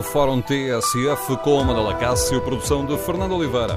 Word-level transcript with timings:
Fórum 0.00 0.40
TSF 0.40 1.36
com 1.42 1.64
Manuela 1.64 1.92
Cássio, 1.98 2.40
produção 2.40 2.86
de 2.86 2.96
Fernando 2.98 3.34
Oliveira. 3.34 3.76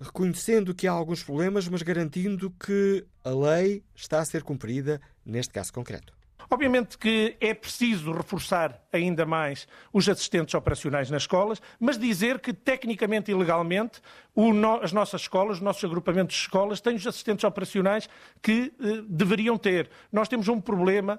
reconhecendo 0.00 0.74
que 0.74 0.86
há 0.86 0.92
alguns 0.92 1.22
problemas, 1.22 1.68
mas 1.68 1.82
garantindo 1.82 2.50
que 2.52 3.04
a 3.24 3.30
lei 3.30 3.82
está 3.94 4.20
a 4.20 4.24
ser 4.24 4.42
cumprida 4.42 5.00
neste 5.24 5.52
caso 5.52 5.72
concreto. 5.72 6.21
Obviamente 6.50 6.98
que 6.98 7.36
é 7.40 7.54
preciso 7.54 8.12
reforçar 8.12 8.80
ainda 8.92 9.24
mais 9.24 9.66
os 9.92 10.08
assistentes 10.08 10.54
operacionais 10.54 11.10
nas 11.10 11.22
escolas, 11.22 11.60
mas 11.80 11.98
dizer 11.98 12.40
que, 12.40 12.52
tecnicamente 12.52 13.30
e 13.30 13.34
legalmente, 13.34 14.00
no, 14.36 14.74
as 14.82 14.92
nossas 14.92 15.22
escolas, 15.22 15.56
os 15.56 15.62
nossos 15.62 15.84
agrupamentos 15.84 16.36
de 16.36 16.42
escolas, 16.42 16.80
têm 16.80 16.96
os 16.96 17.06
assistentes 17.06 17.44
operacionais 17.44 18.08
que 18.40 18.72
eh, 18.80 19.02
deveriam 19.08 19.56
ter. 19.56 19.90
Nós 20.10 20.28
temos 20.28 20.48
um 20.48 20.60
problema 20.60 21.18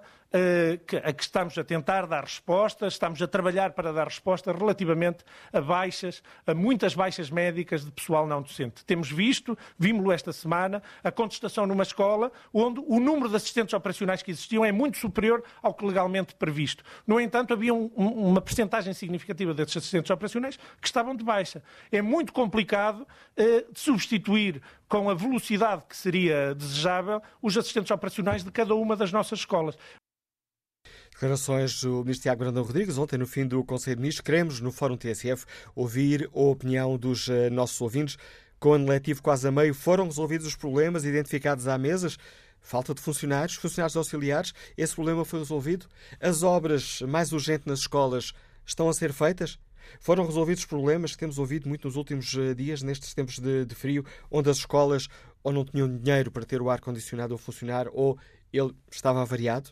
que, 0.88 0.98
a 0.98 1.14
que 1.14 1.22
estamos 1.22 1.58
a 1.58 1.64
tentar 1.64 2.08
dar 2.08 2.23
resposta, 2.23 2.88
estamos 2.88 3.22
a 3.22 3.28
trabalhar 3.28 3.72
para 3.73 3.94
dar 3.94 4.08
resposta 4.08 4.52
relativamente 4.52 5.23
a 5.52 5.62
baixas, 5.62 6.23
a 6.45 6.53
muitas 6.53 6.95
baixas 6.95 7.30
médicas 7.30 7.86
de 7.86 7.92
pessoal 7.92 8.25
não 8.25 8.42
docente. 8.42 8.84
Temos 8.84 9.12
visto, 9.12 9.58
vimos-lo 9.78 10.12
esta 10.12 10.34
semana, 10.34 10.81
a 11.03 11.12
contestação 11.12 11.68
numa 11.68 11.84
escola 11.84 12.31
onde 12.52 12.80
o 12.80 13.00
número 13.00 13.30
de 13.30 13.35
assistentes 13.35 13.74
operacionais 13.74 14.24
que 14.24 14.31
existiam 14.31 14.66
é 14.66 14.72
muito 14.72 14.97
superior 14.97 15.44
ao 15.62 15.74
que 15.74 15.85
legalmente 15.85 16.34
previsto. 16.35 16.84
No 17.06 17.19
entanto, 17.19 17.53
havia 17.53 17.74
um, 17.74 17.88
uma 17.96 18.41
percentagem 18.41 18.94
significativa 18.94 19.53
desses 19.53 19.78
assistentes 19.78 20.09
operacionais 20.09 20.58
que 20.81 20.88
estavam 20.88 21.16
de 21.16 21.24
baixa. 21.24 21.62
É 21.91 22.02
muito 22.02 22.34
complicado 22.34 23.08
eh, 23.38 23.66
substituir 23.74 24.62
com 24.88 25.09
a 25.09 25.13
velocidade 25.13 25.84
que 25.88 25.96
seria 25.96 26.53
desejável 26.53 27.22
os 27.41 27.58
assistentes 27.58 27.91
operacionais 27.91 28.44
de 28.44 28.52
cada 28.52 28.75
uma 28.75 28.96
das 28.96 29.12
nossas 29.12 29.40
escolas. 29.40 29.78
Declarações 31.23 31.79
do 31.79 32.03
Ministro 32.03 32.23
Tiago 32.23 32.39
Brandão 32.39 32.63
Rodrigues, 32.63 32.97
ontem 32.97 33.17
no 33.17 33.25
fim 33.25 33.47
do 33.47 33.63
Conselho 33.63 33.95
de 33.95 34.01
Ministros. 34.01 34.25
Queremos, 34.25 34.59
no 34.59 34.73
Fórum 34.73 34.97
TSF, 34.97 35.45
ouvir 35.73 36.29
a 36.35 36.38
opinião 36.38 36.97
dos 36.97 37.29
uh, 37.29 37.50
nossos 37.50 37.79
ouvintes. 37.79 38.17
Com 38.59 38.72
o 38.72 38.73
ano 38.73 38.89
letivo 38.89 39.22
quase 39.22 39.47
a 39.47 39.51
meio, 39.51 39.73
foram 39.73 40.03
resolvidos 40.03 40.45
os 40.45 40.57
problemas 40.57 41.06
identificados 41.06 41.66
há 41.66 41.78
mesas? 41.78 42.17
Falta 42.59 42.94
de 42.94 43.00
funcionários, 43.00 43.56
funcionários 43.56 43.95
auxiliares, 43.95 44.53
esse 44.78 44.94
problema 44.94 45.23
foi 45.23 45.39
resolvido? 45.39 45.85
As 46.19 46.44
obras 46.44 47.00
mais 47.03 47.31
urgentes 47.31 47.67
nas 47.67 47.79
escolas 47.79 48.34
estão 48.66 48.90
a 48.90 48.94
ser 48.94 49.13
feitas? 49.13 49.57
Foram 50.01 50.25
resolvidos 50.25 50.63
os 50.63 50.67
problemas 50.67 51.13
que 51.13 51.19
temos 51.19 51.40
ouvido 51.40 51.69
muito 51.69 51.88
nos 51.88 51.95
últimos 51.95 52.34
uh, 52.34 52.53
dias, 52.53 52.81
nestes 52.81 53.13
tempos 53.13 53.40
de, 53.40 53.63
de 53.63 53.75
frio, 53.75 54.05
onde 54.29 54.50
as 54.50 54.57
escolas 54.57 55.07
ou 55.41 55.53
não 55.53 55.63
tinham 55.63 55.88
dinheiro 55.88 56.29
para 56.29 56.44
ter 56.44 56.61
o 56.61 56.69
ar-condicionado 56.69 57.34
a 57.34 57.38
funcionar 57.38 57.88
ou 57.94 58.19
ele 58.51 58.75
estava 58.91 59.22
avariado? 59.22 59.69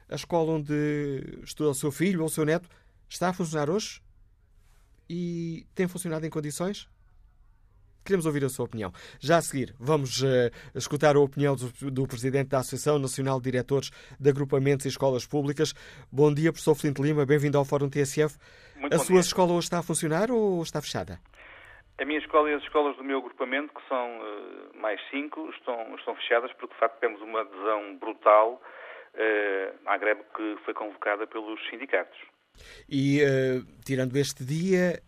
A 0.07 0.13
escola 0.15 0.51
onde 0.51 1.39
estuda 1.43 1.71
o 1.71 1.75
seu 1.75 1.91
filho 1.91 2.19
ou 2.19 2.27
o 2.27 2.29
seu 2.29 2.45
neto 2.45 2.69
está 3.09 3.29
a 3.29 3.33
funcionar 3.33 3.67
hoje? 3.67 3.99
E 5.09 5.65
tem 5.73 5.87
funcionado 5.87 6.23
em 6.25 6.29
condições? 6.29 6.87
Queremos 8.05 8.25
ouvir 8.25 8.43
a 8.43 8.49
sua 8.49 8.65
opinião. 8.65 8.91
Já 9.19 9.37
a 9.37 9.41
seguir, 9.41 9.73
vamos 9.79 10.21
uh, 10.21 10.51
escutar 10.75 11.15
a 11.15 11.19
opinião 11.19 11.55
do, 11.55 11.89
do, 11.89 12.05
Presidente 12.05 12.49
da 12.49 12.59
Associação 12.59 12.99
Nacional 12.99 13.39
de 13.39 13.49
Diretores 13.49 13.91
de 14.19 14.29
Agrupamentos 14.29 14.85
e 14.85 14.89
Escolas 14.89 15.25
Públicas. 15.25 15.73
Bom 16.11 16.33
dia, 16.33 16.51
professor 16.51 16.75
Flinte 16.75 17.01
Lima, 17.01 17.25
bem-vindo 17.25 17.57
ao 17.57 17.63
Fórum 17.63 17.89
TSF. 17.89 18.37
Muito 18.75 18.93
a 18.93 18.99
sua 18.99 19.13
dia. 19.13 19.21
escola 19.21 19.53
hoje 19.53 19.67
está 19.67 19.79
a 19.79 19.83
funcionar 19.83 20.29
ou 20.31 20.61
está 20.61 20.81
fechada? 20.81 21.17
A 21.97 22.03
minha 22.03 22.19
escola 22.19 22.51
e 22.51 22.55
as 22.55 22.63
escolas 22.63 22.97
do 22.97 23.05
meu 23.05 23.19
agrupamento, 23.19 23.73
que 23.73 23.87
são 23.87 24.19
uh, 24.19 24.77
mais 24.81 24.99
cinco, 25.09 25.49
estão, 25.51 25.95
estão 25.95 26.13
fechadas 26.15 26.51
porque, 26.59 26.73
de 26.73 26.79
facto, 26.81 26.99
temos 26.99 27.21
uma 27.21 27.39
adesão 27.39 27.97
brutal 27.99 28.61
uh, 29.13 29.79
à 29.85 29.97
greve 29.97 30.23
que 30.35 30.57
foi 30.65 30.73
convocada 30.73 31.25
pelos 31.25 31.57
sindicatos. 31.69 32.19
E, 32.89 33.21
tirando 33.83 34.15
este 34.15 34.43
dia, 34.43 35.01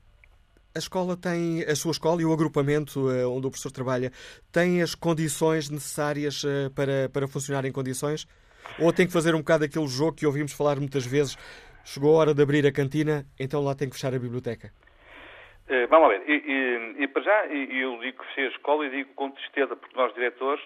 a 0.76 0.80
escola 0.80 1.16
tem, 1.16 1.64
a 1.64 1.74
sua 1.74 1.92
escola 1.92 2.22
e 2.22 2.26
o 2.26 2.34
agrupamento 2.34 3.08
uh, 3.08 3.32
onde 3.32 3.48
o 3.48 3.50
professor 3.50 3.72
trabalha, 3.72 4.12
tem 4.52 4.82
as 4.82 4.94
condições 4.94 5.70
necessárias 5.70 6.44
uh, 6.44 6.70
para, 6.76 7.08
para 7.14 7.28
funcionar 7.30 7.64
em 7.64 7.72
condições? 7.72 8.28
Ou 8.78 8.92
tem 8.92 9.08
que 9.08 9.14
fazer 9.14 9.34
um 9.34 9.40
bocado 9.40 9.64
aquele 9.64 9.88
jogo 9.88 10.18
que 10.18 10.26
ouvimos 10.26 10.52
falar 10.52 10.76
muitas 10.76 11.06
vezes? 11.06 11.38
Chegou 11.86 12.16
a 12.16 12.20
hora 12.20 12.34
de 12.34 12.44
abrir 12.44 12.68
a 12.68 12.74
cantina, 12.74 13.26
então 13.40 13.64
lá 13.64 13.74
tem 13.74 13.88
que 13.88 13.96
fechar 13.96 14.14
a 14.14 14.20
biblioteca. 14.20 14.70
Uh, 15.70 15.88
vamos 15.88 16.10
ver. 16.10 16.24
E, 16.28 16.44
e, 16.46 17.04
e 17.04 17.08
para 17.08 17.22
já, 17.22 17.46
eu 17.48 17.98
digo 18.00 18.22
que 18.22 18.28
fechei 18.28 18.48
a 18.48 18.50
escola 18.50 18.86
e 18.86 18.90
digo 18.90 19.14
com 19.16 19.32
tristeza, 19.32 19.78
porque 19.78 19.96
nós, 19.96 20.14
diretores, 20.14 20.62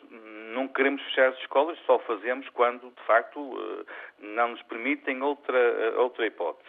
não 0.55 0.67
queremos 0.69 1.03
fechar 1.03 1.29
as 1.29 1.37
escolas, 1.37 1.77
só 1.85 1.99
fazemos 1.99 2.49
quando, 2.49 2.89
de 2.89 3.05
facto, 3.05 3.39
não 4.19 4.49
nos 4.49 4.61
permitem 4.63 5.21
outra, 5.21 5.59
outra 5.97 6.25
hipótese. 6.25 6.67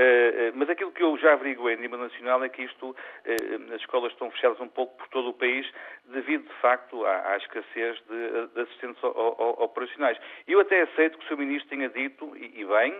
Uh, 0.00 0.52
mas 0.54 0.70
aquilo 0.70 0.90
que 0.92 1.02
eu 1.02 1.18
já 1.18 1.34
averiguei 1.34 1.74
a 1.74 1.76
nível 1.76 1.98
nacional 1.98 2.42
é 2.42 2.48
que 2.48 2.62
isto, 2.62 2.90
uh, 2.90 3.74
as 3.74 3.80
escolas 3.82 4.10
estão 4.12 4.30
fechadas 4.30 4.58
um 4.58 4.68
pouco 4.68 4.96
por 4.96 5.06
todo 5.08 5.28
o 5.28 5.34
país 5.34 5.70
devido, 6.06 6.48
de 6.48 6.54
facto, 6.54 7.04
à, 7.04 7.32
à 7.32 7.36
escassez 7.36 8.00
de, 8.08 8.46
de 8.54 8.60
assistentes 8.62 9.02
operacionais. 9.04 10.18
Eu 10.48 10.60
até 10.60 10.80
aceito 10.80 11.18
que 11.18 11.24
o 11.26 11.28
Sr. 11.28 11.36
Ministro 11.36 11.68
tenha 11.68 11.90
dito, 11.90 12.34
e, 12.34 12.62
e 12.62 12.64
bem, 12.64 12.94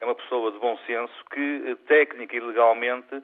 é 0.00 0.04
uma 0.04 0.14
pessoa 0.14 0.52
de 0.52 0.58
bom 0.58 0.76
senso, 0.86 1.12
que 1.32 1.74
técnica 1.86 2.36
e 2.36 2.40
legalmente 2.40 3.22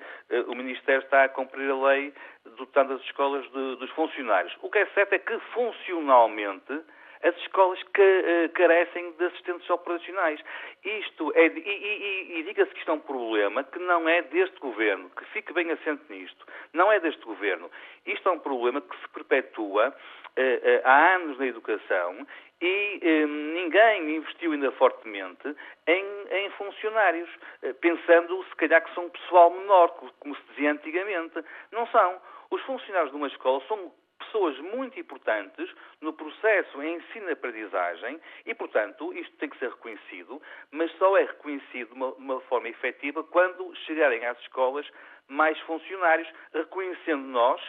o 0.49 0.55
Ministério 0.55 1.03
está 1.03 1.25
a 1.25 1.29
cumprir 1.29 1.71
a 1.71 1.87
lei 1.89 2.15
dotando 2.57 2.95
as 2.95 3.01
escolas 3.03 3.45
de, 3.51 3.77
dos 3.77 3.91
funcionários. 3.91 4.57
O 4.63 4.71
que 4.71 4.79
é 4.79 4.87
certo 4.87 5.13
é 5.13 5.19
que 5.19 5.39
funcionalmente 5.53 6.83
as 7.23 7.37
escolas 7.39 7.83
que, 7.95 8.03
uh, 8.03 8.49
carecem 8.53 9.13
de 9.13 9.25
assistentes 9.25 9.69
operacionais. 9.71 10.41
Isto 10.85 11.33
é, 11.35 11.47
e, 11.47 11.59
e, 11.59 12.39
e 12.39 12.43
diga-se 12.45 12.73
que 12.73 12.79
isto 12.79 12.91
é 12.91 12.95
um 12.95 13.01
problema 13.01 13.65
que 13.65 13.79
não 13.79 14.09
é 14.09 14.23
deste 14.23 14.59
governo, 14.61 15.11
que 15.11 15.25
fique 15.27 15.53
bem 15.53 15.71
assente 15.71 16.03
nisto, 16.09 16.47
não 16.73 16.91
é 16.91 17.01
deste 17.01 17.25
governo. 17.25 17.71
Isto 18.07 18.29
é 18.29 18.33
um 18.33 18.39
problema 18.39 18.81
que 18.81 18.97
se 18.97 19.09
perpetua 19.09 19.89
uh, 19.89 20.41
uh, 20.41 20.81
há 20.85 21.15
anos 21.17 21.39
na 21.39 21.47
educação 21.47 22.27
e 22.61 22.99
eh, 23.03 23.27
ninguém 23.27 24.17
investiu 24.17 24.53
ainda 24.53 24.73
fortemente 24.73 25.55
em, 25.87 26.05
em 26.31 26.51
funcionários, 26.51 27.29
eh, 27.63 27.75
pensando 27.75 28.43
se 28.45 28.57
calhar 28.57 28.83
que 28.83 28.95
são 28.95 29.11
pessoal 29.11 29.51
menor, 29.51 29.89
como 30.21 30.35
se 30.35 30.43
dizia 30.51 30.73
antigamente. 30.73 31.45
Não 31.71 31.87
são. 31.89 32.21
Os 32.51 32.63
funcionários 32.63 33.11
de 33.11 33.17
uma 33.17 33.27
escola 33.27 33.61
são 33.69 33.93
pessoas 34.27 34.59
muito 34.59 34.99
importantes 34.99 35.69
no 36.01 36.13
processo 36.13 36.83
em 36.83 36.97
ensino-aprendizagem 36.97 38.21
e, 38.45 38.55
portanto, 38.55 39.13
isto 39.15 39.37
tem 39.37 39.49
que 39.49 39.59
ser 39.59 39.71
reconhecido, 39.71 40.41
mas 40.71 40.91
só 40.99 41.17
é 41.17 41.25
reconhecido 41.25 41.89
de 41.89 41.95
uma, 41.95 42.13
uma 42.15 42.41
forma 42.43 42.69
efetiva 42.69 43.25
quando 43.25 43.75
chegarem 43.87 44.25
às 44.27 44.39
escolas 44.41 44.87
mais 45.29 45.59
funcionários, 45.61 46.29
reconhecendo 46.53 47.27
nós 47.27 47.61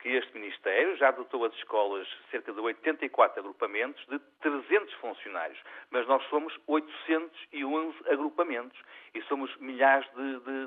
que 0.00 0.10
este 0.10 0.32
Ministério 0.34 0.96
já 0.96 1.10
dotou 1.10 1.44
as 1.44 1.54
escolas 1.54 2.06
cerca 2.30 2.52
de 2.52 2.60
84 2.60 3.40
agrupamentos 3.40 4.04
de 4.06 4.18
300 4.40 4.92
funcionários, 4.94 5.58
mas 5.90 6.06
nós 6.06 6.22
somos 6.28 6.52
811 6.66 7.96
agrupamentos 8.10 8.78
e 9.14 9.22
somos 9.22 9.54
milhares 9.56 10.06
de, 10.14 10.40
de, 10.40 10.66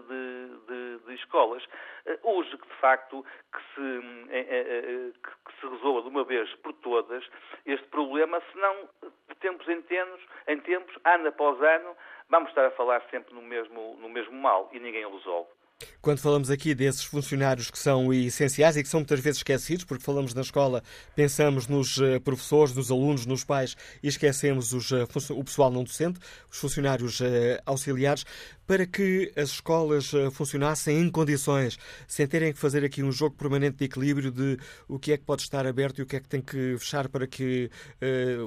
de, 0.67 1.05
de 1.05 1.13
escolas. 1.15 1.63
Eh, 2.05 2.19
hoje, 2.23 2.49
de 2.49 2.75
facto, 2.79 3.23
que 3.51 3.59
se, 3.73 4.29
eh, 4.31 4.45
eh, 4.49 5.11
que 5.21 5.59
se 5.59 5.67
resolva 5.67 6.01
de 6.01 6.07
uma 6.09 6.23
vez 6.23 6.51
por 6.55 6.73
todas 6.73 7.23
este 7.65 7.87
problema, 7.87 8.41
senão 8.51 8.89
de 9.29 9.35
tempos 9.35 9.67
em 9.67 9.81
tempos, 9.83 10.21
em 10.47 10.59
tempos, 10.59 10.97
ano 11.03 11.27
após 11.27 11.61
ano, 11.61 11.95
vamos 12.29 12.49
estar 12.49 12.65
a 12.65 12.71
falar 12.71 13.01
sempre 13.11 13.33
no 13.33 13.41
mesmo, 13.41 13.97
no 13.99 14.09
mesmo 14.09 14.33
mal 14.33 14.69
e 14.71 14.79
ninguém 14.79 15.05
o 15.05 15.15
resolve. 15.15 15.58
Quando 16.01 16.19
falamos 16.19 16.49
aqui 16.49 16.73
desses 16.73 17.03
funcionários 17.03 17.69
que 17.69 17.77
são 17.77 18.13
essenciais 18.13 18.75
e 18.75 18.83
que 18.83 18.89
são 18.89 19.01
muitas 19.01 19.19
vezes 19.19 19.39
esquecidos, 19.39 19.83
porque 19.83 20.03
falamos 20.03 20.33
na 20.33 20.41
escola, 20.41 20.81
pensamos 21.13 21.67
nos 21.67 21.99
eh, 21.99 22.19
professores, 22.19 22.73
nos 22.73 22.89
alunos, 22.89 23.25
nos 23.25 23.43
pais 23.43 23.75
e 24.01 24.07
esquecemos 24.07 24.71
os, 24.71 24.91
eh, 24.91 25.05
o 25.29 25.43
pessoal 25.43 25.69
não 25.69 25.83
docente, 25.83 26.19
os 26.49 26.57
funcionários 26.57 27.19
eh, 27.21 27.61
auxiliares, 27.65 28.25
para 28.65 28.85
que 28.85 29.31
as 29.35 29.49
escolas 29.49 30.11
funcionassem 30.31 30.99
em 30.99 31.09
condições, 31.09 31.79
sem 32.07 32.27
terem 32.27 32.53
que 32.53 32.59
fazer 32.59 32.85
aqui 32.85 33.01
um 33.01 33.11
jogo 33.11 33.35
permanente 33.35 33.77
de 33.77 33.85
equilíbrio 33.85 34.31
de 34.31 34.59
o 34.87 34.99
que 34.99 35.11
é 35.11 35.17
que 35.17 35.23
pode 35.23 35.41
estar 35.41 35.65
aberto 35.65 35.99
e 35.99 36.01
o 36.03 36.05
que 36.05 36.15
é 36.17 36.19
que 36.19 36.27
tem 36.27 36.39
que 36.39 36.77
fechar 36.77 37.09
para 37.09 37.25
que, 37.25 37.71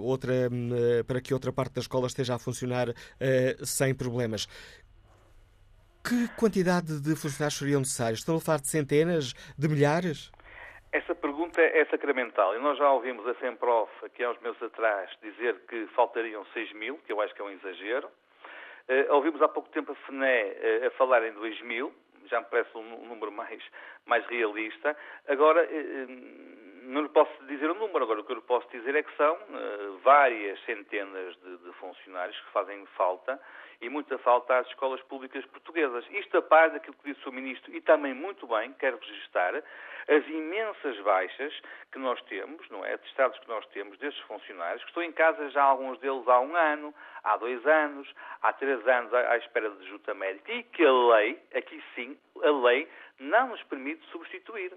outra, 0.00 0.48
para 1.08 1.20
que 1.20 1.34
outra 1.34 1.52
parte 1.52 1.74
da 1.74 1.80
escola 1.80 2.06
esteja 2.06 2.36
a 2.36 2.38
funcionar 2.38 2.94
sem 3.64 3.92
problemas. 3.92 4.46
Que 6.04 6.26
quantidade 6.36 7.00
de 7.00 7.14
funcionários 7.14 7.58
seriam 7.58 7.78
necessários? 7.78 8.18
Estão 8.18 8.36
a 8.36 8.40
falar 8.40 8.58
de 8.58 8.66
centenas, 8.66 9.34
de 9.56 9.68
milhares? 9.68 10.32
Essa 10.90 11.14
pergunta 11.14 11.60
é 11.60 11.84
sacramental 11.86 12.56
e 12.56 12.58
nós 12.58 12.76
já 12.76 12.90
ouvimos 12.90 13.26
a 13.26 13.34
FEMPROF 13.34 13.90
aqui 14.04 14.24
há 14.24 14.30
uns 14.30 14.40
meses 14.40 14.60
atrás 14.62 15.08
dizer 15.22 15.60
que 15.68 15.86
faltariam 15.94 16.44
6 16.52 16.72
mil, 16.72 16.98
que 17.06 17.12
eu 17.12 17.20
acho 17.20 17.32
que 17.34 17.40
é 17.40 17.44
um 17.44 17.50
exagero. 17.50 18.08
Uh, 18.88 19.14
ouvimos 19.14 19.40
há 19.40 19.48
pouco 19.48 19.68
tempo 19.70 19.92
a 19.92 19.94
FNE 19.94 20.26
uh, 20.26 20.86
a 20.88 20.90
falar 20.98 21.24
em 21.24 21.32
2 21.32 21.62
mil, 21.62 21.94
já 22.26 22.40
me 22.40 22.46
parece 22.46 22.76
um, 22.76 23.04
um 23.04 23.06
número 23.06 23.30
mais, 23.30 23.62
mais 24.04 24.26
realista. 24.26 24.96
Agora, 25.28 25.62
uh, 25.64 26.61
não 26.84 27.02
lhe 27.02 27.08
posso 27.08 27.32
dizer 27.46 27.70
o 27.70 27.74
número, 27.74 28.04
agora 28.04 28.20
o 28.20 28.24
que 28.24 28.32
eu 28.32 28.36
lhe 28.36 28.42
posso 28.42 28.68
dizer 28.70 28.94
é 28.94 29.02
que 29.02 29.16
são 29.16 29.38
várias 30.02 30.60
centenas 30.64 31.36
de, 31.36 31.56
de 31.58 31.72
funcionários 31.74 32.38
que 32.40 32.50
fazem 32.50 32.84
falta 32.96 33.40
e 33.80 33.88
muita 33.88 34.16
falta 34.18 34.58
às 34.58 34.66
escolas 34.68 35.00
públicas 35.02 35.44
portuguesas. 35.46 36.04
Isto 36.10 36.38
a 36.38 36.42
par 36.42 36.70
daquilo 36.70 36.96
que 36.96 37.12
disse 37.12 37.28
o 37.28 37.32
Ministro, 37.32 37.74
e 37.74 37.80
também 37.80 38.14
muito 38.14 38.46
bem, 38.46 38.72
quero 38.74 38.98
registrar, 38.98 39.54
as 40.08 40.26
imensas 40.28 40.98
baixas 41.00 41.52
que 41.90 41.98
nós 41.98 42.20
temos, 42.22 42.68
não 42.70 42.84
é? 42.84 42.94
Atestados 42.94 43.38
que 43.40 43.48
nós 43.48 43.66
temos 43.66 43.98
destes 43.98 44.22
funcionários, 44.24 44.82
que 44.82 44.90
estão 44.90 45.02
em 45.02 45.12
casa 45.12 45.50
já 45.50 45.62
alguns 45.62 45.98
deles 45.98 46.26
há 46.28 46.40
um 46.40 46.54
ano, 46.54 46.94
há 47.24 47.36
dois 47.36 47.64
anos, 47.66 48.12
há 48.40 48.52
três 48.52 48.86
anos 48.86 49.12
à, 49.14 49.36
espera 49.36 49.70
de 49.70 49.88
junta 49.88 50.14
médica, 50.14 50.52
e 50.52 50.62
que 50.62 50.84
a 50.84 50.92
lei, 50.92 51.42
aqui 51.54 51.82
sim, 51.94 52.16
a 52.42 52.50
lei 52.50 52.88
não 53.18 53.48
nos 53.48 53.62
permite 53.64 54.04
substituir. 54.10 54.72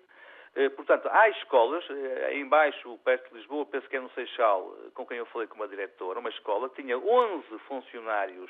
Eh, 0.56 0.69
portanto, 0.69 1.10
há 1.12 1.28
escolas, 1.30 1.84
eh, 1.90 2.38
embaixo, 2.38 2.98
perto 3.04 3.30
de 3.30 3.40
Lisboa, 3.40 3.66
penso 3.66 3.90
que 3.90 3.98
é 3.98 4.00
no 4.00 4.10
Seixal, 4.12 4.74
eh, 4.80 4.90
com 4.94 5.06
quem 5.06 5.18
eu 5.18 5.25
falei 5.25 5.48
com 5.50 5.56
uma 5.56 5.68
diretora, 5.68 6.19
uma 6.19 6.30
escola, 6.30 6.69
tinha 6.69 6.98
11 6.98 7.60
funcionários, 7.68 8.50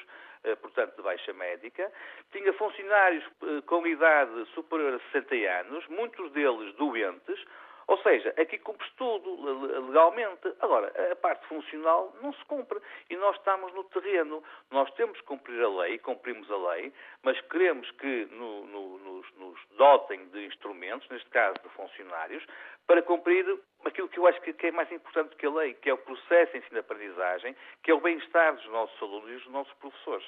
portanto, 0.61 0.95
de 0.95 1.01
baixa 1.01 1.33
médica, 1.33 1.91
tinha 2.31 2.53
funcionários 2.53 3.23
com 3.65 3.87
idade 3.87 4.45
superior 4.53 4.93
a 4.93 4.99
60 5.11 5.33
anos, 5.61 5.87
muitos 5.87 6.31
deles 6.33 6.71
doentes, 6.75 7.43
ou 7.87 7.97
seja, 7.99 8.33
aqui 8.37 8.57
cumpre-se 8.57 8.93
tudo 8.95 9.87
legalmente. 9.87 10.53
Agora, 10.59 10.91
a 11.11 11.15
parte 11.15 11.45
funcional 11.47 12.13
não 12.21 12.33
se 12.33 12.43
cumpre. 12.45 12.79
E 13.09 13.15
nós 13.15 13.35
estamos 13.37 13.73
no 13.73 13.83
terreno. 13.85 14.43
Nós 14.71 14.91
temos 14.95 15.19
que 15.19 15.25
cumprir 15.25 15.61
a 15.61 15.69
lei, 15.69 15.99
cumprimos 15.99 16.49
a 16.49 16.57
lei, 16.73 16.91
mas 17.23 17.39
queremos 17.41 17.89
que 17.91 18.25
no, 18.31 18.65
no, 18.65 18.97
nos, 18.97 19.31
nos 19.37 19.59
dotem 19.77 20.25
de 20.29 20.45
instrumentos, 20.45 21.07
neste 21.09 21.29
caso 21.29 21.55
de 21.61 21.69
funcionários, 21.69 22.43
para 22.87 23.01
cumprir 23.01 23.45
aquilo 23.83 24.09
que 24.09 24.19
eu 24.19 24.27
acho 24.27 24.41
que 24.41 24.67
é 24.67 24.71
mais 24.71 24.91
importante 24.91 25.35
que 25.35 25.45
a 25.45 25.51
lei, 25.51 25.73
que 25.75 25.89
é 25.89 25.93
o 25.93 25.97
processo 25.97 26.51
de 26.53 26.59
ensino-aprendizagem, 26.59 27.55
que 27.83 27.91
é 27.91 27.93
o 27.93 28.01
bem-estar 28.01 28.55
dos 28.55 28.65
nossos 28.67 29.01
alunos 29.01 29.29
e 29.29 29.33
dos 29.35 29.47
nossos 29.47 29.73
professores. 29.75 30.25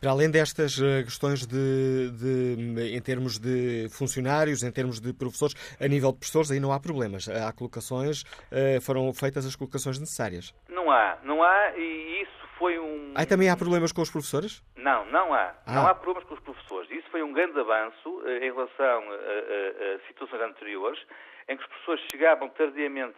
Para 0.00 0.10
além 0.10 0.30
destas 0.30 0.80
eh, 0.80 1.02
questões 1.02 1.46
de, 1.46 2.10
de, 2.12 2.96
em 2.96 3.02
termos 3.02 3.38
de 3.38 3.88
funcionários, 3.90 4.62
em 4.62 4.70
termos 4.70 5.00
de 5.00 5.12
professores, 5.12 5.54
a 5.80 5.88
nível 5.88 6.12
de 6.12 6.18
professores 6.18 6.50
aí 6.50 6.60
não 6.60 6.72
há 6.72 6.78
problemas. 6.78 7.28
Há 7.28 7.52
colocações, 7.52 8.24
eh, 8.50 8.78
foram 8.80 9.12
feitas 9.12 9.44
as 9.44 9.56
colocações 9.56 9.98
necessárias. 9.98 10.54
Não 10.68 10.90
há, 10.90 11.18
não 11.24 11.42
há 11.42 11.76
e 11.76 12.22
isso 12.22 12.48
foi 12.58 12.78
um... 12.78 13.12
Aí 13.14 13.26
também 13.26 13.50
há 13.50 13.56
problemas 13.56 13.92
com 13.92 14.02
os 14.02 14.10
professores? 14.10 14.62
Não, 14.76 15.04
não 15.06 15.34
há. 15.34 15.54
Ah. 15.66 15.74
Não 15.74 15.86
há 15.86 15.94
problemas 15.94 16.28
com 16.28 16.34
os 16.34 16.40
professores. 16.40 16.90
Isso 16.90 17.08
foi 17.10 17.22
um 17.22 17.32
grande 17.32 17.58
avanço 17.58 18.22
eh, 18.24 18.46
em 18.46 18.52
relação 18.52 19.02
a, 19.02 19.94
a, 19.94 19.96
a 19.96 20.06
situações 20.06 20.42
anteriores, 20.42 21.00
em 21.48 21.56
que 21.56 21.62
os 21.62 21.68
professores 21.68 22.04
chegavam 22.12 22.48
tardiamente 22.50 23.16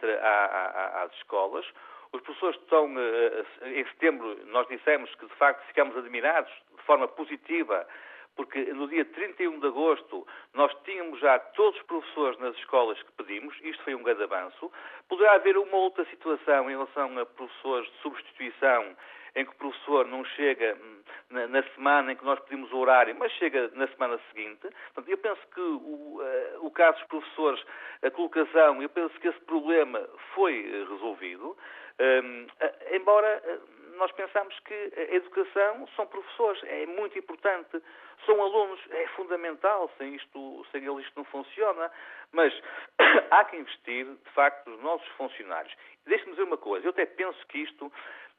às 1.03 1.11
escolas, 1.17 1.65
os 2.13 2.21
professores 2.21 2.59
estão, 2.59 2.87
eh, 2.99 3.45
eh, 3.61 3.79
em 3.79 3.85
setembro, 3.85 4.37
nós 4.47 4.67
dissemos 4.67 5.13
que 5.15 5.25
de 5.25 5.35
facto 5.35 5.65
ficamos 5.67 5.95
admirados 5.95 6.51
de 6.75 6.83
forma 6.83 7.07
positiva, 7.07 7.87
porque 8.35 8.73
no 8.73 8.87
dia 8.87 9.05
31 9.05 9.59
de 9.59 9.67
agosto 9.67 10.27
nós 10.53 10.73
tínhamos 10.83 11.19
já 11.19 11.39
todos 11.39 11.79
os 11.79 11.85
professores 11.85 12.39
nas 12.39 12.55
escolas 12.57 13.01
que 13.01 13.11
pedimos, 13.13 13.55
isto 13.61 13.83
foi 13.83 13.95
um 13.95 14.03
grande 14.03 14.23
avanço. 14.23 14.71
Poderá 15.07 15.33
haver 15.33 15.57
uma 15.57 15.77
outra 15.77 16.05
situação 16.05 16.69
em 16.69 16.73
relação 16.73 17.17
a 17.17 17.25
professores 17.25 17.89
de 17.91 17.97
substituição, 17.99 18.95
em 19.35 19.45
que 19.45 19.51
o 19.51 19.55
professor 19.55 20.05
não 20.07 20.25
chega 20.25 20.75
hum, 20.75 21.01
na, 21.29 21.47
na, 21.47 21.63
semana 21.75 22.11
em 22.11 22.15
que 22.17 22.25
nós 22.25 22.39
pedimos 22.41 22.71
o 22.73 22.77
horário, 22.77 23.15
mas 23.17 23.31
chega 23.33 23.71
na 23.73 23.87
semana 23.87 24.19
seguinte. 24.29 24.67
Portanto, 24.93 25.07
eu 25.07 25.17
penso 25.17 25.41
que 25.53 25.61
o, 25.61 26.19
uh, 26.19 26.65
o 26.65 26.71
caso 26.71 26.97
dos 26.99 27.07
professores, 27.07 27.63
a 28.03 28.11
colocação, 28.11 28.81
eu 28.81 28.89
penso 28.89 29.17
que 29.19 29.29
esse 29.29 29.39
problema 29.41 30.05
foi 30.33 30.85
resolvido. 30.89 31.55
Um, 32.01 32.47
embora 32.95 33.61
nós 33.97 34.11
pensamos 34.13 34.57
que 34.61 34.73
a 34.97 35.15
educação 35.15 35.87
são 35.95 36.07
professores, 36.07 36.59
é 36.63 36.87
muito 36.87 37.19
importante, 37.19 37.79
são 38.25 38.41
alunos, 38.41 38.79
é 38.89 39.07
fundamental, 39.09 39.91
sem, 39.99 40.15
isto, 40.15 40.65
sem 40.71 40.83
eles 40.83 41.05
isto 41.05 41.17
não 41.17 41.25
funciona, 41.25 41.91
mas 42.31 42.51
há 43.29 43.45
que 43.45 43.57
investir, 43.57 44.05
de 44.05 44.31
facto, 44.31 44.71
nos 44.71 44.81
nossos 44.81 45.07
funcionários. 45.09 45.71
Deixe-me 46.07 46.31
dizer 46.31 46.43
uma 46.43 46.57
coisa, 46.57 46.87
eu 46.87 46.89
até 46.89 47.05
penso 47.05 47.45
que 47.47 47.59
isto 47.59 47.91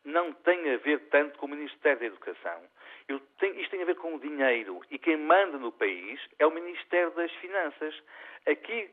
não 0.04 0.32
tem 0.32 0.74
a 0.74 0.78
ver 0.78 0.98
tanto 1.10 1.38
com 1.38 1.46
o 1.46 1.50
Ministério 1.50 2.00
da 2.00 2.06
Educação. 2.06 2.60
Tenho, 3.38 3.60
isto 3.60 3.70
tem 3.70 3.82
a 3.82 3.86
ver 3.86 3.96
com 3.96 4.16
o 4.16 4.20
dinheiro. 4.20 4.80
E 4.90 4.98
quem 4.98 5.16
manda 5.16 5.58
no 5.58 5.70
país 5.70 6.20
é 6.38 6.46
o 6.46 6.50
Ministério 6.50 7.12
das 7.12 7.30
Finanças. 7.34 7.94
Aqui, 8.46 8.90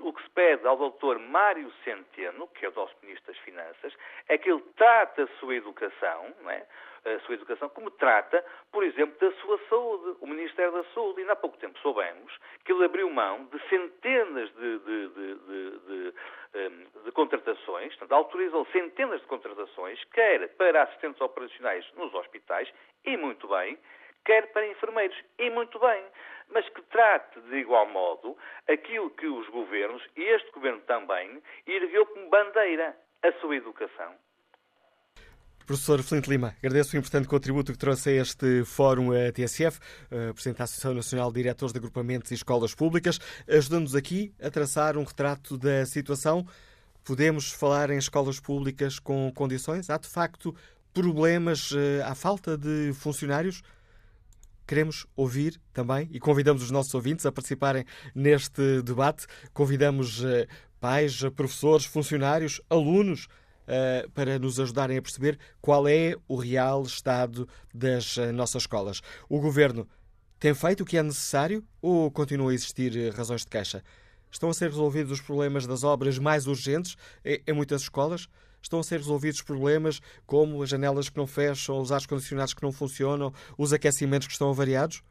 o 0.00 0.12
que 0.12 0.22
se 0.22 0.30
pede 0.30 0.66
ao 0.66 0.76
doutor 0.76 1.18
Mário 1.18 1.70
Centeno, 1.84 2.48
que 2.48 2.64
é 2.64 2.68
o 2.68 2.74
nosso 2.74 2.94
Ministro 3.02 3.32
das 3.32 3.42
Finanças, 3.42 3.94
é 4.28 4.38
que 4.38 4.50
ele 4.50 4.62
trate 4.76 5.20
a 5.20 5.26
sua 5.38 5.54
educação, 5.54 6.32
é? 6.48 6.66
a 7.14 7.20
sua 7.20 7.34
educação, 7.34 7.68
como 7.68 7.90
trata, 7.90 8.44
por 8.72 8.82
exemplo, 8.82 9.16
da 9.18 9.34
sua 9.36 9.58
saúde, 9.68 10.16
o 10.20 10.26
Ministério 10.26 10.72
da 10.72 10.84
Saúde. 10.92 11.20
E 11.20 11.30
há 11.30 11.36
pouco 11.36 11.56
tempo 11.58 11.78
soubemos 11.80 12.36
que 12.64 12.72
ele 12.72 12.84
abriu 12.84 13.08
mão 13.10 13.44
de 13.44 13.60
centenas 13.68 14.50
de, 14.54 14.78
de, 14.78 15.08
de, 15.08 16.14
de 17.04 17.12
contratações, 17.12 17.94
portanto, 17.96 18.12
autorizou 18.12 18.66
centenas 18.66 19.20
de 19.20 19.26
contratações, 19.26 20.02
quer 20.12 20.48
para 20.56 20.82
assistentes 20.82 21.20
operacionais 21.20 21.84
nos 21.94 22.12
hospitais, 22.14 22.72
e 23.04 23.16
muito 23.16 23.46
bem, 23.48 23.78
quer 24.24 24.52
para 24.52 24.66
enfermeiros, 24.66 25.16
e 25.38 25.50
muito 25.50 25.78
bem, 25.78 26.04
mas 26.52 26.68
que 26.68 26.82
trate 26.82 27.40
de 27.40 27.56
igual 27.56 27.88
modo 27.88 28.36
aquilo 28.68 29.10
que 29.10 29.26
os 29.26 29.48
governos, 29.48 30.02
e 30.16 30.22
este 30.22 30.50
governo 30.52 30.80
também, 30.82 31.42
ergueu 31.66 32.06
como 32.06 32.30
bandeira, 32.30 32.96
a 33.22 33.32
sua 33.40 33.56
educação. 33.56 34.14
Professor 35.66 36.00
Flint 36.00 36.28
Lima, 36.28 36.54
agradeço 36.62 36.94
o 36.94 36.98
importante 36.98 37.26
contributo 37.26 37.72
que 37.72 37.78
trouxe 37.78 38.10
a 38.10 38.22
este 38.22 38.64
Fórum 38.64 39.10
a 39.10 39.32
TSF, 39.32 39.80
Presidente 40.32 40.58
da 40.58 40.64
Associação 40.64 40.94
Nacional 40.94 41.32
de 41.32 41.42
Diretores 41.42 41.72
de 41.72 41.78
Agrupamentos 41.78 42.30
e 42.30 42.34
Escolas 42.34 42.72
Públicas, 42.72 43.18
ajudando-nos 43.48 43.96
aqui 43.96 44.32
a 44.40 44.48
traçar 44.48 44.96
um 44.96 45.02
retrato 45.02 45.58
da 45.58 45.84
situação 45.84 46.46
Podemos 47.06 47.52
falar 47.52 47.90
em 47.90 47.98
escolas 47.98 48.40
públicas 48.40 48.98
com 48.98 49.30
condições? 49.32 49.88
Há 49.88 49.96
de 49.96 50.08
facto 50.08 50.52
problemas, 50.92 51.72
há 52.04 52.16
falta 52.16 52.58
de 52.58 52.92
funcionários? 52.94 53.62
Queremos 54.66 55.06
ouvir 55.14 55.60
também 55.72 56.08
e 56.12 56.18
convidamos 56.18 56.62
os 56.62 56.70
nossos 56.70 56.92
ouvintes 56.94 57.24
a 57.24 57.32
participarem 57.32 57.84
neste 58.14 58.82
debate. 58.82 59.26
Convidamos 59.52 60.22
pais, 60.80 61.20
professores, 61.34 61.84
funcionários, 61.84 62.60
alunos 62.68 63.28
uh, 63.66 64.10
para 64.10 64.38
nos 64.38 64.58
ajudarem 64.60 64.96
a 64.96 65.02
perceber 65.02 65.38
qual 65.60 65.86
é 65.88 66.14
o 66.28 66.36
real 66.36 66.82
estado 66.82 67.48
das 67.74 68.16
uh, 68.16 68.32
nossas 68.32 68.62
escolas. 68.62 69.00
O 69.28 69.40
governo 69.40 69.88
tem 70.38 70.54
feito 70.54 70.82
o 70.82 70.86
que 70.86 70.98
é 70.98 71.02
necessário 71.02 71.64
ou 71.80 72.10
continuam 72.10 72.50
a 72.50 72.54
existir 72.54 72.94
eh, 72.96 73.08
razões 73.08 73.40
de 73.40 73.46
queixa? 73.46 73.82
Estão 74.30 74.50
a 74.50 74.54
ser 74.54 74.68
resolvidos 74.68 75.12
os 75.12 75.20
problemas 75.20 75.66
das 75.66 75.82
obras 75.82 76.18
mais 76.18 76.46
urgentes 76.46 76.94
em 77.24 77.54
muitas 77.54 77.82
escolas? 77.82 78.28
Estão 78.66 78.80
a 78.80 78.82
ser 78.82 78.96
resolvidos 78.96 79.42
problemas 79.42 80.00
como 80.26 80.60
as 80.60 80.68
janelas 80.68 81.08
que 81.08 81.16
não 81.16 81.26
fecham, 81.26 81.78
os 81.78 81.92
ar-condicionados 81.92 82.52
que 82.52 82.64
não 82.64 82.72
funcionam, 82.72 83.32
os 83.56 83.72
aquecimentos 83.72 84.26
que 84.26 84.32
estão 84.32 84.50
avariados? 84.50 85.04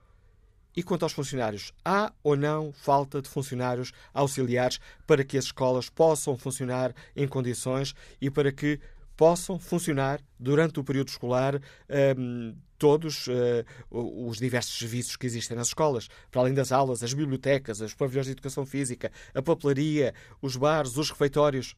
E 0.76 0.84
quanto 0.84 1.04
aos 1.04 1.14
funcionários, 1.14 1.72
há 1.86 2.12
ou 2.22 2.36
não 2.36 2.74
falta 2.74 3.22
de 3.22 3.30
funcionários 3.30 3.94
auxiliares 4.14 4.78
para 5.08 5.24
que 5.24 5.38
as 5.38 5.46
escolas 5.46 5.90
possam 5.90 6.38
funcionar 6.38 6.94
em 7.16 7.26
condições 7.30 7.96
e 8.20 8.30
para 8.30 8.52
que 8.52 8.78
possam 9.16 9.58
funcionar 9.58 10.20
durante 10.38 10.78
o 10.82 10.84
período 10.84 11.08
escolar 11.08 11.62
um, 12.18 12.54
todos 12.78 13.28
uh, 13.28 13.64
os 13.90 14.38
diversos 14.38 14.78
serviços 14.78 15.16
que 15.16 15.26
existem 15.26 15.56
nas 15.56 15.68
escolas, 15.68 16.10
para 16.30 16.42
além 16.42 16.54
das 16.54 16.74
aulas, 16.74 17.02
as 17.04 17.14
bibliotecas, 17.14 17.80
os 17.80 17.94
pavilhões 17.94 18.26
de 18.26 18.34
educação 18.34 18.66
física, 18.66 19.14
a 19.34 19.42
papelaria, 19.42 20.14
os 20.42 20.58
bares, 20.58 20.98
os 20.98 21.10
refeitórios. 21.10 21.74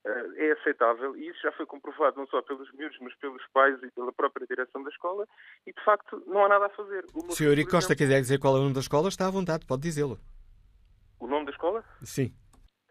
é 0.05 0.51
aceitável 0.51 1.15
e 1.15 1.27
isso 1.27 1.41
já 1.41 1.51
foi 1.51 1.65
comprovado 1.65 2.17
não 2.17 2.27
só 2.27 2.41
pelos 2.41 2.71
miúdos, 2.73 2.97
mas 3.01 3.15
pelos 3.15 3.45
pais 3.47 3.81
e 3.83 3.91
pela 3.91 4.13
própria 4.13 4.47
direção 4.47 4.83
da 4.83 4.89
escola 4.89 5.27
e, 5.65 5.73
de 5.73 5.83
facto, 5.83 6.23
não 6.27 6.45
há 6.45 6.49
nada 6.49 6.67
a 6.67 6.69
fazer. 6.69 7.05
O 7.13 7.31
Se 7.31 7.43
o 7.43 7.49
Eurico 7.49 7.71
Costa 7.71 7.95
quiser 7.95 8.19
dizer 8.21 8.39
qual 8.39 8.55
é 8.55 8.59
o 8.59 8.61
nome 8.63 8.73
da 8.73 8.79
escola, 8.79 9.09
está 9.09 9.27
à 9.27 9.31
vontade, 9.31 9.65
pode 9.65 9.81
dizê-lo. 9.81 10.17
O 11.19 11.27
nome 11.27 11.45
da 11.45 11.51
escola? 11.51 11.83
Sim. 12.03 12.33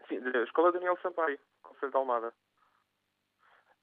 Sim, 0.07 0.19
da 0.19 0.43
Escola 0.43 0.71
Daniel 0.71 0.97
Sampaio, 1.01 1.39
Conselho 1.61 1.91
de 1.91 1.97
Almada. 1.97 2.33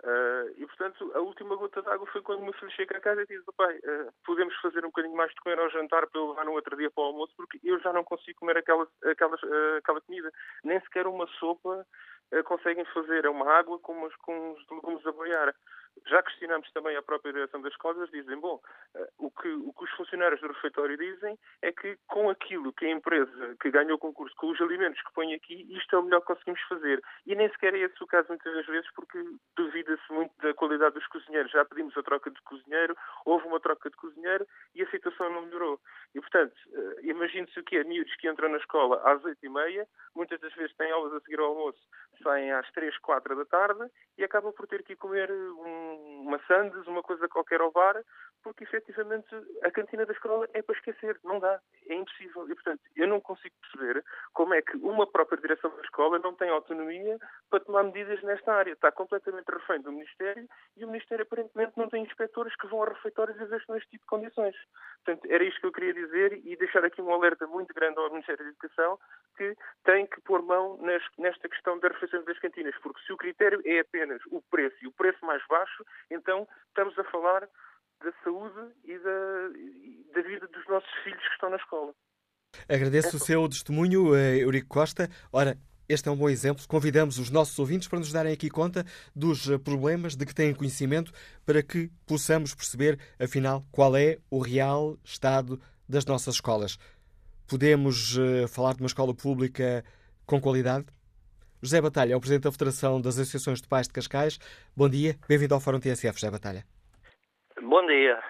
Uh, 0.04 0.52
e, 0.58 0.66
portanto, 0.66 1.10
a 1.14 1.20
última 1.20 1.56
gota 1.56 1.80
de 1.80 1.88
água 1.88 2.06
foi 2.08 2.20
quando 2.20 2.40
o 2.40 2.44
meu 2.44 2.52
filho 2.52 2.70
chega 2.72 2.98
a 2.98 3.00
casa 3.00 3.22
e 3.22 3.26
diz: 3.26 3.42
Pai, 3.56 3.74
uh, 3.78 4.12
podemos 4.26 4.54
fazer 4.60 4.80
um 4.80 4.88
bocadinho 4.88 5.16
mais 5.16 5.30
de 5.30 5.40
comer 5.40 5.58
ao 5.58 5.70
jantar 5.70 6.06
para 6.06 6.20
eu 6.20 6.28
levar 6.28 6.44
no 6.44 6.52
outro 6.52 6.76
dia 6.76 6.90
para 6.90 7.04
o 7.04 7.06
almoço, 7.06 7.32
porque 7.34 7.58
eu 7.64 7.80
já 7.80 7.90
não 7.90 8.04
consigo 8.04 8.38
comer 8.38 8.58
aquela, 8.58 8.86
aquela, 9.02 9.34
uh, 9.34 9.76
aquela 9.78 10.00
comida. 10.02 10.30
Nem 10.62 10.78
sequer 10.80 11.06
uma 11.06 11.26
sopa 11.38 11.86
conseguem 12.44 12.84
fazer. 12.86 13.24
É 13.24 13.30
uma 13.30 13.50
água 13.52 13.78
com, 13.78 13.92
umas, 13.92 14.14
com 14.16 14.52
os 14.52 14.70
legumes 14.70 15.06
a 15.06 15.12
boiar. 15.12 15.54
Já 16.06 16.22
questionamos 16.22 16.70
também 16.72 16.96
a 16.96 17.02
própria 17.02 17.32
direção 17.32 17.62
das 17.62 17.72
escolas, 17.72 18.10
dizem, 18.10 18.38
bom, 18.38 18.60
eh, 18.94 19.08
o 19.18 19.30
que, 19.30 19.48
o 19.48 19.72
que 19.72 19.84
os 19.84 19.90
funcionários 19.92 20.40
do 20.40 20.48
refeitório 20.48 20.98
dizem 20.98 21.38
é 21.62 21.72
que 21.72 21.96
com 22.06 22.28
aquilo 22.28 22.72
que 22.72 22.84
a 22.84 22.90
empresa 22.90 23.56
que 23.60 23.70
ganhou 23.70 23.96
o 23.96 23.98
concurso, 23.98 24.34
com 24.36 24.50
os 24.50 24.60
alimentos 24.60 25.00
que 25.00 25.12
põe 25.14 25.32
aqui, 25.34 25.66
isto 25.70 25.96
é 25.96 25.98
o 25.98 26.02
melhor 26.02 26.20
que 26.20 26.26
conseguimos 26.26 26.60
fazer. 26.62 27.02
E 27.26 27.34
nem 27.34 27.48
sequer 27.50 27.74
é 27.74 27.78
esse 27.78 28.02
o 28.02 28.06
caso 28.06 28.28
muitas 28.28 28.52
das 28.52 28.66
vezes, 28.66 28.90
porque 28.94 29.18
duvida-se 29.56 30.12
muito 30.12 30.32
da 30.42 30.52
qualidade 30.52 30.94
dos 30.94 31.06
cozinheiros. 31.06 31.52
Já 31.52 31.64
pedimos 31.64 31.96
a 31.96 32.02
troca 32.02 32.30
de 32.30 32.40
cozinheiro, 32.42 32.96
houve 33.24 33.46
uma 33.46 33.60
troca 33.60 33.88
de 33.88 33.96
cozinheiro 33.96 34.46
e 34.74 34.82
a 34.82 34.90
situação 34.90 35.30
não 35.30 35.42
melhorou. 35.42 35.80
E, 36.14 36.20
portanto, 36.20 36.54
eh, 36.72 37.00
imagine-se 37.02 37.58
o 37.58 37.64
que 37.64 37.76
é 37.76 37.84
miúdos 37.84 38.14
que 38.16 38.28
entram 38.28 38.50
na 38.50 38.58
escola 38.58 39.00
às 39.04 39.24
oito 39.24 39.44
e 39.44 39.48
meia, 39.48 39.86
muitas 40.14 40.40
das 40.40 40.52
vezes 40.54 40.76
têm 40.76 40.90
aulas 40.90 41.14
a 41.14 41.20
seguir 41.20 41.40
ao 41.40 41.46
almoço, 41.46 41.80
saem 42.22 42.52
às 42.52 42.70
três, 42.72 42.96
quatro 42.98 43.34
da 43.36 43.44
tarde 43.44 43.90
e 44.18 44.24
acabam 44.24 44.52
por 44.52 44.66
ter 44.66 44.82
que 44.82 44.96
comer 44.96 45.30
um 45.30 45.83
uma 46.20 46.38
sandes, 46.46 46.86
uma 46.86 47.02
coisa 47.02 47.28
qualquer 47.28 47.60
ao 47.60 47.70
bar, 47.70 48.02
porque 48.44 48.64
efetivamente 48.64 49.26
a 49.62 49.70
cantina 49.70 50.04
da 50.04 50.12
escola 50.12 50.46
é 50.52 50.60
para 50.60 50.76
esquecer, 50.76 51.18
não 51.24 51.40
dá, 51.40 51.58
é 51.88 51.94
impossível. 51.94 52.44
E 52.44 52.54
portanto, 52.54 52.82
eu 52.94 53.08
não 53.08 53.18
consigo 53.20 53.54
perceber 53.62 54.04
como 54.34 54.52
é 54.52 54.60
que 54.60 54.76
uma 54.76 55.06
própria 55.06 55.40
direção 55.40 55.74
da 55.74 55.82
escola 55.82 56.18
não 56.18 56.34
tem 56.34 56.50
autonomia 56.50 57.18
para 57.48 57.60
tomar 57.60 57.84
medidas 57.84 58.22
nesta 58.22 58.52
área. 58.52 58.72
Está 58.72 58.92
completamente 58.92 59.48
refém 59.48 59.80
do 59.80 59.90
Ministério 59.90 60.46
e 60.76 60.84
o 60.84 60.88
Ministério 60.88 61.22
aparentemente 61.22 61.72
não 61.76 61.88
tem 61.88 62.02
inspectores 62.02 62.54
que 62.56 62.66
vão 62.66 62.82
a 62.82 62.88
refeitórios 62.90 63.40
e 63.40 63.44
vejam 63.46 63.76
este 63.76 63.90
tipo 63.90 64.04
de 64.04 64.10
condições. 64.10 64.54
Portanto, 65.02 65.26
era 65.30 65.42
isto 65.42 65.60
que 65.60 65.66
eu 65.66 65.72
queria 65.72 65.94
dizer 65.94 66.40
e 66.44 66.56
deixar 66.56 66.84
aqui 66.84 67.00
um 67.00 67.12
alerta 67.12 67.46
muito 67.46 67.72
grande 67.72 67.98
ao 67.98 68.10
Ministério 68.10 68.44
da 68.44 68.50
Educação 68.50 68.98
que 69.36 69.56
tem 69.84 70.06
que 70.06 70.20
pôr 70.20 70.42
mão 70.42 70.78
nesta 71.18 71.48
questão 71.48 71.78
das 71.78 71.92
refeições 71.92 72.24
das 72.24 72.38
cantinas, 72.38 72.74
porque 72.82 73.00
se 73.04 73.12
o 73.12 73.16
critério 73.16 73.60
é 73.64 73.80
apenas 73.80 74.20
o 74.30 74.40
preço 74.42 74.76
e 74.82 74.86
o 74.86 74.92
preço 74.92 75.24
mais 75.24 75.42
baixo, 75.48 75.73
então 76.10 76.46
estamos 76.68 76.98
a 76.98 77.04
falar 77.04 77.48
da 78.02 78.12
saúde 78.22 78.72
e 78.84 78.98
da, 78.98 80.14
da 80.14 80.28
vida 80.28 80.46
dos 80.48 80.66
nossos 80.68 80.90
filhos 81.02 81.22
que 81.22 81.34
estão 81.34 81.50
na 81.50 81.56
escola. 81.56 81.94
Agradeço 82.68 83.16
é 83.16 83.16
o 83.16 83.18
seu 83.18 83.48
testemunho, 83.48 84.14
eh, 84.14 84.38
Eurico 84.38 84.68
Costa. 84.68 85.08
Ora, 85.32 85.56
este 85.88 86.08
é 86.08 86.12
um 86.12 86.16
bom 86.16 86.28
exemplo. 86.28 86.64
Convidamos 86.66 87.18
os 87.18 87.30
nossos 87.30 87.58
ouvintes 87.58 87.88
para 87.88 87.98
nos 87.98 88.12
darem 88.12 88.32
aqui 88.32 88.48
conta 88.48 88.84
dos 89.14 89.50
eh, 89.50 89.58
problemas 89.58 90.16
de 90.16 90.24
que 90.24 90.34
têm 90.34 90.54
conhecimento 90.54 91.12
para 91.44 91.62
que 91.62 91.90
possamos 92.06 92.54
perceber, 92.54 92.98
afinal, 93.18 93.64
qual 93.70 93.96
é 93.96 94.18
o 94.30 94.38
real 94.38 94.98
estado 95.04 95.60
das 95.88 96.04
nossas 96.06 96.36
escolas. 96.36 96.78
Podemos 97.46 98.16
uh, 98.16 98.48
falar 98.48 98.74
de 98.74 98.80
uma 98.80 98.86
escola 98.86 99.14
pública 99.14 99.84
com 100.24 100.40
qualidade? 100.40 100.86
José 101.64 101.80
Batalha 101.80 102.12
é 102.12 102.16
o 102.16 102.20
Presidente 102.20 102.44
da 102.44 102.52
Federação 102.52 103.00
das 103.00 103.18
Associações 103.18 103.62
de 103.62 103.66
Pais 103.66 103.86
de 103.86 103.94
Cascais. 103.94 104.38
Bom 104.76 104.86
dia, 104.86 105.16
bem-vindo 105.26 105.54
ao 105.54 105.60
Fórum 105.60 105.80
TSF, 105.80 106.20
José 106.20 106.30
Batalha. 106.30 106.62
Bom 107.58 107.86
dia. 107.86 108.22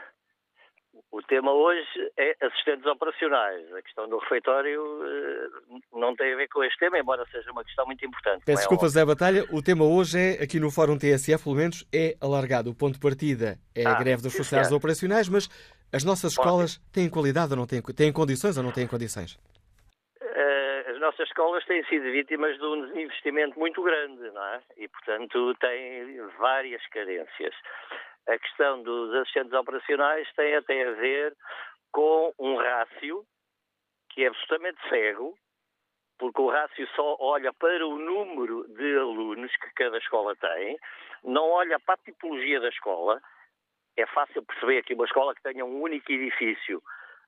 O 1.10 1.20
tema 1.22 1.52
hoje 1.52 2.12
é 2.16 2.36
assistentes 2.46 2.86
operacionais. 2.86 3.72
A 3.74 3.82
questão 3.82 4.08
do 4.08 4.18
refeitório 4.18 4.80
uh, 4.80 5.98
não 5.98 6.14
tem 6.14 6.32
a 6.32 6.36
ver 6.36 6.48
com 6.48 6.62
este 6.62 6.78
tema, 6.78 6.96
embora 6.96 7.24
seja 7.32 7.50
uma 7.50 7.64
questão 7.64 7.84
muito 7.86 8.04
importante. 8.06 8.44
Peço 8.44 8.58
é 8.58 8.60
desculpa, 8.60 8.88
Zé 8.88 9.04
Batalha. 9.04 9.44
O 9.50 9.60
tema 9.60 9.84
hoje 9.84 10.16
é, 10.16 10.42
aqui 10.42 10.60
no 10.60 10.70
Fórum 10.70 10.96
TSF, 10.96 11.42
pelo 11.42 11.56
menos, 11.56 11.84
é 11.92 12.16
alargado. 12.20 12.70
O 12.70 12.74
ponto 12.74 12.94
de 12.94 13.00
partida 13.00 13.58
é 13.74 13.84
ah, 13.84 13.92
a 13.92 13.98
greve 13.98 14.22
dos 14.22 14.36
funcionários 14.36 14.72
operacionais, 14.72 15.28
mas 15.28 15.48
as 15.92 16.04
nossas 16.04 16.32
escolas 16.32 16.80
têm 16.92 17.10
qualidade 17.10 17.52
ou 17.52 17.56
não 17.56 17.66
têm, 17.66 17.82
têm 17.82 18.12
condições 18.12 18.56
ou 18.56 18.62
não 18.62 18.70
têm 18.70 18.86
condições? 18.86 19.38
As 21.04 21.10
nossas 21.10 21.28
escolas 21.28 21.62
têm 21.66 21.84
sido 21.84 22.04
vítimas 22.04 22.56
de 22.56 22.64
um 22.64 22.86
desinvestimento 22.86 23.58
muito 23.58 23.82
grande, 23.82 24.22
não 24.30 24.42
é? 24.42 24.62
E, 24.78 24.88
portanto, 24.88 25.54
têm 25.56 26.16
várias 26.38 26.84
carências 26.86 27.54
a 28.26 28.38
questão 28.38 28.82
dos 28.82 29.14
assistentes 29.16 29.52
operacionais 29.52 30.26
tem 30.34 30.56
até 30.56 30.88
a 30.88 30.92
ver 30.92 31.36
com 31.92 32.32
um 32.38 32.56
rácio 32.56 33.22
que 34.08 34.24
é 34.24 34.28
absolutamente 34.28 34.80
cego, 34.88 35.36
porque 36.18 36.40
o 36.40 36.48
rácio 36.48 36.88
só 36.96 37.18
olha 37.20 37.52
para 37.52 37.86
o 37.86 37.98
número 37.98 38.66
de 38.68 38.96
alunos 38.96 39.54
que 39.56 39.74
cada 39.74 39.98
escola 39.98 40.34
tem, 40.36 40.78
não 41.22 41.50
olha 41.50 41.78
para 41.80 41.96
a 41.96 41.98
tipologia 41.98 42.60
da 42.60 42.70
escola. 42.70 43.20
É 43.94 44.06
fácil 44.06 44.42
perceber 44.42 44.82
que 44.84 44.94
uma 44.94 45.04
escola 45.04 45.34
que 45.34 45.42
tenha 45.42 45.66
um 45.66 45.82
único 45.82 46.10
edifício 46.10 46.82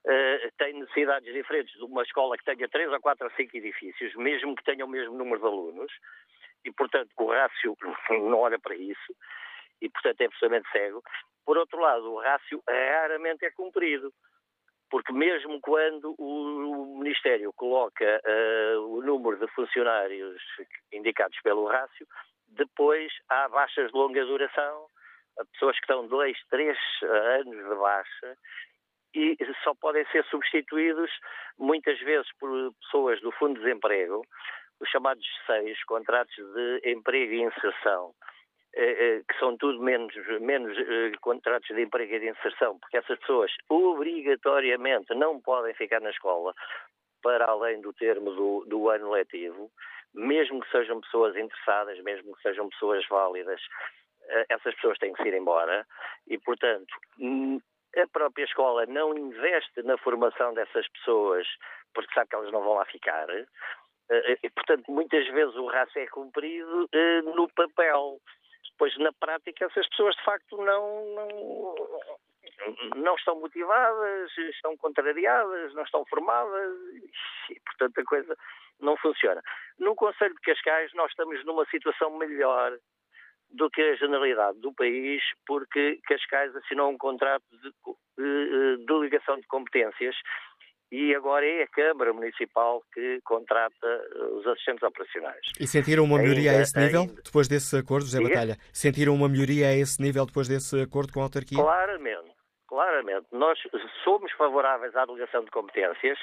uh, 0.06 0.52
tem 0.58 0.74
necessidades 0.74 1.32
diferentes 1.32 1.74
de 1.74 1.84
uma 1.84 2.02
escola 2.02 2.36
que 2.38 2.44
tenha 2.44 2.68
três 2.68 2.90
ou 2.90 3.00
quatro 3.00 3.26
ou 3.26 3.32
cinco 3.32 3.56
edifícios, 3.56 4.14
mesmo 4.14 4.54
que 4.54 4.64
tenha 4.64 4.84
o 4.84 4.88
mesmo 4.88 5.16
número 5.16 5.40
de 5.40 5.46
alunos, 5.46 5.92
e 6.64 6.72
portanto 6.72 7.10
o 7.18 7.30
rácio 7.30 7.76
não 8.10 8.38
olha 8.38 8.58
para 8.58 8.74
isso 8.74 9.14
e, 9.80 9.90
portanto, 9.90 10.20
é 10.20 10.26
absolutamente 10.26 10.70
cego. 10.70 11.02
Por 11.44 11.58
outro 11.58 11.78
lado, 11.78 12.12
o 12.12 12.20
rácio 12.20 12.62
raramente 12.68 13.44
é 13.44 13.50
cumprido, 13.50 14.12
porque 14.90 15.12
mesmo 15.12 15.60
quando 15.60 16.14
o 16.18 16.98
Ministério 16.98 17.52
coloca 17.54 18.20
uh, 18.24 18.96
o 18.96 19.02
número 19.02 19.38
de 19.38 19.46
funcionários 19.52 20.42
indicados 20.92 21.38
pelo 21.42 21.66
rácio, 21.66 22.06
depois 22.48 23.12
há 23.28 23.48
baixas 23.48 23.90
de 23.90 23.96
longa 23.96 24.24
duração, 24.24 24.86
pessoas 25.52 25.76
que 25.76 25.82
estão 25.82 26.06
dois, 26.06 26.38
três 26.48 26.78
anos 27.02 27.56
de 27.56 27.74
baixa 27.74 28.38
e 29.14 29.36
só 29.64 29.74
podem 29.74 30.04
ser 30.06 30.24
substituídos 30.26 31.10
muitas 31.58 31.98
vezes 32.00 32.28
por 32.38 32.72
pessoas 32.82 33.20
do 33.20 33.32
Fundo 33.32 33.54
de 33.54 33.64
Desemprego, 33.64 34.22
os 34.80 34.88
chamados 34.90 35.24
seis 35.46 35.82
contratos 35.84 36.36
de 36.36 36.90
emprego 36.90 37.32
e 37.32 37.42
inserção. 37.42 38.14
Eh, 38.78 38.96
eh, 38.98 39.22
que 39.26 39.38
são 39.38 39.56
tudo 39.56 39.82
menos, 39.82 40.14
menos 40.42 40.76
eh, 40.76 41.10
contratos 41.22 41.74
de 41.74 41.80
emprego 41.80 42.12
e 42.12 42.20
de 42.20 42.28
inserção, 42.28 42.78
porque 42.78 42.98
essas 42.98 43.18
pessoas 43.20 43.50
obrigatoriamente 43.70 45.14
não 45.14 45.40
podem 45.40 45.72
ficar 45.72 45.98
na 46.02 46.10
escola 46.10 46.52
para 47.22 47.46
além 47.46 47.80
do 47.80 47.94
termo 47.94 48.30
do, 48.32 48.66
do 48.66 48.90
ano 48.90 49.12
letivo, 49.12 49.70
mesmo 50.12 50.60
que 50.60 50.70
sejam 50.70 51.00
pessoas 51.00 51.34
interessadas, 51.36 51.98
mesmo 52.02 52.36
que 52.36 52.42
sejam 52.42 52.68
pessoas 52.68 53.02
válidas, 53.08 53.62
essas 54.50 54.74
pessoas 54.74 54.98
têm 54.98 55.14
que 55.14 55.22
ir 55.22 55.34
embora 55.34 55.86
e, 56.26 56.36
portanto, 56.38 56.94
a 57.96 58.06
própria 58.08 58.44
escola 58.44 58.86
não 58.86 59.16
investe 59.16 59.82
na 59.82 59.96
formação 59.98 60.54
dessas 60.54 60.88
pessoas 60.88 61.46
porque 61.94 62.12
sabe 62.14 62.28
que 62.28 62.36
elas 62.36 62.52
não 62.52 62.62
vão 62.62 62.74
lá 62.74 62.84
ficar. 62.86 63.26
E, 64.42 64.50
portanto, 64.50 64.90
muitas 64.90 65.26
vezes 65.28 65.54
o 65.56 65.66
raço 65.66 65.98
é 65.98 66.06
cumprido 66.06 66.88
no 67.34 67.48
papel 67.54 68.20
pois 68.78 68.96
na 68.98 69.12
prática 69.12 69.66
essas 69.66 69.88
pessoas 69.88 70.14
de 70.16 70.24
facto 70.24 70.56
não, 70.58 71.06
não, 71.14 71.74
não 72.96 73.14
estão 73.14 73.38
motivadas, 73.40 74.30
estão 74.38 74.76
contrariadas, 74.76 75.74
não 75.74 75.82
estão 75.82 76.04
formadas 76.06 76.74
e, 77.50 77.60
portanto, 77.60 77.98
a 78.00 78.04
coisa 78.04 78.36
não 78.80 78.96
funciona. 78.96 79.42
No 79.78 79.94
Conselho 79.94 80.34
de 80.34 80.40
Cascais 80.40 80.92
nós 80.94 81.10
estamos 81.10 81.44
numa 81.44 81.64
situação 81.66 82.16
melhor 82.18 82.78
do 83.50 83.70
que 83.70 83.80
a 83.80 83.96
generalidade 83.96 84.58
do 84.60 84.72
país, 84.72 85.22
porque 85.46 85.98
Cascais 86.04 86.54
assinou 86.56 86.90
um 86.90 86.98
contrato 86.98 87.44
de, 87.52 87.70
de, 87.70 88.76
de 88.78 88.86
delegação 88.86 89.36
de 89.36 89.46
competências 89.46 90.14
e 90.90 91.14
agora 91.14 91.44
é 91.44 91.62
a 91.64 91.68
Câmara 91.68 92.12
Municipal 92.12 92.82
que 92.94 93.20
contrata 93.24 93.86
eh, 93.86 94.24
os 94.34 94.46
assistentes 94.46 94.82
operacionais. 94.84 95.40
E 95.58 95.66
sentiram 95.66 96.04
uma 96.04 96.18
melhoria 96.18 96.50
ainda, 96.50 96.60
a 96.60 96.62
esse 96.62 96.78
nível 96.78 97.00
ainda... 97.00 97.22
depois 97.22 97.48
desse 97.48 97.76
acordo, 97.76 98.06
José 98.06 98.18
Diga? 98.18 98.30
Batalha? 98.30 98.56
Sentiram 98.72 99.14
uma 99.14 99.28
melhoria 99.28 99.68
a 99.68 99.74
esse 99.74 100.00
nível 100.00 100.24
depois 100.26 100.46
desse 100.46 100.80
acordo 100.80 101.12
com 101.12 101.20
a 101.20 101.24
autarquia? 101.24 101.58
Claramente, 101.58 102.30
claramente. 102.68 103.26
Nós 103.32 103.58
somos 104.04 104.30
favoráveis 104.32 104.94
à 104.94 105.04
delegação 105.04 105.44
de 105.44 105.50
competências 105.50 106.18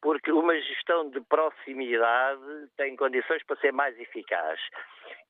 porque 0.00 0.30
uma 0.30 0.54
gestão 0.60 1.10
de 1.10 1.20
proximidade 1.22 2.68
tem 2.76 2.94
condições 2.94 3.42
para 3.46 3.56
ser 3.56 3.72
mais 3.72 3.98
eficaz. 3.98 4.60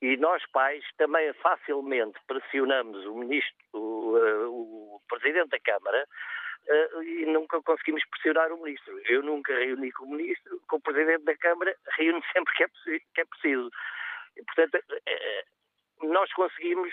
E 0.04 0.18
nós, 0.18 0.44
pais, 0.52 0.84
também 0.98 1.32
facilmente 1.32 2.20
pressionamos 2.26 3.06
o 3.06 3.14
ministro, 3.14 3.54
o, 3.72 4.18
eh, 4.18 4.44
o 4.48 5.00
presidente 5.08 5.48
da 5.48 5.58
Câmara, 5.60 6.06
uh, 6.68 7.02
e 7.02 7.24
nunca 7.24 7.58
conseguimos 7.62 8.04
pressionar 8.10 8.52
o 8.52 8.62
ministro. 8.62 9.00
Eu 9.08 9.22
nunca 9.22 9.54
reuni 9.54 9.90
com 9.92 10.04
o 10.04 10.10
ministro, 10.10 10.60
com 10.68 10.76
o 10.76 10.80
presidente 10.82 11.24
da 11.24 11.34
Câmara, 11.38 11.74
reúno 11.96 12.22
sempre 12.34 12.54
que 12.54 12.64
é, 12.64 12.68
que 13.14 13.20
é 13.22 13.24
preciso. 13.24 13.70
Portanto, 14.44 14.74
uh, 14.74 16.06
nós 16.06 16.30
conseguimos 16.34 16.92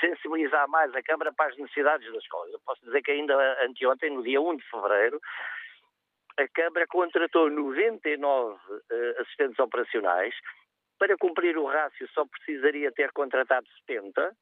sensibilizar 0.00 0.68
mais 0.68 0.94
a 0.94 1.02
Câmara 1.02 1.32
para 1.32 1.50
as 1.50 1.58
necessidades 1.58 2.06
das 2.06 2.22
escolas. 2.22 2.52
Eu 2.52 2.60
posso 2.64 2.80
dizer 2.84 3.02
que 3.02 3.10
ainda 3.10 3.64
anteontem, 3.64 4.10
no 4.10 4.22
dia 4.22 4.40
1 4.40 4.58
de 4.58 4.70
fevereiro, 4.70 5.20
a 6.38 6.46
Câmara 6.54 6.86
contratou 6.86 7.50
99 7.50 8.60
assistentes 9.18 9.58
operacionais. 9.58 10.36
Para 10.98 11.16
cumprir 11.16 11.56
o 11.58 11.66
rácio 11.66 12.08
só 12.12 12.24
precisaria 12.24 12.92
ter 12.92 13.12
contratado 13.12 13.66
70, 13.86 14.36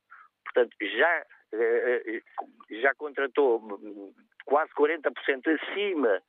portanto 0.45 0.77
já 0.81 1.27
eh, 1.53 2.03
eh, 2.07 2.23
já 2.81 2.95
contratou 2.95 3.61
quase 4.45 4.73
40% 4.75 5.61
acima 5.61 6.23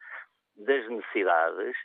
das 0.55 0.87
necessidades 0.87 1.75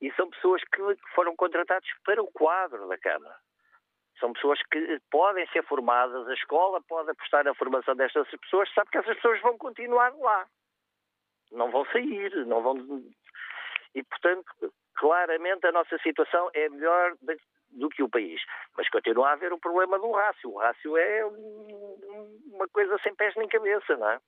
e 0.00 0.12
são 0.12 0.28
pessoas 0.30 0.62
que 0.64 0.80
foram 1.14 1.34
contratadas 1.36 1.88
para 2.04 2.22
o 2.22 2.30
quadro 2.32 2.88
da 2.88 2.98
Câmara. 2.98 3.36
São 4.18 4.32
pessoas 4.32 4.58
que 4.70 5.00
podem 5.10 5.46
ser 5.48 5.62
formadas, 5.64 6.26
a 6.26 6.34
escola 6.34 6.80
pode 6.88 7.10
apostar 7.10 7.44
na 7.44 7.54
formação 7.54 7.94
destas 7.94 8.28
pessoas, 8.30 8.72
sabe 8.72 8.90
que 8.90 8.98
essas 8.98 9.16
pessoas 9.16 9.40
vão 9.42 9.58
continuar 9.58 10.14
lá. 10.16 10.46
Não 11.52 11.70
vão 11.70 11.84
sair, 11.86 12.34
não 12.46 12.62
vão. 12.62 13.04
E, 13.94 14.02
portanto, 14.02 14.72
claramente 14.94 15.66
a 15.66 15.72
nossa 15.72 15.98
situação 15.98 16.50
é 16.54 16.68
melhor 16.68 17.14
do 17.76 17.88
que 17.88 18.02
o 18.02 18.08
país. 18.08 18.40
Mas 18.76 18.88
continua 18.88 19.28
a 19.28 19.32
haver 19.32 19.52
o 19.52 19.58
problema 19.58 19.98
do 19.98 20.10
rácio. 20.10 20.50
O 20.50 20.58
rácio 20.58 20.96
é 20.96 21.24
uma 22.52 22.66
coisa 22.68 22.96
sem 23.02 23.14
pés 23.14 23.34
nem 23.36 23.48
cabeça, 23.48 23.96
não 23.96 24.10
é? 24.10 24.18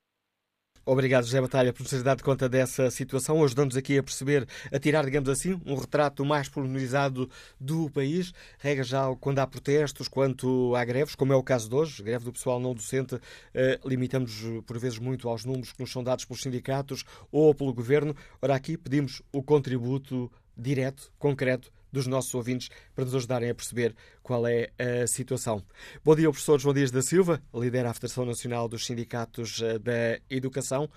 Obrigado, 0.91 1.25
José 1.25 1.39
Batalha, 1.39 1.71
por 1.71 1.83
nos 1.83 1.91
ter 1.91 2.03
dado 2.03 2.25
conta 2.25 2.49
dessa 2.49 2.91
situação, 2.91 3.45
ajudando-nos 3.45 3.77
aqui 3.77 3.99
a 3.99 4.03
perceber, 4.03 4.47
a 4.73 4.79
tirar, 4.79 5.05
digamos 5.05 5.29
assim, 5.29 5.61
um 5.67 5.75
retrato 5.75 6.25
mais 6.25 6.49
pormenorizado 6.49 7.29
do 7.61 7.91
país. 7.91 8.33
Rega 8.59 8.83
já 8.83 9.15
quando 9.21 9.39
há 9.39 9.47
protestos, 9.47 10.09
quanto 10.09 10.75
há 10.75 10.83
greves, 10.87 11.15
como 11.15 11.31
é 11.31 11.37
o 11.37 11.43
caso 11.43 11.69
de 11.69 11.75
hoje, 11.75 12.03
greve 12.03 12.25
do 12.25 12.33
pessoal 12.33 12.59
não 12.59 12.73
docente, 12.73 13.21
eh, 13.53 13.79
limitamos 13.85 14.43
por 14.67 14.79
vezes 14.79 14.99
muito 14.99 15.29
aos 15.29 15.45
números 15.45 15.73
que 15.73 15.81
nos 15.81 15.93
são 15.93 16.03
dados 16.03 16.25
pelos 16.25 16.41
sindicatos 16.41 17.05
ou 17.31 17.55
pelo 17.55 17.75
governo. 17.75 18.17
Ora, 18.41 18.55
aqui 18.55 18.79
pedimos 18.79 19.21
o 19.31 19.43
contributo 19.43 20.33
direto, 20.57 21.13
concreto, 21.19 21.71
dos 21.93 22.07
nossos 22.07 22.35
ouvintes 22.35 22.69
para 22.95 23.05
nos 23.05 23.15
ajudarem 23.15 23.51
a 23.51 23.55
perceber 23.55 23.95
qual 24.23 24.47
é 24.47 24.71
a 24.79 25.07
situação. 25.07 25.63
Bom 26.05 26.15
dia, 26.15 26.31
professor 26.31 26.61
João 26.61 26.75
Dias 26.75 26.91
da 26.91 27.03
Silva, 27.03 27.43
lidera 27.55 27.91
a 27.91 27.95
Federação 27.95 28.25
Nacional 28.25 28.69
dos 28.69 28.87
Sindicatos 28.87 29.63
eh, 29.63 29.79
da 29.79 30.21
Educação. 30.29 30.89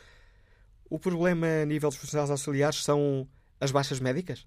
O 0.89 0.99
problema 0.99 1.47
a 1.61 1.65
nível 1.65 1.89
dos 1.89 1.97
profissionais 1.97 2.29
auxiliares 2.29 2.83
são 2.83 3.27
as 3.59 3.71
baixas 3.71 3.99
médicas? 3.99 4.45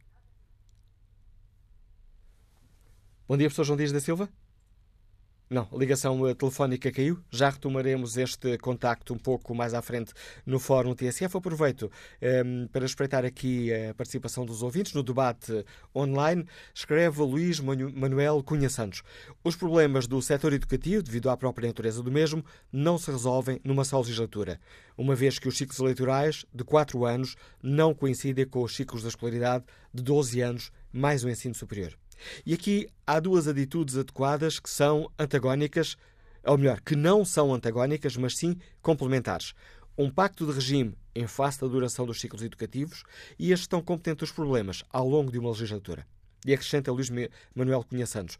Bom 3.26 3.36
dia, 3.36 3.46
professor 3.46 3.64
João 3.64 3.76
Dias 3.78 3.92
da 3.92 4.00
Silva. 4.00 4.28
Não, 5.54 5.68
a 5.72 5.76
ligação 5.76 6.34
telefónica 6.34 6.90
caiu. 6.90 7.20
Já 7.30 7.48
retomaremos 7.48 8.16
este 8.16 8.58
contacto 8.58 9.14
um 9.14 9.16
pouco 9.16 9.54
mais 9.54 9.72
à 9.72 9.80
frente 9.80 10.12
no 10.44 10.58
Fórum 10.58 10.96
TSF. 10.96 11.36
Aproveito 11.36 11.82
um, 11.84 12.26
ehm, 12.26 12.66
para 12.72 12.84
espreitar 12.84 13.24
aqui 13.24 13.72
a 13.72 13.94
participação 13.94 14.44
dos 14.44 14.64
ouvintes 14.64 14.94
no 14.94 15.02
debate 15.04 15.64
online. 15.94 16.44
Escreve 16.74 17.22
Luís 17.22 17.60
Manuel 17.60 18.42
Cunha 18.42 18.68
Santos. 18.68 19.04
Os 19.44 19.54
problemas 19.54 20.08
do 20.08 20.20
setor 20.20 20.52
educativo, 20.52 21.04
devido 21.04 21.30
à 21.30 21.36
própria 21.36 21.68
natureza 21.68 22.02
do 22.02 22.10
mesmo, 22.10 22.44
não 22.72 22.98
se 22.98 23.12
resolvem 23.12 23.60
numa 23.62 23.84
só 23.84 24.00
legislatura, 24.00 24.58
uma 24.98 25.14
vez 25.14 25.38
que 25.38 25.46
os 25.46 25.56
ciclos 25.56 25.78
eleitorais 25.78 26.44
de 26.52 26.64
4 26.64 27.04
anos 27.04 27.36
não 27.62 27.94
coincidem 27.94 28.44
com 28.44 28.60
os 28.60 28.74
ciclos 28.74 29.04
da 29.04 29.08
escolaridade 29.08 29.62
de 29.92 30.02
12 30.02 30.40
anos 30.40 30.72
mais 30.92 31.22
o 31.22 31.28
ensino 31.28 31.54
superior. 31.54 31.96
E 32.44 32.54
aqui 32.54 32.88
há 33.06 33.20
duas 33.20 33.46
atitudes 33.48 33.96
adequadas 33.96 34.58
que 34.58 34.70
são 34.70 35.10
antagónicas, 35.18 35.96
ou 36.44 36.58
melhor, 36.58 36.80
que 36.80 36.96
não 36.96 37.24
são 37.24 37.52
antagónicas, 37.54 38.16
mas 38.16 38.36
sim 38.36 38.56
complementares. 38.82 39.54
um 39.96 40.10
pacto 40.10 40.44
de 40.44 40.52
regime 40.52 40.96
em 41.14 41.26
face 41.26 41.60
da 41.60 41.68
duração 41.68 42.04
dos 42.04 42.20
ciclos 42.20 42.42
educativos 42.42 43.04
e 43.38 43.52
a 43.52 43.56
gestão 43.56 43.80
competente 43.80 44.18
dos 44.18 44.32
problemas 44.32 44.82
ao 44.90 45.08
longo 45.08 45.30
de 45.30 45.38
uma 45.38 45.50
legislatura. 45.50 46.04
E 46.44 46.52
acrescenta 46.52 46.90
Luís 46.90 47.10
Manuel 47.54 47.84
Cunha 47.84 48.06
Santos. 48.06 48.36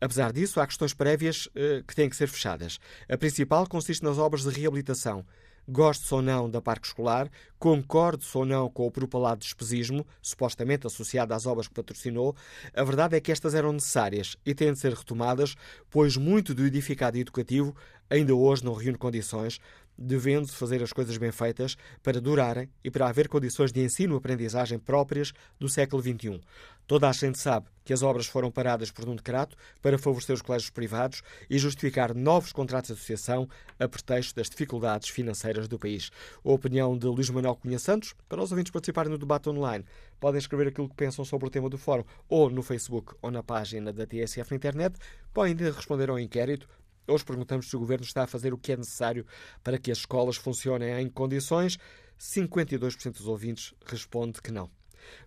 Apesar 0.00 0.32
disso, 0.32 0.60
há 0.60 0.66
questões 0.66 0.92
prévias 0.92 1.48
eh, 1.54 1.82
que 1.86 1.94
têm 1.94 2.10
que 2.10 2.16
ser 2.16 2.26
fechadas. 2.26 2.78
A 3.08 3.16
principal 3.16 3.66
consiste 3.66 4.02
nas 4.02 4.18
obras 4.18 4.42
de 4.42 4.50
reabilitação. 4.50 5.24
Gosto 5.68 6.14
ou 6.14 6.22
não 6.22 6.48
da 6.48 6.62
parque 6.62 6.86
escolar, 6.86 7.28
concordo 7.58 8.24
ou 8.34 8.46
não 8.46 8.70
com 8.70 8.86
o 8.86 8.90
propalado 8.90 9.40
despesismo, 9.40 10.06
supostamente 10.22 10.86
associado 10.86 11.34
às 11.34 11.44
obras 11.44 11.66
que 11.66 11.74
patrocinou, 11.74 12.36
a 12.72 12.84
verdade 12.84 13.16
é 13.16 13.20
que 13.20 13.32
estas 13.32 13.54
eram 13.54 13.72
necessárias 13.72 14.36
e 14.46 14.54
têm 14.54 14.72
de 14.72 14.78
ser 14.78 14.92
retomadas, 14.92 15.56
pois 15.90 16.16
muito 16.16 16.54
do 16.54 16.64
edificado 16.64 17.18
educativo 17.18 17.74
ainda 18.08 18.34
hoje 18.34 18.64
não 18.64 18.74
reúne 18.74 18.96
condições 18.96 19.58
devendo-se 19.98 20.54
fazer 20.54 20.82
as 20.82 20.92
coisas 20.92 21.16
bem 21.16 21.32
feitas 21.32 21.76
para 22.02 22.20
durarem 22.20 22.68
e 22.84 22.90
para 22.90 23.08
haver 23.08 23.28
condições 23.28 23.72
de 23.72 23.80
ensino-aprendizagem 23.80 24.78
próprias 24.78 25.32
do 25.58 25.68
século 25.68 26.02
XXI. 26.02 26.40
Toda 26.86 27.08
a 27.08 27.12
gente 27.12 27.38
sabe 27.38 27.66
que 27.84 27.92
as 27.92 28.02
obras 28.02 28.26
foram 28.26 28.50
paradas 28.50 28.92
por 28.92 29.08
um 29.08 29.16
decreto 29.16 29.56
para 29.82 29.98
favorecer 29.98 30.34
os 30.34 30.42
colégios 30.42 30.70
privados 30.70 31.20
e 31.50 31.58
justificar 31.58 32.14
novos 32.14 32.52
contratos 32.52 32.88
de 32.88 32.94
associação 32.94 33.48
a 33.78 33.88
pretexto 33.88 34.36
das 34.36 34.48
dificuldades 34.48 35.08
financeiras 35.08 35.66
do 35.66 35.78
país. 35.78 36.10
A 36.44 36.50
opinião 36.50 36.96
de 36.96 37.06
Luís 37.06 37.28
Manuel 37.28 37.56
Cunha 37.56 37.78
Santos, 37.78 38.14
para 38.28 38.40
os 38.40 38.52
ouvintes 38.52 38.70
participarem 38.70 39.10
no 39.10 39.18
debate 39.18 39.48
online, 39.48 39.84
podem 40.20 40.38
escrever 40.38 40.68
aquilo 40.68 40.88
que 40.88 40.94
pensam 40.94 41.24
sobre 41.24 41.48
o 41.48 41.50
tema 41.50 41.68
do 41.68 41.76
fórum 41.76 42.04
ou 42.28 42.48
no 42.48 42.62
Facebook 42.62 43.14
ou 43.20 43.32
na 43.32 43.42
página 43.42 43.92
da 43.92 44.06
TSF 44.06 44.50
na 44.50 44.56
internet. 44.56 44.96
Podem 45.34 45.56
responder 45.56 46.08
ao 46.08 46.20
inquérito 46.20 46.68
Hoje 47.08 47.24
perguntamos 47.24 47.68
se 47.68 47.76
o 47.76 47.78
Governo 47.78 48.04
está 48.04 48.24
a 48.24 48.26
fazer 48.26 48.52
o 48.52 48.58
que 48.58 48.72
é 48.72 48.76
necessário 48.76 49.24
para 49.62 49.78
que 49.78 49.90
as 49.90 49.98
escolas 49.98 50.36
funcionem 50.36 50.92
em 51.00 51.08
condições. 51.08 51.78
52% 52.18 53.12
dos 53.12 53.28
ouvintes 53.28 53.74
responde 53.86 54.40
que 54.40 54.50
não. 54.50 54.70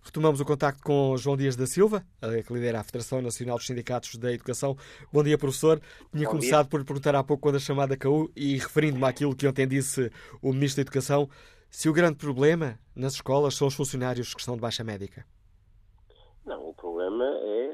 Retomamos 0.02 0.40
o 0.40 0.44
contacto 0.44 0.82
com 0.82 1.16
João 1.16 1.36
Dias 1.36 1.56
da 1.56 1.66
Silva, 1.66 2.04
que 2.46 2.52
lidera 2.52 2.80
a 2.80 2.84
Federação 2.84 3.22
Nacional 3.22 3.56
dos 3.56 3.66
Sindicatos 3.66 4.16
da 4.16 4.32
Educação. 4.32 4.76
Bom 5.12 5.22
dia, 5.22 5.38
professor. 5.38 5.80
Tinha 6.12 6.24
Bom 6.24 6.32
começado 6.32 6.64
dia. 6.64 6.70
por 6.70 6.84
perguntar 6.84 7.14
há 7.14 7.24
pouco 7.24 7.42
quando 7.42 7.56
a 7.56 7.60
chamada 7.60 7.96
caiu 7.96 8.30
e 8.36 8.58
referindo-me 8.58 9.04
àquilo 9.04 9.34
que 9.34 9.46
ontem 9.46 9.66
disse 9.66 10.10
o 10.42 10.52
Ministro 10.52 10.76
da 10.76 10.82
Educação, 10.82 11.28
se 11.70 11.88
o 11.88 11.92
grande 11.92 12.16
problema 12.16 12.78
nas 12.94 13.14
escolas 13.14 13.54
são 13.54 13.68
os 13.68 13.74
funcionários 13.74 14.34
que 14.34 14.40
estão 14.40 14.54
de 14.54 14.60
baixa 14.60 14.84
médica. 14.84 15.24
Não, 16.44 16.68
o 16.68 16.74
problema 16.74 17.24
é 17.24 17.69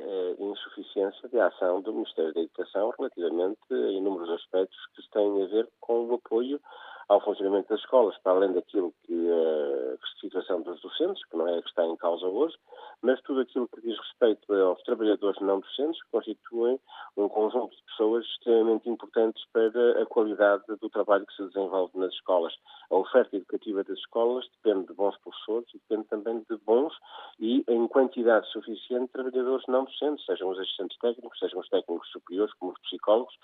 a 1.04 1.08
insuficiência 1.08 1.28
de 1.28 1.40
ação 1.40 1.80
do 1.80 1.92
Ministério 1.92 2.32
da 2.32 2.40
Educação 2.40 2.92
relativamente 2.98 3.58
a 3.70 3.90
inúmeros 3.92 4.30
aspectos 4.30 4.78
que 4.94 5.10
têm 5.10 5.42
a 5.42 5.46
ver 5.46 5.68
com 5.80 6.06
o 6.06 6.14
apoio 6.14 6.60
ao 7.08 7.20
funcionamento 7.20 7.68
das 7.68 7.80
escolas, 7.80 8.16
para 8.18 8.32
além 8.32 8.52
daquilo 8.52 8.92
que 9.04 9.28
é 9.28 9.94
a 9.94 10.20
situação 10.20 10.62
dos 10.62 10.80
docentes, 10.80 11.24
que 11.26 11.36
não 11.36 11.46
é 11.46 11.58
a 11.58 11.62
que 11.62 11.68
está 11.68 11.84
em 11.86 11.96
causa 11.96 12.26
hoje, 12.26 12.56
mas 13.02 13.20
tudo 13.22 13.40
aquilo 13.40 13.68
que 13.68 13.80
diz 13.80 13.96
respeito 13.98 14.52
aos 14.52 14.82
trabalhadores 14.82 15.40
não 15.40 15.60
docentes, 15.60 16.02
que 16.02 16.10
constituem 16.10 16.80
um 17.16 17.28
conjunto 17.28 17.76
de 17.76 17.82
pessoas 17.84 18.24
extremamente 18.26 18.88
importantes 18.88 19.44
para 19.52 20.02
a 20.02 20.06
qualidade 20.06 20.64
do 20.80 20.88
trabalho 20.90 21.26
que 21.26 21.34
se 21.34 21.44
desenvolve 21.44 21.96
nas 21.98 22.12
escolas. 22.12 22.54
A 22.90 22.96
oferta 22.96 23.36
educativa 23.36 23.84
das 23.84 23.98
escolas 23.98 24.46
depende 24.62 24.88
de 24.88 24.94
bons 24.94 25.16
professores 25.18 25.68
e 25.74 25.78
depende 25.78 26.08
também 26.08 26.44
de 26.48 26.56
bons 26.64 26.92
e 27.38 27.64
em 27.68 27.86
quantidade 27.88 28.50
suficiente 28.50 29.12
trabalhadores 29.12 29.64
não 29.68 29.84
docentes, 29.84 30.24
sejam 30.24 30.50
os 30.50 30.58
assistentes 30.58 30.98
técnicos, 30.98 31.38
sejam 31.38 31.60
os 31.60 31.68
técnicos 31.68 32.08
superiores, 32.10 32.52
como 32.54 32.72
os 32.72 32.80
psicólogos, 32.80 33.34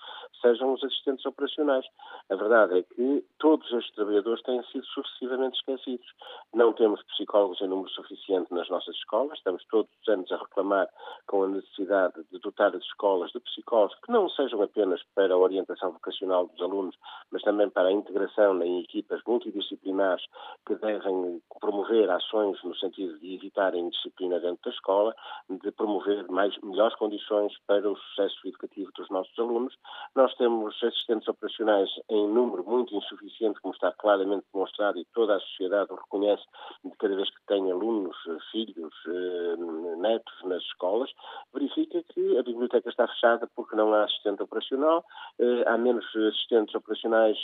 sejam 0.41 0.73
os 0.73 0.83
assistentes 0.83 1.25
operacionais. 1.25 1.85
A 2.29 2.35
verdade 2.35 2.79
é 2.79 2.83
que 2.83 3.25
todos 3.39 3.52
estes 3.61 3.93
trabalhadores 3.93 4.41
têm 4.43 4.63
sido 4.63 4.85
sucessivamente 4.85 5.57
esquecidos. 5.57 6.05
Não 6.53 6.73
temos 6.73 7.03
psicólogos 7.03 7.61
em 7.61 7.67
número 7.67 7.89
suficiente 7.89 8.53
nas 8.53 8.69
nossas 8.69 8.95
escolas, 8.95 9.37
estamos 9.37 9.63
todos 9.69 9.91
os 10.01 10.07
anos 10.07 10.31
a 10.31 10.37
reclamar 10.37 10.89
com 11.27 11.43
a 11.43 11.47
necessidade 11.47 12.23
de 12.31 12.39
dotar 12.39 12.75
as 12.75 12.83
escolas 12.83 13.31
de 13.31 13.39
psicólogos 13.39 13.95
que 14.03 14.11
não 14.11 14.29
sejam 14.29 14.61
apenas 14.61 15.01
para 15.15 15.33
a 15.33 15.37
orientação 15.37 15.91
vocacional 15.91 16.47
dos 16.47 16.61
alunos, 16.61 16.95
mas 17.31 17.41
também 17.43 17.69
para 17.69 17.89
a 17.89 17.91
integração 17.91 18.61
em 18.63 18.81
equipas 18.81 19.21
multidisciplinares 19.25 20.25
que 20.65 20.75
devem 20.75 21.41
promover 21.59 22.09
ações 22.09 22.61
no 22.63 22.75
sentido 22.75 23.19
de 23.19 23.35
evitar 23.35 23.73
a 23.73 23.77
indisciplina 23.77 24.39
dentro 24.39 24.63
da 24.63 24.71
escola, 24.71 25.15
de 25.49 25.71
promover 25.71 26.27
mais, 26.29 26.57
melhores 26.61 26.95
condições 26.95 27.53
para 27.67 27.89
o 27.89 27.95
sucesso 27.95 28.47
educativo 28.47 28.91
dos 28.95 29.09
nossos 29.09 29.37
alunos. 29.37 29.75
Nós 30.15 30.33
temos 30.35 30.75
assistentes 30.83 31.27
operacionais 31.27 31.89
em 32.09 32.27
número 32.27 32.63
muito 32.63 32.95
insuficiente, 32.95 33.23
como 33.61 33.73
está 33.73 33.91
claramente 33.91 34.45
demonstrado 34.53 34.97
e 34.97 35.05
toda 35.13 35.35
a 35.35 35.39
sociedade 35.39 35.91
o 35.91 35.95
reconhece, 35.95 36.43
de 36.83 36.95
cada 36.97 37.15
vez 37.15 37.29
que 37.29 37.45
tem 37.47 37.71
alunos, 37.71 38.15
filhos, 38.51 38.93
eh, 39.07 39.55
netos 39.97 40.33
nas 40.43 40.61
escolas, 40.63 41.09
verifica 41.53 42.01
que 42.03 42.37
a 42.37 42.43
biblioteca 42.43 42.89
está 42.89 43.07
fechada 43.07 43.49
porque 43.55 43.75
não 43.75 43.93
há 43.93 44.03
assistente 44.03 44.43
operacional, 44.43 45.03
eh, 45.39 45.63
há 45.67 45.77
menos 45.77 46.05
assistentes 46.15 46.73
operacionais 46.75 47.37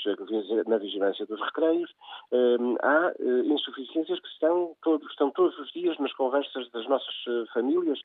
na 0.68 0.78
vigilância 0.78 1.26
dos 1.26 1.40
recreios, 1.42 1.92
eh, 2.32 2.58
há 2.82 3.14
insuficiências 3.46 4.20
que 4.20 4.28
estão 4.28 4.76
todos, 4.82 5.10
estão 5.10 5.32
todos 5.32 5.58
os 5.60 5.72
dias 5.72 5.98
nas 6.00 6.14
conversas 6.14 6.70
das 6.72 6.88
nossas 6.88 7.16
famílias 7.54 8.00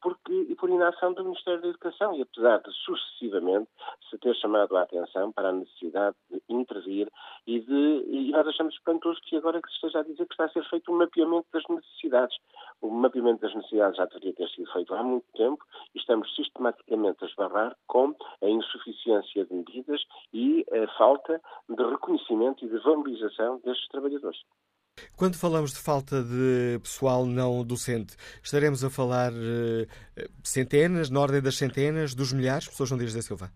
porque, 0.00 0.32
e 0.48 0.54
por 0.54 0.70
inação 0.70 1.12
do 1.12 1.24
Ministério 1.24 1.60
da 1.62 1.68
Educação. 1.68 2.14
E 2.14 2.22
apesar 2.22 2.58
de 2.58 2.72
sucessivamente 2.72 3.68
se 4.10 4.18
ter 4.18 4.34
chamado 4.36 4.76
a 4.76 4.82
atenção 4.82 5.32
para 5.32 5.48
a 5.48 5.52
necessidade 5.52 6.16
de 6.30 6.40
intervir 6.48 7.07
e 7.46 7.60
de 7.60 8.04
e 8.08 8.30
nós 8.30 8.46
achamos 8.46 8.74
espantoso 8.74 9.20
que 9.22 9.36
agora 9.36 9.60
que 9.60 9.68
se 9.68 9.74
esteja 9.74 10.00
a 10.00 10.02
dizer 10.02 10.26
que 10.26 10.32
está 10.32 10.44
a 10.44 10.48
ser 10.50 10.64
feito 10.68 10.92
um 10.92 10.98
mapeamento 10.98 11.46
das 11.52 11.62
necessidades. 11.68 12.36
O 12.80 12.90
mapeamento 12.90 13.40
das 13.40 13.54
necessidades 13.54 13.96
já 13.96 14.04
deveria 14.06 14.34
ter 14.34 14.48
sido 14.50 14.70
feito 14.72 14.94
há 14.94 15.02
muito 15.02 15.26
tempo 15.34 15.64
e 15.94 15.98
estamos 15.98 16.34
sistematicamente 16.34 17.24
a 17.24 17.26
esbarrar 17.26 17.76
com 17.86 18.14
a 18.42 18.48
insuficiência 18.48 19.44
de 19.44 19.54
medidas 19.54 20.02
e 20.32 20.64
a 20.72 20.98
falta 20.98 21.40
de 21.68 21.82
reconhecimento 21.84 22.64
e 22.64 22.68
de 22.68 22.78
valorização 22.78 23.60
destes 23.64 23.88
trabalhadores. 23.88 24.38
Quando 25.16 25.36
falamos 25.36 25.72
de 25.72 25.78
falta 25.78 26.22
de 26.22 26.78
pessoal 26.82 27.24
não 27.24 27.64
docente, 27.64 28.16
estaremos 28.42 28.84
a 28.84 28.90
falar 28.90 29.32
uh, 29.32 29.86
centenas, 30.42 31.10
na 31.10 31.20
ordem 31.20 31.40
das 31.40 31.56
centenas, 31.56 32.14
dos 32.14 32.32
milhares, 32.32 32.64
professor 32.64 32.86
João 32.86 32.98
Dias 32.98 33.14
da 33.14 33.22
Silva? 33.22 33.50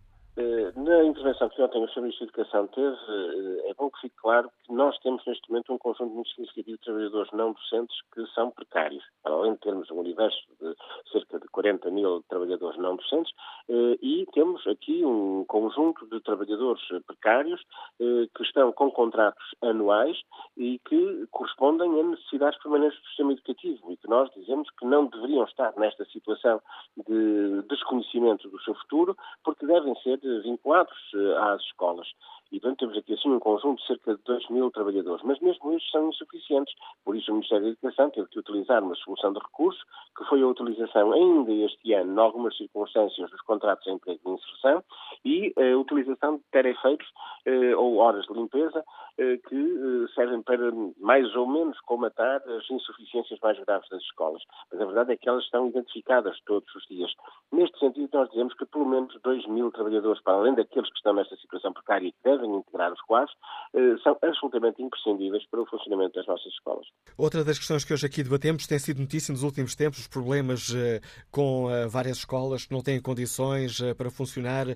Na 0.77 1.03
intervenção 1.03 1.49
que 1.49 1.61
ontem 1.61 1.83
o 1.83 1.89
Sr. 1.89 2.03
Ministro 2.03 2.27
da 2.27 2.33
Educação 2.33 2.67
teve, 2.69 2.97
eh, 2.97 3.71
é 3.71 3.75
bom 3.75 3.91
que 3.91 4.01
fique 4.01 4.17
claro 4.17 4.51
que 4.65 4.73
nós 4.73 4.97
temos 4.99 5.25
neste 5.27 5.51
momento 5.51 5.73
um 5.73 5.79
conjunto 5.79 6.15
muito 6.15 6.31
significativo 6.31 6.77
de 6.77 6.85
trabalhadores 6.85 7.33
não 7.33 7.53
docentes 7.53 7.97
que 8.15 8.25
são 8.35 8.51
precários. 8.51 9.03
Além 9.25 9.55
de 9.55 9.61
termos 9.61 9.91
um 9.91 9.97
universo 9.97 10.39
de 10.61 10.75
cerca 11.11 11.41
de 11.41 11.49
40 11.49 11.91
mil 11.91 12.23
trabalhadores 12.29 12.79
não 12.79 12.97
docentes, 12.97 13.33
eh, 13.69 13.99
e 14.01 14.27
temos 14.33 14.65
aqui 14.67 15.05
um 15.05 15.45
conjunto 15.47 16.07
de 16.07 16.21
trabalhadores 16.21 16.83
precários 17.07 17.61
eh, 18.01 18.29
que 18.35 18.43
estão 18.45 18.73
com 18.73 18.91
contratos 18.91 19.45
anuais 19.63 20.17
e 20.57 20.79
que 20.89 21.27
correspondem 21.31 22.01
a 22.01 22.05
necessidades 22.05 22.61
permanentes 22.63 23.01
do 23.01 23.07
sistema 23.07 23.33
educativo 23.33 23.93
e 23.93 23.97
que 23.97 24.09
nós 24.09 24.31
dizemos 24.37 24.69
que 24.79 24.87
não 24.87 25.07
deveriam 25.07 25.45
estar 25.45 25.73
nesta 25.77 26.05
situação 26.07 26.61
de 27.09 27.63
desconhecimento 27.69 28.49
do 28.49 28.61
seu 28.63 28.75
futuro, 28.75 29.17
porque 29.43 29.67
devem 29.67 29.95
ser 30.03 30.19
vinculados 30.53 30.99
eh, 31.15 31.35
às 31.39 31.63
escolas. 31.63 32.09
E, 32.53 32.61
portanto, 32.61 32.81
temos 32.81 32.99
aqui 32.99 33.15
assim 33.15 33.31
um 33.31 33.41
conjunto 33.41 33.81
de 33.81 33.87
cerca 33.87 34.15
de 34.15 34.23
2 34.25 34.51
mil 34.51 34.71
trabalhadores, 34.71 35.25
mas 35.25 35.41
mesmo 35.41 35.73
estes 35.73 35.91
são 35.91 36.09
insuficientes. 36.11 36.75
Por 37.03 37.17
isso, 37.17 37.31
o 37.31 37.35
Ministério 37.35 37.65
da 37.65 37.71
Educação 37.71 38.11
teve 38.11 38.29
que 38.29 38.39
utilizar 38.39 38.83
uma 38.83 38.95
solução 38.97 39.33
de 39.33 39.39
recurso, 39.39 39.81
que 40.17 40.25
foi 40.27 40.43
a 40.43 40.47
utilização 40.47 41.13
ainda 41.13 41.51
este 41.51 41.95
ano, 41.95 42.15
em 42.15 42.19
algumas 42.19 42.55
circunstâncias, 42.57 43.31
dos 43.31 43.41
contratos 43.41 43.85
de 43.85 43.93
emprego 43.93 44.21
de 44.23 44.31
inserção 44.31 44.85
e 45.25 45.55
a 45.57 45.79
utilização 45.79 46.37
de 46.37 46.43
tarefeiros 46.53 47.07
eh, 47.47 47.75
ou 47.75 47.97
horas 47.97 48.27
de 48.27 48.35
limpeza 48.35 48.85
eh, 49.19 49.39
que 49.49 49.57
eh, 49.57 50.09
servem 50.15 50.43
para 50.43 50.71
mais 50.99 51.35
ou 51.35 51.47
menos 51.47 51.79
comatar 51.81 52.43
as 52.49 52.71
insuficiências 52.71 53.39
mais 53.41 53.59
graves 53.61 53.89
das 53.89 54.03
escolas. 54.03 54.43
Mas 54.71 54.81
a 54.81 54.85
verdade 54.85 55.13
é 55.13 55.17
que 55.17 55.29
elas 55.29 55.45
estão 55.45 55.69
identificadas 55.69 56.39
todos 56.47 56.73
os 56.75 56.87
dias. 56.87 57.13
Neste 57.51 57.79
sentido, 57.79 58.09
nós 58.13 58.29
dizemos 58.31 58.55
que 58.55 58.67
pelo 58.67 58.87
menos 58.87 59.15
2 59.23 59.47
mil 59.47 59.71
trabalhadores, 59.71 60.23
para 60.23 60.35
além 60.35 60.55
daqueles 60.55 60.89
que 60.91 60.97
estão 60.97 61.13
nesta 61.15 61.37
situação 61.37 61.73
precária 61.73 62.09
e 62.09 62.13
que 62.13 62.23
devem 62.23 62.42
devem 62.43 62.59
integrar 62.59 62.93
os 62.93 63.01
quadros, 63.03 63.35
eh, 63.75 63.97
são 64.03 64.17
absolutamente 64.23 64.83
imprescindíveis 64.83 65.47
para 65.47 65.63
o 65.63 65.67
funcionamento 65.67 66.15
das 66.15 66.27
nossas 66.27 66.53
escolas. 66.53 66.87
Outra 67.17 67.45
das 67.45 67.59
questões 67.59 67.85
que 67.85 67.93
hoje 67.93 68.07
aqui 68.07 68.23
debatemos 68.23 68.67
tem 68.67 68.79
sido 68.79 69.01
notícia 69.01 69.33
nos 69.33 69.43
últimos 69.43 69.75
tempos, 69.75 70.01
os 70.01 70.09
problemas 70.09 70.75
eh, 70.75 71.01
com 71.31 71.71
eh, 71.71 71.87
várias 71.87 72.19
escolas 72.19 72.67
que 72.67 72.73
não 72.73 72.83
têm 72.83 73.01
condições 73.01 73.81
para 73.97 74.11
funcionar 74.11 74.67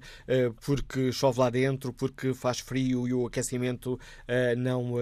porque 0.64 1.12
chove 1.12 1.40
lá 1.40 1.50
dentro, 1.50 1.92
porque 1.92 2.35
faz 2.35 2.61
frio 2.61 3.07
e 3.07 3.12
o 3.12 3.26
aquecimento 3.26 3.98
não, 4.59 4.94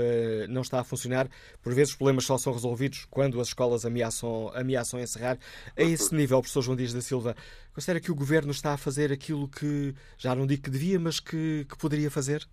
não 0.48 0.62
está 0.62 0.80
a 0.80 0.84
funcionar. 0.84 1.28
Por 1.62 1.74
vezes 1.74 1.92
os 1.92 1.96
problemas 1.96 2.24
só 2.24 2.38
são 2.38 2.52
resolvidos 2.52 3.06
quando 3.10 3.40
as 3.40 3.48
escolas 3.48 3.84
ameaçam, 3.84 4.50
ameaçam 4.54 5.00
encerrar. 5.00 5.38
A 5.76 5.82
esse 5.82 6.14
nível, 6.14 6.40
professor 6.40 6.62
João 6.62 6.76
Dias 6.76 6.92
da 6.92 7.00
Silva, 7.00 7.34
considera 7.74 8.00
que 8.00 8.12
o 8.12 8.14
Governo 8.14 8.52
está 8.52 8.72
a 8.72 8.78
fazer 8.78 9.12
aquilo 9.12 9.48
que, 9.48 9.94
já 10.16 10.34
não 10.34 10.46
digo 10.46 10.62
que 10.62 10.70
devia, 10.70 10.98
mas 10.98 11.18
que, 11.18 11.66
que 11.68 11.76
poderia 11.76 12.10
fazer? 12.10 12.46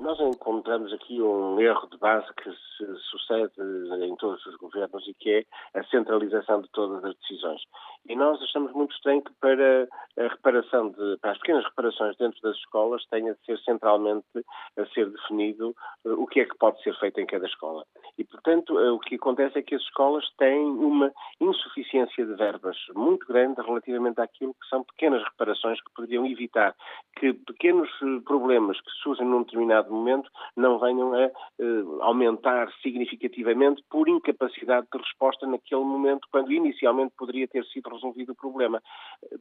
Nós 0.00 0.18
encontramos 0.20 0.92
aqui 0.92 1.20
um 1.20 1.60
erro 1.60 1.88
de 1.88 1.98
base 1.98 2.26
que 2.34 2.50
se 2.86 3.00
sucede 3.10 3.52
em 4.04 4.16
todos 4.16 4.44
os 4.46 4.56
governos 4.56 5.06
e 5.06 5.14
que 5.14 5.30
é 5.30 5.78
a 5.78 5.84
centralização 5.84 6.60
de 6.60 6.68
todas 6.70 7.04
as 7.04 7.16
decisões. 7.16 7.62
E 8.08 8.16
nós 8.16 8.40
achamos 8.42 8.72
muito 8.72 8.94
estranho 8.94 9.22
que 9.22 9.32
para 9.40 9.88
a 10.18 10.22
reparação 10.22 10.90
de, 10.90 11.16
para 11.18 11.32
as 11.32 11.38
pequenas 11.38 11.64
reparações 11.64 12.16
dentro 12.16 12.40
das 12.42 12.56
escolas 12.56 13.04
tenha 13.10 13.34
de 13.34 13.44
ser 13.44 13.58
centralmente 13.60 14.26
a 14.76 14.86
ser 14.86 15.08
definido 15.10 15.74
eh, 16.04 16.10
o 16.10 16.26
que 16.26 16.40
é 16.40 16.44
que 16.44 16.56
pode 16.56 16.82
ser 16.82 16.98
feito 16.98 17.20
em 17.20 17.26
cada 17.26 17.46
escola. 17.46 17.84
E, 18.18 18.24
portanto, 18.24 18.78
eh, 18.78 18.90
o 18.90 18.98
que 18.98 19.16
acontece 19.16 19.58
é 19.58 19.62
que 19.62 19.74
as 19.74 19.82
escolas 19.82 20.24
têm 20.38 20.64
uma 20.64 21.12
insuficiência 21.40 22.24
de 22.24 22.34
verbas 22.34 22.76
muito 22.94 23.26
grande 23.26 23.60
relativamente 23.60 24.20
àquilo 24.20 24.54
que 24.54 24.68
são 24.68 24.82
pequenas 24.82 25.22
reparações 25.22 25.80
que 25.82 25.92
poderiam 25.94 26.26
evitar 26.26 26.74
que 27.18 27.32
pequenos 27.32 27.90
eh, 28.02 28.20
problemas 28.24 28.80
que 28.80 28.90
surgem 29.02 29.26
num 29.26 29.42
determinado 29.42 29.92
momento 29.92 30.30
não 30.56 30.78
venham 30.78 31.12
a 31.14 31.30
aumentar 32.04 32.69
significativamente 32.82 33.82
por 33.90 34.08
incapacidade 34.08 34.86
de 34.92 34.98
resposta 34.98 35.46
naquele 35.46 35.82
momento, 35.82 36.28
quando 36.30 36.52
inicialmente 36.52 37.14
poderia 37.16 37.48
ter 37.48 37.64
sido 37.66 37.90
resolvido 37.90 38.32
o 38.32 38.36
problema. 38.36 38.82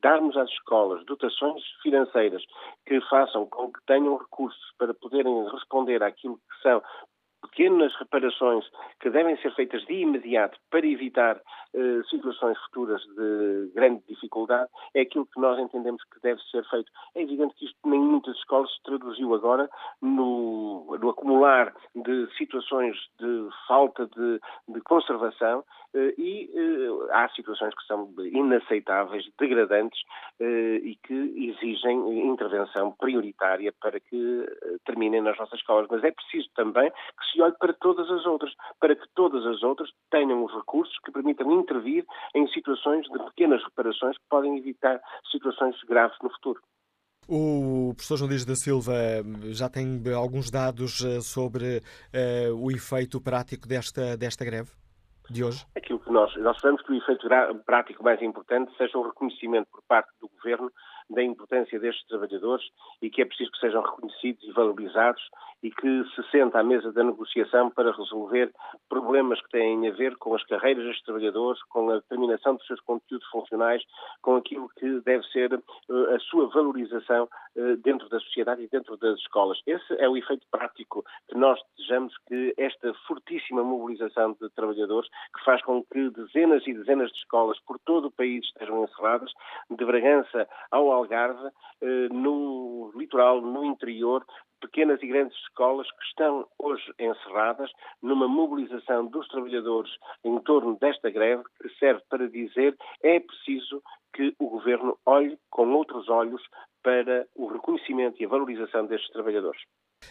Darmos 0.02 0.36
às 0.38 0.50
escolas 0.50 1.06
dotações 1.06 1.64
financeiras 1.82 2.44
que 2.86 3.00
façam 3.10 3.46
com 3.48 3.72
que 3.72 3.80
tenham 3.86 4.18
recursos 4.18 4.74
para 4.78 4.94
poderem 4.94 5.50
responder 5.52 6.02
àquilo 6.04 6.38
que 6.38 6.62
são 6.62 6.82
pequenas 7.42 7.94
reparações 7.98 8.66
que 9.00 9.10
devem 9.10 9.38
ser 9.38 9.54
feitas 9.56 9.84
de 9.86 9.94
imediato 9.94 10.58
para 10.70 10.86
evitar 10.86 11.42
eh, 11.72 12.02
situações 12.10 12.58
futuras 12.66 13.00
de 13.16 13.72
grande 13.76 14.02
dificuldade, 14.08 14.68
é 14.96 15.02
aquilo 15.02 15.28
que 15.28 15.40
nós 15.40 15.60
entendemos 15.60 16.04
que 16.06 16.20
deve 16.20 16.42
ser 16.50 16.68
feito. 16.68 16.92
É 17.14 17.22
evidente 17.22 17.54
que 17.54 17.66
isto 17.66 17.78
em 17.86 18.00
muitas 18.00 18.36
escolas 18.38 18.72
se 18.74 18.82
traduziu 18.82 19.36
agora 19.36 19.70
no, 20.02 20.98
no 21.00 21.10
acumular 21.10 21.72
de 21.94 22.28
situações 22.38 22.96
de 23.20 23.50
falta 23.68 24.08
de, 24.08 24.40
de 24.68 24.82
conservação 24.82 25.64
eh, 25.94 26.16
e 26.18 26.50
eh, 26.56 27.14
há 27.14 27.30
situações 27.30 27.76
que 27.76 27.86
são 27.86 28.12
inaceitáveis, 28.18 29.30
degradantes 29.40 30.00
e 30.40 30.98
que 31.04 31.14
exigem 31.14 32.30
intervenção 32.30 32.94
prioritária 32.94 33.74
para 33.82 34.00
que 34.00 34.46
terminem 34.86 35.22
nas 35.22 35.38
nossas 35.38 35.60
escolas. 35.60 35.88
Mas 35.92 36.02
é 36.04 36.12
preciso 36.12 36.50
também 36.56 36.90
que 36.90 37.29
se 37.32 37.42
olhe 37.42 37.56
para 37.60 37.74
todas 37.74 38.10
as 38.10 38.26
outras, 38.26 38.54
para 38.80 38.96
que 38.96 39.06
todas 39.16 39.46
as 39.46 39.64
outras 39.64 39.90
tenham 40.10 40.44
os 40.44 40.54
recursos 40.54 40.96
que 41.04 41.12
permitam 41.12 41.52
intervir 41.52 42.06
em 42.36 42.48
situações 42.50 43.06
de 43.08 43.20
pequenas 43.26 43.64
reparações 43.64 44.18
que 44.18 44.26
podem 44.30 44.58
evitar 44.58 45.00
situações 45.32 45.76
graves 45.84 46.18
no 46.22 46.30
futuro. 46.30 46.62
O 47.28 47.94
professor 47.96 48.18
João 48.18 48.30
Dias 48.30 48.44
da 48.44 48.56
Silva 48.56 48.94
já 49.52 49.70
tem 49.70 50.02
alguns 50.16 50.50
dados 50.50 51.06
eh, 51.06 51.22
sobre 51.22 51.78
uh, 51.78 52.56
o 52.56 52.72
efeito 52.72 53.22
prático 53.22 53.68
desta, 53.68 54.18
desta 54.18 54.44
greve 54.44 54.72
de 55.30 55.44
hoje? 55.44 55.64
Aquilo 55.76 56.00
que 56.00 56.12
nós, 56.12 56.36
nós 56.38 56.60
sabemos 56.60 56.82
que 56.82 56.92
o 56.92 56.96
efeito 56.96 57.28
prático 57.66 58.04
mais 58.04 58.20
importante 58.22 58.76
seja 58.78 58.98
o 58.98 59.04
reconhecimento 59.04 59.68
por 59.72 59.84
parte 59.88 60.10
do 60.20 60.28
Governo 60.30 60.72
da 61.10 61.24
importância 61.24 61.80
destes 61.80 62.06
trabalhadores 62.08 62.66
e 63.02 63.10
que 63.10 63.22
é 63.22 63.26
preciso 63.26 63.52
que 63.52 63.60
sejam 63.60 63.82
reconhecidos 63.82 64.44
e 64.44 64.52
valorizados 64.52 65.22
e 65.62 65.72
que 65.72 66.04
se 66.16 66.24
senta 66.32 66.60
à 66.60 66.64
mesa 66.64 66.92
da 66.92 67.04
negociação 67.04 67.70
para 67.70 67.92
resolver 67.92 68.52
problemas 68.88 69.42
que 69.42 69.50
têm 69.50 69.88
a 69.88 69.92
ver 69.92 70.16
com 70.18 70.34
as 70.34 70.44
carreiras 70.46 70.86
destes 70.86 71.04
trabalhadores, 71.04 71.62
com 71.64 71.90
a 71.90 71.96
determinação 71.96 72.56
dos 72.56 72.66
seus 72.66 72.80
conteúdos 72.82 73.28
funcionais, 73.30 73.84
com 74.22 74.36
aquilo 74.36 74.70
que 74.70 75.02
deve 75.02 75.24
ser 75.28 75.54
uh, 75.54 76.16
a 76.16 76.20
sua 76.20 76.48
valorização 76.48 77.28
uh, 77.56 77.78
dentro 77.78 78.08
da 78.10 78.20
sociedade 78.20 78.64
e 78.64 78.70
dentro 78.70 78.96
das 78.98 79.20
escolas. 79.20 79.60
Esse 79.68 79.94
é 80.00 80.08
o 80.08 80.16
efeito 80.16 80.46
prático 80.50 81.04
que 81.28 81.36
nós 81.36 81.60
desejamos 81.78 82.14
que 82.28 82.54
esta 82.58 82.94
fortíssima 83.08 83.64
mobilização 83.64 84.38
de 84.40 84.50
trabalhadores, 84.52 85.10
que 85.36 85.44
faz 85.44 85.62
com 85.64 85.84
que 85.84 86.10
dezenas 86.12 86.66
e 86.66 86.74
dezenas 86.74 87.12
de 87.12 87.18
escolas 87.18 87.60
por 87.62 87.78
todo 87.80 88.08
o 88.08 88.12
país 88.12 88.46
estejam 88.46 88.84
encerradas, 88.84 89.32
de 89.70 89.86
Bragança 89.86 90.48
ao 90.72 90.99
Algarve, 91.00 91.48
uh, 91.48 92.14
no 92.14 92.92
litoral, 92.96 93.42
no 93.42 93.66
interior, 93.66 94.26
pequenas 94.62 95.02
e 95.02 95.08
grandes 95.08 95.38
escolas 95.40 95.88
que 95.92 96.04
estão 96.06 96.48
hoje 96.58 96.84
encerradas 97.00 97.72
numa 98.02 98.28
mobilização 98.28 99.06
dos 99.08 99.28
trabalhadores 99.30 99.92
em 100.24 100.38
torno 100.40 100.78
desta 100.80 101.10
greve 101.10 101.44
que 101.62 101.70
serve 101.80 102.02
para 102.10 102.30
dizer 102.30 102.78
é 103.02 103.20
preciso 103.20 103.82
que 104.14 104.36
o 104.40 104.50
governo 104.50 104.98
olhe 105.06 105.38
com 105.50 105.72
outros 105.74 106.10
olhos 106.10 106.42
para 106.84 107.28
o 107.36 107.48
reconhecimento 107.48 108.22
e 108.22 108.26
a 108.26 108.30
valorização 108.30 108.86
destes 108.86 109.12
trabalhadores. 109.12 109.62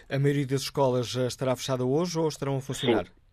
A 0.08 0.18
maioria 0.18 0.46
das 0.46 0.62
escolas 0.62 1.14
estará 1.14 1.56
fechada 1.56 1.84
hoje 1.84 2.18
ou 2.18 2.28
estarão 2.28 2.56
a 2.56 2.60
funcionar? 2.60 3.06
Sim. 3.06 3.27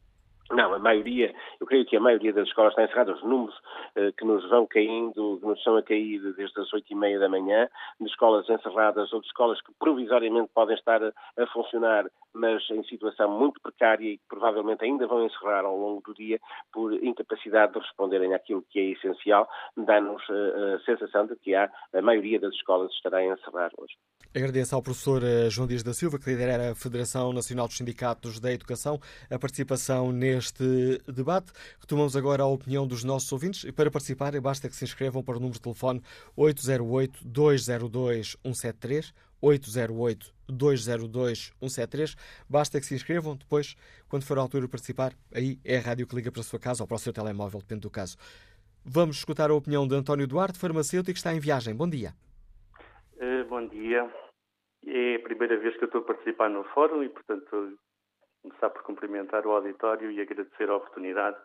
Não, 0.51 0.75
a 0.75 0.79
maioria, 0.79 1.34
eu 1.60 1.65
creio 1.65 1.86
que 1.86 1.97
a 1.97 1.99
maioria 1.99 2.31
das 2.31 2.47
escolas 2.47 2.71
está 2.71 2.84
encerrada. 2.84 3.13
Os 3.13 3.23
números 3.23 3.55
eh, 3.95 4.12
que 4.12 4.23
nos 4.23 4.47
vão 4.47 4.67
caindo, 4.67 5.39
que 5.39 5.45
nos 5.47 5.58
estão 5.58 5.75
a 5.75 5.81
cair 5.81 6.19
desde 6.34 6.60
as 6.62 6.71
oito 6.71 6.86
e 6.91 6.95
meia 6.95 7.19
da 7.19 7.27
manhã, 7.27 7.67
de 7.99 8.08
escolas 8.08 8.47
encerradas 8.47 9.12
ou 9.12 9.21
de 9.21 9.27
escolas 9.27 9.60
que 9.62 9.73
provisoriamente 9.79 10.51
podem 10.53 10.75
estar 10.75 11.03
a, 11.03 11.12
a, 11.38 11.47
funcionar, 11.47 12.05
mas 12.36 12.62
em 12.69 12.84
situação 12.84 13.39
muito 13.39 13.60
precária 13.62 14.06
e 14.06 14.17
que 14.17 14.24
provavelmente 14.28 14.84
ainda 14.84 15.08
vão 15.08 15.26
encerrar 15.26 15.65
ao 15.65 15.78
longo 15.78 16.02
do 16.02 16.13
dia 16.13 16.39
por 16.71 16.93
incapacidade 16.93 17.74
de 17.74 17.80
responderem 17.80 18.34
àquilo 18.34 18.63
que 18.69 18.80
é 18.80 18.91
essencial, 18.91 19.48
dá-nos 19.78 20.21
a, 20.30 20.34
eh, 20.34 20.76
a 20.76 20.80
sensação 20.86 21.26
de 21.26 21.36
que 21.38 21.56
há, 21.56 21.71
a 21.93 22.02
maioria 22.02 22.39
das 22.39 22.54
escolas 22.54 22.91
estará 22.91 23.19
a 23.19 23.26
encerrar 23.26 23.71
hoje. 23.78 23.95
Agradeço 24.36 24.76
ao 24.76 24.84
professor 24.84 25.24
eh, 25.24 25.50
João 25.50 25.67
Dias 25.67 25.82
da 25.82 25.93
Silva, 25.93 26.19
que 26.19 26.30
lidera 26.30 26.71
a 26.71 26.76
Federação 26.76 27.32
Nacional 27.32 27.67
dos 27.67 27.78
Sindicatos 27.78 28.38
da 28.39 28.52
Educação, 28.52 29.00
a 29.32 29.39
participação 29.39 30.12
neste 30.12 31.02
debate. 31.08 31.54
Retomamos 31.80 32.17
agora 32.17 32.43
a 32.43 32.48
opinião 32.48 32.86
dos 32.86 33.04
nossos 33.04 33.32
ouvintes 33.32 33.63
e 33.63 33.71
para 33.71 33.89
participar 33.89 34.38
basta 34.41 34.67
que 34.67 34.76
se 34.76 34.84
inscrevam 34.84 35.24
para 35.24 35.38
o 35.38 35.39
número 35.39 35.54
de 35.54 35.62
telefone 35.62 36.02
808-202-173, 36.38 39.13
808-202-173. 39.45 42.15
Basta 42.49 42.79
que 42.79 42.86
se 42.86 42.95
inscrevam, 42.95 43.36
depois, 43.36 43.75
quando 44.10 44.25
for 44.25 44.38
a 44.38 44.41
altura 44.41 44.65
de 44.65 44.69
participar, 44.69 45.13
aí 45.34 45.58
é 45.63 45.77
a 45.77 45.81
rádio 45.81 46.05
que 46.08 46.15
liga 46.15 46.31
para 46.31 46.41
a 46.41 46.43
sua 46.43 46.60
casa 46.60 46.84
ou 46.84 46.88
para 46.88 46.95
o 46.95 46.99
seu 46.99 47.13
telemóvel, 47.13 47.60
depende 47.60 47.81
do 47.81 47.89
caso. 47.89 48.17
Vamos 48.86 49.17
escutar 49.17 49.49
a 49.49 49.53
opinião 49.53 49.88
de 49.88 49.95
António 49.95 50.27
Duarte, 50.27 50.60
farmacêutico, 50.60 51.13
que 51.13 51.17
está 51.17 51.34
em 51.34 51.39
viagem. 51.39 51.75
Bom 51.75 51.89
dia. 51.89 52.13
Uh, 53.15 53.45
bom 53.47 53.65
dia. 53.67 54.08
É 54.86 55.15
a 55.15 55.19
primeira 55.19 55.58
vez 55.58 55.75
que 55.77 55.84
eu 55.84 55.88
estou 55.88 56.01
a 56.01 56.05
participar 56.05 56.49
no 56.49 56.63
fórum 56.65 57.01
e, 57.03 57.10
portanto, 57.10 57.79
começar 58.43 58.69
por 58.69 58.84
cumprimentar 58.84 59.47
o 59.47 59.51
auditório 59.51 60.12
e 60.12 60.21
agradecer 60.21 60.69
a 60.69 60.75
oportunidade. 60.75 61.38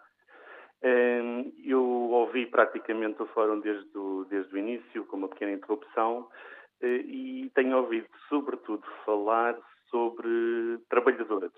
Eu 1.65 1.83
ouvi 1.83 2.47
praticamente 2.47 3.23
o 3.23 3.27
fórum 3.27 3.61
desde 3.61 3.97
o, 3.97 4.27
desde 4.27 4.55
o 4.55 4.59
início, 4.59 5.07
com 5.07 5.17
uma 5.17 5.29
pequena 5.29 5.53
interrupção, 5.53 6.29
eh, 6.29 6.51
e 6.87 7.51
tenho 7.55 7.77
ouvido, 7.77 8.09
sobretudo, 8.29 8.85
falar 9.05 9.57
sobre 9.91 10.79
trabalhadores. 10.89 11.53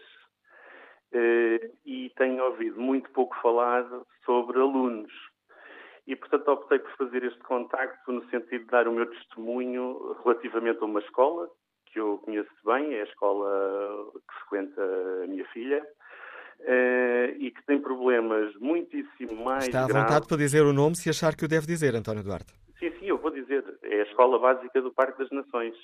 Eh, 1.13 1.71
e 1.85 2.11
tenho 2.17 2.43
ouvido 2.45 2.81
muito 2.81 3.11
pouco 3.11 3.37
falar 3.43 3.87
sobre 4.25 4.59
alunos. 4.59 5.13
E, 6.07 6.17
portanto, 6.17 6.49
optei 6.49 6.79
por 6.79 6.91
fazer 6.97 7.23
este 7.23 7.39
contacto 7.41 8.11
no 8.11 8.25
sentido 8.31 8.65
de 8.65 8.71
dar 8.71 8.89
o 8.89 8.93
meu 8.93 9.07
testemunho 9.07 10.17
relativamente 10.25 10.79
a 10.83 10.87
uma 10.87 11.01
escola, 11.01 11.49
que 11.87 12.01
eu 12.01 12.19
conheço 12.25 12.51
bem, 12.65 12.95
é 12.95 13.03
a 13.03 13.05
escola 13.05 14.11
que 14.15 14.35
frequenta 14.41 14.83
a 15.23 15.27
minha 15.27 15.45
filha, 15.49 15.87
uh, 16.61 17.37
e 17.39 17.51
que 17.51 17.65
tem 17.67 17.81
problemas 17.81 18.55
muitíssimo 18.57 19.45
mais 19.45 19.67
Está 19.67 19.85
à 19.85 19.87
graves. 19.87 20.03
vontade 20.03 20.27
para 20.27 20.37
dizer 20.39 20.63
o 20.63 20.73
nome 20.73 20.97
se 20.97 21.11
achar 21.11 21.37
que 21.37 21.45
o 21.45 21.49
deve 21.49 21.67
dizer, 21.67 21.95
António 21.95 22.25
Duarte. 22.25 22.53
Sim, 22.79 22.91
sim, 22.99 23.07
eu 23.07 23.19
vou 23.19 23.31
dizer. 23.31 23.63
É 23.93 24.01
a 24.01 24.05
Escola 24.05 24.39
Básica 24.39 24.81
do 24.81 24.91
Parque 24.91 25.19
das 25.19 25.31
Nações, 25.31 25.77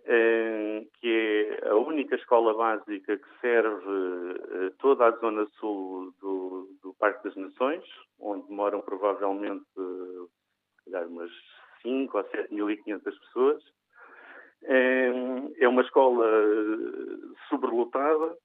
uh, 0.00 0.84
que 1.00 1.60
é 1.62 1.68
a 1.68 1.76
única 1.76 2.16
escola 2.16 2.52
básica 2.54 3.16
que 3.16 3.40
serve 3.40 3.88
uh, 3.88 4.70
toda 4.80 5.06
a 5.06 5.16
zona 5.18 5.46
sul 5.60 6.12
do, 6.20 6.68
do 6.82 6.92
Parque 6.94 7.22
das 7.22 7.36
Nações, 7.36 7.84
onde 8.18 8.50
moram 8.50 8.80
provavelmente 8.80 9.64
umas 11.08 11.30
5 11.82 12.18
ou 12.18 12.24
7.500 12.24 13.04
pessoas. 13.04 13.62
É 14.64 15.68
uma 15.68 15.82
escola 15.82 16.26
sobrelotada 17.48 18.36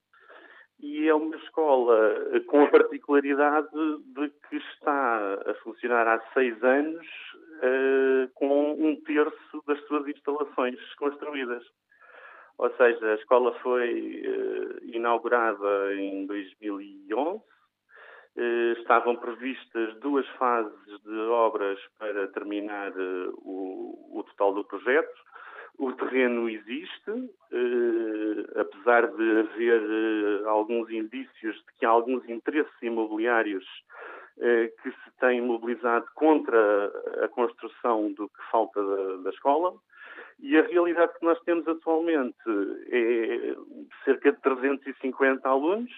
e 0.80 1.08
é 1.08 1.16
uma 1.16 1.36
escola 1.38 1.98
com 2.46 2.66
a 2.66 2.68
particularidade 2.68 3.68
de 4.14 4.30
que 4.48 4.58
está 4.58 5.40
a 5.48 5.54
funcionar 5.64 6.08
há 6.08 6.20
seis 6.34 6.62
anos 6.64 7.08
uh, 7.60 8.30
com 8.36 8.74
um 8.74 8.96
terço 9.04 9.64
das 9.68 9.80
suas 9.88 10.08
instalações 10.08 10.80
construídas. 10.96 11.64
Ou 12.58 12.70
seja, 12.76 13.12
a 13.12 13.16
escola 13.16 13.54
foi 13.60 14.22
uh, 14.26 14.86
inaugurada 14.86 15.94
em 15.96 16.26
2011. 16.26 17.42
Uh, 18.36 18.74
estavam 18.78 19.16
previstas 19.16 19.96
duas 20.00 20.28
fases 20.38 21.02
de 21.04 21.18
obras 21.30 21.80
para 21.98 22.28
terminar 22.30 22.92
o, 22.98 24.20
o 24.20 24.24
total 24.24 24.54
do 24.54 24.64
projeto 24.64 25.30
o 25.80 25.94
terreno 25.94 26.50
existe, 26.50 27.12
eh, 27.54 28.60
apesar 28.60 29.08
de 29.08 29.40
haver 29.40 29.82
eh, 29.82 30.50
alguns 30.50 30.90
indícios 30.90 31.56
de 31.56 31.74
que 31.80 31.86
alguns 31.86 32.28
interesses 32.28 32.74
imobiliários 32.82 33.64
eh, 33.64 34.19
que 34.40 34.90
se 34.92 35.12
têm 35.20 35.42
mobilizado 35.42 36.06
contra 36.16 36.92
a 37.24 37.28
construção 37.28 38.12
do 38.14 38.30
que 38.30 38.52
falta 38.52 38.82
da, 38.82 39.18
da 39.24 39.30
escola. 39.30 39.74
E 40.40 40.58
a 40.58 40.62
realidade 40.62 41.14
que 41.20 41.26
nós 41.26 41.40
temos 41.42 41.68
atualmente 41.68 42.38
é 42.92 43.56
cerca 44.06 44.32
de 44.32 44.40
350 44.40 45.48
alunos, 45.48 45.92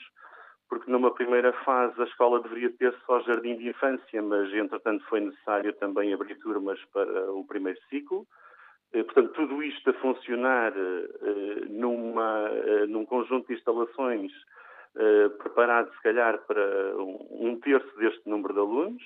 porque 0.67 0.89
numa 0.89 1.13
primeira 1.13 1.54
fase 1.63 2.01
a 2.01 2.06
escola 2.06 2.41
deveria 2.41 2.71
ter 2.71 2.95
só 3.06 3.19
jardim 3.21 3.58
de 3.58 3.69
infância, 3.69 4.21
mas 4.21 4.51
entretanto 4.54 5.06
foi 5.06 5.19
necessário 5.19 5.73
também 5.73 6.13
abrir 6.13 6.36
turmas 6.39 6.80
para 6.91 7.32
o 7.32 7.45
primeiro 7.45 7.80
ciclo. 7.89 8.25
Eh, 8.93 9.04
portanto, 9.04 9.34
tudo 9.34 9.62
isto 9.62 9.89
a 9.89 9.93
funcionar 9.93 10.73
uh, 10.73 11.65
numa, 11.69 12.49
num 12.88 13.06
conjunto 13.06 13.47
de 13.47 13.54
instalações 13.54 14.32
preparado, 15.39 15.91
se 15.93 16.01
calhar, 16.01 16.38
para 16.45 16.95
um, 16.97 17.60
terço 17.62 17.95
deste 17.97 18.27
número 18.27 18.54
de 18.54 18.60
alunos. 18.60 19.04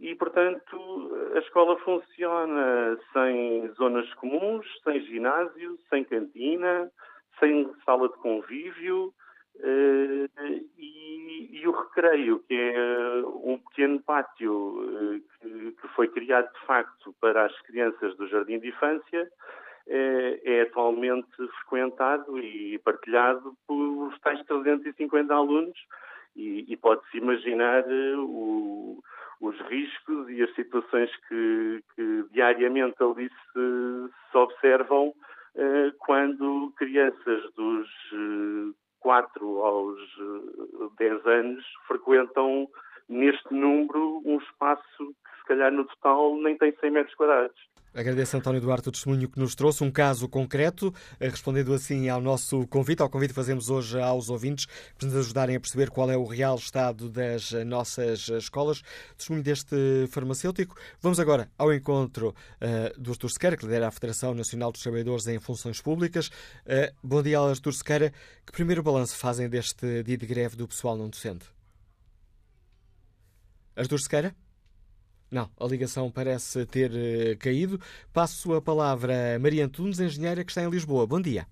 E, 0.00 0.14
portanto, 0.16 1.10
a 1.34 1.38
escola 1.38 1.78
funciona 1.78 2.98
sem 3.12 3.68
zonas 3.74 4.12
comuns, 4.14 4.66
sem 4.82 5.00
ginásio, 5.02 5.78
sem 5.88 6.04
cantina, 6.04 6.90
sem 7.38 7.72
sala 7.84 8.08
de 8.08 8.16
convívio, 8.16 9.14
Uh, 9.56 10.28
e, 10.76 11.60
e, 11.60 11.68
o 11.68 11.70
recreio, 11.70 12.40
que 12.40 12.54
é 12.54 13.22
um 13.24 13.56
pequeno 13.68 14.02
pátio 14.02 14.52
uh, 14.52 15.20
que, 15.20 15.72
que, 15.80 15.88
foi 15.94 16.08
criado 16.08 16.52
de 16.52 16.66
facto 16.66 17.14
para 17.20 17.46
as 17.46 17.60
crianças 17.62 18.16
do 18.16 18.26
jardim 18.26 18.58
de 18.58 18.70
infância, 18.70 19.30
é, 19.86 20.40
é 20.44 20.62
atualmente 20.62 21.36
frequentado 21.60 22.38
e 22.38 22.78
partilhado 22.78 23.54
por 23.66 24.18
tais 24.20 24.42
350 24.44 25.34
alunos 25.34 25.78
e, 26.36 26.64
e 26.72 26.76
pode-se 26.76 27.18
imaginar 27.18 27.84
o, 28.18 29.02
os 29.40 29.60
riscos 29.68 30.28
e 30.30 30.42
as 30.42 30.54
situações 30.54 31.10
que, 31.28 31.84
que 31.94 32.24
diariamente 32.32 32.96
ali 33.02 33.28
se, 33.28 34.12
se 34.30 34.36
observam 34.36 35.08
uh, 35.08 35.92
quando 35.98 36.72
crianças 36.76 37.52
dos 37.54 37.88
4 39.00 39.62
aos 39.62 39.98
10 40.98 41.26
eh, 41.26 41.30
anos 41.30 41.64
frequentam 41.86 42.66
neste 43.06 43.52
número 43.52 44.22
um 44.24 44.38
espaço 44.38 44.82
que 44.98 45.38
se 45.40 45.44
calhar 45.46 45.70
no 45.70 45.84
total 45.84 46.36
nem 46.36 46.56
tem 46.56 46.74
100 46.74 46.90
metros 46.90 47.14
quadrados. 47.14 47.74
Agradeço, 47.94 48.36
António 48.36 48.60
Duarte, 48.60 48.88
o 48.88 48.92
testemunho 48.92 49.28
que 49.28 49.38
nos 49.38 49.54
trouxe, 49.54 49.84
um 49.84 49.90
caso 49.90 50.28
concreto, 50.28 50.92
eh, 51.20 51.28
respondendo 51.28 51.72
assim 51.72 52.08
ao 52.08 52.20
nosso 52.20 52.66
convite, 52.66 53.00
ao 53.00 53.08
convite 53.08 53.28
que 53.28 53.36
fazemos 53.36 53.70
hoje 53.70 54.00
aos 54.00 54.28
ouvintes, 54.28 54.66
para 54.98 55.06
nos 55.06 55.16
ajudarem 55.16 55.54
a 55.54 55.60
perceber 55.60 55.90
qual 55.90 56.10
é 56.10 56.16
o 56.16 56.24
real 56.24 56.56
estado 56.56 57.08
das 57.08 57.52
nossas 57.64 58.28
escolas. 58.28 58.82
Testemunho 59.16 59.44
deste 59.44 60.08
farmacêutico. 60.10 60.74
Vamos 61.00 61.20
agora 61.20 61.48
ao 61.56 61.72
encontro 61.72 62.34
uh, 62.60 63.00
do 63.00 63.12
Artur 63.12 63.30
Sequeira, 63.30 63.56
que 63.56 63.64
lidera 63.64 63.86
a 63.86 63.92
Federação 63.92 64.34
Nacional 64.34 64.72
dos 64.72 64.82
Trabalhadores 64.82 65.28
em 65.28 65.38
Funções 65.38 65.80
Públicas. 65.80 66.26
Uh, 66.66 66.92
bom 67.00 67.22
dia, 67.22 67.38
Artur 67.38 67.72
Sequeira. 67.72 68.12
Que 68.44 68.50
primeiro 68.52 68.82
balanço 68.82 69.16
fazem 69.16 69.48
deste 69.48 70.02
dia 70.02 70.18
de 70.18 70.26
greve 70.26 70.56
do 70.56 70.66
pessoal 70.66 70.96
não 70.96 71.08
docente? 71.08 71.46
Artur 73.76 74.00
Sequeira? 74.00 74.34
Não, 75.34 75.50
a 75.58 75.66
ligação 75.66 76.12
parece 76.12 76.64
ter 76.64 76.92
uh, 76.92 77.36
caído. 77.40 77.80
Passo 78.12 78.54
a 78.54 78.62
palavra 78.62 79.34
a 79.34 79.38
Maria 79.40 79.64
Antunes, 79.64 79.98
engenheira 79.98 80.44
que 80.44 80.52
está 80.52 80.62
em 80.62 80.70
Lisboa. 80.70 81.08
Bom 81.08 81.20
dia. 81.20 81.44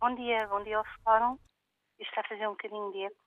Bom 0.00 0.14
dia, 0.14 0.48
bom 0.48 0.64
dia 0.64 0.78
ao 0.78 0.84
Fórum. 1.04 1.38
Isto 2.00 2.08
está 2.08 2.22
a 2.22 2.28
fazer 2.28 2.48
um 2.48 2.52
bocadinho 2.52 2.90
de 2.92 3.04
eco. 3.04 3.23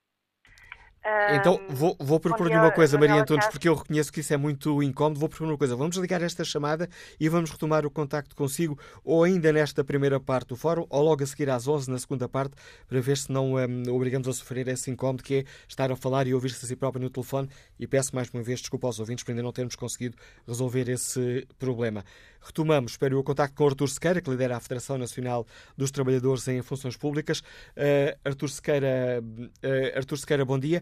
Então, 1.35 1.59
vou, 1.69 1.95
vou 1.99 2.19
propor-lhe 2.19 2.55
uma 2.55 2.71
coisa, 2.71 2.97
Maria 2.97 3.21
Antunes, 3.21 3.47
porque 3.47 3.69
eu 3.69 3.75
reconheço 3.75 4.11
que 4.11 4.19
isso 4.19 4.33
é 4.33 4.37
muito 4.37 4.83
incómodo. 4.83 5.19
Vou 5.19 5.29
propor 5.29 5.47
uma 5.47 5.57
coisa. 5.57 5.75
Vamos 5.75 5.95
ligar 5.97 6.21
esta 6.21 6.43
chamada 6.43 6.89
e 7.19 7.29
vamos 7.29 7.49
retomar 7.49 7.85
o 7.85 7.89
contacto 7.89 8.35
consigo, 8.35 8.77
ou 9.03 9.23
ainda 9.23 9.51
nesta 9.53 9.83
primeira 9.83 10.19
parte 10.19 10.49
do 10.49 10.55
fórum, 10.55 10.85
ou 10.89 11.01
logo 11.03 11.23
a 11.23 11.25
seguir 11.25 11.49
às 11.49 11.67
11, 11.67 11.89
na 11.89 11.97
segunda 11.97 12.27
parte, 12.27 12.55
para 12.87 12.99
ver 12.99 13.17
se 13.17 13.31
não 13.31 13.53
um, 13.53 13.83
obrigamos 13.93 14.27
a 14.27 14.33
sofrer 14.33 14.67
esse 14.67 14.91
incómodo 14.91 15.23
que 15.23 15.35
é 15.35 15.43
estar 15.67 15.91
a 15.91 15.95
falar 15.95 16.27
e 16.27 16.33
ouvir-se 16.33 16.63
a 16.65 16.67
si 16.67 16.75
próprio 16.75 17.03
no 17.03 17.09
telefone. 17.09 17.49
E 17.79 17.87
peço 17.87 18.13
mais 18.13 18.29
uma 18.29 18.43
vez 18.43 18.59
desculpa 18.59 18.87
aos 18.87 18.99
ouvintes 18.99 19.23
por 19.23 19.31
ainda 19.31 19.43
não 19.43 19.53
termos 19.53 19.75
conseguido 19.75 20.17
resolver 20.45 20.89
esse 20.89 21.47
problema. 21.57 22.03
Retomamos, 22.47 22.93
espero 22.93 23.19
o 23.19 23.23
contacto 23.23 23.55
com 23.55 23.67
Artur 23.67 23.89
Sequeira, 23.89 24.21
que 24.21 24.29
lidera 24.29 24.55
a 24.55 24.59
Federação 24.61 24.97
Nacional 24.97 25.45
dos 25.75 25.91
Trabalhadores 25.91 26.47
em 26.47 26.61
Funções 26.61 26.95
Públicas. 26.95 27.41
Uh, 27.41 28.17
Artur, 28.23 28.47
Sequeira, 28.47 29.21
uh, 29.21 29.97
Artur 29.97 30.17
Sequeira, 30.17 30.45
bom 30.45 30.57
dia. 30.57 30.81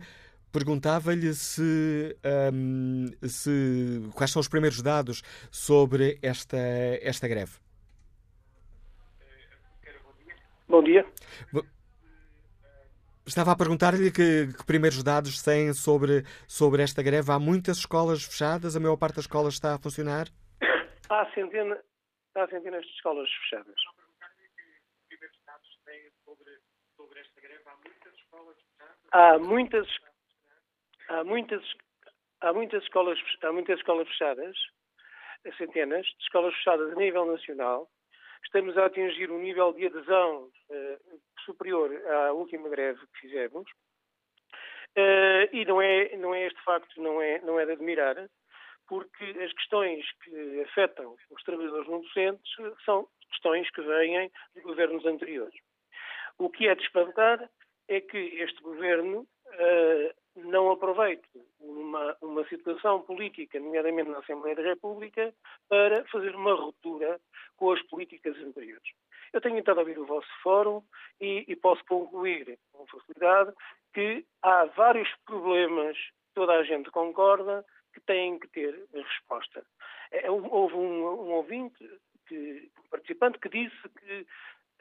Perguntava-lhe 0.51 1.33
se, 1.33 2.15
um, 2.53 3.07
se 3.27 4.07
quais 4.13 4.31
são 4.31 4.39
os 4.39 4.47
primeiros 4.47 4.79
dados 4.83 5.23
sobre 5.49 6.19
esta, 6.21 6.57
esta 7.01 7.27
greve. 7.27 7.53
Bom 10.69 10.83
dia. 10.83 11.03
Estava 13.25 13.51
a 13.51 13.55
perguntar-lhe 13.55 14.11
que, 14.11 14.53
que, 14.55 14.65
primeiros 14.65 15.01
dados 15.01 15.41
têm 15.41 15.73
sobre, 15.73 16.23
sobre 16.47 16.83
esta 16.83 17.01
greve. 17.01 17.31
Há 17.31 17.39
muitas 17.39 17.77
escolas 17.77 18.23
fechadas, 18.23 18.75
a 18.75 18.79
maior 18.79 18.97
parte 18.97 19.15
das 19.15 19.25
escolas 19.25 19.55
está 19.55 19.73
a 19.73 19.79
funcionar? 19.79 20.29
Há, 21.09 21.31
centena, 21.33 21.79
há 22.35 22.47
centenas 22.47 22.83
de 22.83 22.91
escolas 22.93 23.29
fechadas. 23.31 23.75
Há 29.11 29.37
muitas, 29.37 29.87
há 31.09 31.23
muitas, 31.23 31.63
há 32.41 32.53
muitas 32.53 32.83
escolas, 32.83 33.19
há 33.43 33.51
muitas 33.51 33.77
escolas 33.77 34.07
fechadas, 34.07 34.57
centenas 35.57 36.05
de 36.05 36.23
escolas 36.23 36.55
fechadas 36.55 36.91
a 36.91 36.95
nível 36.95 37.25
nacional. 37.25 37.89
Estamos 38.43 38.77
a 38.77 38.85
atingir 38.85 39.31
um 39.31 39.39
nível 39.39 39.73
de 39.73 39.87
adesão 39.87 40.51
uh, 40.69 41.21
superior 41.45 41.91
à 42.07 42.31
última 42.33 42.67
greve 42.69 42.99
que 43.07 43.19
fizemos. 43.21 43.69
Uh, 44.97 45.47
e 45.51 45.65
não 45.65 45.81
é, 45.81 46.15
não 46.17 46.33
é 46.33 46.47
este 46.47 46.61
facto, 46.63 47.01
não 47.01 47.21
é, 47.21 47.39
não 47.41 47.59
é 47.59 47.65
de 47.65 47.73
admirar, 47.73 48.15
porque 48.87 49.23
as 49.43 49.51
questões 49.53 50.05
que 50.23 50.61
afetam 50.61 51.15
os 51.31 51.43
trabalhadores 51.43 51.87
não 51.87 52.01
docentes 52.01 52.55
são 52.85 53.07
questões 53.29 53.69
que 53.71 53.81
vêm 53.81 54.31
de 54.53 54.61
governos 54.61 55.05
anteriores. 55.05 55.55
O 56.37 56.49
que 56.49 56.67
é 56.67 56.75
de 56.75 56.83
espantar 56.83 57.49
é 57.87 58.01
que 58.01 58.17
este 58.17 58.61
governo 58.61 59.19
uh, 59.19 60.13
não 60.35 60.71
aproveite 60.71 61.27
uma, 61.59 62.15
uma 62.21 62.45
situação 62.47 63.01
política, 63.01 63.59
nomeadamente 63.59 64.09
na 64.09 64.19
Assembleia 64.19 64.55
da 64.55 64.63
República, 64.63 65.33
para 65.69 66.05
fazer 66.05 66.35
uma 66.35 66.53
ruptura 66.53 67.19
com 67.55 67.71
as 67.71 67.81
políticas 67.83 68.35
anteriores. 68.37 68.87
Eu 69.31 69.41
tenho 69.41 69.59
estado 69.59 69.79
a 69.79 69.81
ouvir 69.81 69.97
o 69.97 70.05
vosso 70.05 70.29
fórum 70.41 70.81
e, 71.19 71.45
e 71.47 71.55
posso 71.55 71.83
concluir 71.85 72.57
com 72.71 72.85
facilidade 72.87 73.53
que 73.93 74.25
há 74.41 74.65
vários 74.65 75.09
problemas, 75.25 75.97
toda 76.33 76.53
a 76.53 76.63
gente 76.63 76.91
concorda, 76.91 77.65
que 77.95 78.01
têm 78.01 78.37
que 78.37 78.47
ter 78.49 78.85
resposta. 78.93 79.65
É, 80.11 80.29
houve 80.29 80.75
um, 80.75 81.07
um 81.07 81.31
ouvinte, 81.31 81.89
que, 82.27 82.69
um 82.77 82.89
participante, 82.89 83.39
que 83.39 83.49
disse 83.49 83.89
que 83.99 84.27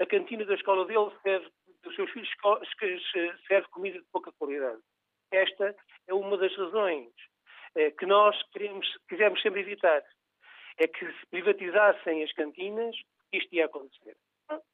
a 0.00 0.06
cantina 0.06 0.44
da 0.44 0.54
escola 0.54 0.84
dele 0.84 1.10
serve, 1.22 1.48
dos 1.82 1.94
seus 1.94 2.10
filhos 2.10 2.30
serve 3.46 3.68
comida 3.68 3.98
de 3.98 4.06
pouca 4.12 4.32
qualidade. 4.32 4.80
Esta 5.30 5.74
é 6.08 6.14
uma 6.14 6.36
das 6.36 6.54
razões 6.56 7.10
é, 7.76 7.90
que 7.92 8.04
nós 8.04 8.36
queremos, 8.52 8.86
quisemos 9.08 9.40
sempre 9.40 9.60
evitar. 9.60 10.02
É 10.78 10.88
que 10.88 11.06
se 11.06 11.26
privatizassem 11.30 12.24
as 12.24 12.32
cantinas, 12.32 12.96
isto 13.32 13.54
ia 13.54 13.66
acontecer. 13.66 14.16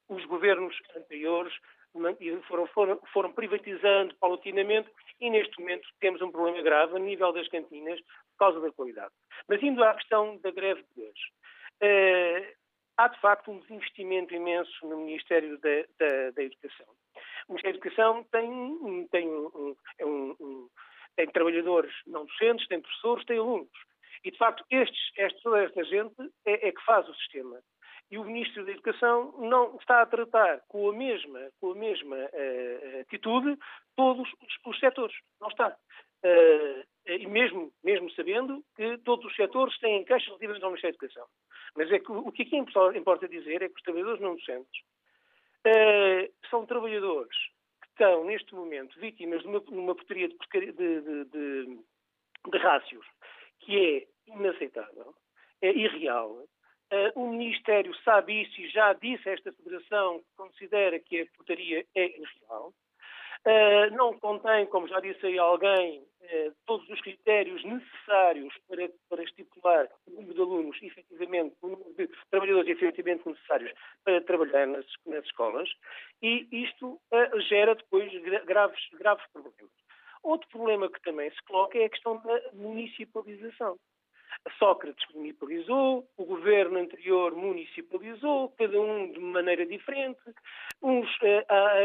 Os 0.09 0.24
governos 0.24 0.74
anteriores 0.96 1.53
foram, 2.46 2.66
foram, 2.68 3.00
foram 3.12 3.33
privatizando 3.33 4.14
paulatinamente 4.16 4.90
e 5.20 5.31
neste 5.31 5.59
momento 5.61 5.88
temos 6.00 6.20
um 6.22 6.31
problema 6.31 6.62
grave 6.62 6.96
a 6.96 6.98
nível 6.98 7.33
das 7.33 7.48
cantinas 7.48 8.00
por 8.00 8.38
causa 8.38 8.61
da 8.61 8.72
qualidade. 8.72 9.12
Mas 9.48 9.62
indo 9.62 9.83
à 9.83 9.94
questão 9.94 10.38
da 10.38 10.50
greve 10.50 10.85
de 10.94 11.03
hoje, 11.03 11.33
uh, 11.83 12.57
há 12.96 13.09
de 13.09 13.20
facto 13.20 13.50
um 13.50 13.59
desinvestimento 13.61 14.35
imenso 14.35 14.87
no 14.87 14.98
Ministério 14.98 15.59
da, 15.59 15.83
da, 15.98 16.31
da 16.31 16.42
Educação. 16.42 16.87
O 17.48 17.52
Ministério 17.52 17.81
da 17.81 17.87
Educação 17.87 18.25
tem, 18.31 19.08
tem, 19.08 19.29
um, 19.29 19.77
é 19.98 20.06
um, 20.06 20.37
um, 20.40 20.69
tem 21.17 21.27
trabalhadores 21.29 21.92
não 22.06 22.27
docentes, 22.27 22.67
tem 22.69 22.81
professores, 22.81 23.25
tem 23.25 23.38
alunos. 23.38 23.69
E, 24.23 24.31
de 24.31 24.37
facto, 24.37 24.64
estes, 24.71 25.10
esta 25.17 25.85
gente 25.85 26.14
é, 26.44 26.69
é 26.69 26.73
que 26.73 26.85
faz 26.85 27.08
o 27.08 27.14
sistema 27.14 27.60
e 28.11 28.19
o 28.19 28.25
Ministro 28.25 28.65
da 28.65 28.73
Educação 28.73 29.33
não 29.38 29.77
está 29.77 30.02
a 30.02 30.06
tratar 30.06 30.61
com 30.69 30.90
a 30.90 30.92
mesma, 30.92 31.50
com 31.61 31.73
a 31.73 31.75
mesma 31.75 32.17
uh, 32.17 33.00
atitude 33.00 33.56
todos 33.96 34.29
os, 34.29 34.56
os 34.67 34.79
setores. 34.81 35.17
Não 35.40 35.48
está. 35.48 35.77
Uh, 36.25 36.85
e 37.06 37.27
mesmo, 37.27 37.73
mesmo 37.83 38.11
sabendo 38.11 38.63
que 38.77 38.98
todos 38.98 39.25
os 39.25 39.37
setores 39.37 39.79
têm 39.79 40.04
queixas 40.04 40.29
relativamente 40.29 40.65
ao 40.65 40.71
Ministério 40.71 40.98
da 40.98 41.06
Educação. 41.06 41.29
Mas 41.77 41.92
é 41.92 41.98
que, 42.00 42.11
o 42.11 42.33
que 42.33 42.42
aqui 42.42 42.56
importa 42.56 43.29
dizer 43.29 43.63
é 43.63 43.69
que 43.69 43.77
os 43.77 43.83
trabalhadores 43.83 44.21
não 44.21 44.35
docentes 44.35 44.83
uh, 45.67 46.48
são 46.50 46.67
trabalhadores 46.67 47.37
que 47.81 47.88
estão, 47.88 48.25
neste 48.25 48.54
momento, 48.54 48.98
vítimas 48.98 49.40
de 49.42 49.48
uma, 49.48 49.61
uma 49.69 49.94
portaria 49.94 50.29
de, 50.29 50.37
de, 50.37 50.73
de, 50.73 51.25
de, 51.27 51.79
de 52.50 52.58
rácios 52.58 53.06
que 53.61 54.06
é 54.27 54.33
inaceitável, 54.33 55.15
é 55.63 55.71
irreal. 55.71 56.44
Uh, 56.92 57.20
o 57.20 57.28
Ministério 57.30 57.94
sabe 58.02 58.42
isso 58.42 58.60
e 58.60 58.68
já 58.68 58.92
disse 58.94 59.28
a 59.28 59.32
esta 59.32 59.52
Federação 59.52 60.18
que 60.18 60.36
considera 60.36 60.98
que 60.98 61.20
a 61.20 61.26
portaria 61.36 61.86
é 61.94 62.04
irreal. 62.04 62.74
Uh, 63.46 63.96
não 63.96 64.18
contém, 64.18 64.66
como 64.66 64.88
já 64.88 64.98
disse 64.98 65.24
aí 65.24 65.38
alguém, 65.38 66.00
uh, 66.00 66.52
todos 66.66 66.88
os 66.88 67.00
critérios 67.00 67.62
necessários 67.64 68.52
para, 68.68 68.90
para 69.08 69.22
estipular 69.22 69.88
o 70.08 70.10
número 70.10 70.34
de 70.34 70.40
alunos, 70.40 70.82
efetivamente, 70.82 71.54
o 71.62 71.68
número 71.68 71.94
de 71.94 72.08
trabalhadores 72.28 72.68
efetivamente 72.68 73.28
necessários 73.28 73.72
para 74.04 74.20
trabalhar 74.22 74.66
nas, 74.66 74.86
nas 75.06 75.24
escolas, 75.24 75.70
e 76.20 76.48
isto 76.50 77.00
gera 77.48 77.76
depois 77.76 78.12
graves, 78.46 78.80
graves 78.94 79.24
problemas. 79.32 79.70
Outro 80.22 80.48
problema 80.48 80.90
que 80.90 81.00
também 81.02 81.30
se 81.30 81.42
coloca 81.44 81.78
é 81.78 81.84
a 81.84 81.88
questão 81.88 82.20
da 82.20 82.42
municipalização. 82.52 83.78
Sócrates 84.58 85.04
municipalizou, 85.14 86.08
o 86.16 86.24
governo 86.24 86.78
anterior 86.78 87.35
municipalizou, 87.35 88.50
cada 88.58 88.81
um 88.81 89.12
de 89.12 89.20
maneira 89.20 89.66
diferente. 89.66 90.20
Uns, 90.83 91.08
eh, 91.22 91.44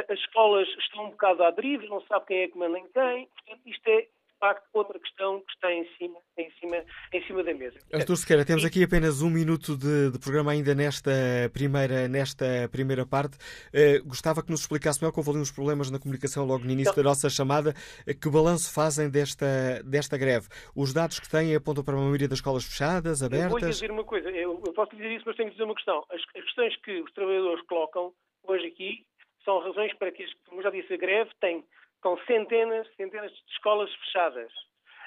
as 0.10 0.20
escolas 0.20 0.68
estão 0.80 1.06
um 1.06 1.10
bocado 1.12 1.44
à 1.44 1.52
deriva, 1.52 1.86
não 1.88 2.02
sabe 2.02 2.26
quem 2.28 2.42
é 2.42 2.48
que 2.48 2.58
manda 2.58 2.80
em 2.80 2.88
quem. 2.88 3.28
Portanto, 3.28 3.62
isto 3.66 3.88
é 3.88 4.08
facto 4.40 4.64
outra 4.74 5.00
questão 5.00 5.40
que 5.42 5.52
está 5.54 5.72
em 5.72 5.86
cima, 5.98 6.20
em 6.38 6.52
cima, 6.60 6.84
em 7.14 7.24
cima 7.26 7.44
da 7.44 7.54
mesa. 7.54 7.80
Artur 7.94 8.18
Sequeira, 8.18 8.46
temos 8.46 8.66
aqui 8.66 8.84
apenas 8.84 9.22
um 9.22 9.30
minuto 9.30 9.78
de, 9.78 10.12
de, 10.12 10.20
programa 10.20 10.52
ainda 10.52 10.74
nesta 10.76 11.12
primeira, 11.54 12.08
nesta 12.08 12.46
primeira 12.72 13.06
parte. 13.06 13.38
Uh, 13.74 14.06
gostava 14.06 14.44
que 14.44 14.52
nos 14.52 14.62
explicasse 14.62 15.02
melhor 15.02 15.12
que 15.12 15.20
houve 15.20 15.32
ali 15.32 15.40
uns 15.40 15.52
problemas 15.52 15.90
na 15.90 16.00
comunicação 16.00 16.46
logo 16.46 16.64
no 16.64 16.72
início 16.72 16.92
então, 16.92 17.04
da 17.04 17.10
nossa 17.10 17.30
chamada. 17.30 17.74
Uh, 18.08 18.18
que 18.18 18.30
balanço 18.30 18.74
fazem 18.74 19.10
desta, 19.10 19.82
desta 19.84 20.18
greve? 20.18 20.48
Os 20.76 20.94
dados 20.94 21.20
que 21.20 21.30
têm 21.30 21.56
apontam 21.56 21.84
para 21.84 21.96
a 21.96 21.98
maioria 21.98 22.28
das 22.28 22.40
escolas 22.40 22.66
fechadas, 22.66 23.24
abertas? 23.24 23.52
Eu 23.52 23.60
vou 23.60 23.70
dizer 23.70 23.92
uma 23.92 24.04
coisa, 24.04 24.30
eu, 24.30 24.62
eu 24.66 24.74
posso 24.74 24.96
dizer 24.96 25.12
isso, 25.12 25.24
mas 25.26 25.36
tenho 25.36 25.50
que 25.50 25.56
dizer 25.56 25.66
uma 25.66 25.76
questão. 25.76 26.04
As, 26.10 26.22
as 26.36 26.44
questões 26.44 26.76
que 26.82 27.02
os 27.02 27.12
trabalhadores 27.14 27.66
colocam 27.68 28.14
hoje 28.48 28.68
aqui 28.68 29.06
são 29.44 29.60
razões 29.60 29.94
para 29.94 30.12
que, 30.12 30.26
como 30.48 30.62
já 30.62 30.72
disse, 30.72 30.94
a 30.94 30.98
greve 30.98 31.30
tem 31.40 31.64
com 32.06 32.16
centenas, 32.28 32.88
centenas 32.98 33.32
de 33.32 33.52
escolas 33.52 33.92
fechadas. 33.96 34.54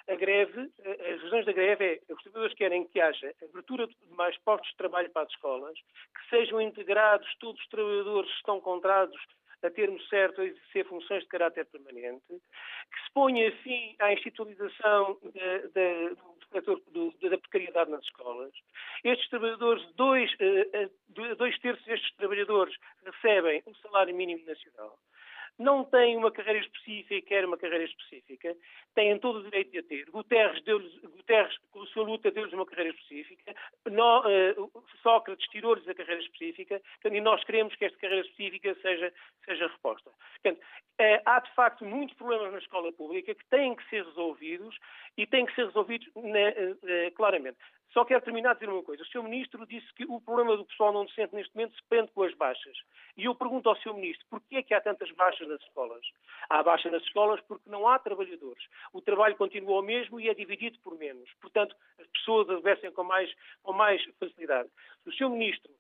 A 0.09 0.17
greve, 0.17 0.69
as 1.15 1.23
razões 1.23 1.47
da 1.47 1.53
greve 1.53 1.85
é 2.09 2.13
os 2.13 2.21
trabalhadores 2.25 2.57
querem 2.57 2.85
que 2.89 3.01
haja 3.01 3.33
abertura 3.41 3.87
de 3.87 3.95
mais 4.17 4.37
postos 4.39 4.69
de 4.73 4.77
trabalho 4.79 5.09
para 5.11 5.23
as 5.23 5.31
escolas, 5.31 5.79
que 5.79 6.29
sejam 6.29 6.61
integrados 6.61 7.33
todos 7.39 7.61
os 7.63 7.69
trabalhadores 7.69 8.29
que 8.29 8.37
estão 8.39 8.61
contratados 8.61 9.17
a 9.63 9.71
termo 9.71 10.01
certo 10.09 10.41
a 10.41 10.45
exercer 10.45 10.87
funções 10.87 11.23
de 11.23 11.29
caráter 11.29 11.67
permanente, 11.67 12.27
que 12.27 13.05
se 13.05 13.13
ponha 13.15 13.53
fim 13.63 13.95
à 14.01 14.13
institucionalização 14.13 15.19
da, 17.31 17.39
precariedade 17.39 17.93
nas 17.93 18.03
escolas. 18.03 18.53
Estes 19.05 19.29
trabalhadores, 19.29 19.87
dois, 19.95 20.35
eh, 20.41 20.69
eh, 20.73 20.91
dois 21.37 21.57
terços 21.61 21.85
destes 21.85 22.17
trabalhadores 22.17 22.75
recebem 23.05 23.63
o 23.67 23.75
salário 23.77 24.17
mínimo 24.17 24.45
nacional 24.47 24.99
não 25.59 25.85
têm 25.85 26.17
uma 26.17 26.31
carreira 26.31 26.61
específica 26.61 27.15
e 27.15 27.23
querem 27.23 27.47
uma 27.47 27.59
carreira 27.59 27.85
específica, 27.85 28.57
têm 28.95 29.19
todo 29.19 29.41
o 29.41 29.43
direito 29.43 29.73
de 29.73 29.79
a 29.79 29.83
ter. 29.83 30.11
Guterres, 30.11 30.63
Guterres 31.03 31.57
com 31.71 31.83
a 31.83 31.87
sua 31.87 32.05
luta, 32.05 32.31
deu-lhes 32.31 32.53
uma 32.53 32.65
carreira 32.65 32.91
específica. 32.91 33.55
Uh, 33.87 34.83
Sócrates 35.03 35.49
tirou-lhes 35.49 35.87
a 35.89 35.95
carreira 35.95 36.23
específica. 36.23 36.81
E 37.05 37.21
nós 37.21 37.43
queremos 37.45 37.75
que 37.75 37.85
esta 37.85 37.99
carreira 37.99 38.25
específica 38.25 38.75
seja, 38.81 39.13
seja 39.45 39.67
reposta. 39.67 40.11
Portanto, 40.43 40.61
uh, 40.61 41.23
há, 41.25 41.41
de 41.41 41.55
facto, 41.55 41.85
muitos 41.85 42.17
problemas 42.17 42.53
na 42.53 42.59
escola 42.59 42.93
pública 42.93 43.35
que 43.35 43.45
têm 43.47 43.75
que 43.75 43.89
ser 43.89 44.05
resolvidos 44.05 44.79
e 45.17 45.27
têm 45.27 45.45
que 45.47 45.55
ser 45.55 45.67
resolvidos 45.67 46.07
uh, 46.09 47.13
claramente. 47.15 47.59
Só 47.93 48.05
quero 48.05 48.23
terminar 48.23 48.51
a 48.51 48.55
dizer 48.55 48.69
uma 48.69 48.83
coisa. 48.83 49.03
O 49.03 49.07
Sr. 49.07 49.23
Ministro 49.23 49.67
disse 49.67 49.93
que 49.95 50.05
o 50.05 50.21
problema 50.21 50.57
do 50.57 50.65
pessoal 50.65 50.93
não 50.93 51.05
docente 51.05 51.35
neste 51.35 51.55
momento 51.55 51.75
se 51.75 51.83
prende 51.89 52.11
com 52.13 52.23
as 52.23 52.35
baixas. 52.35 52.77
E 53.17 53.25
eu 53.25 53.35
pergunto 53.35 53.69
ao 53.69 53.77
Sr. 53.77 53.95
Ministro, 53.95 54.27
porquê 54.29 54.57
é 54.57 54.63
que 54.63 54.75
há 54.75 54.81
tantas 54.81 55.11
baixas 55.13 55.49
nas 55.49 55.61
escolas? 55.63 56.05
Há 56.51 56.63
baixas 56.63 56.93
nas 56.93 57.03
escolas 57.03 57.41
porque 57.43 57.69
não 57.69 57.89
há 57.89 57.99
trabalhadores. 57.99 58.63
O 58.93 59.01
trabalho 59.01 59.37
continua 59.37 59.81
o 59.81 59.83
mesmo 59.83 60.21
e 60.21 60.29
é 60.29 60.35
dividido 60.35 60.79
por 60.81 60.99
menos. 60.99 61.31
Portanto, 61.41 61.75
as 61.99 62.07
pessoas 62.09 62.49
adoecem 62.51 62.93
com 62.93 63.05
mais, 63.05 63.35
com 63.63 63.73
mais 63.73 64.05
facilidade. 64.19 64.69
O 65.07 65.13
Sr. 65.13 65.31
Ministro 65.31 65.73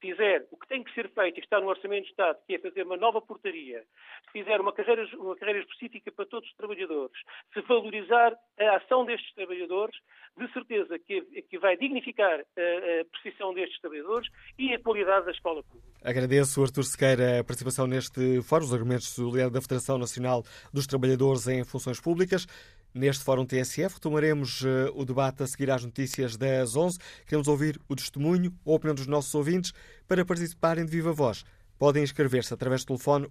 fizer 0.00 0.46
o 0.50 0.56
que 0.56 0.68
tem 0.68 0.82
que 0.82 0.92
ser 0.94 1.10
feito 1.10 1.38
e 1.38 1.42
está 1.42 1.60
no 1.60 1.68
Orçamento 1.68 2.04
de 2.04 2.10
Estado, 2.10 2.38
que 2.46 2.54
é 2.54 2.58
fazer 2.58 2.84
uma 2.84 2.96
nova 2.96 3.20
portaria, 3.20 3.82
se 4.26 4.32
fizer 4.32 4.60
uma 4.60 4.72
carreira, 4.72 5.06
uma 5.16 5.36
carreira 5.36 5.60
específica 5.60 6.12
para 6.12 6.26
todos 6.26 6.48
os 6.48 6.56
trabalhadores, 6.56 7.16
se 7.52 7.60
valorizar 7.62 8.36
a 8.58 8.76
ação 8.76 9.04
destes 9.04 9.34
trabalhadores, 9.34 9.96
de 10.36 10.52
certeza 10.52 10.98
que, 10.98 11.22
que 11.42 11.58
vai 11.58 11.76
dignificar 11.76 12.40
a, 12.40 13.00
a 13.00 13.04
profissão 13.10 13.54
destes 13.54 13.80
trabalhadores 13.80 14.28
e 14.58 14.74
a 14.74 14.80
qualidade 14.80 15.26
da 15.26 15.32
escola 15.32 15.62
pública. 15.62 15.86
Agradeço, 16.04 16.62
Artur 16.62 16.84
Sequeira, 16.84 17.40
a 17.40 17.44
participação 17.44 17.86
neste 17.86 18.42
fórum, 18.42 18.64
os 18.64 18.72
argumentos 18.72 19.16
do 19.16 19.30
líder 19.30 19.50
da 19.50 19.60
Federação 19.60 19.98
Nacional 19.98 20.42
dos 20.72 20.86
Trabalhadores 20.86 21.48
em 21.48 21.64
Funções 21.64 22.00
Públicas. 22.00 22.46
Neste 22.94 23.24
Fórum 23.24 23.44
TSF 23.44 23.94
retomaremos 23.94 24.62
uh, 24.62 24.90
o 24.94 25.04
debate 25.04 25.42
a 25.42 25.46
seguir 25.46 25.70
às 25.70 25.84
notícias 25.84 26.36
das 26.36 26.74
11. 26.74 26.98
Queremos 27.26 27.46
ouvir 27.48 27.78
o 27.88 27.94
testemunho 27.94 28.54
ou 28.64 28.72
a 28.72 28.76
opinião 28.76 28.94
dos 28.94 29.06
nossos 29.06 29.34
ouvintes 29.34 29.72
para 30.08 30.24
participarem 30.24 30.84
de 30.84 30.90
viva 30.90 31.12
voz. 31.12 31.44
Podem 31.78 32.02
inscrever-se 32.02 32.54
através 32.54 32.82
do 32.84 32.88
telefone 32.88 33.28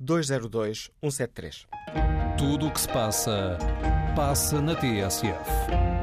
808-202-173. 0.00 1.66
Tudo 2.36 2.66
o 2.66 2.72
que 2.72 2.80
se 2.80 2.88
passa, 2.88 3.56
passa 4.16 4.60
na 4.60 4.74
TSF. 4.74 5.97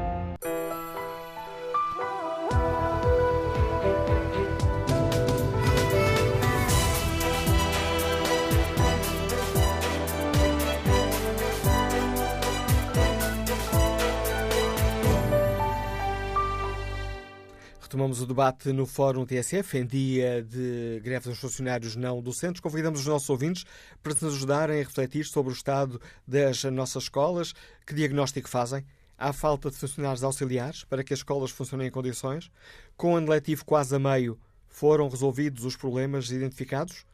Retomamos 17.96 18.20
o 18.20 18.26
debate 18.26 18.74
no 18.74 18.84
Fórum 18.84 19.24
TSF 19.24 19.78
em 19.78 19.86
dia 19.86 20.42
de 20.42 21.00
greve 21.02 21.30
dos 21.30 21.38
funcionários 21.38 21.96
não 21.96 22.20
docentes. 22.20 22.60
Convidamos 22.60 23.00
os 23.00 23.06
nossos 23.06 23.30
ouvintes 23.30 23.64
para 24.02 24.12
nos 24.12 24.34
ajudarem 24.34 24.76
a 24.76 24.84
refletir 24.84 25.24
sobre 25.24 25.50
o 25.50 25.54
estado 25.54 25.98
das 26.28 26.62
nossas 26.64 27.04
escolas. 27.04 27.54
Que 27.86 27.94
diagnóstico 27.94 28.50
fazem? 28.50 28.84
Há 29.16 29.32
falta 29.32 29.70
de 29.70 29.78
funcionários 29.78 30.22
auxiliares 30.22 30.84
para 30.84 31.02
que 31.02 31.14
as 31.14 31.20
escolas 31.20 31.50
funcionem 31.50 31.86
em 31.86 31.90
condições? 31.90 32.50
Com 32.98 33.14
o 33.14 33.16
ano 33.16 33.30
letivo 33.30 33.64
quase 33.64 33.96
a 33.96 33.98
meio, 33.98 34.38
foram 34.68 35.08
resolvidos 35.08 35.64
os 35.64 35.74
problemas 35.74 36.30
identificados? 36.30 37.06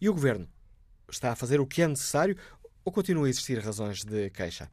E 0.00 0.08
o 0.08 0.14
Governo? 0.14 0.48
Está 1.10 1.32
a 1.32 1.36
fazer 1.36 1.60
o 1.60 1.66
que 1.66 1.82
é 1.82 1.86
necessário 1.86 2.38
ou 2.82 2.90
continua 2.90 3.26
a 3.26 3.28
existir 3.28 3.58
razões 3.58 4.02
de 4.02 4.30
queixa? 4.30 4.70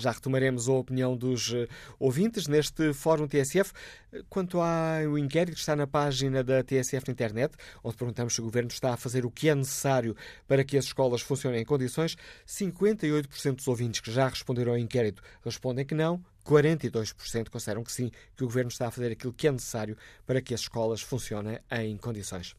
Já 0.00 0.10
retomaremos 0.12 0.68
a 0.68 0.72
opinião 0.72 1.16
dos 1.16 1.52
eh, 1.52 1.66
ouvintes 1.98 2.46
neste 2.46 2.92
Fórum 2.92 3.28
TSF. 3.28 3.72
Quanto 4.28 4.60
ao 4.60 5.16
inquérito 5.16 5.54
que 5.54 5.60
está 5.60 5.76
na 5.76 5.86
página 5.86 6.42
da 6.42 6.64
TSF 6.64 7.06
na 7.06 7.12
internet, 7.12 7.54
onde 7.84 7.96
perguntamos 7.96 8.34
se 8.34 8.40
o 8.40 8.44
Governo 8.44 8.70
está 8.70 8.94
a 8.94 8.96
fazer 8.96 9.24
o 9.24 9.30
que 9.30 9.48
é 9.48 9.54
necessário 9.54 10.16
para 10.48 10.64
que 10.64 10.76
as 10.76 10.86
escolas 10.86 11.20
funcionem 11.20 11.60
em 11.60 11.64
condições, 11.64 12.16
58% 12.46 13.56
dos 13.56 13.68
ouvintes 13.68 14.00
que 14.00 14.10
já 14.10 14.26
responderam 14.26 14.72
ao 14.72 14.78
inquérito 14.78 15.22
respondem 15.44 15.84
que 15.84 15.94
não, 15.94 16.20
42% 16.44 17.48
consideram 17.48 17.84
que 17.84 17.92
sim, 17.92 18.10
que 18.36 18.42
o 18.42 18.46
Governo 18.46 18.70
está 18.70 18.88
a 18.88 18.90
fazer 18.90 19.12
aquilo 19.12 19.32
que 19.32 19.46
é 19.46 19.52
necessário 19.52 19.96
para 20.26 20.40
que 20.40 20.54
as 20.54 20.60
escolas 20.60 21.00
funcionem 21.00 21.58
em 21.70 21.96
condições. 21.96 22.56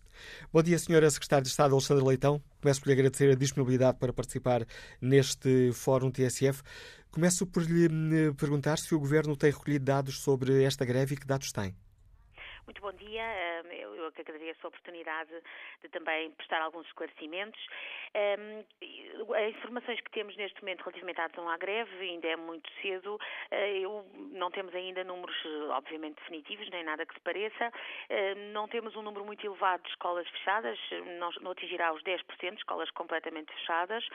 Bom 0.54 0.62
dia, 0.62 0.76
Sra. 0.76 1.10
Secretária 1.10 1.44
de 1.44 1.50
Estado 1.50 1.74
Alexandre 1.74 2.06
Leitão. 2.06 2.42
Começo 2.62 2.80
por 2.80 2.88
lhe 2.88 2.94
agradecer 2.94 3.32
a 3.32 3.36
disponibilidade 3.36 3.98
para 3.98 4.14
participar 4.14 4.66
neste 5.00 5.72
Fórum 5.74 6.12
TSF. 6.12 6.62
Começo 7.12 7.45
por 7.45 7.64
lhe 7.64 7.89
hum, 7.89 8.34
perguntar 8.36 8.80
se 8.80 8.95
o 8.95 8.99
Governo 8.99 9.36
tem 9.36 9.51
recolhido 9.51 9.84
dados 9.84 10.20
sobre 10.20 10.64
esta 10.64 10.86
greve 10.86 11.16
e 11.16 11.18
que 11.18 11.28
dados 11.28 11.51
tem. 11.51 11.76
Muito 12.72 12.84
bom 12.84 12.94
dia. 12.94 13.22
Eu 13.74 14.06
agradeço 14.06 14.66
a 14.66 14.70
oportunidade 14.70 15.30
de 15.82 15.90
também 15.90 16.32
prestar 16.32 16.62
alguns 16.62 16.88
esclarecimentos. 16.88 17.60
As 18.16 19.56
informações 19.58 20.00
que 20.00 20.10
temos 20.12 20.38
neste 20.38 20.62
momento 20.62 20.80
relativamente 20.80 21.20
à 21.20 21.26
adesão 21.26 21.50
à 21.50 21.58
greve 21.58 21.92
ainda 22.00 22.30
é 22.30 22.38
muito 22.38 22.72
cedo. 22.82 23.20
Eh, 23.52 23.80
eu, 23.80 24.06
não 24.32 24.50
temos 24.50 24.74
ainda 24.74 25.04
números, 25.04 25.36
obviamente, 25.72 26.16
definitivos, 26.16 26.70
nem 26.70 26.86
nada 26.86 27.06
que 27.06 27.14
se 27.14 27.20
pareça. 27.20 27.74
Não 28.54 28.70
temos 28.70 28.96
um 28.96 29.02
número 29.02 29.26
muito 29.26 29.46
elevado 29.46 29.84
de 29.84 29.90
escolas 29.90 30.26
fechadas, 30.30 30.80
não 31.42 31.52
atingirá 31.52 31.92
os 31.92 32.02
10% 32.04 32.52
de 32.52 32.58
escolas 32.58 32.90
completamente 32.92 33.52
fechadas, 33.54 34.08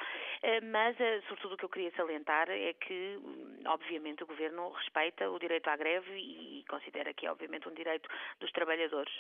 eh, 0.43 0.63
mas, 0.63 0.99
eh, 0.99 1.21
sobretudo, 1.29 1.55
o 1.55 1.57
que 1.59 1.65
eu 1.67 1.69
queria 1.69 1.91
salientar 1.93 2.49
é 2.49 2.73
que, 2.73 3.19
obviamente, 3.67 4.23
o 4.23 4.27
Governo 4.27 4.71
respeita 4.71 5.31
o 5.31 5.39
direito 5.39 5.69
à 5.69 5.77
greve 5.77 6.11
e 6.15 6.65
considera 6.69 7.13
que 7.13 7.27
é, 7.27 7.31
obviamente, 7.31 7.69
um 7.69 7.75
direito 7.75 8.09
dos 8.47 8.53
trabalhadores. 8.53 9.13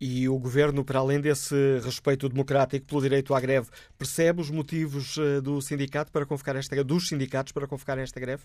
E 0.00 0.28
o 0.28 0.36
Governo, 0.36 0.84
para 0.84 0.98
além 0.98 1.20
desse 1.20 1.54
respeito 1.84 2.28
democrático 2.28 2.86
pelo 2.86 3.02
direito 3.02 3.34
à 3.34 3.40
greve, 3.40 3.68
percebe 3.96 4.40
os 4.40 4.50
motivos 4.50 5.16
eh, 5.16 5.40
do 5.40 5.60
sindicato 5.60 6.10
para 6.10 6.26
convocar 6.26 6.56
esta 6.56 6.82
dos 6.82 7.06
sindicatos 7.06 7.52
para 7.52 7.68
convocar 7.68 7.96
esta 7.98 8.18
greve? 8.18 8.42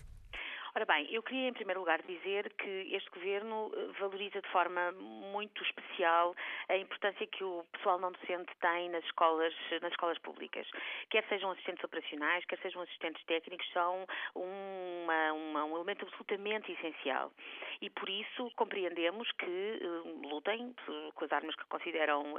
Ora 0.78 0.86
bem, 0.86 1.12
eu 1.12 1.24
queria 1.24 1.48
em 1.48 1.52
primeiro 1.52 1.80
lugar 1.80 2.00
dizer 2.02 2.52
que 2.54 2.94
este 2.94 3.10
governo 3.10 3.68
eh, 3.74 3.98
valoriza 3.98 4.40
de 4.40 4.48
forma 4.50 4.92
muito 4.92 5.60
especial 5.64 6.36
a 6.68 6.76
importância 6.76 7.26
que 7.26 7.42
o 7.42 7.64
pessoal 7.72 7.98
não 7.98 8.12
docente 8.12 8.52
tem 8.60 8.88
nas 8.88 9.04
escolas, 9.06 9.52
nas 9.82 9.90
escolas 9.90 10.16
públicas. 10.18 10.70
Quer 11.10 11.24
sejam 11.28 11.50
assistentes 11.50 11.82
operacionais, 11.82 12.44
quer 12.44 12.60
sejam 12.60 12.80
assistentes 12.82 13.24
técnicos, 13.24 13.68
são 13.72 14.06
uma, 14.36 15.32
uma, 15.32 15.64
um 15.64 15.74
elemento 15.74 16.06
absolutamente 16.06 16.70
essencial. 16.70 17.32
E 17.80 17.90
por 17.90 18.08
isso 18.08 18.48
compreendemos 18.54 19.28
que 19.32 19.80
uh, 19.82 20.28
lutem 20.28 20.72
com 21.12 21.24
as 21.24 21.32
armas 21.32 21.56
que 21.56 21.64
consideram 21.64 22.34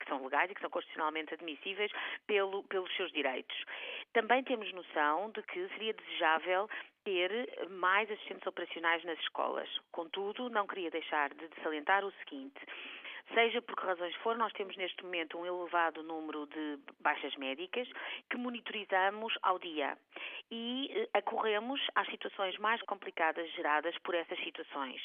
que 0.00 0.08
são 0.08 0.20
legais 0.24 0.50
e 0.50 0.54
que 0.54 0.60
são 0.60 0.70
constitucionalmente 0.70 1.32
admissíveis 1.32 1.92
pelo, 2.26 2.64
pelos 2.64 2.92
seus 2.96 3.12
direitos. 3.12 3.56
Também 4.12 4.42
temos 4.42 4.72
noção 4.72 5.30
de 5.30 5.42
que 5.42 5.68
seria 5.68 5.94
desejável 5.94 6.68
ter 7.04 7.68
mais 7.70 8.10
assistentes 8.10 8.46
operacionais 8.46 9.04
nas 9.04 9.18
escolas. 9.20 9.68
Contudo, 9.90 10.48
não 10.50 10.66
queria 10.66 10.90
deixar 10.90 11.32
de 11.34 11.48
salientar 11.62 12.04
o 12.04 12.12
seguinte. 12.24 12.60
Seja 13.34 13.62
por 13.62 13.76
que 13.76 13.86
razões 13.86 14.14
for, 14.16 14.36
nós 14.36 14.52
temos 14.52 14.76
neste 14.76 15.02
momento 15.02 15.38
um 15.38 15.46
elevado 15.46 16.02
número 16.02 16.46
de 16.46 16.78
baixas 17.00 17.34
médicas 17.36 17.88
que 18.28 18.36
monitorizamos 18.36 19.32
ao 19.42 19.58
dia 19.58 19.96
e 20.50 20.90
eh, 20.92 21.08
acorremos 21.14 21.80
às 21.94 22.06
situações 22.08 22.58
mais 22.58 22.82
complicadas 22.82 23.50
geradas 23.52 23.96
por 23.98 24.14
essas 24.14 24.38
situações. 24.40 25.00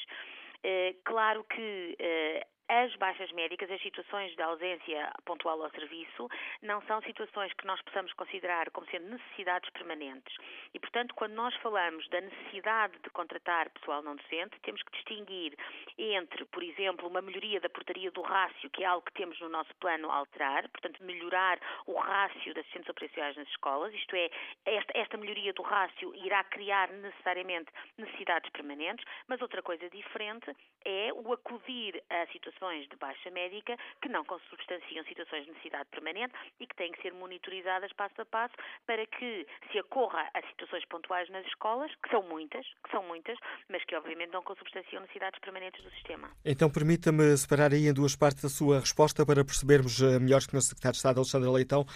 Eh, 0.62 0.96
claro 1.04 1.44
que 1.44 1.96
eh, 1.98 2.46
as 2.68 2.94
baixas 2.96 3.32
médicas, 3.32 3.70
as 3.70 3.80
situações 3.80 4.34
de 4.36 4.42
ausência 4.42 5.10
pontual 5.24 5.62
ao 5.62 5.70
serviço, 5.70 6.28
não 6.62 6.82
são 6.82 7.00
situações 7.02 7.52
que 7.54 7.66
nós 7.66 7.80
possamos 7.82 8.12
considerar 8.12 8.70
como 8.70 8.86
sendo 8.90 9.08
necessidades 9.08 9.70
permanentes. 9.70 10.36
E, 10.74 10.78
portanto, 10.78 11.14
quando 11.14 11.32
nós 11.32 11.54
falamos 11.56 12.06
da 12.10 12.20
necessidade 12.20 12.98
de 13.02 13.08
contratar 13.10 13.70
pessoal 13.70 14.02
não 14.02 14.16
docente, 14.16 14.60
temos 14.60 14.82
que 14.82 14.92
distinguir 14.92 15.56
entre, 15.96 16.44
por 16.44 16.62
exemplo, 16.62 17.08
uma 17.08 17.22
melhoria 17.22 17.58
da 17.58 17.70
portaria 17.70 18.10
do 18.10 18.20
rácio, 18.20 18.68
que 18.70 18.84
é 18.84 18.86
algo 18.86 19.06
que 19.06 19.14
temos 19.14 19.40
no 19.40 19.48
nosso 19.48 19.74
plano 19.76 20.10
a 20.10 20.16
alterar, 20.16 20.68
portanto, 20.68 21.02
melhorar 21.02 21.58
o 21.86 21.98
rácio 21.98 22.52
de 22.52 22.60
assistentes 22.60 22.90
operacionais 22.90 23.36
nas 23.36 23.48
escolas, 23.48 23.94
isto 23.94 24.14
é, 24.14 24.28
esta, 24.66 24.92
esta 24.94 25.16
melhoria 25.16 25.54
do 25.54 25.62
rácio 25.62 26.14
irá 26.16 26.44
criar 26.44 26.90
necessariamente 26.90 27.72
necessidades 27.96 28.50
permanentes, 28.50 29.04
mas 29.26 29.40
outra 29.40 29.62
coisa 29.62 29.88
diferente 29.88 30.54
é 30.84 31.10
o 31.14 31.32
acudir 31.32 32.02
a 32.10 32.26
situações 32.26 32.57
situações 32.58 32.88
de 32.88 32.96
baixa 32.96 33.30
médica 33.30 33.76
que 34.02 34.08
não 34.08 34.24
consubstanciam 34.24 35.04
situações 35.04 35.44
de 35.44 35.50
necessidade 35.52 35.88
permanente 35.90 36.34
e 36.60 36.66
que 36.66 36.74
têm 36.74 36.92
que 36.92 37.00
ser 37.00 37.12
monitorizadas 37.14 37.92
passo 37.92 38.20
a 38.20 38.26
passo 38.26 38.54
para 38.86 39.06
que 39.06 39.46
se 39.70 39.78
acorra 39.78 40.28
a 40.34 40.42
situações 40.48 40.84
pontuais 40.86 41.28
nas 41.30 41.46
escolas, 41.46 41.90
que 42.02 42.10
são 42.10 42.22
muitas, 42.22 42.66
que 42.84 42.90
são 42.90 43.02
muitas, 43.04 43.38
mas 43.70 43.84
que 43.84 43.94
obviamente 43.94 44.32
não 44.32 44.42
consubstanciam 44.42 45.00
necessidades 45.02 45.40
permanentes 45.40 45.82
do 45.82 45.90
sistema. 45.92 46.30
Então 46.44 46.70
permita-me 46.70 47.36
separar 47.36 47.72
aí 47.72 47.86
em 47.86 47.94
duas 47.94 48.16
partes 48.16 48.44
a 48.44 48.48
sua 48.48 48.80
resposta 48.80 49.24
para 49.24 49.44
percebermos 49.44 50.02
eh, 50.02 50.18
melhor 50.18 50.40
que 50.42 50.56
o 50.56 50.60
Secretário 50.60 50.92
de 50.92 50.98
Estado 50.98 51.18
Alexandre 51.18 51.50
Leitão. 51.50 51.86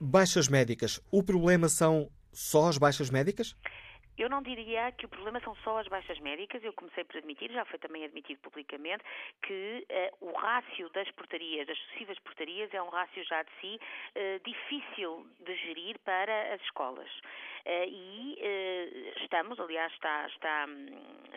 Baixas 0.00 0.48
médicas. 0.48 1.00
O 1.10 1.22
problema 1.22 1.68
são 1.68 2.08
só 2.32 2.68
as 2.68 2.78
baixas 2.78 3.10
médicas? 3.10 3.56
Eu 4.18 4.28
não 4.28 4.42
diria 4.42 4.90
que 4.92 5.06
o 5.06 5.08
problema 5.08 5.38
são 5.40 5.54
só 5.62 5.78
as 5.78 5.86
baixas 5.86 6.18
médicas. 6.18 6.62
Eu 6.64 6.72
comecei 6.72 7.04
por 7.04 7.16
admitir, 7.16 7.52
já 7.52 7.64
foi 7.64 7.78
também 7.78 8.04
admitido 8.04 8.40
publicamente, 8.40 9.04
que 9.42 9.86
uh, 10.20 10.26
o 10.26 10.32
rácio 10.32 10.90
das 10.90 11.08
portarias, 11.12 11.66
das 11.68 11.78
sucessivas 11.78 12.18
portarias, 12.18 12.74
é 12.74 12.82
um 12.82 12.88
rácio 12.88 13.22
já 13.24 13.44
de 13.44 13.50
si 13.60 13.80
uh, 14.16 14.40
difícil 14.44 15.24
de 15.40 15.54
gerir 15.56 15.98
para 16.00 16.54
as 16.54 16.60
escolas. 16.62 17.08
Uh, 17.64 17.86
e 17.86 19.12
estamos, 19.22 19.60
aliás, 19.60 19.92
está, 19.92 20.26
está, 20.26 20.66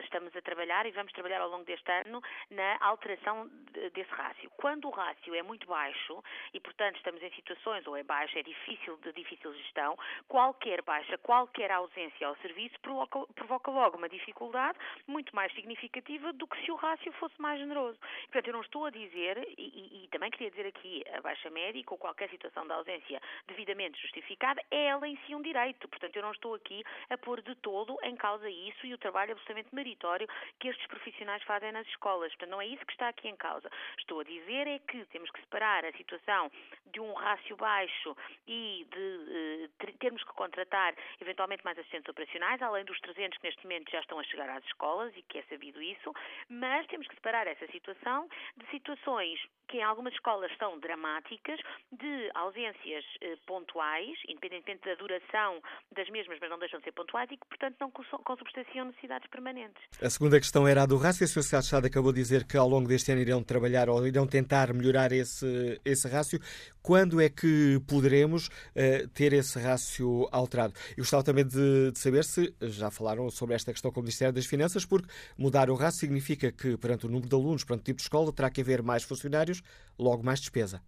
estamos 0.03 0.35
a 0.35 0.41
trabalhar 0.41 0.85
e 0.85 0.91
vamos 0.91 1.11
trabalhar 1.13 1.41
ao 1.41 1.49
longo 1.49 1.65
deste 1.65 1.91
ano 1.91 2.21
na 2.49 2.77
alteração 2.79 3.47
desse 3.93 4.11
rácio. 4.11 4.49
Quando 4.57 4.87
o 4.87 4.91
rácio 4.91 5.35
é 5.35 5.43
muito 5.43 5.67
baixo 5.67 6.23
e, 6.53 6.59
portanto, 6.59 6.95
estamos 6.95 7.21
em 7.21 7.31
situações, 7.31 7.85
ou 7.85 7.95
é 7.95 8.03
baixo, 8.03 8.37
é 8.37 8.43
difícil 8.43 8.97
de 8.97 9.11
difícil 9.13 9.53
gestão, 9.53 9.97
qualquer 10.27 10.81
baixa, 10.81 11.17
qualquer 11.19 11.71
ausência 11.71 12.27
ao 12.27 12.35
serviço 12.37 12.70
isso 12.71 12.79
provoca, 12.79 13.19
provoca 13.33 13.71
logo 13.71 13.97
uma 13.97 14.09
dificuldade 14.09 14.77
muito 15.05 15.35
mais 15.35 15.53
significativa 15.53 16.31
do 16.33 16.47
que 16.47 16.63
se 16.63 16.71
o 16.71 16.75
rácio 16.75 17.11
fosse 17.13 17.39
mais 17.39 17.59
generoso. 17.59 17.99
Portanto, 18.23 18.47
eu 18.47 18.53
não 18.53 18.61
estou 18.61 18.85
a 18.85 18.89
dizer, 18.89 19.37
e, 19.57 19.61
e, 19.61 20.05
e 20.05 20.07
também 20.07 20.31
queria 20.31 20.49
dizer 20.49 20.67
aqui, 20.67 21.03
a 21.13 21.21
baixa 21.21 21.49
médica 21.49 21.93
ou 21.93 21.97
qualquer 21.97 22.29
situação 22.29 22.65
de 22.65 22.73
ausência 22.73 23.21
devidamente 23.47 24.01
justificada, 24.01 24.61
é 24.71 24.85
ela 24.85 25.07
em 25.07 25.17
si 25.25 25.35
um 25.35 25.41
direito. 25.41 25.87
Portanto, 25.87 26.15
eu 26.15 26.21
não 26.21 26.31
estou 26.31 26.55
aqui 26.55 26.83
a 27.09 27.17
pôr 27.17 27.41
de 27.41 27.55
todo 27.55 27.97
em 28.03 28.15
causa 28.15 28.49
isso 28.49 28.85
e 28.85 28.93
o 28.93 28.97
trabalho 28.97 29.33
absolutamente 29.33 29.73
meritório 29.73 30.27
que 30.59 30.69
estes 30.69 30.87
profissionais 30.87 31.43
fazem 31.43 31.71
nas 31.71 31.87
escolas. 31.87 32.31
Portanto, 32.31 32.51
não 32.51 32.61
é 32.61 32.67
isso 32.67 32.85
que 32.85 32.93
está 32.93 33.09
aqui 33.09 33.27
em 33.27 33.35
causa. 33.35 33.69
Estou 33.97 34.21
a 34.21 34.23
dizer 34.23 34.67
é 34.67 34.79
que 34.79 35.05
temos 35.05 35.29
que 35.31 35.39
separar 35.41 35.83
a 35.85 35.91
situação 35.93 36.51
de 36.91 36.99
um 36.99 37.13
rácio 37.13 37.55
baixo 37.57 38.15
e 38.47 38.87
de 38.89 39.69
uh, 39.81 39.97
termos 39.99 40.23
que 40.23 40.33
contratar 40.33 40.93
eventualmente 41.19 41.63
mais 41.63 41.77
assistentes 41.77 42.09
operacionais 42.09 42.60
além 42.61 42.85
dos 42.85 42.99
300 42.99 43.37
que 43.37 43.47
neste 43.47 43.63
momento 43.63 43.91
já 43.91 43.99
estão 43.99 44.19
a 44.19 44.23
chegar 44.23 44.49
às 44.49 44.63
escolas 44.65 45.13
e 45.15 45.21
que 45.23 45.39
é 45.39 45.43
sabido 45.43 45.81
isso, 45.81 46.13
mas 46.49 46.85
temos 46.87 47.07
que 47.07 47.15
separar 47.15 47.47
essa 47.47 47.67
situação 47.67 48.27
de 48.57 48.65
situações 48.69 49.39
que 49.71 49.77
em 49.77 49.83
algumas 49.83 50.13
escolas 50.13 50.51
são 50.59 50.77
dramáticas, 50.79 51.57
de 51.91 52.29
ausências 52.35 53.05
eh, 53.21 53.37
pontuais, 53.47 54.17
independentemente 54.27 54.83
da 54.83 54.95
duração 54.95 55.61
das 55.95 56.09
mesmas, 56.09 56.37
mas 56.41 56.49
não 56.49 56.59
deixam 56.59 56.79
de 56.79 56.83
ser 56.83 56.91
pontuais 56.91 57.29
e 57.31 57.37
que, 57.37 57.47
portanto, 57.47 57.77
não 57.79 57.89
consubstanciam 57.89 58.85
necessidades 58.85 59.29
permanentes. 59.29 59.81
A 60.01 60.09
segunda 60.09 60.37
questão 60.39 60.67
era 60.67 60.83
a 60.83 60.85
do 60.85 60.97
rácio. 60.97 61.23
A. 61.23 61.27
Secretário 61.27 61.61
de 61.61 61.65
Estado 61.65 61.87
acabou 61.87 62.11
de 62.11 62.19
dizer 62.19 62.45
que 62.45 62.57
ao 62.57 62.67
longo 62.67 62.87
deste 62.87 63.11
ano 63.13 63.21
irão 63.21 63.41
trabalhar 63.41 63.89
ou 63.89 64.05
irão 64.05 64.27
tentar 64.27 64.73
melhorar 64.73 65.13
esse, 65.13 65.79
esse 65.85 66.07
rácio. 66.07 66.39
Quando 66.81 67.21
é 67.21 67.29
que 67.29 67.79
poderemos 67.87 68.47
uh, 68.47 69.07
ter 69.13 69.31
esse 69.31 69.57
rácio 69.57 70.27
alterado? 70.31 70.73
Eu 70.91 71.03
gostava 71.03 71.23
também 71.23 71.47
de, 71.47 71.91
de, 71.91 71.99
saber 71.99 72.25
se 72.25 72.50
já 72.61 72.91
falaram 72.91 73.29
sobre 73.29 73.55
esta 73.55 73.71
questão 73.71 73.91
com 73.91 73.99
o 73.99 74.03
Ministério 74.03 74.33
das 74.33 74.45
Finanças, 74.45 74.85
porque 74.85 75.07
mudar 75.37 75.69
o 75.69 75.75
rácio 75.75 75.99
significa 75.99 76.51
que, 76.51 76.77
perante 76.77 77.05
o 77.05 77.09
número 77.09 77.29
de 77.29 77.35
alunos, 77.35 77.63
perante 77.63 77.81
o 77.81 77.85
tipo 77.85 77.97
de 77.97 78.03
escola, 78.03 78.31
terá 78.33 78.49
que 78.49 78.61
haver 78.61 78.81
mais 78.81 79.03
funcionários, 79.03 79.61
logo 79.97 80.23
mais 80.23 80.39
despesa. 80.39 80.81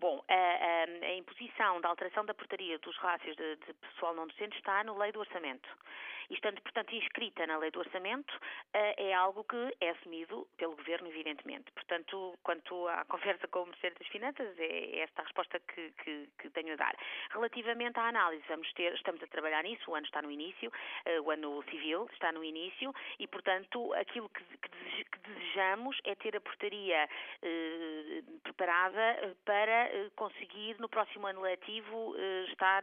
Bom, 0.00 0.22
a, 0.30 0.34
a, 0.34 0.79
a, 1.02 1.14
imposição 1.14 1.80
da 1.80 1.88
alteração 1.88 2.24
da 2.24 2.34
portaria 2.34 2.78
dos 2.78 2.96
rácios 2.98 3.36
de, 3.36 3.56
de 3.56 3.74
pessoal 3.74 4.14
não 4.14 4.26
docente 4.26 4.56
está 4.56 4.82
no 4.84 4.96
lei 4.98 5.12
do 5.12 5.20
orçamento 5.20 5.68
e 6.30 6.34
estando, 6.34 6.62
portanto, 6.62 6.94
inscrita 6.94 7.44
na 7.46 7.58
lei 7.58 7.72
do 7.72 7.80
orçamento, 7.80 8.32
eh, 8.72 9.08
é 9.08 9.12
algo 9.12 9.42
que 9.42 9.76
é 9.80 9.90
assumido 9.90 10.46
pelo 10.56 10.76
Governo, 10.76 11.08
evidentemente. 11.08 11.70
Portanto, 11.72 12.38
quanto 12.44 12.86
à 12.86 13.04
conversa 13.06 13.48
com 13.48 13.62
o 13.62 13.66
Ministério 13.66 13.98
das 13.98 14.08
Finanças, 14.08 14.58
é 14.58 15.00
esta 15.00 15.22
a 15.22 15.24
resposta 15.24 15.58
que, 15.58 15.90
que, 16.04 16.28
que 16.38 16.50
tenho 16.50 16.72
a 16.74 16.76
dar. 16.76 16.96
Relativamente 17.30 17.98
à 17.98 18.04
análise, 18.04 18.44
vamos 18.48 18.72
ter, 18.74 18.94
estamos 18.94 19.20
a 19.22 19.26
trabalhar 19.26 19.64
nisso, 19.64 19.90
o 19.90 19.94
ano 19.96 20.06
está 20.06 20.22
no 20.22 20.30
início, 20.30 20.72
eh, 21.04 21.20
o 21.20 21.32
ano 21.32 21.64
civil 21.64 22.08
está 22.12 22.30
no 22.30 22.44
início 22.44 22.94
e, 23.18 23.26
portanto, 23.26 23.92
aquilo 23.94 24.28
que, 24.28 24.44
que 24.44 25.18
desejamos 25.18 25.98
é 26.04 26.14
ter 26.14 26.36
a 26.36 26.40
portaria 26.40 27.08
eh, 27.42 28.22
preparada 28.44 29.36
para 29.44 29.90
conseguir 30.14 30.76
no 30.80 30.88
próximo 30.88 31.26
ano 31.26 31.42
letivo 31.42 32.14
eh, 32.16 32.44
estar 32.48 32.82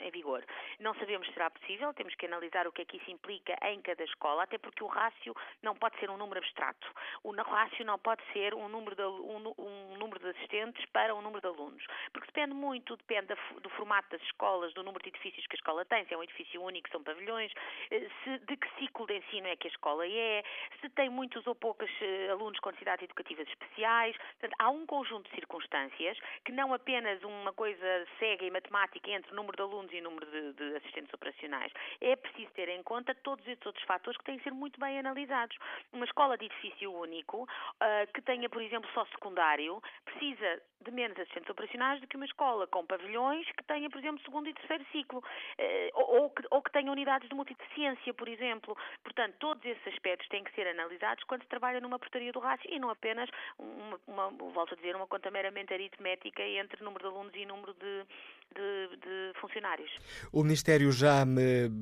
em 0.00 0.10
vigor. 0.10 0.44
Não 0.80 0.94
sabemos 0.94 1.26
se 1.26 1.34
será 1.34 1.50
possível, 1.50 1.92
temos 1.94 2.14
que 2.14 2.26
analisar 2.26 2.66
o 2.66 2.72
que 2.72 2.82
é 2.82 2.84
que 2.84 2.96
isso 2.96 3.10
implica 3.10 3.56
em 3.62 3.80
cada 3.82 4.04
escola, 4.04 4.44
até 4.44 4.58
porque 4.58 4.82
o 4.82 4.86
rácio 4.86 5.34
não 5.62 5.74
pode 5.74 5.98
ser 5.98 6.10
um 6.10 6.16
número 6.16 6.40
abstrato. 6.40 6.86
O 7.22 7.32
rácio 7.32 7.84
não 7.84 7.98
pode 7.98 8.22
ser 8.32 8.54
um 8.54 8.68
número 8.68 8.94
de, 8.96 9.02
um, 9.02 9.54
um 9.58 9.96
número 9.96 10.18
de 10.20 10.28
assistentes 10.30 10.84
para 10.86 11.14
um 11.14 11.22
número 11.22 11.40
de 11.40 11.46
alunos, 11.46 11.84
porque 12.12 12.26
depende 12.26 12.54
muito, 12.54 12.96
depende 12.96 13.34
do 13.62 13.70
formato 13.70 14.08
das 14.10 14.22
escolas, 14.22 14.72
do 14.74 14.82
número 14.82 15.02
de 15.02 15.10
edifícios 15.10 15.46
que 15.46 15.56
a 15.56 15.58
escola 15.58 15.84
tem, 15.84 16.04
se 16.06 16.14
é 16.14 16.16
um 16.16 16.22
edifício 16.22 16.62
único, 16.62 16.88
são 16.90 17.02
pavilhões, 17.02 17.52
eh, 17.90 18.08
se, 18.24 18.38
de 18.38 18.56
que 18.56 18.68
ciclo 18.78 19.06
de 19.06 19.16
ensino 19.18 19.46
é 19.46 19.56
que 19.56 19.68
a 19.68 19.70
escola 19.70 20.06
é, 20.06 20.42
se 20.80 20.88
tem 20.90 21.08
muitos 21.08 21.46
ou 21.46 21.54
poucos 21.54 21.90
eh, 22.00 22.28
alunos 22.30 22.58
com 22.60 22.70
necessidades 22.70 23.04
educativas 23.04 23.48
especiais. 23.48 24.16
Portanto, 24.16 24.54
há 24.58 24.70
um 24.70 24.86
conjunto 24.86 25.28
de 25.28 25.34
circunstâncias 25.34 26.18
que 26.44 26.52
não 26.52 26.72
apenas 26.74 26.97
uma 27.24 27.52
coisa 27.52 28.06
cega 28.18 28.44
e 28.44 28.50
matemática 28.50 29.10
entre 29.10 29.34
número 29.34 29.56
de 29.56 29.62
alunos 29.62 29.92
e 29.92 30.00
número 30.00 30.26
de, 30.26 30.52
de 30.52 30.76
assistentes 30.76 31.12
operacionais. 31.12 31.72
É 32.00 32.16
preciso 32.16 32.50
ter 32.52 32.68
em 32.68 32.82
conta 32.82 33.14
todos 33.14 33.46
esses 33.46 33.64
outros 33.64 33.84
fatores 33.84 34.18
que 34.18 34.24
têm 34.24 34.38
que 34.38 34.44
ser 34.44 34.52
muito 34.52 34.78
bem 34.80 34.98
analisados. 34.98 35.56
Uma 35.92 36.04
escola 36.04 36.36
de 36.36 36.46
edifício 36.46 36.92
único, 36.92 37.42
uh, 37.44 38.12
que 38.12 38.22
tenha, 38.22 38.48
por 38.48 38.62
exemplo, 38.62 38.88
só 38.94 39.04
secundário, 39.06 39.82
precisa 40.04 40.62
de 40.84 40.90
menos 40.90 41.18
assistentes 41.18 41.50
operacionais 41.50 42.00
do 42.00 42.06
que 42.06 42.16
uma 42.16 42.24
escola 42.24 42.66
com 42.66 42.86
pavilhões 42.86 43.46
que 43.52 43.64
tenha, 43.64 43.90
por 43.90 43.98
exemplo, 43.98 44.22
segundo 44.24 44.48
e 44.48 44.54
terceiro 44.54 44.84
ciclo, 44.92 45.18
uh, 45.18 45.90
ou, 45.94 46.30
que, 46.30 46.42
ou 46.50 46.62
que 46.62 46.72
tenha 46.72 46.90
unidades 46.90 47.28
de 47.28 47.34
multideficiência, 47.34 48.14
por 48.14 48.28
exemplo. 48.28 48.76
Portanto, 49.02 49.34
todos 49.38 49.64
esses 49.64 49.86
aspectos 49.88 50.28
têm 50.28 50.44
que 50.44 50.52
ser 50.54 50.66
analisados 50.66 51.24
quando 51.24 51.42
se 51.42 51.48
trabalha 51.48 51.80
numa 51.80 51.98
portaria 51.98 52.32
do 52.32 52.38
rácio 52.38 52.68
e 52.70 52.78
não 52.78 52.90
apenas, 52.90 53.28
uma, 53.58 53.98
uma, 54.06 54.50
volto 54.52 54.74
a 54.74 54.76
dizer, 54.76 54.94
uma 54.94 55.06
conta 55.06 55.30
meramente 55.30 55.72
aritmética 55.72 56.42
entre 56.42 56.82
número 56.82 57.02
de 57.02 57.14
alunos 57.14 57.34
e 57.34 57.46
número 57.46 57.74
de, 57.74 58.06
de, 58.54 58.96
de 58.96 59.40
funcionários. 59.40 59.90
O 60.32 60.42
Ministério 60.42 60.90
já, 60.92 61.24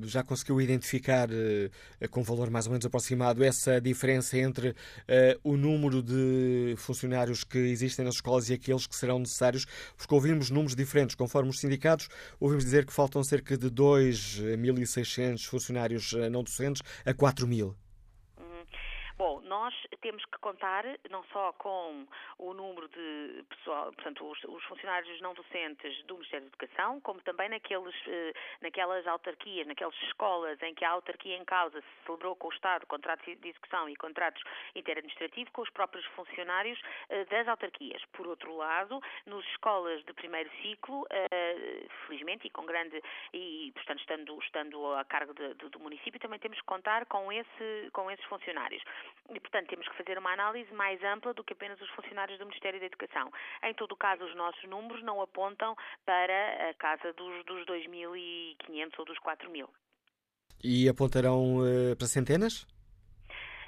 já 0.03 0.23
conseguiu 0.23 0.61
identificar, 0.61 1.29
uh, 1.29 2.09
com 2.09 2.23
valor 2.23 2.49
mais 2.49 2.65
ou 2.65 2.71
menos 2.71 2.85
aproximado, 2.85 3.43
essa 3.43 3.79
diferença 3.81 4.37
entre 4.37 4.69
uh, 4.69 4.75
o 5.43 5.57
número 5.57 6.01
de 6.01 6.75
funcionários 6.77 7.43
que 7.43 7.57
existem 7.57 8.05
nas 8.05 8.15
escolas 8.15 8.49
e 8.49 8.53
aqueles 8.53 8.87
que 8.87 8.95
serão 8.95 9.19
necessários, 9.19 9.65
porque 9.95 10.13
ouvimos 10.13 10.49
números 10.49 10.75
diferentes. 10.75 11.15
Conforme 11.15 11.49
os 11.49 11.59
sindicatos, 11.59 12.09
ouvimos 12.39 12.63
dizer 12.63 12.85
que 12.85 12.93
faltam 12.93 13.23
cerca 13.23 13.57
de 13.57 13.69
2.600 13.69 15.45
funcionários 15.45 16.13
eh, 16.13 16.29
não 16.29 16.43
docentes 16.43 16.81
a 17.05 17.13
4.000. 17.13 17.47
Bom, 17.63 17.86
nós 19.57 19.73
temos 20.01 20.23
que 20.25 20.37
contar 20.37 20.85
não 21.09 21.23
só 21.33 21.51
com 21.53 22.07
o 22.37 22.53
número 22.53 22.87
de 22.89 23.43
pessoal, 23.49 23.91
portanto, 23.91 24.23
os, 24.23 24.43
os 24.43 24.63
funcionários 24.65 25.19
não 25.19 25.33
docentes 25.33 26.03
do 26.03 26.13
Ministério 26.13 26.45
da 26.45 26.49
Educação, 26.49 27.01
como 27.01 27.19
também 27.21 27.49
naqueles, 27.49 27.95
eh, 28.05 28.33
naquelas 28.61 29.07
autarquias, 29.07 29.65
naquelas 29.65 29.95
escolas 30.03 30.61
em 30.61 30.75
que 30.75 30.85
a 30.85 30.91
autarquia 30.91 31.35
em 31.35 31.43
causa 31.43 31.81
se 31.81 32.05
celebrou 32.05 32.35
com 32.35 32.49
o 32.49 32.53
Estado 32.53 32.85
contratos 32.85 33.25
de 33.25 33.49
execução 33.49 33.89
e 33.89 33.95
contratos 33.95 34.43
interadministrativos 34.75 35.51
com 35.51 35.63
os 35.63 35.69
próprios 35.71 36.05
funcionários 36.17 36.79
eh, 37.09 37.25
das 37.25 37.47
autarquias. 37.47 38.03
Por 38.13 38.27
outro 38.27 38.55
lado, 38.55 39.01
nas 39.25 39.43
escolas 39.45 40.05
de 40.05 40.13
primeiro 40.13 40.51
ciclo, 40.61 41.07
eh, 41.09 41.87
felizmente 42.05 42.45
e 42.45 42.51
com 42.51 42.63
grande, 42.63 43.01
e 43.33 43.71
portanto 43.73 44.01
estando, 44.01 44.39
estando 44.43 44.93
a 44.93 45.03
cargo 45.05 45.33
de, 45.33 45.55
de, 45.55 45.69
do 45.69 45.79
município, 45.79 46.19
também 46.19 46.37
temos 46.37 46.59
que 46.59 46.65
contar 46.65 47.07
com, 47.07 47.31
esse, 47.31 47.89
com 47.91 48.11
esses 48.11 48.25
funcionários. 48.25 48.83
E, 49.33 49.46
portanto, 49.47 49.69
temos 49.69 49.87
que 49.87 49.97
fazer 49.97 50.17
uma 50.17 50.33
análise 50.33 50.71
mais 50.73 51.01
ampla 51.03 51.33
do 51.33 51.43
que 51.43 51.53
apenas 51.53 51.79
os 51.81 51.89
funcionários 51.91 52.37
do 52.37 52.45
Ministério 52.45 52.79
da 52.79 52.85
Educação. 52.85 53.31
Em 53.63 53.73
todo 53.73 53.93
o 53.93 53.97
caso, 53.97 54.23
os 54.25 54.35
nossos 54.35 54.63
números 54.65 55.01
não 55.03 55.21
apontam 55.21 55.75
para 56.05 56.69
a 56.69 56.73
casa 56.73 57.13
dos, 57.13 57.45
dos 57.45 57.65
2.500 57.65 58.91
ou 58.99 59.05
dos 59.05 59.17
4.000. 59.19 59.67
E 60.63 60.89
apontarão 60.89 61.59
uh, 61.59 61.95
para 61.97 62.07
centenas? 62.07 62.67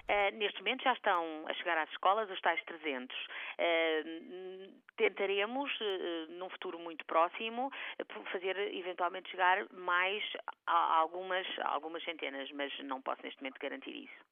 Uh, 0.09 0.36
neste 0.38 0.57
momento 0.57 0.84
já 0.84 0.93
estão 0.93 1.45
a 1.47 1.53
chegar 1.53 1.77
às 1.77 1.89
escolas 1.91 2.30
os 2.32 2.41
tais 2.41 2.61
300. 2.63 3.15
Uh, 3.15 4.73
tentaremos, 4.97 5.71
uh, 5.80 6.32
num 6.32 6.49
futuro 6.49 6.80
muito 6.80 7.05
próximo, 7.05 7.71
fazer 8.32 8.57
eventualmente 8.73 9.30
chegar 9.30 9.71
mais 9.71 10.23
a 10.65 10.97
algumas, 10.97 11.45
a 11.59 11.69
algumas 11.69 12.03
centenas, 12.03 12.51
mas 12.53 12.75
não 12.80 13.01
posso 13.01 13.21
neste 13.23 13.39
momento 13.39 13.59
garantir 13.59 13.95
isso. 13.95 14.28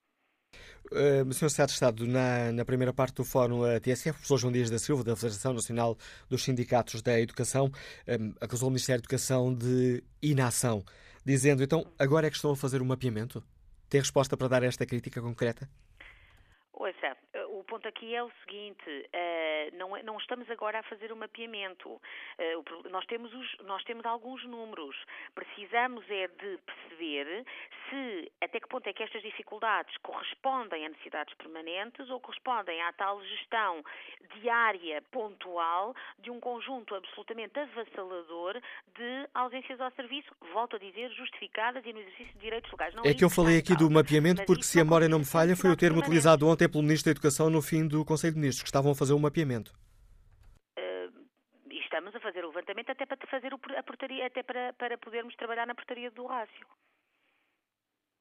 Uh, 0.91 1.33
Sr. 1.33 1.49
Secretário 1.49 1.67
de 1.67 1.73
Estado, 1.73 2.07
na, 2.07 2.51
na, 2.53 2.63
primeira 2.63 2.93
parte 2.93 3.15
do 3.15 3.25
Fórum 3.25 3.63
a 3.63 3.79
TSF, 3.79 4.11
o 4.11 4.13
professor 4.13 4.37
João 4.37 4.53
Dias 4.53 4.69
da 4.69 4.79
Silva, 4.79 5.03
da 5.03 5.15
Federação 5.17 5.53
Nacional 5.53 5.97
dos 6.29 6.43
Sindicatos 6.43 7.01
da 7.01 7.19
Educação, 7.19 7.69
um, 8.07 8.33
acusou 8.39 8.69
o 8.69 8.71
Ministério 8.71 9.01
da 9.01 9.05
Educação 9.05 9.53
de 9.53 10.01
inação, 10.21 10.85
dizendo, 11.25 11.61
então, 11.61 11.85
agora 11.99 12.27
é 12.27 12.29
que 12.29 12.37
estão 12.37 12.51
a 12.51 12.55
fazer 12.55 12.79
o 12.79 12.85
um 12.85 12.87
mapeamento? 12.87 13.43
Tem 13.89 13.99
resposta 13.99 14.37
para 14.37 14.47
dar 14.47 14.63
esta 14.63 14.85
crítica 14.85 15.21
concreta? 15.21 15.69
Ouça, 16.73 17.16
ponto 17.67 17.87
aqui 17.87 18.15
é 18.15 18.23
o 18.23 18.31
seguinte, 18.43 18.89
uh, 18.89 19.77
não, 19.77 19.95
é, 19.95 20.01
não, 20.03 20.17
estamos 20.17 20.49
agora 20.49 20.79
a 20.79 20.83
fazer 20.83 21.11
o 21.11 21.15
um 21.15 21.19
mapeamento. 21.19 21.89
Uh, 21.89 22.89
nós, 22.89 23.05
temos 23.05 23.33
os, 23.33 23.57
nós 23.65 23.83
temos 23.83 24.05
alguns 24.05 24.43
números. 24.45 24.95
Precisamos 25.35 26.03
é 26.09 26.27
de 26.27 26.57
perceber 26.65 27.45
se 27.89 28.31
até 28.41 28.59
que 28.59 28.67
ponto 28.67 28.87
é 28.87 28.93
que 28.93 29.03
estas 29.03 29.21
dificuldades 29.21 29.95
correspondem 29.97 30.85
a 30.85 30.89
necessidades 30.89 31.33
permanentes 31.35 32.09
ou 32.09 32.19
correspondem 32.19 32.81
à 32.81 32.91
tal 32.93 33.21
gestão 33.23 33.83
diária, 34.39 35.01
pontual, 35.11 35.95
de 36.19 36.31
um 36.31 36.39
conjunto 36.39 36.95
absolutamente 36.95 37.59
avassalador 37.59 38.59
de 38.95 39.29
ausências 39.33 39.79
ao 39.79 39.91
serviço, 39.91 40.29
volto 40.53 40.75
a 40.75 40.79
dizer, 40.79 41.09
justificadas 41.11 41.85
e 41.85 41.93
no 41.93 41.99
exercício 41.99 42.33
de 42.33 42.39
direitos 42.39 42.71
legais. 42.71 42.93
Não 42.95 43.03
é 43.03 43.13
que 43.13 43.23
eu 43.23 43.29
falei 43.29 43.57
aqui 43.57 43.75
do 43.75 43.89
mapeamento 43.89 44.45
porque, 44.45 44.63
se 44.63 44.79
a 44.79 44.83
memória 44.83 45.09
não 45.09 45.19
me 45.19 45.25
falha, 45.25 45.55
foi 45.55 45.69
o 45.69 45.75
termo 45.75 45.99
utilizado 45.99 46.47
ontem 46.47 46.69
pelo 46.69 46.83
Ministro 46.83 47.05
da 47.05 47.11
Educação 47.11 47.49
no 47.57 47.61
fim 47.61 47.87
do 47.87 48.05
Conselho 48.05 48.33
de 48.33 48.39
Ministros, 48.39 48.61
que 48.61 48.69
estavam 48.69 48.91
a 48.91 48.95
fazer 48.95 49.13
o 49.13 49.17
um 49.17 49.19
mapeamento. 49.19 49.73
Uh, 50.77 51.09
estamos 51.71 52.13
a 52.15 52.19
fazer 52.19 52.45
o 52.45 52.49
levantamento 52.49 52.91
até 52.91 53.03
para 53.03 53.17
fazer 53.27 53.51
a 53.53 53.83
portaria, 53.83 54.27
até 54.27 54.43
para, 54.43 54.73
para 54.73 54.97
podermos 54.97 55.35
trabalhar 55.35 55.65
na 55.65 55.73
portaria 55.73 56.11
do 56.11 56.27
rácio. 56.27 56.67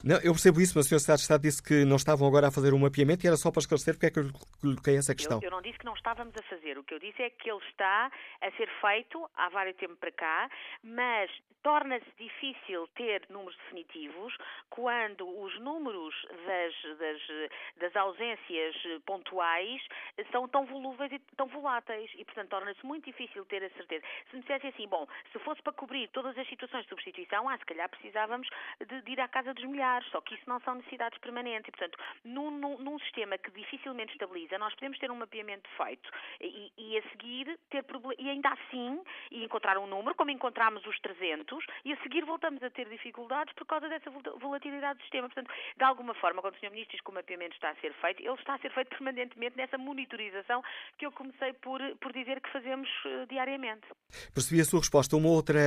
Não, 0.05 0.17
eu 0.17 0.33
percebo 0.33 0.61
isso, 0.61 0.75
mas 0.77 0.87
o 0.87 0.89
Sr. 0.89 1.01
Secretário 1.01 1.19
de 1.19 1.23
Estado 1.23 1.43
disse 1.43 1.63
que 1.63 1.85
não 1.85 1.97
estavam 1.97 2.29
agora 2.29 2.49
a 2.49 2.53
fazer 2.53 2.75
um 2.75 2.79
mapeamento 2.79 3.25
e 3.25 3.29
era 3.29 3.37
só 3.37 3.51
para 3.51 3.61
esclarecer 3.61 3.95
porque 3.95 4.07
é 4.07 4.11
que 4.11 4.21
eu 4.21 4.31
coloquei 4.61 4.97
essa 4.97 5.15
questão. 5.15 5.39
Eu, 5.39 5.49
eu, 5.49 5.51
não 5.51 5.63
disse 5.63 5.79
que 5.79 5.87
não 5.87 5.95
estávamos 5.95 6.37
a 6.37 6.43
fazer. 6.43 6.79
O 6.79 6.85
que 6.85 6.95
eu 6.95 6.99
disse 6.99 7.23
é 7.23 7.31
que 7.31 7.51
ele 7.51 7.65
está 7.71 8.11
a 8.43 8.51
ser 8.53 8.69
feito 8.81 9.29
há 9.35 9.49
vários 9.49 9.77
tempo 9.77 9.97
para 9.97 10.13
cá, 10.13 10.51
mas 10.83 11.31
torna-se 11.63 12.07
difícil 12.19 12.87
ter 12.95 13.27
números 13.29 13.57
definitivos 13.57 14.37
quando 14.71 15.27
os 15.43 15.59
números 15.61 16.15
das, 16.47 16.99
das, 16.99 17.51
das 17.79 17.97
ausências 17.97 18.77
pontuais 19.05 19.83
são 20.31 20.47
tão 20.47 20.65
volúveis 20.67 21.11
e 21.11 21.19
tão 21.37 21.47
voláteis 21.49 22.11
e, 22.15 22.25
portanto, 22.25 22.51
torna-se 22.51 22.85
muito 22.87 23.07
difícil 23.07 23.45
ter 23.47 23.65
a 23.65 23.71
certeza. 23.71 24.05
Se 24.31 24.37
me 24.37 24.43
dissesse 24.43 24.69
assim, 24.69 24.87
bom, 24.87 25.09
se 25.33 25.39
fosse 25.41 25.61
para 25.63 25.73
cobrir 25.73 26.09
todas 26.09 26.37
as 26.39 26.49
situações 26.49 26.85
de 26.85 26.91
substituição, 26.91 27.49
ah, 27.49 27.59
se 27.59 27.65
calhar 27.65 27.89
precisávamos 27.89 28.49
de, 28.87 29.03
de 29.03 29.13
ir 29.13 29.21
à 29.21 29.27
casa 29.27 29.53
dos 29.53 29.65
milhares 29.65 29.86
só 30.11 30.21
que 30.21 30.35
isso 30.35 30.45
não 30.47 30.61
são 30.61 30.75
necessidades 30.75 31.19
permanentes. 31.19 31.69
E, 31.69 31.71
portanto, 31.71 31.99
num, 32.25 32.51
num, 32.79 32.99
sistema 33.01 33.39
que 33.39 33.51
dificilmente 33.51 34.13
estabiliza, 34.13 34.59
nós 34.59 34.75
podemos 34.75 34.99
ter 34.99 35.11
um 35.11 35.17
mapeamento 35.17 35.69
feito 35.77 36.11
e, 36.41 36.73
e 36.77 36.99
a 36.99 37.03
seguir 37.11 37.59
ter 37.71 37.85
e 38.19 38.31
ainda 38.31 38.49
assim 38.51 39.01
e 39.31 39.45
encontrar 39.45 39.79
um 39.79 39.87
número, 39.87 40.15
como 40.15 40.31
encontramos 40.31 40.85
os 40.87 40.99
300, 41.01 41.65
e 41.85 41.93
a 41.93 42.03
seguir 42.03 42.25
voltamos 42.25 42.63
a 42.63 42.71
ter 42.71 42.89
dificuldades 42.89 43.55
por 43.55 43.67
causa 43.67 43.89
dessa 43.89 44.11
volatilidade 44.11 44.99
do 44.99 45.03
sistema. 45.03 45.29
Portanto, 45.29 45.53
de 45.77 45.85
alguma 45.85 46.15
forma, 46.15 46.43
quando 46.43 46.55
o 46.55 46.59
Sr. 46.59 46.71
Ministro 46.71 46.93
diz 46.97 47.01
que 47.01 47.11
o 47.11 47.15
mapeamento 47.15 47.55
está 47.55 47.71
a 47.71 47.77
ser 47.77 47.93
feito, 47.95 48.23
ele 48.23 48.35
está 48.35 48.55
a 48.55 48.59
ser 48.59 48.73
feito 48.73 48.89
permanentemente 48.97 49.57
nessa 49.57 49.79
monitorização 49.79 50.63
que 50.99 51.07
eu 51.07 51.13
comecei 51.13 51.53
por, 51.55 51.81
por 52.01 52.13
dizer 52.13 52.41
que 52.41 52.51
fazemos 52.51 52.89
uh, 53.05 53.27
diariamente. 53.29 53.87
Percebi 54.33 54.61
a 54.61 54.65
sua 54.65 54.81
resposta. 54.81 55.17
Uma 55.17 55.29
outra, 55.29 55.61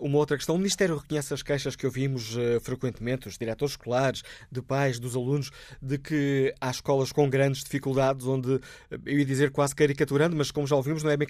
uma 0.00 0.18
outra 0.18 0.36
questão. 0.36 0.54
O 0.54 0.58
Ministério 0.58 0.96
reconhece 0.96 1.32
as 1.32 1.42
queixas 1.42 1.76
que 1.76 1.86
ouvimos 1.86 2.36
uh, 2.36 2.60
frequentemente, 2.60 3.28
os 3.28 3.38
diretores 3.38 3.65
escolares, 3.72 4.22
de 4.50 4.62
pais, 4.62 4.98
dos 4.98 5.16
alunos, 5.16 5.50
de 5.80 5.98
que 5.98 6.54
há 6.60 6.70
escolas 6.70 7.12
com 7.12 7.28
grandes 7.28 7.62
dificuldades, 7.62 8.26
onde, 8.26 8.60
eu 8.90 9.18
ia 9.18 9.24
dizer 9.24 9.50
quase 9.50 9.74
caricaturando, 9.74 10.36
mas 10.36 10.50
como 10.50 10.66
já 10.66 10.76
ouvimos, 10.76 11.02
não 11.02 11.10
é 11.10 11.16
bem 11.16 11.28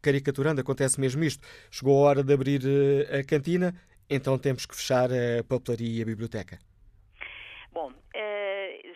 caricaturando, 0.00 0.60
acontece 0.60 1.00
mesmo 1.00 1.22
isto. 1.24 1.46
Chegou 1.70 2.04
a 2.04 2.08
hora 2.08 2.22
de 2.22 2.32
abrir 2.32 2.62
eh, 2.64 3.18
a 3.18 3.24
cantina, 3.24 3.74
então 4.08 4.38
temos 4.38 4.66
que 4.66 4.74
fechar 4.74 5.10
a 5.12 5.44
papelaria 5.46 5.98
e 5.98 6.02
a 6.02 6.04
biblioteca. 6.04 6.58
Bom, 7.72 7.90
uh, 7.90 8.47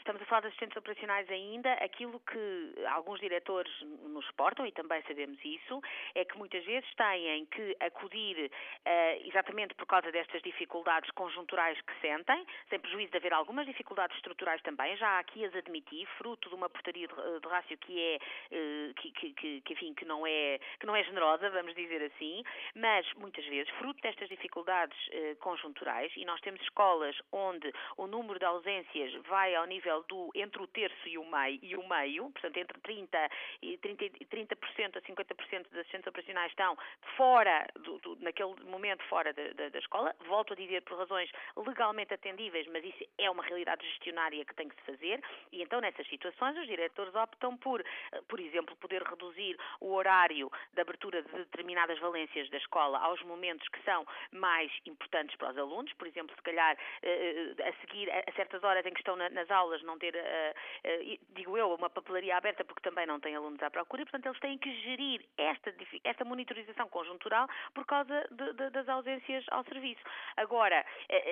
estamos 0.03 0.21
a 0.21 0.25
falar 0.27 0.41
de 0.41 0.49
assistentes 0.49 0.77
operacionais 0.77 1.31
ainda, 1.31 1.73
aquilo 1.75 2.21
que 2.21 2.75
alguns 2.89 3.21
diretores 3.21 3.73
nos 3.83 4.27
reportam, 4.27 4.67
e 4.67 4.73
também 4.73 5.01
sabemos 5.03 5.39
isso, 5.45 5.81
é 6.15 6.25
que 6.25 6.37
muitas 6.37 6.65
vezes 6.65 6.89
têm 6.95 7.47
que 7.47 7.77
acudir 7.81 8.51
uh, 8.51 9.29
exatamente 9.29 9.75
por 9.75 9.87
causa 9.87 10.11
destas 10.11 10.43
dificuldades 10.43 11.11
conjunturais 11.13 11.81
que 11.81 12.01
sentem, 12.01 12.45
sem 12.69 12.81
prejuízo 12.81 13.13
de 13.13 13.19
haver 13.19 13.33
algumas 13.33 13.65
dificuldades 13.65 14.17
estruturais 14.17 14.61
também, 14.63 14.97
já 14.97 15.19
aqui 15.21 15.45
as 15.45 15.55
admiti, 15.55 16.05
fruto 16.19 16.49
de 16.49 16.55
uma 16.55 16.69
portaria 16.69 17.07
de, 17.07 17.49
rácio 17.49 17.79
que 17.79 18.01
é, 18.01 18.17
uh, 18.17 18.95
que, 18.95 19.13
que, 19.13 19.61
que, 19.61 19.73
enfim, 19.73 19.95
que 19.95 20.05
não 20.05 20.27
é, 20.27 20.59
que 20.81 20.87
não 20.87 20.97
é 20.97 21.05
generosa, 21.05 21.49
vamos 21.51 21.75
dizer 21.75 22.03
assim, 22.03 22.43
mas 22.75 23.07
muitas 23.15 23.45
vezes, 23.47 23.71
fruto 23.75 24.01
destas 24.01 24.29
dificuldades 24.29 24.99
uh, 25.09 25.37
conjunturais, 25.37 26.13
e 26.17 26.25
nós 26.25 26.41
temos 26.41 26.61
escolas 26.63 27.17
onde 27.31 27.73
o 27.97 28.07
número 28.09 28.39
de 28.39 28.45
ausências 28.45 29.13
vai 29.29 29.55
ao 29.55 29.67
nível 29.67 29.92
do 30.09 30.31
entre 30.35 30.63
o 30.63 30.67
terço 30.67 31.09
e 31.09 31.19
o 31.19 31.25
meio, 31.25 31.59
e 31.63 31.77
o 31.77 31.89
meio 31.89 32.31
portanto, 32.31 32.57
entre 32.57 32.81
30, 32.81 33.31
e 33.63 33.79
30, 33.79 34.05
30% 34.27 34.97
a 34.97 35.01
50% 35.01 35.69
das 35.71 35.81
assistentes 35.81 36.07
operacionais 36.07 36.51
estão 36.51 36.77
fora, 37.17 37.67
do, 37.81 37.99
do, 37.99 38.17
naquele 38.17 38.55
momento, 38.65 39.03
fora 39.05 39.33
da, 39.33 39.49
da, 39.53 39.69
da, 39.69 39.79
escola. 39.79 40.15
Volto 40.27 40.53
a 40.53 40.57
dizer 40.57 40.83
por 40.83 40.99
razões 40.99 41.31
legalmente 41.57 42.15
atendíveis, 42.15 42.67
mas 42.69 42.85
isso 42.85 43.05
é 43.19 43.31
uma 43.31 43.43
realidade 43.43 43.87
gestionária 43.87 44.45
que 44.45 44.55
tem 44.55 44.69
que 44.69 44.77
se 44.77 44.83
fazer. 44.83 45.23
E 45.53 45.63
então, 45.63 45.81
nessas 45.81 46.07
situações, 46.09 46.57
os 46.59 46.67
diretores 46.67 47.15
optam 47.15 47.57
por, 47.57 47.85
por 48.29 48.41
exemplo, 48.41 48.77
poder 48.77 49.03
reduzir 49.03 49.57
o 49.81 49.93
horário 49.93 50.51
de 50.73 50.81
abertura 50.81 51.23
de 51.23 51.31
determinadas 51.31 51.99
valências 51.99 52.49
da 52.51 52.57
escola 52.57 52.99
aos 52.99 53.23
momentos 53.23 53.67
que 53.69 53.83
são 53.83 54.07
mais 54.33 54.73
importantes 54.87 55.37
para 55.37 55.51
os 55.51 55.59
alunos. 55.59 55.93
Por 55.95 56.07
exemplo, 56.07 56.35
se 56.35 56.43
calhar 56.43 56.77
eh, 57.03 57.55
a 57.63 57.73
seguir 57.81 58.11
a 58.11 58.33
certas 58.33 58.63
horas 58.65 58.85
em 58.87 58.93
que 58.93 59.01
estão 59.01 59.17
nas 59.17 59.51
aulas 59.51 59.82
não 59.85 59.99
ter, 59.99 60.15
eh, 60.15 60.55
eh, 60.85 61.19
digo 61.31 61.57
eu, 61.57 61.75
uma 61.75 61.91
papelaria 61.91 62.37
aberta 62.37 62.65
porque 62.65 62.89
também 62.89 63.07
não 63.07 63.21
têm 63.21 63.35
alunos 63.35 63.63
à 63.63 63.71
procura 63.71 64.03
e, 64.03 64.05
portanto, 64.05 64.27
eles 64.27 64.41
têm 64.41 64.59
que 64.59 64.73
gerir 64.83 65.25
esta, 65.37 65.75
esta 66.05 66.25
monitorização 66.25 66.89
conjuntural 66.89 67.49
por 67.75 67.85
causa 67.87 68.27
de, 68.31 68.53
de, 68.53 68.71
das 68.71 68.89
ausências 68.89 69.45
ao 69.51 69.65
serviço. 69.65 70.03
Agora, 70.37 70.85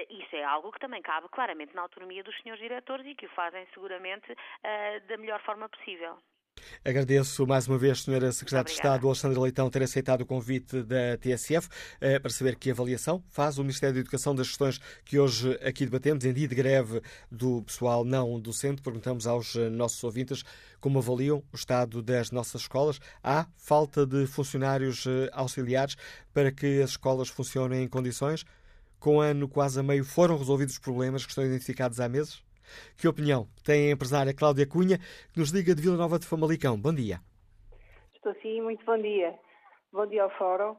isso 0.08 0.36
é 0.36 0.44
algo 0.44 0.72
que 0.72 0.80
também 0.80 1.02
cabe 1.02 1.28
claramente 1.28 1.74
na 1.74 1.82
autonomia 1.82 2.22
dos 2.22 2.36
senhores 2.42 2.62
diretores 2.62 3.06
e 3.06 3.14
que 3.14 3.26
o 3.26 3.30
fazem 3.30 3.66
seguramente 3.74 4.34
da 5.08 5.16
melhor 5.16 5.40
forma 5.42 5.68
possível. 5.68 6.18
Agradeço 6.84 7.46
mais 7.46 7.68
uma 7.68 7.78
vez, 7.78 7.98
Sra. 7.98 8.32
Secretária 8.32 8.64
de 8.64 8.70
Estado 8.70 9.06
Alexandra 9.06 9.40
Leitão, 9.40 9.68
ter 9.70 9.82
aceitado 9.82 10.22
o 10.22 10.26
convite 10.26 10.82
da 10.82 11.16
TSF 11.18 11.68
eh, 12.00 12.18
para 12.18 12.30
saber 12.30 12.56
que 12.56 12.70
avaliação 12.70 13.22
faz 13.28 13.58
o 13.58 13.62
Ministério 13.62 13.94
da 13.94 14.00
Educação 14.00 14.34
das 14.34 14.48
questões 14.48 14.80
que 15.04 15.18
hoje 15.18 15.58
aqui 15.62 15.84
debatemos, 15.84 16.24
em 16.24 16.32
dia 16.32 16.48
de 16.48 16.54
greve 16.54 17.02
do 17.30 17.62
pessoal 17.62 18.04
não 18.04 18.40
docente. 18.40 18.82
Perguntamos 18.82 19.26
aos 19.26 19.56
eh, 19.56 19.68
nossos 19.68 20.02
ouvintes 20.02 20.44
como 20.80 20.98
avaliam 20.98 21.42
o 21.52 21.56
estado 21.56 22.02
das 22.02 22.30
nossas 22.30 22.62
escolas. 22.62 22.98
Há 23.22 23.46
falta 23.56 24.06
de 24.06 24.26
funcionários 24.26 25.04
eh, 25.06 25.28
auxiliares 25.32 25.96
para 26.32 26.50
que 26.50 26.82
as 26.82 26.90
escolas 26.90 27.28
funcionem 27.28 27.84
em 27.84 27.88
condições? 27.88 28.44
Com 28.98 29.16
o 29.16 29.20
ano 29.20 29.48
quase 29.48 29.80
a 29.80 29.82
meio, 29.82 30.04
foram 30.04 30.36
resolvidos 30.36 30.74
os 30.74 30.80
problemas 30.80 31.24
que 31.24 31.30
estão 31.30 31.44
identificados 31.44 32.00
há 32.00 32.08
meses? 32.08 32.42
Que 32.96 33.08
opinião 33.08 33.46
tem 33.64 33.88
a 33.88 33.92
empresária 33.92 34.34
Cláudia 34.34 34.66
Cunha, 34.66 34.98
que 35.32 35.38
nos 35.38 35.50
liga 35.50 35.74
de 35.74 35.82
Vila 35.82 35.96
Nova 35.96 36.18
de 36.18 36.26
Famalicão? 36.26 36.80
Bom 36.80 36.94
dia. 36.94 37.20
Estou 38.14 38.34
sim, 38.42 38.60
muito 38.60 38.84
bom 38.84 38.98
dia. 38.98 39.34
Bom 39.92 40.06
dia 40.06 40.22
ao 40.22 40.30
Fórum. 40.30 40.76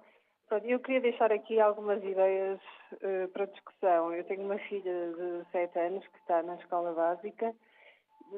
Eu 0.64 0.80
queria 0.82 1.02
deixar 1.02 1.32
aqui 1.32 1.60
algumas 1.60 2.04
ideias 2.04 2.60
uh, 2.94 3.28
para 3.30 3.46
discussão. 3.46 4.14
Eu 4.14 4.24
tenho 4.26 4.44
uma 4.44 4.60
filha 4.60 5.12
de 5.14 5.52
7 5.52 5.80
anos 5.80 6.06
que 6.08 6.18
está 6.20 6.44
na 6.44 6.56
escola 6.56 6.94
básica. 6.94 7.56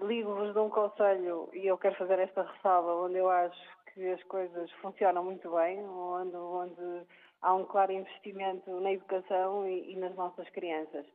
Ligo-vos 0.04 0.54
de 0.54 0.60
um 0.60 0.70
conselho 0.70 1.50
e 1.54 1.66
eu 1.66 1.78
quero 1.78 1.96
fazer 1.96 2.20
esta 2.20 2.44
ressalva 2.44 2.96
onde 2.96 3.18
eu 3.18 3.30
acho 3.30 3.60
que 3.94 4.08
as 4.10 4.24
coisas 4.24 4.72
funcionam 4.74 5.24
muito 5.24 5.52
bem, 5.56 5.84
onde, 5.86 6.36
onde 6.36 7.06
há 7.42 7.54
um 7.54 7.66
claro 7.66 7.92
investimento 7.92 8.72
na 8.80 8.94
educação 8.94 9.68
e, 9.68 9.94
e 9.94 9.96
nas 9.96 10.16
nossas 10.16 10.50
crianças. 10.50 11.06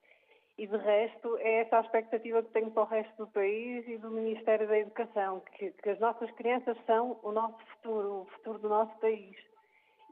E 0.58 0.66
de 0.66 0.76
resto, 0.76 1.36
é 1.38 1.60
essa 1.60 1.78
a 1.78 1.80
expectativa 1.82 2.42
que 2.42 2.50
tenho 2.50 2.72
para 2.72 2.82
o 2.82 2.86
resto 2.86 3.16
do 3.16 3.30
país 3.30 3.86
e 3.86 3.96
do 3.96 4.10
Ministério 4.10 4.66
da 4.66 4.76
Educação, 4.76 5.40
que, 5.56 5.70
que 5.70 5.90
as 5.90 6.00
nossas 6.00 6.28
crianças 6.32 6.76
são 6.84 7.20
o 7.22 7.30
nosso 7.30 7.64
futuro, 7.66 8.22
o 8.22 8.24
futuro 8.24 8.58
do 8.58 8.68
nosso 8.68 8.92
país. 8.98 9.36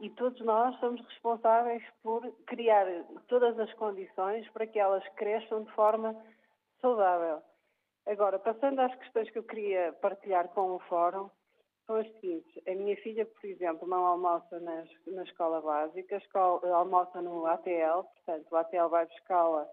E 0.00 0.08
todos 0.10 0.40
nós 0.42 0.78
somos 0.78 1.00
responsáveis 1.04 1.82
por 2.00 2.22
criar 2.46 2.86
todas 3.26 3.58
as 3.58 3.72
condições 3.74 4.48
para 4.50 4.68
que 4.68 4.78
elas 4.78 5.02
cresçam 5.16 5.64
de 5.64 5.72
forma 5.72 6.14
saudável. 6.80 7.42
Agora, 8.06 8.38
passando 8.38 8.78
às 8.78 8.94
questões 8.94 9.28
que 9.30 9.38
eu 9.38 9.42
queria 9.42 9.94
partilhar 10.00 10.46
com 10.50 10.76
o 10.76 10.78
Fórum, 10.80 11.28
são 11.88 11.96
as 11.96 12.06
seguintes. 12.12 12.62
A 12.68 12.70
minha 12.72 12.96
filha, 12.98 13.26
por 13.26 13.44
exemplo, 13.44 13.88
não 13.88 14.06
almoça 14.06 14.60
nas, 14.60 14.88
na 15.08 15.24
escola 15.24 15.60
básica, 15.60 16.18
escola, 16.18 16.72
almoça 16.72 17.20
no 17.20 17.46
ATL, 17.46 18.04
portanto, 18.14 18.46
o 18.52 18.56
ATL 18.56 18.88
vai 18.88 19.06
buscá-la 19.06 19.66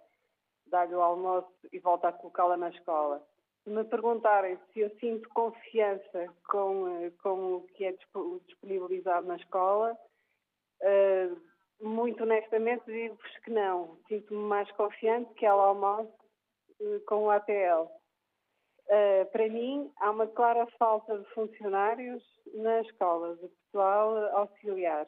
dá-lhe 0.68 0.96
o 0.96 1.02
almoço 1.02 1.52
e 1.72 1.80
volta 1.80 2.10
a 2.10 2.14
colocá-la 2.14 2.58
na 2.58 2.70
escola. 2.70 3.26
Se 3.64 3.70
me 3.70 3.84
perguntarem 3.86 4.60
se 4.74 4.82
eu 4.82 4.90
sinto 5.00 5.30
confiança 5.30 6.28
com, 6.50 6.88
eh, 6.88 7.12
com 7.22 7.56
o 7.56 7.62
que 7.74 7.86
é 7.86 7.96
disponibilizado 8.46 9.26
na 9.26 9.38
escola, 9.38 9.98
uh, 10.82 11.42
muito 11.82 12.24
honestamente 12.24 12.84
digo-vos 12.86 13.38
que 13.40 13.52
não. 13.52 13.98
Sinto-me 14.08 14.40
mais 14.40 14.70
confiante 14.74 15.34
que 15.36 15.46
ela 15.46 15.68
almoce 15.68 16.12
uh, 16.82 17.00
com 17.08 17.28
o. 17.28 17.30
Uh, 17.30 19.26
para 19.32 19.48
mim, 19.48 19.90
há 20.02 20.12
uma 20.12 20.28
clara 20.28 20.68
falta 20.78 21.18
de 21.18 21.26
funcionários 21.34 22.22
na 22.54 22.82
escola, 22.82 23.38
de 23.38 23.48
pessoal 23.48 24.18
auxiliar 24.38 25.08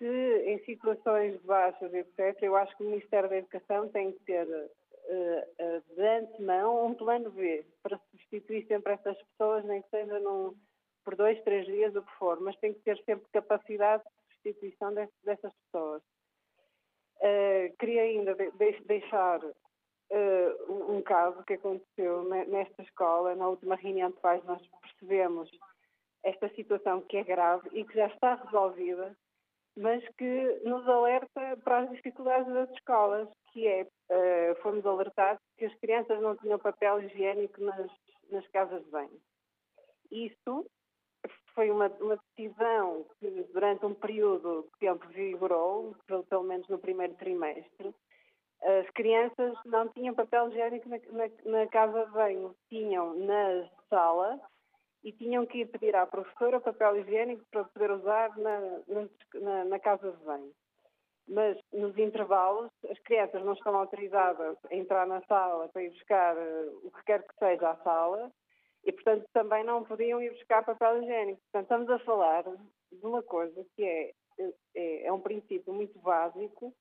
que 0.00 0.44
em 0.46 0.58
situações 0.64 1.38
baixas, 1.42 1.92
etc., 1.92 2.34
eu 2.40 2.56
acho 2.56 2.74
que 2.74 2.82
o 2.82 2.86
Ministério 2.86 3.28
da 3.28 3.36
Educação 3.36 3.86
tem 3.90 4.12
que 4.12 4.20
ter 4.20 4.48
uh, 4.48 5.94
de 5.94 6.02
antemão 6.02 6.86
um 6.86 6.94
plano 6.94 7.30
B 7.30 7.66
para 7.82 8.00
substituir 8.10 8.66
sempre 8.66 8.94
essas 8.94 9.18
pessoas, 9.24 9.62
nem 9.66 9.82
que 9.82 9.90
seja 9.90 10.18
num, 10.20 10.56
por 11.04 11.14
dois, 11.16 11.38
três 11.42 11.66
dias, 11.66 11.94
o 11.94 12.02
que 12.02 12.12
for, 12.14 12.40
mas 12.40 12.56
tem 12.56 12.72
que 12.72 12.80
ter 12.80 12.96
sempre 13.04 13.28
capacidade 13.30 14.02
de 14.02 14.34
substituição 14.36 14.94
dessas 14.94 15.52
pessoas. 15.66 16.02
Uh, 17.18 17.76
queria 17.78 18.00
ainda 18.00 18.34
de, 18.34 18.50
de, 18.52 18.82
deixar 18.84 19.38
um, 20.66 20.96
um 20.96 21.02
caso 21.02 21.44
que 21.44 21.52
aconteceu 21.52 22.24
nesta 22.24 22.82
escola, 22.82 23.36
na 23.36 23.46
última 23.46 23.76
reunião 23.76 24.10
de 24.10 24.18
pais, 24.20 24.42
nós 24.44 24.66
percebemos 24.80 25.50
esta 26.24 26.48
situação 26.54 27.02
que 27.02 27.18
é 27.18 27.22
grave 27.22 27.68
e 27.72 27.84
que 27.84 27.94
já 27.94 28.06
está 28.06 28.34
resolvida 28.36 29.14
mas 29.80 30.06
que 30.18 30.60
nos 30.62 30.86
alerta 30.86 31.56
para 31.64 31.78
as 31.80 31.90
dificuldades 31.90 32.52
das 32.52 32.70
escolas, 32.72 33.26
que 33.50 33.66
é, 33.66 33.82
uh, 33.82 34.62
fomos 34.62 34.84
alertados 34.84 35.42
que 35.56 35.64
as 35.64 35.74
crianças 35.76 36.20
não 36.20 36.36
tinham 36.36 36.58
papel 36.58 37.02
higiênico 37.02 37.62
nas, 37.62 37.90
nas 38.30 38.46
casas 38.48 38.84
de 38.84 38.90
banho. 38.90 39.20
Isso 40.10 40.66
foi 41.54 41.70
uma, 41.70 41.88
uma, 42.00 42.18
decisão 42.36 43.06
que 43.18 43.30
durante 43.54 43.86
um 43.86 43.94
período 43.94 44.64
de 44.64 44.78
tempo 44.80 45.06
vigorou, 45.08 45.96
pelo, 46.06 46.44
menos 46.44 46.68
no 46.68 46.78
primeiro 46.78 47.14
trimestre, 47.14 47.94
as 48.62 48.90
crianças 48.90 49.56
não 49.64 49.88
tinham 49.88 50.14
papel 50.14 50.48
higiênico 50.48 50.90
na, 50.90 50.98
na, 51.10 51.60
na 51.60 51.66
casa 51.68 52.04
de 52.04 52.12
banho, 52.12 52.54
tinham 52.68 53.14
na 53.14 53.66
sala 53.88 54.38
e 55.02 55.12
tinham 55.12 55.46
que 55.46 55.58
ir 55.58 55.66
pedir 55.66 55.96
à 55.96 56.06
professora 56.06 56.60
papel 56.60 56.98
higiênico 56.98 57.44
para 57.50 57.64
poder 57.64 57.90
usar 57.90 58.36
na, 58.36 58.60
na, 59.34 59.64
na 59.64 59.78
casa 59.78 60.12
de 60.12 60.24
banho. 60.24 60.52
Mas 61.26 61.58
nos 61.72 61.96
intervalos, 61.96 62.70
as 62.90 62.98
crianças 63.00 63.42
não 63.44 63.52
estão 63.52 63.74
autorizadas 63.76 64.56
a 64.70 64.74
entrar 64.74 65.06
na 65.06 65.22
sala 65.22 65.68
para 65.68 65.82
ir 65.82 65.90
buscar 65.90 66.36
uh, 66.36 66.80
o 66.82 66.90
que 66.90 67.04
quer 67.04 67.22
que 67.22 67.38
seja 67.38 67.70
à 67.70 67.76
sala 67.76 68.30
e, 68.84 68.92
portanto, 68.92 69.24
também 69.32 69.62
não 69.62 69.84
podiam 69.84 70.20
ir 70.20 70.30
buscar 70.32 70.64
papel 70.64 71.02
higiênico. 71.02 71.40
Portanto, 71.52 71.62
estamos 71.62 71.90
a 71.90 72.04
falar 72.04 72.42
de 72.42 73.06
uma 73.06 73.22
coisa 73.22 73.64
que 73.76 73.84
é, 73.84 74.12
é, 74.74 75.06
é 75.06 75.12
um 75.12 75.20
princípio 75.20 75.72
muito 75.72 75.98
básico 76.00 76.74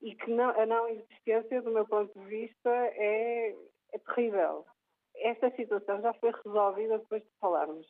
e 0.00 0.14
que 0.14 0.30
não, 0.30 0.50
a 0.50 0.64
não 0.64 0.88
existência, 0.88 1.60
do 1.60 1.70
meu 1.70 1.86
ponto 1.86 2.16
de 2.18 2.26
vista, 2.26 2.70
é, 2.70 3.54
é 3.92 3.98
terrível 3.98 4.64
esta 5.20 5.50
situação 5.52 6.00
já 6.00 6.12
foi 6.14 6.32
resolvida 6.44 6.98
depois 6.98 7.22
de 7.22 7.30
falarmos. 7.40 7.86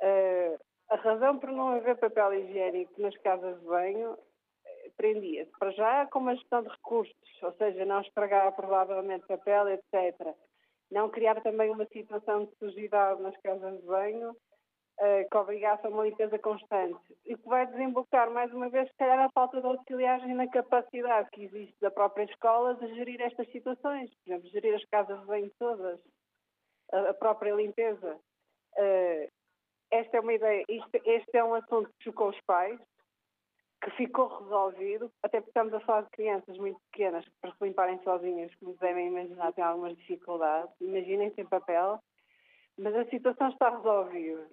Uh, 0.00 0.58
a 0.90 0.96
razão 0.96 1.38
por 1.38 1.50
não 1.50 1.68
haver 1.68 1.96
papel 1.96 2.34
higiênico 2.34 3.00
nas 3.00 3.16
casas 3.18 3.58
de 3.58 3.66
banho 3.66 4.18
eh, 4.66 4.90
prendia-se 4.96 5.50
para 5.58 5.70
já 5.70 6.06
com 6.06 6.18
uma 6.18 6.36
gestão 6.36 6.62
de 6.62 6.68
recursos, 6.68 7.42
ou 7.42 7.52
seja, 7.54 7.84
não 7.84 8.00
estragar 8.00 8.54
provavelmente 8.54 9.26
papel, 9.26 9.70
etc. 9.70 10.34
Não 10.90 11.08
criar 11.08 11.40
também 11.42 11.70
uma 11.70 11.86
situação 11.86 12.44
de 12.44 12.54
sujidade 12.56 13.22
nas 13.22 13.36
casas 13.38 13.80
de 13.80 13.86
banho 13.86 14.30
uh, 14.30 15.28
que 15.30 15.36
obrigasse 15.36 15.86
a 15.86 15.90
uma 15.90 16.04
limpeza 16.04 16.38
constante. 16.38 17.00
E 17.24 17.36
que 17.36 17.48
vai 17.48 17.66
desembocar, 17.66 18.30
mais 18.30 18.52
uma 18.52 18.68
vez, 18.68 18.88
se 18.88 18.96
calhar, 18.96 19.18
a 19.20 19.30
falta 19.30 19.60
de 19.60 19.66
auxiliares 19.66 20.24
e 20.24 20.34
na 20.34 20.48
capacidade 20.48 21.30
que 21.30 21.44
existe 21.44 21.74
da 21.80 21.90
própria 21.90 22.24
escola 22.24 22.74
de 22.74 22.94
gerir 22.94 23.20
estas 23.20 23.50
situações. 23.50 24.10
Por 24.14 24.30
exemplo, 24.30 24.50
gerir 24.50 24.74
as 24.74 24.84
casas 24.84 25.18
de 25.20 25.26
banho 25.26 25.50
todas. 25.58 26.00
A, 26.92 27.14
própria 27.14 27.54
limpeza. 27.54 28.18
Uh, 28.76 29.28
esta 29.90 30.16
é 30.16 30.20
uma 30.20 30.32
ideia, 30.32 30.64
isto, 30.68 30.90
este 31.04 31.36
é 31.36 31.44
um 31.44 31.54
assunto 31.54 31.88
que 31.88 32.04
chocou 32.04 32.30
os 32.30 32.40
pais, 32.42 32.80
que 33.82 33.90
ficou 33.92 34.26
resolvido, 34.26 35.10
até 35.22 35.40
porque 35.40 35.50
estamos 35.50 35.74
a 35.74 35.80
falar 35.80 36.02
de 36.02 36.10
crianças 36.10 36.56
muito 36.56 36.80
pequenas 36.90 37.24
que 37.24 37.34
para 37.40 37.52
se 37.52 37.64
limparem 37.64 38.02
sozinhas, 38.02 38.54
como 38.56 38.76
devem 38.78 39.08
imaginar, 39.08 39.52
têm 39.52 39.62
algumas 39.62 39.96
dificuldades. 39.96 40.74
Imaginem 40.80 41.32
sem 41.34 41.44
papel, 41.44 42.00
mas 42.78 42.94
a 42.96 43.04
situação 43.06 43.48
está 43.50 43.70
resolvida. 43.70 44.48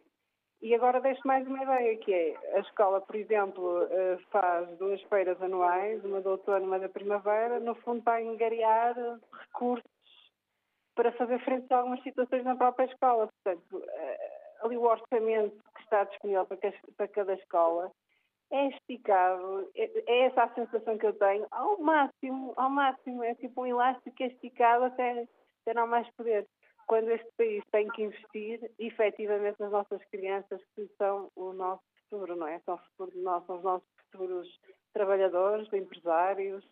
E 0.62 0.76
agora 0.76 1.02
deixo 1.02 1.22
mais 1.26 1.48
uma 1.48 1.64
ideia, 1.64 1.98
que 1.98 2.14
é 2.14 2.58
a 2.58 2.60
escola, 2.60 3.02
por 3.02 3.16
exemplo, 3.16 3.82
eh, 3.90 4.20
faz 4.30 4.70
duas 4.78 5.02
feiras 5.04 5.42
anuais, 5.42 6.06
uma 6.06 6.22
do 6.22 6.32
outono 6.32 6.66
e 6.66 6.68
uma 6.68 6.78
da 6.78 6.88
primavera, 6.88 7.60
no 7.60 7.74
fundo 7.76 8.00
está 8.00 8.14
a 8.14 8.22
engariar 8.22 8.96
recursos 9.32 9.90
para 11.02 11.12
fazer 11.14 11.40
frente 11.40 11.66
a 11.74 11.78
algumas 11.78 12.04
situações 12.04 12.44
na 12.44 12.56
própria 12.56 12.86
escola. 12.86 13.28
Portanto, 13.28 13.84
eh, 13.84 14.32
ali 14.62 14.78
o 14.78 14.84
orçamento 14.84 15.58
que 15.74 15.82
está 15.82 16.04
disponível 16.04 16.46
para 16.46 17.08
cada 17.08 17.34
escola 17.34 17.92
é 18.52 18.68
esticado, 18.68 19.68
é, 19.74 19.90
é 20.06 20.26
essa 20.28 20.44
a 20.44 20.54
sensação 20.54 21.00
que 21.00 21.08
eu 21.08 21.14
tenho, 21.14 21.48
ao 21.50 21.80
máximo, 21.80 22.54
ao 22.56 22.70
máximo, 22.70 23.24
é 23.24 23.34
tipo 23.34 23.64
um 23.64 23.66
elástico 23.66 24.16
que 24.16 24.26
é 24.26 24.28
esticado 24.28 24.84
até, 24.84 25.28
até 25.64 25.74
não 25.74 25.88
mais 25.88 26.08
poder 26.12 26.48
quando 26.86 27.10
este 27.10 27.32
país 27.36 27.64
tem 27.72 27.88
que 27.88 28.04
investir 28.04 28.72
efetivamente 28.78 29.60
nas 29.60 29.72
nossas 29.72 30.04
crianças, 30.12 30.62
que 30.76 30.88
são 31.00 31.32
o 31.36 31.52
nosso 31.52 31.82
futuro, 32.04 32.36
não 32.36 32.46
é? 32.46 32.60
São, 32.60 32.78
futuro 32.78 33.12
são 33.48 33.58
os 33.58 33.64
nossos 33.64 33.90
futuros 34.12 34.60
trabalhadores, 34.94 35.72
empresários, 35.74 36.64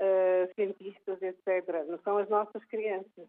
uh, 0.00 0.52
cientistas, 0.56 1.22
etc. 1.22 1.86
Não 1.86 1.98
são 2.00 2.18
as 2.18 2.28
nossas 2.28 2.64
crianças. 2.64 3.28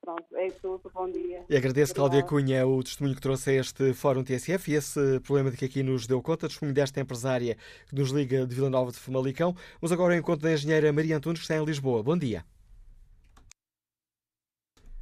Pronto, 0.00 0.36
é 0.36 0.50
tudo. 0.50 0.90
Bom 0.94 1.10
dia. 1.10 1.44
E 1.48 1.56
agradeço, 1.56 1.94
Cláudia 1.94 2.24
Cunha, 2.24 2.66
o 2.66 2.82
testemunho 2.82 3.14
que 3.14 3.20
trouxe 3.20 3.50
a 3.50 3.52
este 3.54 3.92
Fórum 3.92 4.24
TSF 4.24 4.70
e 4.70 4.74
esse 4.74 5.20
problema 5.20 5.50
de 5.50 5.58
que 5.58 5.66
aqui 5.66 5.82
nos 5.82 6.06
deu 6.06 6.22
conta, 6.22 6.48
testemunho 6.48 6.74
desta 6.74 7.00
empresária 7.00 7.56
que 7.86 7.94
nos 7.94 8.10
liga 8.10 8.46
de 8.46 8.54
Vila 8.54 8.70
Nova 8.70 8.90
de 8.90 8.98
Famalicão. 8.98 9.54
Vamos 9.80 9.92
agora 9.92 10.14
ao 10.14 10.18
encontro 10.18 10.42
da 10.42 10.52
engenheira 10.52 10.90
Maria 10.92 11.18
Antunes, 11.18 11.40
que 11.40 11.44
está 11.44 11.56
em 11.56 11.64
Lisboa. 11.64 12.02
Bom 12.02 12.16
dia. 12.16 12.44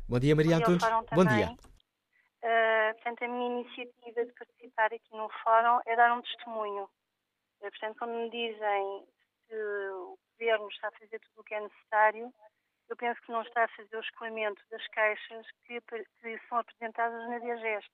Bom 0.08 0.18
dia, 0.18 0.34
Maria 0.34 0.56
Antunes. 0.56 0.82
Bom 1.14 1.24
dia. 1.24 1.52
Uh, 2.42 2.94
portanto, 2.94 3.22
a 3.22 3.28
minha 3.28 3.60
iniciativa 3.60 4.24
de 4.24 4.32
participar 4.32 4.86
aqui 4.86 5.12
no 5.12 5.28
fórum 5.44 5.78
é 5.86 5.94
dar 5.94 6.16
um 6.16 6.22
testemunho. 6.22 6.84
Uh, 7.60 7.70
portanto, 7.70 7.96
quando 7.98 8.14
me 8.14 8.30
dizem 8.30 9.06
que 9.46 9.54
o 9.54 10.18
governo 10.32 10.68
está 10.68 10.88
a 10.88 10.92
fazer 10.92 11.20
tudo 11.20 11.40
o 11.40 11.44
que 11.44 11.54
é 11.54 11.60
necessário, 11.60 12.32
eu 12.88 12.96
penso 12.96 13.20
que 13.22 13.32
não 13.32 13.42
está 13.42 13.64
a 13.64 13.68
fazer 13.68 13.96
o 13.96 14.00
escoamento 14.00 14.62
das 14.70 14.86
queixas 14.88 15.46
que, 15.64 15.80
que 15.80 16.38
são 16.48 16.58
apresentadas 16.58 17.28
na 17.28 17.38
Diageste. 17.38 17.90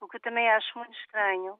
O 0.00 0.08
que 0.08 0.16
eu 0.16 0.20
também 0.20 0.48
acho 0.50 0.78
muito 0.78 0.96
estranho, 0.98 1.58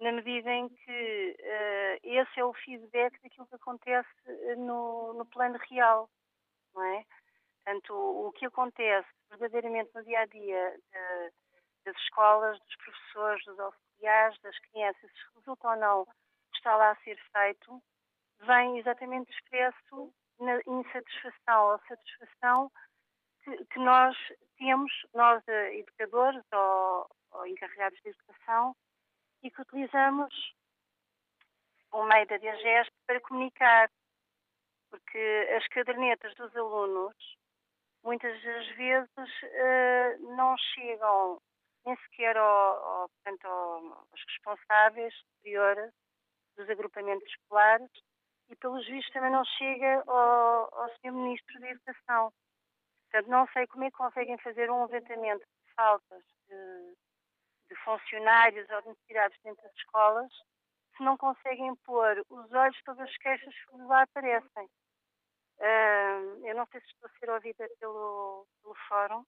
na 0.00 0.12
medida 0.12 0.50
em 0.50 0.68
que 0.68 1.36
uh, 1.38 2.00
esse 2.02 2.40
é 2.40 2.44
o 2.44 2.54
feedback 2.54 3.20
daquilo 3.22 3.46
que 3.46 3.54
acontece 3.54 4.08
no, 4.56 5.14
no 5.14 5.26
plano 5.26 5.58
real, 5.68 6.10
não 6.74 6.82
é? 6.82 7.04
Portanto, 7.62 7.94
o 7.94 8.32
que 8.32 8.46
acontece 8.46 9.08
verdadeiramente 9.28 9.90
no 9.94 10.02
dia 10.02 10.20
a 10.20 10.26
dia 10.26 10.80
das 11.84 11.96
escolas, 11.96 12.58
dos 12.58 12.76
professores, 12.76 13.44
dos 13.44 13.60
auxiliares, 13.60 14.40
das 14.40 14.58
crianças, 14.58 15.10
se 15.12 15.36
resulta 15.36 15.68
ou 15.68 15.76
não 15.76 16.06
está 16.54 16.76
lá 16.76 16.90
a 16.90 16.96
ser 16.96 17.18
feito, 17.32 17.82
vem 18.40 18.78
exatamente 18.78 19.30
expresso 19.30 20.12
na 20.40 20.60
insatisfação 20.66 21.66
ou 21.72 21.78
satisfação 21.86 22.72
que, 23.44 23.64
que 23.66 23.78
nós 23.78 24.16
temos, 24.58 24.92
nós 25.14 25.42
eh, 25.48 25.78
educadores 25.78 26.44
ou, 26.52 27.10
ou 27.32 27.46
encarregados 27.46 27.98
de 28.02 28.10
educação, 28.10 28.74
e 29.42 29.50
que 29.50 29.62
utilizamos 29.62 30.54
o 31.92 32.04
meio 32.04 32.26
da 32.26 32.36
Diageste 32.36 32.92
para 33.06 33.20
comunicar, 33.20 33.90
porque 34.90 35.48
as 35.56 35.66
cadernetas 35.68 36.34
dos 36.34 36.54
alunos 36.56 37.16
muitas 38.02 38.42
das 38.42 38.66
vezes 38.76 39.08
uh, 39.16 40.34
não 40.36 40.56
chegam 40.56 41.40
nem 41.84 41.96
sequer 41.96 42.36
ao, 42.36 42.46
ao, 42.46 43.08
portanto, 43.08 43.46
aos 43.46 44.24
responsáveis 44.28 45.14
superiores 45.14 45.92
dos 46.56 46.68
agrupamentos 46.68 47.26
escolares 47.28 47.90
e, 48.50 48.56
pelos 48.56 48.86
vistos, 48.86 49.12
também 49.12 49.30
não 49.30 49.44
chega 49.44 50.02
ao, 50.06 50.74
ao 50.74 50.88
Sr. 50.96 51.12
Ministro 51.12 51.60
da 51.60 51.70
Educação. 51.70 52.32
Portanto, 53.10 53.30
não 53.30 53.46
sei 53.48 53.66
como 53.66 53.84
é 53.84 53.90
que 53.90 53.96
conseguem 53.96 54.38
fazer 54.38 54.70
um 54.70 54.84
levantamento 54.84 55.40
de 55.40 55.74
faltas 55.74 56.22
de, 56.48 56.94
de 57.68 57.74
funcionários 57.84 58.68
ou 58.70 58.82
de 58.82 58.88
necessidades 58.88 59.38
dentro 59.42 59.62
das 59.62 59.74
escolas 59.76 60.32
se 61.00 61.04
não 61.04 61.16
conseguem 61.16 61.74
pôr 61.86 62.24
os 62.28 62.52
olhos 62.52 62.78
sobre 62.84 63.04
as 63.04 63.16
queixas 63.16 63.54
que 63.54 63.76
lá 63.78 64.02
aparecem. 64.02 64.68
Uh, 65.58 66.46
eu 66.46 66.54
não 66.54 66.66
sei 66.66 66.80
se 66.80 66.86
estou 66.88 67.08
a 67.08 67.18
ser 67.18 67.30
ouvida 67.30 67.68
pelo, 67.78 68.46
pelo 68.62 68.74
fórum. 68.88 69.24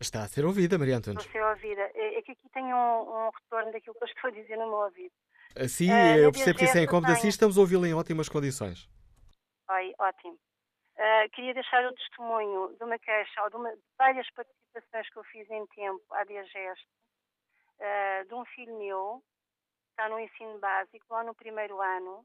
Está 0.00 0.22
a 0.22 0.28
ser 0.28 0.44
ouvida, 0.44 0.78
Maria 0.78 0.96
Antunes. 0.96 1.24
Estou 1.24 1.42
a 1.42 1.54
ser 1.54 1.64
ouvida. 1.64 1.82
É, 1.94 2.18
é 2.18 2.22
que 2.22 2.32
aqui 2.32 2.48
tenho 2.52 2.76
um, 2.76 3.26
um, 3.26 3.30
retorno 3.30 3.72
daquilo 3.72 3.94
que 3.94 4.04
eu 4.04 4.08
estou 4.08 4.28
a 4.28 4.32
dizer 4.32 4.56
no 4.56 4.66
meu 4.66 4.78
ouvido. 4.78 5.12
Assim, 5.56 5.90
uh, 5.90 6.16
eu 6.18 6.32
percebo 6.32 6.58
que 6.58 6.64
isso 6.64 6.78
é 6.78 6.82
incómodo 6.82 7.12
assim, 7.12 7.28
estamos 7.28 7.58
a 7.58 7.60
ouvi-la 7.60 7.88
em 7.88 7.94
ótimas 7.94 8.28
condições. 8.28 8.88
Oi, 9.70 9.94
ótimo. 9.98 10.38
Uh, 10.96 11.30
queria 11.32 11.54
deixar 11.54 11.84
o 11.86 11.94
testemunho 11.94 12.76
de 12.76 12.84
uma 12.84 12.98
queixa, 12.98 13.42
ou 13.42 13.50
de, 13.50 13.56
uma, 13.56 13.74
de 13.74 13.82
várias 13.98 14.30
participações 14.30 15.08
que 15.10 15.18
eu 15.18 15.24
fiz 15.24 15.50
em 15.50 15.66
tempo 15.68 16.02
à 16.12 16.24
Diageste, 16.24 16.86
uh, 17.80 18.28
de 18.28 18.34
um 18.34 18.44
filho 18.46 18.78
meu, 18.78 19.22
que 19.84 19.90
está 19.90 20.08
no 20.08 20.20
ensino 20.20 20.58
básico, 20.58 21.06
lá 21.10 21.24
no 21.24 21.34
primeiro 21.34 21.80
ano, 21.80 22.24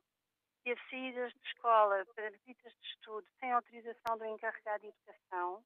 teve 0.64 0.82
saídas 0.90 1.32
de 1.32 1.48
escola 1.48 2.06
para 2.16 2.32
visitas 2.32 2.74
de 2.74 2.88
estudo 2.90 3.26
sem 3.40 3.52
autorização 3.52 4.18
do 4.18 4.26
encarregado 4.26 4.82
de 4.82 4.88
educação. 4.88 5.64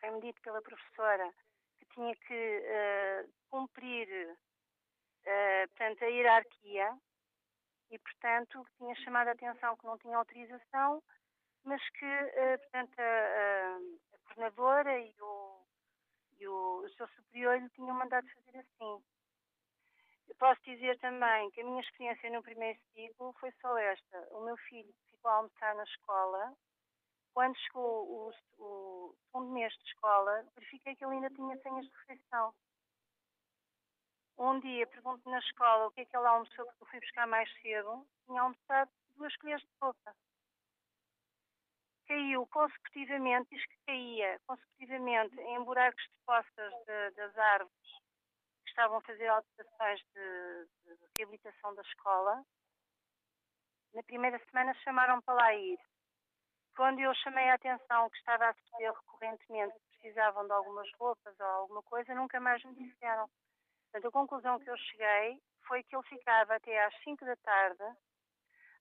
Foi-me 0.00 0.20
dito 0.20 0.40
pela 0.42 0.62
professora 0.62 1.30
que 1.78 1.86
tinha 1.94 2.16
que 2.16 2.58
uh, 2.58 3.32
cumprir 3.50 4.36
uh, 5.26 5.68
portanto, 5.68 6.02
a 6.02 6.06
hierarquia 6.06 6.98
e, 7.90 7.98
portanto, 7.98 8.66
tinha 8.78 8.94
chamado 8.96 9.28
a 9.28 9.32
atenção 9.32 9.76
que 9.76 9.86
não 9.86 9.98
tinha 9.98 10.16
autorização, 10.16 11.02
mas 11.64 11.80
que, 11.90 12.04
uh, 12.04 12.58
portanto, 12.60 12.98
a, 12.98 13.76
a, 14.14 14.18
coordenadora 14.24 14.98
e 14.98 15.14
o, 15.20 15.66
e 16.38 16.48
o, 16.48 16.84
o 16.84 16.90
seu 16.90 17.06
superior 17.08 17.60
lhe 17.60 17.68
tinham 17.70 17.94
mandado 17.94 18.26
fazer 18.28 18.58
assim. 18.58 19.02
Eu 20.28 20.34
posso 20.36 20.60
dizer 20.62 20.98
também 20.98 21.50
que 21.50 21.60
a 21.60 21.64
minha 21.64 21.82
experiência 21.82 22.30
no 22.30 22.42
primeiro 22.42 22.78
ciclo 22.94 23.34
foi 23.34 23.52
só 23.60 23.76
esta. 23.76 24.28
O 24.30 24.44
meu 24.44 24.56
filho 24.56 24.92
ficou 25.10 25.30
a 25.30 25.34
almoçar 25.34 25.74
na 25.74 25.84
escola. 25.84 26.56
Quando 27.34 27.56
chegou 27.58 28.06
o, 28.08 28.32
o 28.58 29.14
segundo 29.26 29.52
mês 29.52 29.72
de 29.74 29.84
escola, 29.84 30.46
verifiquei 30.54 30.96
que 30.96 31.04
ele 31.04 31.14
ainda 31.14 31.30
tinha 31.30 31.56
senhas 31.58 31.86
de 31.86 31.92
refeição. 31.98 32.54
Um 34.38 34.60
dia 34.60 34.86
pergunto 34.86 35.28
na 35.28 35.38
escola 35.38 35.86
o 35.86 35.90
que 35.92 36.00
é 36.00 36.04
que 36.04 36.16
ele 36.16 36.26
almoçou, 36.26 36.64
porque 36.66 36.82
eu 36.82 36.86
fui 36.88 37.00
buscar 37.00 37.26
mais 37.26 37.50
cedo. 37.60 38.06
Tinha 38.26 38.42
almoçado 38.42 38.90
duas 39.16 39.36
colheres 39.36 39.62
de 39.62 39.70
sopa. 39.78 40.14
Caiu 42.06 42.46
consecutivamente, 42.48 43.54
diz 43.54 43.64
que 43.66 43.76
caía 43.86 44.40
consecutivamente 44.46 45.40
em 45.40 45.64
buracos 45.64 46.02
de 46.02 46.24
postas 46.26 46.72
de, 46.86 47.10
das 47.12 47.38
árvores 47.38 48.02
estavam 48.72 48.98
a 48.98 49.02
fazer 49.02 49.28
alterações 49.28 50.00
de, 50.14 50.66
de 50.84 50.98
reabilitação 51.18 51.74
da 51.74 51.82
escola. 51.82 52.44
Na 53.94 54.02
primeira 54.02 54.38
semana 54.46 54.74
chamaram 54.82 55.20
para 55.20 55.34
lá 55.34 55.54
ir. 55.54 55.78
Quando 56.74 57.00
eu 57.00 57.14
chamei 57.16 57.50
a 57.50 57.54
atenção 57.54 58.08
que 58.08 58.16
estava 58.16 58.48
a 58.48 58.54
sofrer 58.54 58.92
recorrentemente, 58.92 59.78
precisavam 59.90 60.46
de 60.46 60.52
algumas 60.52 60.90
roupas 60.98 61.38
ou 61.38 61.46
alguma 61.46 61.82
coisa, 61.82 62.14
nunca 62.14 62.40
mais 62.40 62.64
me 62.64 62.74
disseram. 62.74 63.28
Portanto, 63.92 64.08
a 64.08 64.12
conclusão 64.12 64.58
que 64.58 64.70
eu 64.70 64.76
cheguei 64.76 65.38
foi 65.66 65.82
que 65.82 65.94
ele 65.94 66.08
ficava 66.08 66.56
até 66.56 66.82
às 66.84 66.94
5 67.04 67.24
da 67.24 67.36
tarde 67.36 67.84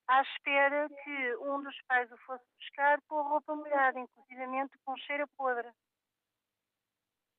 à 0.07 0.21
espera 0.21 0.89
que 0.89 1.35
um 1.37 1.61
dos 1.61 1.81
pais 1.83 2.11
o 2.11 2.17
fosse 2.19 2.43
buscar 2.59 3.01
com 3.07 3.19
a 3.19 3.23
roupa 3.23 3.55
molhada, 3.55 3.99
inclusivamente 3.99 4.77
com 4.85 4.95
cheiro 4.97 5.27
podre. 5.37 5.69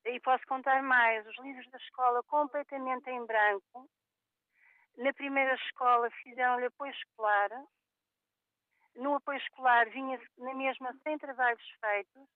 E 0.05 0.19
posso 0.21 0.45
contar 0.47 0.83
mais, 0.83 1.27
os 1.27 1.39
livros 1.39 1.69
da 1.71 1.79
escola 1.79 2.23
completamente 2.25 3.09
em 3.11 3.25
branco. 3.25 3.89
Na 4.97 5.13
primeira 5.13 5.55
escola 5.55 6.11
fizeram-lhe 6.23 6.67
apoio 6.67 6.93
escolar. 6.93 7.51
No 8.97 9.15
apoio 9.15 9.39
escolar 9.39 9.89
vinha 9.91 10.21
na 10.39 10.55
mesma 10.55 10.95
sem 11.03 11.19
trabalhos 11.19 11.63
feitos. 11.81 12.29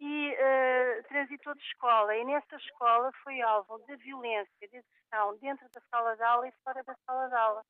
E 0.00 0.32
uh, 0.32 1.02
transitou 1.08 1.54
de 1.54 1.62
escola. 1.62 2.16
E 2.16 2.24
nessa 2.24 2.56
escola 2.56 3.12
foi 3.22 3.40
alvo 3.42 3.78
de 3.86 3.96
violência, 3.96 4.50
de 4.60 4.78
agressão 4.78 5.36
dentro 5.38 5.68
da 5.70 5.80
sala 5.90 6.16
de 6.16 6.22
aula 6.22 6.48
e 6.48 6.52
fora 6.64 6.82
da 6.84 6.94
sala 7.06 7.28
de 7.28 7.34
aula. 7.34 7.64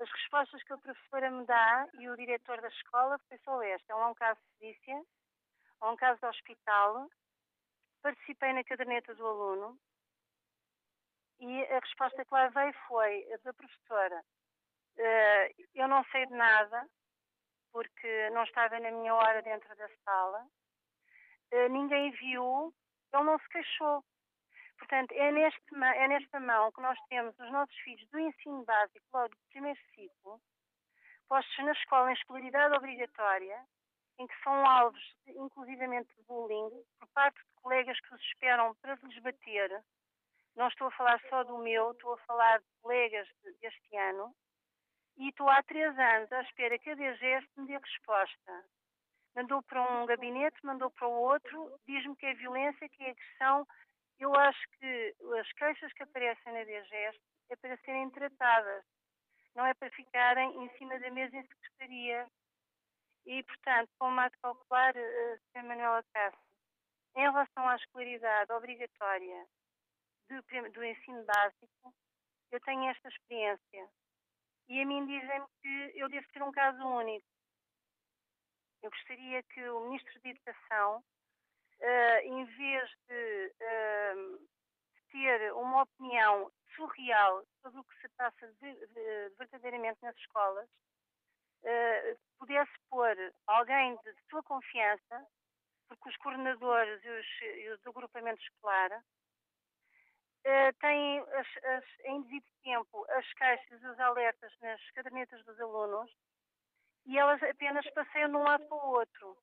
As 0.00 0.10
respostas 0.10 0.62
que 0.64 0.72
a 0.72 0.78
professora 0.78 1.30
me 1.30 1.46
dá 1.46 1.88
e 1.94 2.08
o 2.08 2.16
diretor 2.16 2.60
da 2.60 2.68
escola 2.68 3.18
foi 3.28 3.38
só 3.38 3.62
esta. 3.62 3.92
É 3.92 3.96
um 3.96 4.14
caso 4.14 4.38
de 4.40 4.58
polícia 4.58 5.02
ou 5.80 5.92
um 5.92 5.96
caso 5.96 6.20
de 6.20 6.26
hospital, 6.26 7.08
participei 8.02 8.52
na 8.52 8.64
caderneta 8.64 9.14
do 9.14 9.26
aluno 9.26 9.78
e 11.42 11.64
a 11.64 11.80
resposta 11.80 12.24
que 12.24 12.32
lá 12.32 12.48
veio 12.48 12.72
foi 12.86 13.26
da 13.42 13.52
professora: 13.52 14.24
uh, 14.96 15.64
Eu 15.74 15.88
não 15.88 16.04
sei 16.04 16.24
de 16.26 16.34
nada, 16.34 16.88
porque 17.72 18.30
não 18.30 18.44
estava 18.44 18.78
na 18.78 18.92
minha 18.92 19.12
hora 19.12 19.42
dentro 19.42 19.74
da 19.74 19.88
sala, 20.04 20.46
ninguém 21.70 22.10
viu, 22.12 22.72
ele 23.12 23.22
não 23.24 23.38
se 23.38 23.48
queixou. 23.48 24.04
Portanto, 24.78 25.12
é, 25.12 25.30
neste, 25.30 25.74
é 25.74 26.08
nesta 26.08 26.40
mão 26.40 26.72
que 26.72 26.80
nós 26.80 26.98
temos 27.08 27.38
os 27.38 27.50
nossos 27.52 27.76
filhos 27.78 28.08
do 28.10 28.18
ensino 28.18 28.64
básico, 28.64 29.06
logo 29.12 29.28
do 29.28 29.40
primeiro 29.50 29.78
ciclo, 29.94 30.40
postos 31.28 31.64
na 31.64 31.72
escola 31.72 32.10
em 32.10 32.14
escolaridade 32.14 32.74
obrigatória, 32.74 33.64
em 34.18 34.26
que 34.26 34.42
são 34.42 34.66
alvos, 34.66 35.16
inclusivamente, 35.26 36.12
de 36.16 36.22
bullying, 36.24 36.70
por 36.98 37.08
parte 37.08 37.36
de 37.38 37.54
colegas 37.62 37.98
que 38.00 38.14
os 38.14 38.20
esperam 38.22 38.74
para 38.76 38.98
lhes 39.02 39.18
bater. 39.22 39.84
Não 40.56 40.68
estou 40.68 40.88
a 40.88 40.92
falar 40.92 41.20
só 41.28 41.44
do 41.44 41.58
meu, 41.58 41.92
estou 41.92 42.14
a 42.14 42.18
falar 42.18 42.58
de 42.58 42.66
colegas 42.82 43.28
deste 43.60 43.96
ano. 43.96 44.34
E 45.16 45.28
estou 45.28 45.48
há 45.48 45.62
três 45.62 45.96
anos 45.98 46.32
à 46.32 46.42
espera 46.42 46.78
que 46.78 46.90
a 46.90 46.94
DGS 46.94 47.46
me 47.56 47.66
dê 47.66 47.78
resposta. 47.78 48.64
Mandou 49.34 49.62
para 49.62 49.82
um 49.82 50.06
gabinete, 50.06 50.58
mandou 50.62 50.90
para 50.90 51.08
o 51.08 51.12
outro, 51.12 51.80
diz-me 51.86 52.14
que 52.16 52.26
é 52.26 52.34
violência, 52.34 52.88
que 52.88 53.02
é 53.04 53.10
agressão. 53.10 53.66
Eu 54.18 54.34
acho 54.34 54.60
que 54.78 55.14
as 55.40 55.52
queixas 55.52 55.92
que 55.94 56.02
aparecem 56.02 56.52
na 56.52 56.64
DGS 56.64 57.18
é 57.50 57.56
para 57.56 57.76
serem 57.78 58.10
tratadas, 58.10 58.84
não 59.54 59.66
é 59.66 59.74
para 59.74 59.90
ficarem 59.90 60.64
em 60.64 60.68
cima 60.76 60.98
da 60.98 61.10
mesa 61.10 61.36
em 61.36 61.42
secretaria 61.42 62.26
e, 63.26 63.42
portanto, 63.44 63.90
como 63.98 64.20
há 64.20 64.28
de 64.28 64.36
calcular, 64.38 64.94
uh, 64.96 65.34
Sra. 65.48 65.62
Manuela 65.62 66.02
Cássio, 66.12 66.38
em 67.16 67.20
relação 67.20 67.68
à 67.68 67.76
escolaridade 67.76 68.52
obrigatória 68.52 69.46
do, 70.28 70.70
do 70.72 70.84
ensino 70.84 71.24
básico, 71.24 71.94
eu 72.50 72.60
tenho 72.60 72.90
esta 72.90 73.08
experiência. 73.08 73.88
E 74.68 74.80
a 74.80 74.86
mim 74.86 75.06
dizem-me 75.06 75.46
que 75.60 75.92
eu 75.98 76.08
devo 76.08 76.26
ter 76.32 76.42
um 76.42 76.52
caso 76.52 76.82
único. 76.82 77.26
Eu 78.82 78.90
gostaria 78.90 79.42
que 79.44 79.62
o 79.68 79.80
Ministro 79.84 80.20
de 80.20 80.30
Educação, 80.30 80.98
uh, 80.98 82.18
em 82.24 82.44
vez 82.44 82.90
de, 83.08 83.54
uh, 83.60 84.48
ter 85.12 85.52
uma 85.54 85.82
opinião 85.82 86.50
surreal 86.74 87.44
sobre 87.60 87.78
o 87.78 87.84
que 87.84 88.00
se 88.00 88.08
passa 88.16 88.52
de, 88.60 88.74
de, 88.74 89.28
verdadeiramente 89.38 90.02
nas 90.02 90.16
escolas, 90.16 90.68
uh, 90.68 92.18
pudesse 92.40 92.72
pôr 92.90 93.16
alguém 93.46 93.96
de 93.98 94.14
sua 94.28 94.42
confiança, 94.42 95.28
porque 95.86 96.08
os 96.08 96.16
coordenadores 96.16 97.04
e 97.04 97.08
os, 97.08 97.26
e 97.40 97.68
os 97.68 97.86
agrupamentos 97.86 98.42
escolar 98.42 98.90
uh, 98.98 100.72
têm 100.80 101.20
as, 101.20 101.46
as, 101.64 101.84
em 102.06 102.20
devido 102.22 102.46
tempo 102.64 103.06
as 103.10 103.32
caixas 103.34 103.80
e 103.80 103.86
os 103.86 104.00
alertas 104.00 104.52
nas 104.60 104.90
cadernetas 104.90 105.44
dos 105.44 105.60
alunos 105.60 106.10
e 107.06 107.18
elas 107.18 107.42
apenas 107.42 107.88
passeiam 107.90 108.30
de 108.30 108.36
um 108.36 108.42
lado 108.42 108.64
para 108.66 108.76
o 108.76 108.90
outro. 108.90 109.36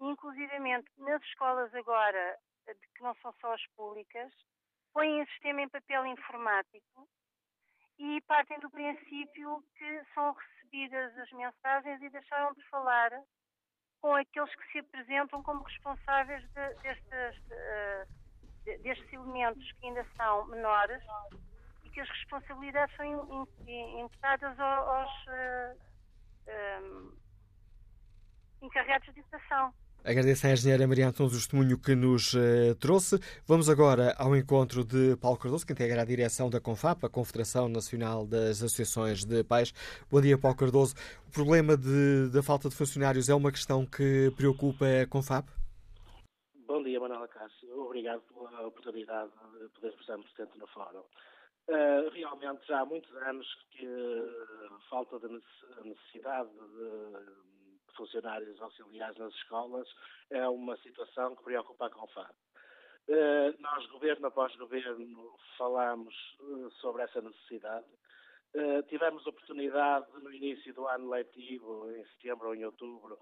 Inclusivamente 0.00 0.90
nas 0.98 1.22
escolas 1.22 1.74
agora, 1.74 2.38
que 2.66 3.02
não 3.02 3.14
são 3.16 3.32
só 3.40 3.54
as 3.54 3.66
públicas, 3.76 4.32
põem 4.92 5.22
o 5.22 5.26
sistema 5.28 5.62
em 5.62 5.68
papel 5.68 6.06
informático 6.06 7.08
e 7.98 8.20
partem 8.22 8.58
do 8.60 8.70
princípio 8.70 9.62
que 9.76 10.04
são 10.14 10.32
recebidas 10.32 11.18
as 11.18 11.30
mensagens 11.32 12.02
e 12.02 12.10
deixaram 12.10 12.52
de 12.52 12.62
falar 12.68 13.10
com 14.00 14.14
aqueles 14.14 14.54
que 14.54 14.72
se 14.72 14.78
apresentam 14.78 15.42
como 15.42 15.62
responsáveis 15.62 16.42
de, 16.50 16.74
destes, 16.82 17.38
uh, 17.50 18.82
destes 18.82 19.12
elementos 19.12 19.72
que 19.72 19.86
ainda 19.86 20.06
são 20.16 20.46
menores 20.46 21.02
e 21.84 21.90
que 21.90 22.00
as 22.00 22.08
responsabilidades 22.08 22.94
são 22.96 23.46
imputadas 23.66 24.60
aos 24.60 25.26
eh, 25.28 25.76
um, 26.48 27.12
eh, 28.62 28.66
encarregados 28.66 29.12
de 29.12 29.20
educação. 29.20 29.72
Agradeço 30.04 30.46
à 30.46 30.52
engenheira 30.52 30.86
Maria 30.86 31.08
Antunes 31.08 31.32
o 31.32 31.36
testemunho 31.36 31.76
que 31.76 31.94
nos 31.94 32.32
uh, 32.32 32.74
trouxe. 32.80 33.18
Vamos 33.46 33.68
agora 33.68 34.14
ao 34.16 34.34
encontro 34.34 34.84
de 34.84 35.16
Paulo 35.16 35.36
Cardoso, 35.36 35.66
que 35.66 35.72
integra 35.72 36.00
a 36.00 36.04
direção 36.04 36.48
da 36.48 36.60
CONFAP, 36.60 37.04
a 37.04 37.10
Confederação 37.10 37.68
Nacional 37.68 38.24
das 38.24 38.62
Associações 38.62 39.24
de 39.24 39.42
Pais. 39.44 39.72
Bom 40.10 40.20
dia, 40.20 40.38
Paulo 40.38 40.56
Cardoso. 40.56 40.94
O 41.26 41.30
problema 41.30 41.76
de, 41.76 42.30
da 42.32 42.42
falta 42.42 42.68
de 42.68 42.76
funcionários 42.76 43.28
é 43.28 43.34
uma 43.34 43.50
questão 43.50 43.84
que 43.84 44.32
preocupa 44.36 44.86
a 44.86 45.06
CONFAP? 45.06 45.46
Bom 46.66 46.82
dia, 46.82 47.00
Manuela 47.00 47.28
Cássio. 47.28 47.68
Obrigado 47.78 48.22
pela 48.32 48.66
oportunidade 48.66 49.30
de 49.30 49.68
poder 49.68 49.88
estar 49.88 50.16
presente 50.16 50.58
no 50.58 50.66
fórum. 50.68 51.02
Uh, 51.68 52.08
realmente 52.10 52.66
já 52.66 52.80
há 52.80 52.84
muitos 52.86 53.14
anos 53.16 53.46
que 53.70 53.86
uh, 53.86 54.80
falta 54.88 55.18
de 55.18 55.28
necessidade 55.84 56.48
de 56.48 57.94
funcionários 57.94 58.60
auxiliares 58.62 59.18
nas 59.18 59.34
escolas 59.34 59.86
é 60.30 60.48
uma 60.48 60.78
situação 60.78 61.36
que 61.36 61.42
preocupa 61.42 61.86
a 61.86 61.90
Confab. 61.90 62.34
Eh, 63.08 63.54
nós, 63.58 63.86
governo 63.86 64.26
após 64.26 64.54
governo, 64.56 65.34
falamos 65.56 66.14
sobre 66.80 67.02
essa 67.02 67.20
necessidade. 67.20 67.86
Tivemos 68.88 69.26
oportunidade 69.26 70.06
no 70.22 70.32
início 70.32 70.72
do 70.74 70.86
ano 70.86 71.08
letivo, 71.08 71.90
em 71.90 72.04
setembro 72.06 72.48
ou 72.48 72.54
em 72.54 72.64
outubro, 72.64 73.18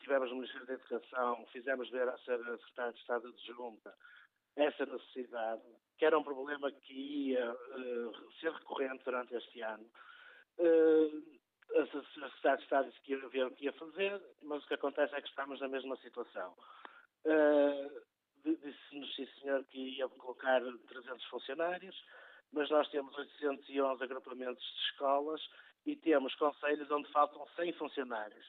tivemos 0.00 0.30
no 0.30 0.36
Ministério 0.36 0.66
da 0.66 0.74
Educação, 0.74 1.46
fizemos 1.52 1.88
ver 1.90 2.08
à 2.08 2.16
Secretária 2.18 2.92
de 2.92 2.98
Estado 2.98 3.32
de 3.32 3.46
Junta 3.46 3.94
essa 4.56 4.86
necessidade, 4.86 5.62
que 5.96 6.04
era 6.04 6.18
um 6.18 6.24
problema 6.24 6.70
que 6.70 6.92
ia 7.30 7.56
ser 8.40 8.52
recorrente 8.52 9.04
durante 9.04 9.34
este 9.34 9.60
ano 9.60 9.88
a 11.76 11.86
Sociedade 11.86 12.58
de 12.58 12.62
Estado 12.64 12.88
disse 12.88 13.00
que 13.00 13.12
ia 13.12 13.28
ver 13.28 13.46
o 13.46 13.50
que 13.50 13.64
ia 13.64 13.72
fazer, 13.72 14.20
mas 14.42 14.62
o 14.62 14.66
que 14.68 14.74
acontece 14.74 15.14
é 15.14 15.20
que 15.20 15.28
estamos 15.28 15.60
na 15.60 15.68
mesma 15.68 15.96
situação. 15.96 16.54
Uh, 17.24 18.14
Disse-nos, 18.44 19.14
sim 19.14 19.26
senhor, 19.40 19.64
que 19.64 19.78
ia 19.78 20.06
colocar 20.06 20.60
300 20.60 21.24
funcionários, 21.28 21.96
mas 22.52 22.68
nós 22.68 22.86
temos 22.90 23.16
811 23.16 24.04
agrupamentos 24.04 24.62
de 24.62 24.80
escolas 24.90 25.40
e 25.86 25.96
temos 25.96 26.34
conselhos 26.34 26.90
onde 26.90 27.10
faltam 27.10 27.46
100 27.56 27.72
funcionários. 27.72 28.46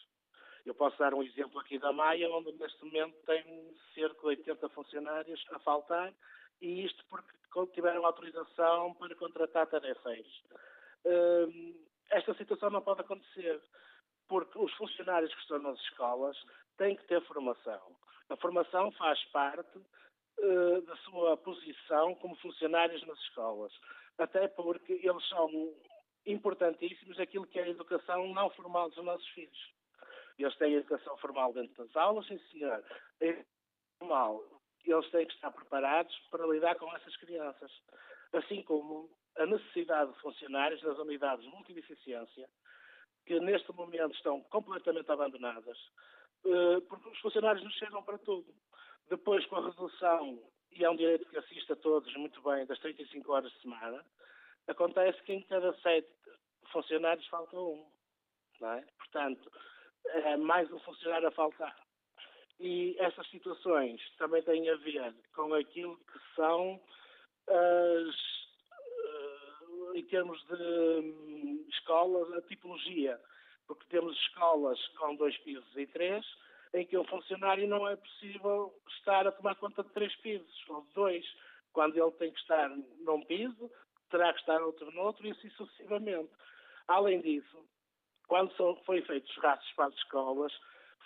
Eu 0.66 0.76
posso 0.76 0.98
dar 1.00 1.14
um 1.14 1.24
exemplo 1.24 1.62
aqui 1.62 1.80
da 1.80 1.94
Maia, 1.94 2.30
onde 2.30 2.52
neste 2.54 2.84
momento 2.84 3.16
tem 3.26 3.74
cerca 3.94 4.20
de 4.20 4.26
80 4.26 4.68
funcionários 4.70 5.46
a 5.52 5.60
faltar, 5.60 6.14
e 6.62 6.86
isto 6.86 7.04
porque 7.10 7.74
tiveram 7.74 8.06
autorização 8.06 8.94
para 8.96 9.16
contratar 9.16 9.68
tarefeiros. 9.68 10.44
Uh, 11.06 11.76
esta 12.12 12.34
situação 12.36 12.70
não 12.70 12.82
pode 12.82 13.02
acontecer, 13.02 13.62
porque 14.28 14.58
os 14.58 14.74
funcionários 14.74 15.34
que 15.34 15.42
estão 15.42 15.60
nas 15.60 15.80
escolas 15.82 16.38
têm 16.78 16.96
que 16.96 17.06
ter 17.08 17.22
formação. 17.26 17.96
A 18.30 18.36
formação 18.38 18.92
faz 18.94 19.24
parte 19.26 19.78
uh, 19.78 20.82
da 20.82 20.96
sua 20.98 21.38
posição 21.38 22.16
como 22.16 22.36
funcionários 22.38 23.06
nas 23.06 23.20
escolas, 23.20 23.72
até 24.18 24.48
porque 24.48 24.94
eles 24.94 25.28
são 25.30 25.74
importantíssimos 26.26 27.18
naquilo 27.18 27.48
que 27.48 27.60
é 27.60 27.64
a 27.64 27.70
educação 27.70 28.28
não 28.34 28.50
formal 28.52 28.90
dos 28.90 29.04
nossos 29.04 29.28
filhos. 29.30 29.74
Eles 30.38 30.56
têm 30.58 30.74
educação 30.74 31.16
formal 31.18 31.54
dentro 31.54 31.86
das 31.86 31.96
aulas, 31.96 32.26
sim 32.28 32.40
senhor. 32.52 32.84
É 33.22 33.46
formal. 34.00 34.44
Eles 34.86 35.10
têm 35.10 35.26
que 35.26 35.34
estar 35.34 35.52
preparados 35.52 36.16
para 36.30 36.46
lidar 36.48 36.76
com 36.76 36.94
essas 36.96 37.16
crianças. 37.18 37.72
Assim 38.34 38.62
como 38.64 39.10
a 39.38 39.46
necessidade 39.46 40.12
de 40.14 40.20
funcionários 40.20 40.82
nas 40.84 40.98
unidades 40.98 41.44
de 41.44 41.52
multideficiência, 41.52 42.50
que 43.26 43.40
neste 43.40 43.72
momento 43.74 44.14
estão 44.16 44.42
completamente 44.44 45.12
abandonadas, 45.12 45.78
eh, 46.46 46.80
porque 46.88 47.10
os 47.10 47.20
funcionários 47.20 47.64
nos 47.64 47.74
chegam 47.76 48.04
para 48.04 48.18
tudo. 48.20 48.54
Depois, 49.10 49.46
com 49.48 49.56
a 49.58 49.70
redução, 49.70 50.42
e 50.72 50.84
é 50.84 50.90
um 50.90 50.96
direito 50.96 51.28
que 51.30 51.38
assiste 51.38 51.72
a 51.72 51.76
todos 51.76 52.14
muito 52.16 52.42
bem, 52.42 52.66
das 52.66 52.80
35 52.80 53.32
horas 53.32 53.52
de 53.52 53.62
semana, 53.62 54.06
acontece 54.68 55.22
que 55.24 55.34
em 55.34 55.42
cada 55.44 55.74
sete 55.80 56.10
funcionários 56.72 57.26
falta 57.28 57.58
um. 57.58 57.86
É? 58.62 58.82
Portanto, 58.98 59.52
é 60.06 60.38
mais 60.38 60.72
um 60.72 60.80
funcionário 60.80 61.28
a 61.28 61.32
faltar. 61.32 61.76
E 62.60 62.96
essas 63.00 63.28
situações 63.30 64.02
também 64.18 64.42
têm 64.44 64.70
a 64.70 64.76
ver 64.78 65.14
com 65.34 65.54
aquilo 65.54 65.98
que 65.98 66.20
são 66.36 66.82
as 67.48 68.36
em 69.96 70.04
termos 70.04 70.44
de 70.46 70.54
hum, 70.54 71.66
escolas, 71.70 72.32
a 72.34 72.42
tipologia, 72.44 73.20
porque 73.66 73.86
temos 73.90 74.16
escolas 74.20 74.80
com 74.98 75.16
dois 75.16 75.38
pisos 75.40 75.76
e 75.78 75.88
três, 75.88 76.26
em 76.74 76.86
que 76.86 76.98
um 76.98 77.06
funcionário 77.06 77.68
não 77.68 77.88
é 77.88 77.96
possível 77.96 78.74
estar 78.90 79.26
a 79.26 79.32
tomar 79.32 79.56
conta 79.56 79.84
de 79.84 79.90
três 79.92 80.14
pisos, 80.18 80.70
ou 80.70 80.82
de 80.82 80.94
dois. 80.94 81.26
Quando 81.72 81.98
ele 81.98 82.12
tem 82.12 82.32
que 82.32 82.40
estar 82.40 82.70
num 83.00 83.22
piso, 83.26 83.72
terá 84.10 84.34
que 84.34 84.40
estar 84.40 84.62
outro 84.62 84.92
noutro 84.92 85.26
e 85.26 85.32
assim 85.32 85.50
sucessivamente. 85.52 86.32
Além 86.88 87.22
disso, 87.22 87.66
quando 88.28 88.52
foi 88.84 89.02
feitos 89.02 89.30
os 89.32 89.44
rastros 89.44 89.72
para 89.74 89.86
as 89.86 89.96
escolas, 89.96 90.54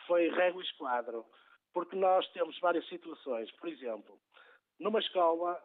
foi 0.07 0.29
régua 0.29 0.61
esquadro. 0.61 1.25
porque 1.73 1.95
nós 1.95 2.27
temos 2.31 2.57
várias 2.59 2.87
situações. 2.87 3.51
Por 3.57 3.69
exemplo, 3.69 4.19
numa 4.79 4.99
escola, 4.99 5.61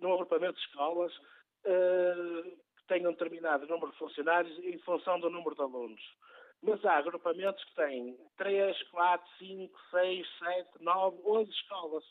num 0.00 0.12
agrupamento 0.12 0.54
de 0.54 0.66
escolas, 0.66 1.12
uh, 1.16 2.42
que 2.76 2.86
tenham 2.88 3.10
um 3.10 3.14
determinado 3.14 3.66
número 3.66 3.90
de 3.90 3.98
funcionários 3.98 4.58
em 4.58 4.78
função 4.80 5.18
do 5.18 5.30
número 5.30 5.54
de 5.54 5.62
alunos. 5.62 6.02
Mas 6.62 6.84
há 6.84 6.96
agrupamentos 6.96 7.62
que 7.64 7.74
têm 7.74 8.18
3, 8.36 8.82
4, 8.90 9.26
5, 9.38 9.80
6, 9.90 10.38
7, 10.38 10.70
9, 10.80 11.22
11 11.24 11.50
escolas. 11.50 12.04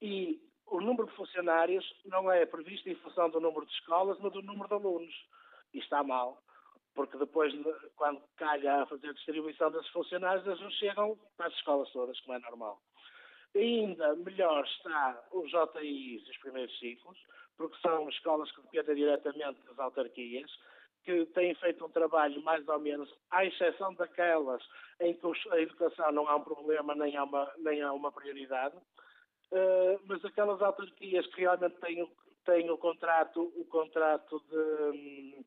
E 0.00 0.40
o 0.66 0.80
número 0.80 1.08
de 1.08 1.16
funcionários 1.16 1.84
não 2.04 2.30
é 2.30 2.44
previsto 2.46 2.88
em 2.88 2.94
função 2.96 3.30
do 3.30 3.40
número 3.40 3.66
de 3.66 3.72
escolas, 3.72 4.18
mas 4.20 4.32
do 4.32 4.42
número 4.42 4.68
de 4.68 4.74
alunos. 4.74 5.14
E 5.72 5.78
está 5.78 6.02
mal, 6.02 6.42
porque 6.98 7.16
depois, 7.16 7.54
quando 7.94 8.20
calha 8.36 8.82
a 8.82 8.86
fazer 8.86 9.10
a 9.10 9.12
distribuição 9.12 9.70
desses 9.70 9.88
funcionários, 9.90 10.44
eles 10.44 10.60
não 10.60 10.70
chegam 10.72 11.16
para 11.36 11.46
as 11.46 11.54
escolas 11.54 11.88
todas, 11.92 12.18
como 12.22 12.36
é 12.36 12.40
normal. 12.40 12.82
Ainda 13.54 14.16
melhor 14.16 14.64
está 14.64 15.22
os 15.30 15.48
JIs, 15.48 16.28
os 16.28 16.36
primeiros 16.38 16.76
ciclos, 16.80 17.16
porque 17.56 17.78
são 17.82 18.08
escolas 18.08 18.50
que 18.50 18.62
dependem 18.62 18.96
diretamente 18.96 19.60
das 19.68 19.78
autarquias, 19.78 20.50
que 21.04 21.24
têm 21.26 21.54
feito 21.54 21.86
um 21.86 21.88
trabalho 21.88 22.42
mais 22.42 22.66
ou 22.66 22.80
menos, 22.80 23.08
à 23.30 23.44
exceção 23.44 23.94
daquelas 23.94 24.60
em 25.00 25.14
que 25.14 25.26
a 25.52 25.60
educação 25.60 26.10
não 26.10 26.28
há 26.28 26.34
um 26.34 26.42
problema 26.42 26.96
nem 26.96 27.16
há 27.16 27.22
uma, 27.22 27.52
nem 27.58 27.80
há 27.80 27.92
uma 27.92 28.10
prioridade, 28.10 28.76
uh, 28.76 30.00
mas 30.04 30.24
aquelas 30.24 30.60
autarquias 30.60 31.28
que 31.28 31.42
realmente 31.42 31.76
têm, 31.76 32.12
têm 32.44 32.68
o 32.72 32.76
contrato, 32.76 33.52
o 33.54 33.64
contrato 33.66 34.42
de, 34.50 35.44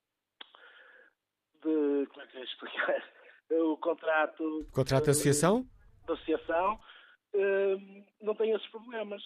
de 1.63 2.07
como 2.07 2.21
é 2.21 2.27
que 2.27 2.37
é 2.37 2.43
explicar? 2.43 3.03
O 3.51 3.75
contrato. 3.75 4.65
Contrato 4.71 5.03
de 5.03 5.09
associação? 5.09 5.67
De 6.05 6.13
associação, 6.13 6.79
uh, 7.35 8.05
não 8.21 8.33
tem 8.33 8.51
esses 8.51 8.65
problemas 8.69 9.21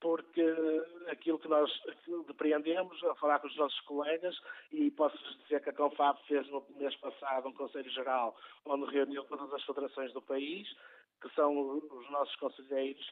porque 0.00 0.42
aquilo 1.08 1.38
que 1.38 1.48
nós 1.48 1.70
depreendemos, 2.26 3.02
a 3.04 3.14
falar 3.16 3.38
com 3.38 3.46
os 3.46 3.56
nossos 3.56 3.78
colegas, 3.82 4.34
e 4.72 4.90
posso 4.90 5.16
dizer 5.42 5.62
que 5.62 5.70
a 5.70 5.74
Confab 5.74 6.18
fez 6.26 6.48
no 6.48 6.64
mês 6.76 6.96
passado 6.96 7.48
um 7.48 7.52
Conselho 7.52 7.90
Geral 7.90 8.34
onde 8.64 8.90
reuniu 8.90 9.24
todas 9.24 9.52
as 9.52 9.62
federações 9.62 10.12
do 10.12 10.22
país, 10.22 10.66
que 11.20 11.28
são 11.34 11.76
os 11.76 12.10
nossos 12.10 12.34
conselheiros, 12.36 13.06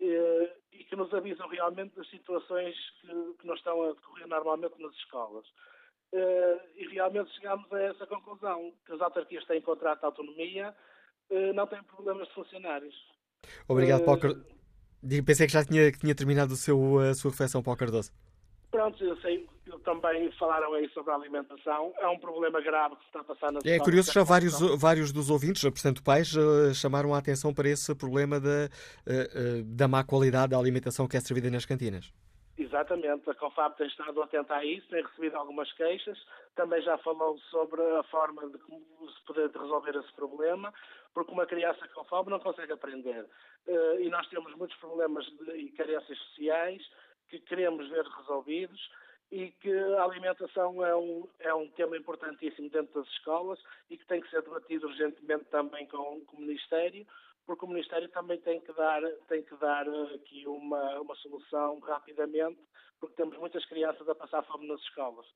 e 0.00 0.84
que 0.88 0.96
nos 0.96 1.14
avisam 1.14 1.48
realmente 1.48 1.94
das 1.94 2.08
situações 2.10 2.74
que, 3.00 3.06
que 3.38 3.46
não 3.46 3.54
estão 3.54 3.80
a 3.82 3.92
decorrer 3.92 4.26
normalmente 4.26 4.80
nas 4.82 4.94
escolas. 4.96 5.46
E 6.76 6.88
realmente 6.92 7.30
chegamos 7.34 7.70
a 7.72 7.80
essa 7.82 8.06
conclusão, 8.06 8.72
que 8.86 8.92
as 8.92 9.00
autarquias 9.00 9.44
têm 9.46 9.60
contrato 9.60 10.00
de 10.00 10.06
autonomia, 10.06 10.74
não 11.54 11.66
têm 11.66 11.82
problemas 11.82 12.28
de 12.28 12.34
funcionários. 12.34 12.94
Obrigado, 13.68 14.04
Paulo. 14.04 14.20
Pensei 15.26 15.46
que 15.46 15.52
já 15.52 15.64
tinha, 15.64 15.90
que 15.90 15.98
tinha 15.98 16.14
terminado 16.14 16.52
o 16.52 16.56
seu, 16.56 16.98
a 16.98 17.14
sua 17.14 17.30
reflexão 17.30 17.62
para 17.62 17.72
o 17.72 17.76
Cardoso. 17.76 18.12
Pronto, 18.74 19.04
eu 19.04 19.16
sei 19.18 19.46
que 19.64 19.78
também 19.84 20.30
falaram 20.32 20.74
aí 20.74 20.88
sobre 20.90 21.12
a 21.12 21.14
alimentação. 21.14 21.92
É 21.96 22.08
um 22.08 22.18
problema 22.18 22.60
grave 22.60 22.96
que 22.96 23.02
se 23.02 23.06
está 23.06 23.20
a 23.20 23.24
passar 23.24 23.52
na 23.52 23.60
É 23.64 23.78
curioso, 23.78 24.12
já 24.12 24.24
vários, 24.24 24.58
vários 24.76 25.12
dos 25.12 25.30
ouvintes, 25.30 25.62
portanto 25.62 26.02
pais, 26.02 26.34
eh, 26.36 26.74
chamaram 26.74 27.14
a 27.14 27.18
atenção 27.18 27.54
para 27.54 27.68
esse 27.68 27.94
problema 27.94 28.40
da, 28.40 28.64
eh, 29.06 29.30
eh, 29.32 29.62
da 29.64 29.86
má 29.86 30.02
qualidade 30.02 30.50
da 30.50 30.58
alimentação 30.58 31.06
que 31.06 31.16
é 31.16 31.20
servida 31.20 31.48
nas 31.50 31.64
cantinas. 31.64 32.12
Exatamente, 32.56 33.28
a 33.28 33.34
CONFAB 33.34 33.76
tem 33.76 33.88
estado 33.88 34.22
atenta 34.22 34.54
a 34.54 34.64
isso, 34.64 34.88
tem 34.88 35.02
recebido 35.02 35.36
algumas 35.36 35.72
queixas, 35.72 36.16
também 36.54 36.80
já 36.82 36.96
falou 36.98 37.36
sobre 37.50 37.82
a 37.98 38.02
forma 38.04 38.48
de 38.48 38.58
como 38.58 39.10
se 39.10 39.24
poder 39.24 39.50
resolver 39.50 39.96
esse 39.96 40.12
problema, 40.12 40.72
porque 41.12 41.32
uma 41.32 41.46
criança 41.46 41.88
fome 42.08 42.30
não 42.30 42.38
consegue 42.38 42.72
aprender. 42.72 43.26
Uh, 43.66 44.00
e 44.00 44.08
nós 44.08 44.28
temos 44.28 44.54
muitos 44.54 44.76
problemas 44.76 45.24
de, 45.26 45.50
e 45.52 45.72
carências 45.72 46.16
sociais 46.16 46.80
que 47.28 47.40
queremos 47.40 47.88
ver 47.88 48.04
resolvidos 48.04 48.80
e 49.32 49.50
que 49.50 49.72
a 49.72 50.04
alimentação 50.04 50.84
é 50.84 50.94
um, 50.94 51.28
é 51.40 51.52
um 51.52 51.68
tema 51.70 51.96
importantíssimo 51.96 52.70
dentro 52.70 53.00
das 53.00 53.10
escolas 53.14 53.58
e 53.90 53.96
que 53.96 54.06
tem 54.06 54.20
que 54.20 54.30
ser 54.30 54.42
debatido 54.42 54.86
urgentemente 54.86 55.46
também 55.46 55.88
com, 55.88 56.20
com 56.24 56.36
o 56.36 56.40
Ministério, 56.40 57.04
porque 57.46 57.64
o 57.64 57.68
Ministério 57.68 58.08
também 58.08 58.40
tem 58.40 58.60
que 58.60 58.72
dar, 58.72 59.02
tem 59.28 59.42
que 59.42 59.56
dar 59.56 59.86
aqui 60.14 60.46
uma, 60.46 61.00
uma 61.00 61.14
solução 61.16 61.78
rapidamente, 61.80 62.58
porque 62.98 63.16
temos 63.16 63.36
muitas 63.38 63.64
crianças 63.66 64.08
a 64.08 64.14
passar 64.14 64.42
fome 64.44 64.66
nas 64.66 64.80
escolas. 64.80 65.26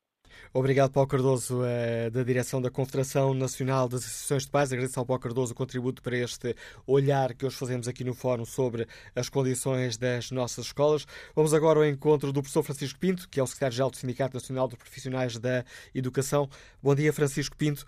Obrigado, 0.52 0.92
Paulo 0.92 1.08
Cardoso, 1.08 1.64
eh, 1.64 2.10
da 2.10 2.22
direção 2.22 2.60
da 2.60 2.70
Confederação 2.70 3.34
Nacional 3.34 3.88
das 3.88 4.00
Associações 4.00 4.44
de 4.44 4.50
Pais. 4.50 4.72
Agradeço 4.72 4.98
ao 4.98 5.06
Paulo 5.06 5.22
Cardoso 5.22 5.52
o 5.52 5.56
contributo 5.56 6.02
para 6.02 6.16
este 6.16 6.54
olhar 6.86 7.34
que 7.34 7.46
hoje 7.46 7.56
fazemos 7.56 7.88
aqui 7.88 8.04
no 8.04 8.14
Fórum 8.14 8.44
sobre 8.44 8.86
as 9.14 9.28
condições 9.28 9.96
das 9.96 10.30
nossas 10.30 10.66
escolas. 10.66 11.06
Vamos 11.34 11.54
agora 11.54 11.78
ao 11.78 11.84
encontro 11.84 12.32
do 12.32 12.40
professor 12.40 12.62
Francisco 12.62 12.98
Pinto, 12.98 13.28
que 13.28 13.40
é 13.40 13.42
o 13.42 13.46
secretário-geral 13.46 13.90
do 13.90 13.96
Sindicato 13.96 14.34
Nacional 14.34 14.68
dos 14.68 14.78
Profissionais 14.78 15.38
da 15.38 15.64
Educação. 15.94 16.48
Bom 16.82 16.94
dia, 16.94 17.12
Francisco 17.12 17.56
Pinto. 17.56 17.86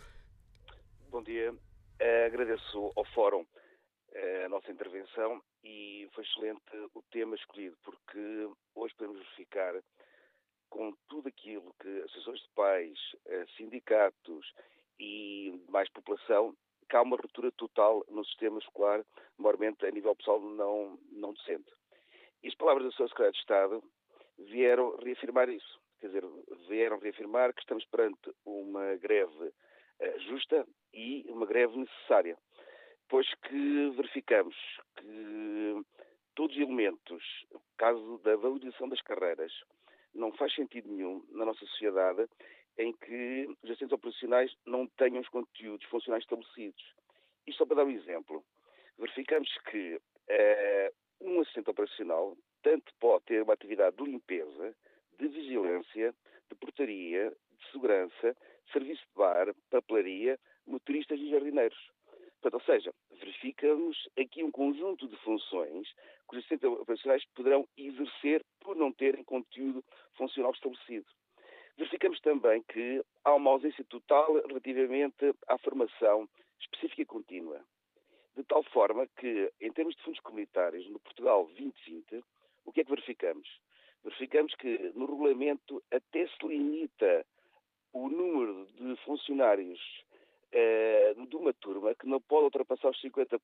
Bom 1.10 1.22
dia. 1.22 1.52
Uh, 1.52 2.26
agradeço 2.26 2.90
ao 2.96 3.04
Fórum 3.14 3.44
a 4.44 4.48
nossa 4.48 4.70
intervenção 4.70 5.42
e 5.64 6.08
foi 6.12 6.24
excelente 6.24 6.62
o 6.94 7.02
tema 7.10 7.34
escolhido, 7.34 7.76
porque 7.82 8.48
hoje 8.74 8.94
podemos 8.94 9.18
verificar 9.18 9.74
com 10.68 10.92
tudo 11.08 11.28
aquilo 11.28 11.74
que 11.80 11.88
associações 12.02 12.40
de 12.40 12.48
pais, 12.54 12.98
eh, 13.26 13.44
sindicatos 13.56 14.52
e 14.98 15.60
mais 15.68 15.88
população, 15.90 16.54
que 16.88 16.96
há 16.96 17.02
uma 17.02 17.16
ruptura 17.16 17.50
total 17.52 18.04
no 18.08 18.24
sistema 18.24 18.58
escolar, 18.58 19.04
maiormente 19.36 19.84
a 19.84 19.90
nível 19.90 20.14
pessoal 20.14 20.40
não, 20.40 20.98
não 21.10 21.32
docente. 21.32 21.70
E 22.42 22.48
as 22.48 22.54
palavras 22.54 22.84
da 22.84 22.90
Sra. 22.90 23.08
Secretária 23.08 23.32
de 23.32 23.38
Estado 23.38 23.82
vieram 24.38 24.96
reafirmar 24.96 25.48
isso. 25.48 25.80
Quer 26.00 26.06
dizer, 26.06 26.24
vieram 26.68 26.98
reafirmar 26.98 27.52
que 27.52 27.60
estamos 27.60 27.84
perante 27.86 28.32
uma 28.44 28.96
greve 28.96 29.48
uh, 29.48 30.20
justa 30.20 30.66
e 30.92 31.24
uma 31.28 31.46
greve 31.46 31.76
necessária. 31.76 32.38
Pois 33.10 33.26
que 33.42 33.90
verificamos 33.96 34.54
que 34.96 35.82
todos 36.36 36.54
os 36.54 36.62
elementos, 36.62 37.44
caso 37.76 38.18
da 38.18 38.36
valorização 38.36 38.88
das 38.88 39.02
carreiras, 39.02 39.52
não 40.14 40.32
faz 40.34 40.54
sentido 40.54 40.88
nenhum 40.88 41.26
na 41.30 41.44
nossa 41.44 41.58
sociedade 41.66 42.28
em 42.78 42.92
que 42.92 43.48
os 43.64 43.68
assistentes 43.68 43.92
operacionais 43.92 44.54
não 44.64 44.86
tenham 44.86 45.20
os 45.20 45.28
conteúdos 45.28 45.84
funcionais 45.88 46.22
estabelecidos. 46.22 46.94
E 47.48 47.52
só 47.52 47.66
para 47.66 47.78
dar 47.78 47.84
um 47.84 47.90
exemplo, 47.90 48.44
verificamos 48.96 49.50
que 49.68 49.96
uh, 49.96 50.94
um 51.20 51.40
assistente 51.40 51.68
operacional 51.68 52.36
tanto 52.62 52.94
pode 53.00 53.24
ter 53.24 53.42
uma 53.42 53.54
atividade 53.54 53.96
de 53.96 54.04
limpeza, 54.04 54.72
de 55.18 55.26
vigilância, 55.26 56.14
de 56.48 56.54
portaria, 56.54 57.30
de 57.58 57.72
segurança, 57.72 58.36
serviço 58.72 59.02
de 59.02 59.14
bar, 59.16 59.52
papelaria, 59.68 60.38
motoristas 60.64 61.18
e 61.18 61.28
jardineiros. 61.28 61.90
Portanto, 62.40 62.54
ou 62.54 62.66
seja, 62.66 62.94
verificamos 63.10 64.08
aqui 64.18 64.42
um 64.42 64.50
conjunto 64.50 65.06
de 65.06 65.16
funções 65.18 65.86
que 66.28 66.36
os 66.36 66.38
assistentes 66.38 66.64
operacionais 66.64 67.24
poderão 67.34 67.68
exercer 67.76 68.42
por 68.60 68.74
não 68.76 68.90
terem 68.92 69.22
conteúdo 69.24 69.84
funcional 70.14 70.52
estabelecido. 70.52 71.06
Verificamos 71.76 72.18
também 72.20 72.62
que 72.62 73.04
há 73.24 73.34
uma 73.34 73.50
ausência 73.50 73.84
total 73.84 74.34
relativamente 74.46 75.34
à 75.48 75.58
formação 75.58 76.28
específica 76.58 77.02
e 77.02 77.06
contínua. 77.06 77.62
De 78.36 78.44
tal 78.44 78.62
forma 78.64 79.06
que, 79.18 79.52
em 79.60 79.72
termos 79.72 79.94
de 79.96 80.02
fundos 80.02 80.20
comunitários, 80.20 80.88
no 80.88 81.00
Portugal 81.00 81.44
2020, 81.44 82.24
o 82.64 82.72
que 82.72 82.80
é 82.80 82.84
que 82.84 82.90
verificamos? 82.90 83.48
Verificamos 84.02 84.54
que 84.54 84.92
no 84.94 85.04
regulamento 85.04 85.82
até 85.90 86.26
se 86.26 86.46
limita 86.46 87.26
o 87.92 88.08
número 88.08 88.66
de 88.66 88.96
funcionários 89.04 89.78
eh, 90.52 91.14
de 91.14 91.36
uma 91.36 91.52
turma 91.54 91.94
que 91.94 92.06
não 92.06 92.20
pode 92.20 92.44
ultrapassar 92.44 92.90
os 92.90 93.00
50% 93.02 93.38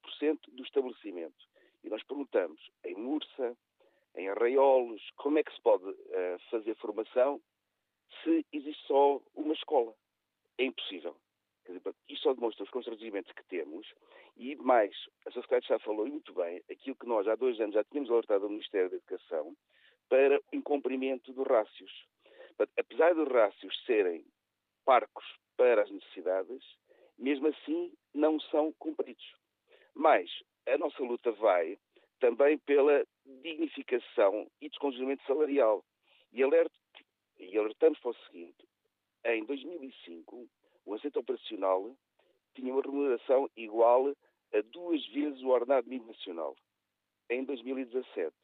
do 0.49 0.63
estabelecimento. 0.63 1.45
E 1.85 1.89
nós 1.89 2.03
perguntamos, 2.03 2.61
em 2.85 2.95
Mursa, 2.97 3.57
em 4.17 4.29
arraiolos, 4.29 5.03
como 5.17 5.39
é 5.39 5.45
que 5.45 5.55
se 5.55 5.61
pode 5.61 5.85
uh, 5.85 6.39
fazer 6.51 6.75
formação 6.77 7.41
se 8.23 8.45
existe 8.53 8.83
só 8.87 9.21
uma 9.35 9.53
escola? 9.53 9.95
É 10.59 10.65
impossível. 10.65 11.17
Isto 12.09 12.23
só 12.23 12.35
demonstra 12.35 12.65
os 12.65 12.71
constrangimentos 12.71 13.33
que 13.33 13.45
temos 13.45 13.87
e, 14.37 14.57
mais, 14.57 14.95
a 15.27 15.31
Secretaria 15.31 15.69
já 15.69 15.79
falou 15.81 16.07
muito 16.07 16.33
bem 16.33 16.63
aquilo 16.71 16.97
que 16.97 17.07
nós 17.07 17.27
há 17.27 17.35
dois 17.35 17.61
anos 17.61 17.75
já 17.75 17.85
tínhamos 17.85 18.11
alertado 18.11 18.45
ao 18.45 18.51
Ministério 18.51 18.89
da 18.91 18.97
Educação 18.97 19.57
para 20.09 20.39
o 20.39 20.43
incumprimento 20.57 21.33
dos 21.33 21.47
rácios. 21.47 22.07
Apesar 22.79 23.15
dos 23.15 23.29
rácios 23.29 23.85
serem 23.85 24.25
parcos 24.85 25.25
para 25.57 25.83
as 25.83 25.91
necessidades, 25.91 26.63
mesmo 27.19 27.49
assim 27.49 27.93
não 28.15 28.39
são 28.41 28.73
cumpridos. 28.79 29.35
Mas 29.95 30.31
a 30.67 30.77
nossa 30.79 31.03
luta 31.03 31.33
vai 31.33 31.79
também 32.21 32.59
pela 32.59 33.07
dignificação 33.43 34.51
e 34.61 34.69
descongelamento 34.69 35.25
salarial. 35.27 35.85
E, 36.33 36.41
e 36.41 37.59
alertamos 37.59 37.99
para 38.01 38.11
o 38.11 38.15
seguinte: 38.27 38.67
em 39.25 39.45
2005, 39.45 40.49
o 40.85 40.95
assento 40.95 41.21
operacional 41.21 41.97
tinha 42.55 42.73
uma 42.73 42.83
remuneração 42.83 43.51
igual 43.57 44.15
a 44.53 44.61
duas 44.73 45.05
vezes 45.09 45.43
o 45.43 45.49
ordenado 45.49 45.89
mínimo 45.89 46.13
nacional. 46.13 46.57
em 47.29 47.45
2017, 47.45 48.35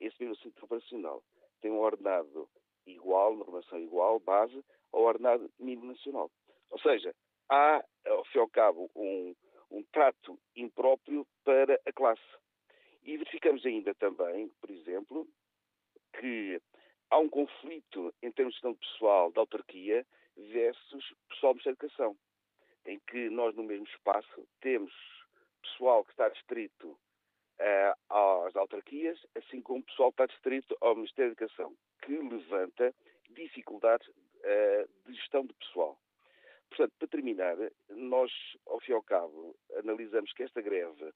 esse 0.00 0.16
mesmo 0.20 0.36
centro 0.36 0.64
operacional 0.64 1.22
tem 1.60 1.70
um 1.70 1.80
ordenado 1.80 2.48
igual, 2.86 3.36
normação 3.36 3.78
igual, 3.78 4.20
base, 4.20 4.64
ao 4.92 5.02
ordenado 5.02 5.50
mínimo 5.58 5.86
nacional. 5.86 6.30
Ou 6.70 6.78
seja, 6.78 7.14
há, 7.48 7.84
ao 8.06 8.24
fim 8.26 8.38
e 8.38 8.40
ao 8.40 8.48
cabo, 8.48 8.90
um, 8.94 9.34
um 9.70 9.82
trato 9.92 10.38
impróprio 10.56 11.26
para 11.44 11.80
a 11.86 11.92
classe. 11.92 12.22
E 13.02 13.16
verificamos 13.16 13.64
ainda 13.64 13.94
também, 13.94 14.48
por 14.60 14.70
exemplo, 14.70 15.26
que 16.18 16.60
há 17.10 17.18
um 17.18 17.28
conflito 17.28 18.14
em 18.22 18.30
termos 18.32 18.54
de 18.54 18.60
gestão 18.60 18.74
pessoal 18.74 19.32
da 19.32 19.40
autarquia 19.40 20.06
versus 20.36 21.14
pessoal 21.28 21.54
de 21.54 21.68
educação, 21.68 22.16
em 22.86 22.98
que 23.08 23.28
nós 23.30 23.54
no 23.54 23.62
mesmo 23.62 23.86
espaço 23.86 24.46
temos 24.60 24.92
pessoal 25.62 26.04
que 26.04 26.10
está 26.10 26.28
distrito 26.28 26.90
uh, 26.90 28.14
às 28.46 28.56
autarquias, 28.56 29.18
assim 29.34 29.60
como 29.60 29.82
pessoal 29.82 30.12
que 30.12 30.22
está 30.22 30.26
distrito 30.26 30.76
ao 30.80 30.94
Ministério 30.94 31.34
da 31.34 31.44
Educação, 31.44 31.74
que 32.02 32.16
levanta 32.16 32.94
dificuldades 33.30 34.06
uh, 34.08 34.88
de 35.06 35.14
gestão 35.14 35.44
de 35.44 35.54
pessoal. 35.54 35.98
Portanto, 36.68 36.92
para 36.98 37.08
terminar, 37.08 37.56
nós, 37.90 38.30
ao 38.66 38.80
fim 38.80 38.92
e 38.92 38.94
ao 38.94 39.02
cabo, 39.02 39.56
analisamos 39.76 40.32
que 40.32 40.42
esta 40.42 40.60
greve 40.60 41.12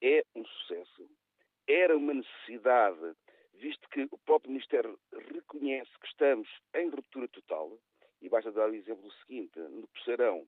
é 0.00 0.24
um 0.34 0.44
sucesso, 0.44 1.08
era 1.66 1.96
uma 1.96 2.14
necessidade, 2.14 3.16
visto 3.54 3.88
que 3.90 4.08
o 4.10 4.18
próprio 4.18 4.52
Ministério 4.52 4.98
reconhece 5.32 5.90
que 6.00 6.06
estamos 6.06 6.48
em 6.74 6.88
ruptura 6.88 7.28
total, 7.28 7.78
e 8.20 8.28
basta 8.28 8.52
dar 8.52 8.70
o 8.70 8.74
exemplo 8.74 9.10
seguinte, 9.24 9.58
no 9.58 9.88
Poceirão, 9.88 10.46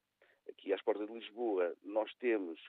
aqui 0.49 0.73
às 0.73 0.83
portas 0.83 1.09
de 1.09 1.15
Lisboa, 1.15 1.75
nós 1.83 2.13
temos 2.15 2.61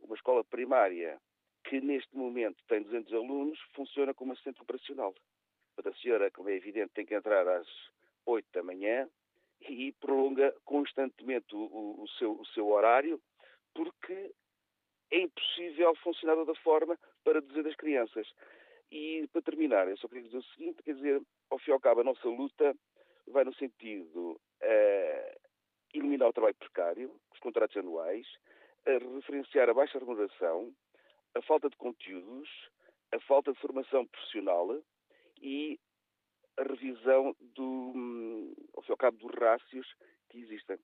uma 0.00 0.14
escola 0.14 0.44
primária 0.44 1.20
que 1.64 1.80
neste 1.80 2.14
momento 2.16 2.62
tem 2.68 2.82
200 2.82 3.12
alunos, 3.12 3.58
funciona 3.74 4.14
como 4.14 4.32
assistente 4.32 4.60
operacional. 4.62 5.14
A 5.82 5.92
senhora, 5.94 6.30
como 6.30 6.50
é 6.50 6.54
evidente, 6.54 6.92
tem 6.92 7.06
que 7.06 7.14
entrar 7.14 7.46
às 7.48 7.66
8 8.26 8.46
da 8.52 8.62
manhã, 8.62 9.08
e 9.68 9.92
prolonga 10.00 10.54
constantemente 10.64 11.54
o, 11.54 12.02
o, 12.02 12.08
seu, 12.18 12.32
o 12.32 12.46
seu 12.46 12.68
horário, 12.68 13.20
porque 13.74 14.32
é 15.10 15.20
impossível 15.20 15.94
funcionar 15.96 16.34
de 16.34 16.40
outra 16.40 16.54
forma 16.62 16.98
para 17.24 17.40
dizer 17.40 17.62
das 17.62 17.76
crianças. 17.76 18.26
E 18.90 19.28
para 19.32 19.42
terminar, 19.42 19.88
eu 19.88 19.96
só 19.96 20.08
queria 20.08 20.24
dizer 20.24 20.38
o 20.38 20.44
seguinte, 20.54 20.82
quer 20.82 20.94
dizer, 20.94 21.22
ao 21.50 21.58
fim 21.58 21.70
e 21.70 21.74
ao 21.74 21.80
cabo, 21.80 22.00
a 22.00 22.04
nossa 22.04 22.28
luta 22.28 22.74
vai 23.28 23.44
no 23.44 23.54
sentido 23.54 24.32
uh, 24.32 25.40
eliminar 25.94 26.28
o 26.28 26.32
trabalho 26.32 26.56
precário, 26.56 27.14
os 27.32 27.38
contratos 27.38 27.76
anuais, 27.76 28.26
a 28.86 28.92
referenciar 29.14 29.68
a 29.68 29.74
baixa 29.74 29.98
remuneração, 29.98 30.72
a 31.34 31.42
falta 31.42 31.68
de 31.68 31.76
conteúdos, 31.76 32.48
a 33.12 33.20
falta 33.20 33.52
de 33.52 33.58
formação 33.60 34.06
profissional 34.06 34.82
e 35.40 35.78
a 36.58 36.62
revisão 36.62 37.34
do, 37.54 37.92
hum, 37.94 38.54
ao 38.76 38.82
fim 38.82 38.90
e 38.90 38.92
ao 38.92 38.96
cabo, 38.96 39.16
dos 39.18 39.34
rácios 39.38 39.86
que 40.28 40.38
existem. 40.38 40.78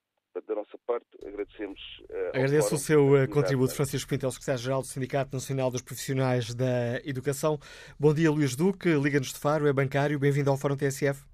Da 0.47 0.55
nossa 0.55 0.77
parte, 0.87 1.07
agradecemos. 1.27 1.81
Uh, 2.11 2.29
Agradeço 2.29 2.75
o 2.75 2.79
seu 2.79 3.15
uh, 3.15 3.27
contributo, 3.27 3.75
Francisco 3.75 4.11
Pintel, 4.11 4.31
secretário-geral 4.31 4.83
do 4.83 4.87
Sindicato 4.87 5.33
Nacional 5.33 5.71
dos 5.71 5.81
Profissionais 5.81 6.55
da 6.55 7.01
Educação. 7.07 7.59
Bom 7.99 8.13
dia, 8.13 8.31
Luís 8.31 8.55
Duque, 8.55 8.91
Liga-nos 9.03 9.33
de 9.33 9.41
Faro, 9.41 9.67
é 9.67 9.73
bancário, 9.73 10.19
bem-vindo 10.19 10.51
ao 10.51 10.59
Fórum 10.59 10.77
TSF. 10.77 11.25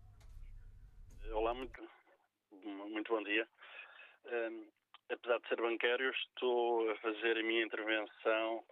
Olá, 1.32 1.52
muito, 1.52 1.82
muito 2.90 3.12
bom 3.12 3.24
dia. 3.24 3.44
Um, 4.26 4.66
apesar 5.10 5.38
de 5.40 5.48
ser 5.48 5.56
bancário, 5.56 6.09
estou 6.10 6.88
a 6.88 6.96
fazer 6.98 7.38
a 7.38 7.42
minha 7.42 7.64
intervenção 7.64 8.62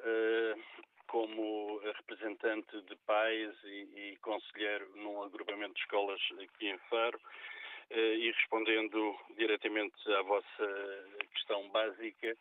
uh, 0.00 0.84
como 1.14 1.78
representante 1.78 2.82
de 2.82 2.96
pais 3.06 3.54
e, 3.62 3.86
e 3.94 4.16
conselheiro 4.16 4.90
num 4.96 5.22
agrupamento 5.22 5.74
de 5.74 5.80
escolas 5.82 6.20
aqui 6.42 6.66
em 6.66 6.78
Faro 6.90 7.20
eh, 7.90 8.16
e 8.16 8.32
respondendo 8.32 9.16
diretamente 9.36 9.94
à 10.12 10.22
vossa 10.22 11.06
questão 11.32 11.68
básica, 11.68 12.36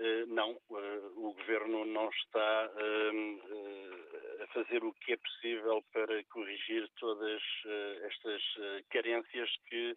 eh, 0.00 0.24
não, 0.26 0.50
eh, 0.50 1.00
o 1.14 1.32
Governo 1.32 1.84
não 1.84 2.08
está 2.08 2.70
a 4.42 4.46
fazer 4.48 4.82
o 4.82 4.92
que 4.94 5.12
é 5.12 5.16
possível 5.16 5.80
para 5.92 6.24
corrigir 6.24 6.90
todas 6.98 7.40
estas 8.02 8.42
carências 8.90 9.48
que 9.68 9.96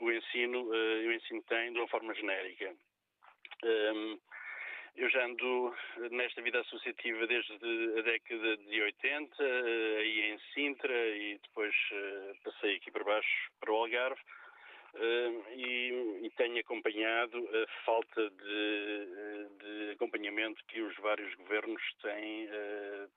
o 0.00 0.10
ensino, 0.10 0.64
o 0.64 1.12
ensino 1.12 1.40
tem 1.44 1.72
de 1.72 1.78
uma 1.78 1.86
forma 1.86 2.14
genérica. 2.14 2.74
Eu 4.96 5.08
já 5.08 5.24
ando 5.24 5.74
nesta 6.10 6.42
vida 6.42 6.60
associativa 6.60 7.26
desde 7.26 7.52
a 7.98 8.02
década 8.02 8.56
de 8.56 8.82
80, 8.82 9.36
eh, 9.40 9.96
aí 9.98 10.20
em 10.32 10.38
Sintra 10.52 11.08
e 11.16 11.38
depois 11.38 11.74
eh, 11.92 12.32
passei 12.44 12.76
aqui 12.76 12.90
para 12.90 13.04
baixo 13.04 13.50
para 13.60 13.72
o 13.72 13.76
Algarve. 13.76 14.20
E, 15.54 16.20
e, 16.24 16.30
tenho 16.36 16.58
acompanhado 16.58 17.38
a 17.38 17.84
falta 17.84 18.28
de, 18.28 19.48
de, 19.60 19.90
acompanhamento 19.92 20.64
que 20.66 20.80
os 20.80 20.96
vários 20.96 21.32
governos 21.36 21.80
têm, 22.02 22.48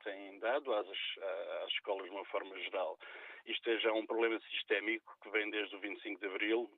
têm 0.04 0.38
dado 0.38 0.72
às, 0.72 0.88
às, 0.88 1.72
escolas 1.72 2.06
de 2.06 2.12
uma 2.12 2.26
forma 2.26 2.56
geral. 2.60 3.00
Isto 3.48 3.72
é 3.72 3.80
já 3.80 3.92
um 3.92 4.06
problema 4.06 4.40
sistémico 4.52 5.18
que 5.24 5.32
vem 5.32 5.50
desde 5.50 5.76
o 5.76 5.80
25 5.80 6.20
de 6.20 6.28
Abril 6.28 6.70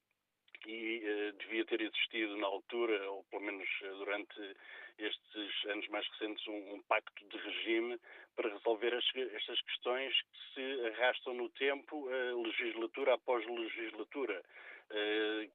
e 0.66 1.04
uh, 1.04 1.38
devia 1.38 1.66
ter 1.66 1.82
existido 1.82 2.38
na 2.38 2.48
altura, 2.48 3.10
ou 3.12 3.24
pelo 3.26 3.44
menos 3.44 3.68
durante 3.98 4.56
estes 4.98 5.66
anos 5.66 5.88
mais 5.90 6.08
recentes, 6.08 6.46
um, 6.48 6.76
um 6.76 6.82
pacto 6.84 7.26
de 7.28 7.38
regime 7.38 8.00
para 8.36 8.50
resolver 8.50 8.94
as, 8.94 9.06
estas 9.16 9.62
questões 9.62 10.14
que 10.22 10.54
se 10.54 10.88
arrastam 10.88 11.34
no 11.34 11.50
tempo, 11.50 12.08
uh, 12.08 12.42
legislatura 12.42 13.14
após 13.14 13.46
legislatura. 13.46 14.44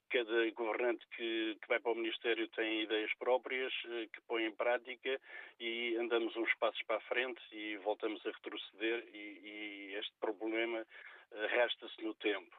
Cada 0.09 0.51
governante 0.51 1.07
que, 1.17 1.57
que, 1.63 1.69
vai 1.69 1.79
para 1.79 1.93
o 1.93 1.95
Ministério 1.95 2.49
tem 2.49 2.83
ideias 2.83 3.15
próprias 3.15 3.73
que 4.13 4.21
põe 4.27 4.45
em 4.45 4.51
prática 4.51 5.21
e 5.61 5.97
andamos 6.01 6.35
uns 6.37 6.53
passos 6.55 6.83
para 6.83 6.97
a 6.97 7.01
frente 7.03 7.41
e 7.53 7.77
voltamos 7.77 8.27
a 8.27 8.31
retroceder 8.33 9.07
e, 9.15 9.91
e 9.93 9.95
este 9.95 10.13
problema 10.19 10.85
arrasta-se 11.33 12.03
no 12.03 12.13
tempo. 12.15 12.57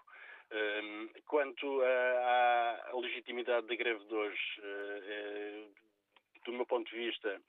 Quanto 1.28 1.82
à, 1.82 2.92
legitimidade 2.96 3.68
da 3.68 3.76
greve 3.76 4.04
de 4.06 4.14
hoje, 4.14 4.62
do 6.46 6.54
meu 6.54 6.66
ponto 6.66 6.90
de 6.90 6.98
vista, 6.98 7.42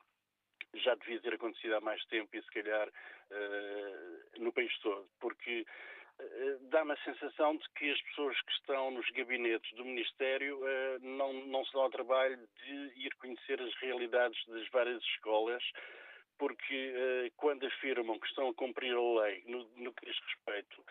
já 0.75 0.95
devia 0.95 1.21
ter 1.21 1.35
acontecido 1.35 1.75
há 1.75 1.81
mais 1.81 2.03
tempo 2.07 2.35
e 2.37 2.43
se 2.43 2.51
calhar 2.51 2.89
uh, 2.89 4.43
no 4.43 4.53
país 4.53 4.73
todo, 4.79 5.09
porque 5.21 5.67
dá-me 6.71 6.93
a 6.93 7.05
sensação 7.05 7.57
de 7.57 7.69
que 7.77 7.91
as 7.91 8.01
pessoas 8.03 8.41
que 8.43 8.53
estão 8.53 8.91
nos 8.91 9.09
gabinetes 9.11 9.73
do 9.75 9.85
Ministério 9.85 10.61
não, 11.01 11.33
não 11.33 11.65
se 11.65 11.73
dão 11.73 11.83
ao 11.83 11.91
trabalho 11.91 12.37
de 12.37 12.93
ir 12.97 13.13
conhecer 13.17 13.61
as 13.61 13.75
realidades 13.77 14.39
das 14.47 14.69
várias 14.69 15.03
escolas, 15.03 15.63
porque 16.39 17.33
quando 17.37 17.67
afirmam 17.67 18.19
que 18.19 18.27
estão 18.27 18.49
a 18.49 18.55
cumprir 18.55 18.95
a 18.95 19.23
lei 19.23 19.43
no, 19.47 19.69
no 19.77 19.93
que 19.93 20.07
diz 20.07 20.19
respeito 20.21 20.85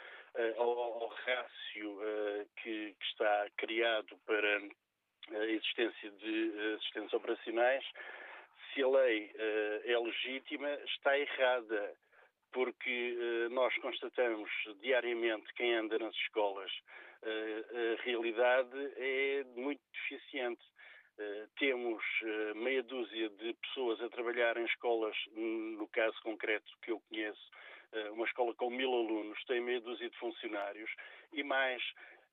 ao, 0.57 0.79
ao 0.79 1.07
rácio 1.07 1.99
que, 2.57 2.95
que 2.99 3.05
está 3.05 3.47
criado 3.57 4.17
para 4.25 4.61
a 5.39 5.45
existência 5.45 6.11
de 6.11 6.73
assistentes 6.75 7.13
operacionais, 7.13 7.85
se 8.73 8.83
a 8.83 8.87
lei 8.87 9.31
é 9.85 9.97
legítima, 9.97 10.69
está 10.85 11.17
errada, 11.17 11.93
porque 12.51 13.17
nós 13.51 13.73
constatamos 13.77 14.49
diariamente 14.81 15.53
quem 15.53 15.73
anda 15.75 15.97
nas 15.99 16.15
escolas. 16.15 16.71
A 17.23 18.03
realidade 18.03 18.93
é 18.97 19.43
muito 19.55 19.81
deficiente. 19.93 20.63
temos 21.59 22.03
meia 22.55 22.83
dúzia 22.83 23.29
de 23.29 23.53
pessoas 23.53 24.01
a 24.01 24.09
trabalhar 24.09 24.57
em 24.57 24.65
escolas, 24.65 25.15
no 25.35 25.87
caso 25.89 26.17
concreto 26.23 26.71
que 26.81 26.91
eu 26.91 26.99
conheço, 27.09 27.49
uma 28.11 28.25
escola 28.25 28.53
com 28.55 28.69
mil 28.69 28.93
alunos, 28.93 29.43
tem 29.45 29.61
meia 29.61 29.81
dúzia 29.81 30.09
de 30.09 30.17
funcionários 30.17 30.89
e 31.33 31.43
mais 31.43 31.81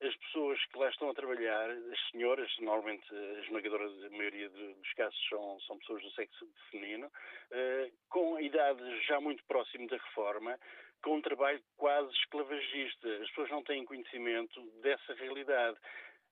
as 0.01 0.15
pessoas 0.17 0.65
que 0.67 0.79
lá 0.79 0.89
estão 0.89 1.11
a 1.11 1.15
trabalhar, 1.15 1.71
as 1.71 2.11
senhoras, 2.11 2.51
normalmente 2.61 3.05
a 3.13 3.41
esmagadora 3.41 3.89
maioria 4.11 4.49
dos 4.49 4.93
casos 4.95 5.19
são, 5.29 5.61
são 5.63 5.79
pessoas 5.79 6.03
do 6.03 6.11
sexo 6.13 6.49
feminino, 6.71 7.07
uh, 7.07 7.93
com 8.09 8.39
idade 8.41 9.07
já 9.07 9.21
muito 9.21 9.43
próximo 9.45 9.89
da 9.89 9.97
reforma, 9.97 10.59
com 11.03 11.17
um 11.17 11.21
trabalho 11.21 11.61
quase 11.77 12.13
esclavagista. 12.13 13.09
As 13.23 13.29
pessoas 13.31 13.51
não 13.51 13.63
têm 13.63 13.85
conhecimento 13.85 14.63
dessa 14.83 15.15
realidade. 15.15 15.77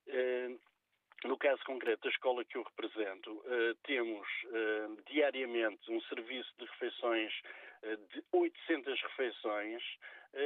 Uh, 0.07 0.61
no 1.25 1.37
caso 1.37 1.61
concreto 1.65 2.03
da 2.05 2.11
escola 2.11 2.45
que 2.45 2.57
eu 2.57 2.63
represento, 2.63 3.43
temos 3.85 4.29
diariamente 5.07 5.91
um 5.91 6.01
serviço 6.03 6.53
de 6.59 6.67
refeições 6.67 7.33
de 7.83 8.25
800 8.33 9.03
refeições 9.03 9.83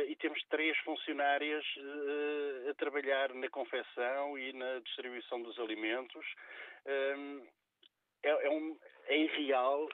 e 0.09 0.15
temos 0.16 0.43
três 0.44 0.77
funcionárias 0.78 1.65
a 2.69 2.74
trabalhar 2.74 3.35
na 3.35 3.48
confecção 3.48 4.39
e 4.39 4.52
na 4.52 4.78
distribuição 4.81 5.43
dos 5.43 5.59
alimentos. 5.59 6.24
É, 6.86 7.15
é, 8.23 8.51
um, 8.51 8.78
é 9.07 9.16
irreal 9.16 9.89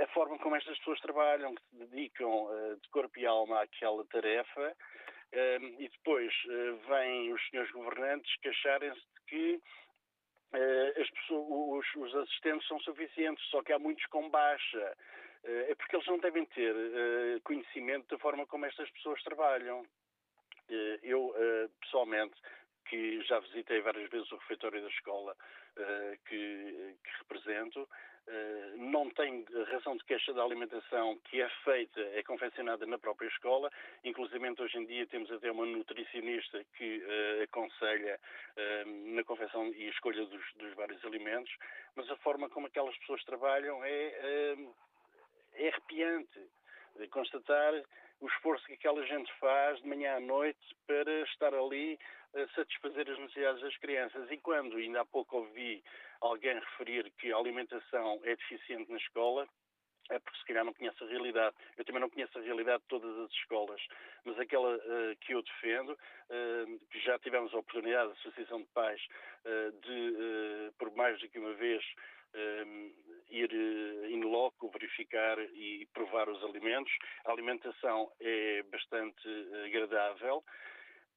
a 0.00 0.06
forma 0.08 0.38
como 0.38 0.56
estas 0.56 0.76
pessoas 0.78 1.00
trabalham, 1.00 1.54
que 1.54 1.62
se 1.62 1.76
dedicam 1.86 2.48
de 2.82 2.88
corpo 2.90 3.18
e 3.18 3.26
alma 3.26 3.62
àquela 3.62 4.04
tarefa, 4.06 4.76
e 5.78 5.88
depois 5.88 6.32
vêm 6.88 7.32
os 7.32 7.48
senhores 7.48 7.70
governantes 7.72 8.34
queixarem-se 8.42 9.00
de 9.00 9.20
que 9.26 9.62
as 11.00 11.10
pessoas, 11.10 11.46
os, 11.48 11.94
os, 11.96 12.14
assistentes 12.16 12.68
são 12.68 12.78
suficientes, 12.80 13.42
só 13.46 13.62
que 13.62 13.72
há 13.72 13.78
muitos 13.78 14.04
com 14.06 14.28
baixa. 14.28 14.96
É 15.44 15.74
porque 15.74 15.96
eles 15.96 16.06
não 16.06 16.18
devem 16.18 16.44
ter 16.46 16.74
conhecimento 17.42 18.08
da 18.08 18.18
forma 18.18 18.46
como 18.46 18.66
estas 18.66 18.90
pessoas 18.90 19.22
trabalham. 19.22 19.84
eu, 21.02 21.34
pessoalmente, 21.80 22.34
que 22.86 23.22
já 23.22 23.38
visitei 23.40 23.80
várias 23.80 24.08
vezes 24.10 24.30
o 24.32 24.36
refeitório 24.36 24.82
da 24.82 24.88
escola 24.88 25.34
que, 26.26 26.96
que, 27.02 27.18
represento, 27.18 27.88
não 28.76 29.10
tem 29.10 29.44
razão 29.70 29.96
de 29.96 30.04
queixa 30.04 30.32
da 30.32 30.44
alimentação 30.44 31.18
que 31.24 31.40
é 31.40 31.48
feita, 31.64 32.00
é 32.00 32.22
confeccionada 32.22 32.86
na 32.86 32.98
própria 32.98 33.28
escola, 33.28 33.70
inclusive 34.04 34.54
hoje 34.60 34.78
em 34.78 34.86
dia 34.86 35.06
temos 35.06 35.30
até 35.32 35.50
uma 35.50 35.66
nutricionista 35.66 36.64
que 36.76 37.02
aconselha 37.42 38.20
na 39.14 39.24
confecção 39.24 39.66
e 39.68 39.88
escolha 39.88 40.24
dos, 40.26 40.54
dos, 40.54 40.74
vários 40.74 41.04
alimentos, 41.04 41.52
mas 41.96 42.08
a 42.10 42.16
forma 42.16 42.48
como 42.48 42.66
aquelas 42.66 42.96
pessoas 42.98 43.24
trabalham 43.24 43.82
é, 43.84 44.56
é 45.54 45.68
arrepiante. 45.68 46.40
Constatar 47.10 47.72
o 48.20 48.26
esforço 48.26 48.64
que 48.66 48.74
aquela 48.74 49.04
gente 49.06 49.32
faz 49.40 49.80
de 49.80 49.88
manhã 49.88 50.16
à 50.16 50.20
noite 50.20 50.60
para 50.86 51.10
estar 51.22 51.54
ali 51.54 51.98
satisfazer 52.54 53.10
as 53.10 53.18
necessidades 53.18 53.62
das 53.62 53.76
crianças. 53.78 54.30
E 54.30 54.36
quando, 54.38 54.76
ainda 54.76 55.00
há 55.00 55.04
pouco, 55.04 55.38
ouvi 55.38 55.82
alguém 56.20 56.54
referir 56.54 57.10
que 57.18 57.32
a 57.32 57.36
alimentação 57.36 58.20
é 58.24 58.36
deficiente 58.36 58.90
na 58.90 58.98
escola, 58.98 59.46
é 60.10 60.18
porque 60.18 60.38
se 60.38 60.44
calhar 60.46 60.64
não 60.64 60.74
conhece 60.74 61.02
a 61.02 61.06
realidade. 61.06 61.56
Eu 61.76 61.84
também 61.84 62.00
não 62.00 62.10
conheço 62.10 62.38
a 62.38 62.42
realidade 62.42 62.82
de 62.82 62.88
todas 62.88 63.18
as 63.18 63.30
escolas, 63.32 63.80
mas 64.24 64.38
aquela 64.38 64.76
uh, 64.76 65.16
que 65.20 65.32
eu 65.32 65.42
defendo, 65.42 65.92
uh, 65.92 66.86
que 66.90 67.00
já 67.00 67.18
tivemos 67.18 67.52
a 67.54 67.58
oportunidade, 67.58 68.10
a 68.10 68.12
Associação 68.12 68.60
de 68.60 68.68
Pais, 68.68 69.00
uh, 69.44 69.72
de, 69.80 70.72
por 70.78 70.94
mais 70.94 71.18
do 71.20 71.28
que 71.28 71.38
uma 71.38 71.54
vez, 71.54 71.84
ir 73.30 73.52
in 74.10 74.22
loco, 74.22 74.70
verificar 74.70 75.38
e 75.54 75.86
provar 75.92 76.28
os 76.28 76.42
alimentos. 76.44 76.92
A 77.24 77.32
alimentação 77.32 78.12
é 78.20 78.62
bastante 78.64 79.28
agradável. 79.64 80.44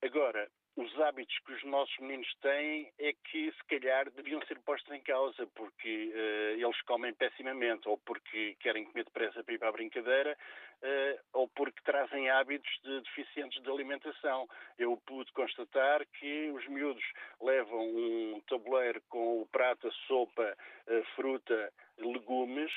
Agora, 0.02 0.50
os 0.76 1.00
hábitos 1.00 1.38
que 1.46 1.54
os 1.54 1.64
nossos 1.64 1.98
meninos 2.00 2.28
têm 2.42 2.92
é 3.00 3.14
que 3.14 3.52
se 3.52 3.64
calhar 3.70 4.12
deviam 4.12 4.42
ser 4.46 4.60
postos 4.60 4.94
em 4.94 5.02
causa 5.02 5.48
porque 5.56 6.12
uh, 6.14 6.62
eles 6.62 6.82
comem 6.82 7.14
pessimamente 7.14 7.88
ou 7.88 7.98
porque 8.00 8.56
querem 8.60 8.84
comer 8.84 9.06
depressa 9.06 9.42
para 9.44 9.54
ir 9.54 9.58
para 9.58 9.70
a 9.70 9.72
brincadeira 9.72 10.38
ou 11.34 11.48
porque 11.50 11.82
trazem 11.84 12.30
hábitos 12.30 12.70
de 12.84 13.02
deficientes 13.02 13.62
de 13.62 13.70
alimentação. 13.70 14.48
Eu 14.78 14.98
pude 15.06 15.32
constatar 15.34 16.06
que 16.20 16.52
os 16.52 16.68
miúdos 16.68 17.04
levam 17.42 17.88
um 17.88 18.42
tabuleiro 18.48 19.02
com 19.10 19.42
o 19.42 19.48
prato, 19.48 19.88
a 19.88 19.92
sopa, 20.08 20.56
a 20.88 21.16
fruta, 21.16 21.72
legumes 21.98 22.72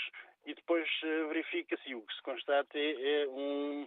e 0.47 0.55
depois 0.55 0.89
uh, 1.03 1.29
verifica-se 1.29 1.95
o 1.95 2.03
que 2.03 2.15
se 2.15 2.23
constata 2.23 2.79
é, 2.79 3.23
é 3.23 3.29
um 3.29 3.87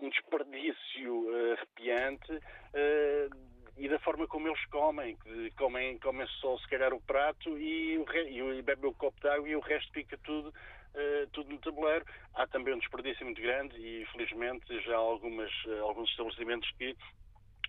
um 0.00 0.08
desperdício 0.08 1.30
uh, 1.30 1.52
arrepiante 1.52 2.32
uh, 2.32 3.52
e 3.76 3.88
da 3.88 3.98
forma 4.00 4.26
como 4.26 4.48
eles 4.48 4.64
comem, 4.66 5.16
que 5.16 5.50
comem, 5.52 5.98
comem 5.98 6.26
só 6.40 6.58
se 6.58 6.68
calhar 6.68 6.92
o 6.92 7.00
prato 7.00 7.56
e, 7.58 7.98
o 7.98 8.52
e 8.52 8.62
bebem 8.62 8.90
o 8.90 8.94
copo 8.94 9.18
de 9.20 9.28
água 9.28 9.48
e 9.48 9.56
o 9.56 9.60
resto 9.60 9.90
fica 9.92 10.18
tudo, 10.18 10.52
uh, 10.94 11.26
tudo 11.32 11.50
no 11.50 11.58
tabuleiro. 11.58 12.04
Há 12.34 12.46
também 12.46 12.74
um 12.74 12.78
desperdício 12.78 13.24
muito 13.24 13.40
grande 13.40 13.76
e 13.76 14.06
felizmente 14.12 14.66
já 14.82 14.94
há 14.94 14.98
algumas, 14.98 15.50
uh, 15.66 15.82
alguns 15.82 16.08
estabelecimentos 16.10 16.70
que 16.78 16.96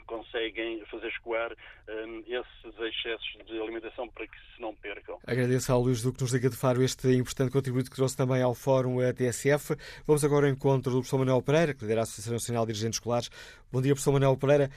conseguem 0.06 0.84
fazer 0.86 1.08
escoar 1.08 1.56
um, 1.90 2.20
esses 2.28 2.80
excessos 2.80 3.46
de 3.46 3.60
alimentação 3.60 4.08
para 4.10 4.28
que 4.28 4.38
se 4.38 4.62
não 4.62 4.76
percam. 4.76 5.18
Agradeço 5.26 5.72
ao 5.72 5.82
Luís 5.82 6.02
Duque 6.02 6.22
nos 6.22 6.34
liga 6.34 6.50
de 6.50 6.58
Faro 6.58 6.84
este 6.84 7.08
importante 7.16 7.52
contributo 7.52 7.90
que 7.90 7.96
trouxe 7.96 8.16
também 8.16 8.42
ao 8.42 8.54
Fórum 8.54 8.98
TSF. 9.14 9.76
Vamos 10.06 10.24
agora 10.24 10.48
ao 10.48 10.52
encontro 10.52 10.92
do 10.92 10.98
professor 10.98 11.20
Manuel 11.20 11.42
Pereira, 11.42 11.74
que 11.74 11.82
lidera 11.82 12.02
a 12.02 12.04
Associação 12.04 12.34
Nacional 12.34 12.66
de 12.66 12.74
Dirigentes 12.74 12.98
Escolares. 12.98 13.30
Bom 13.72 13.82
dia, 13.82 13.94
professor 13.94 14.12
Manuel 14.12 14.38
Pereira. 14.38 14.70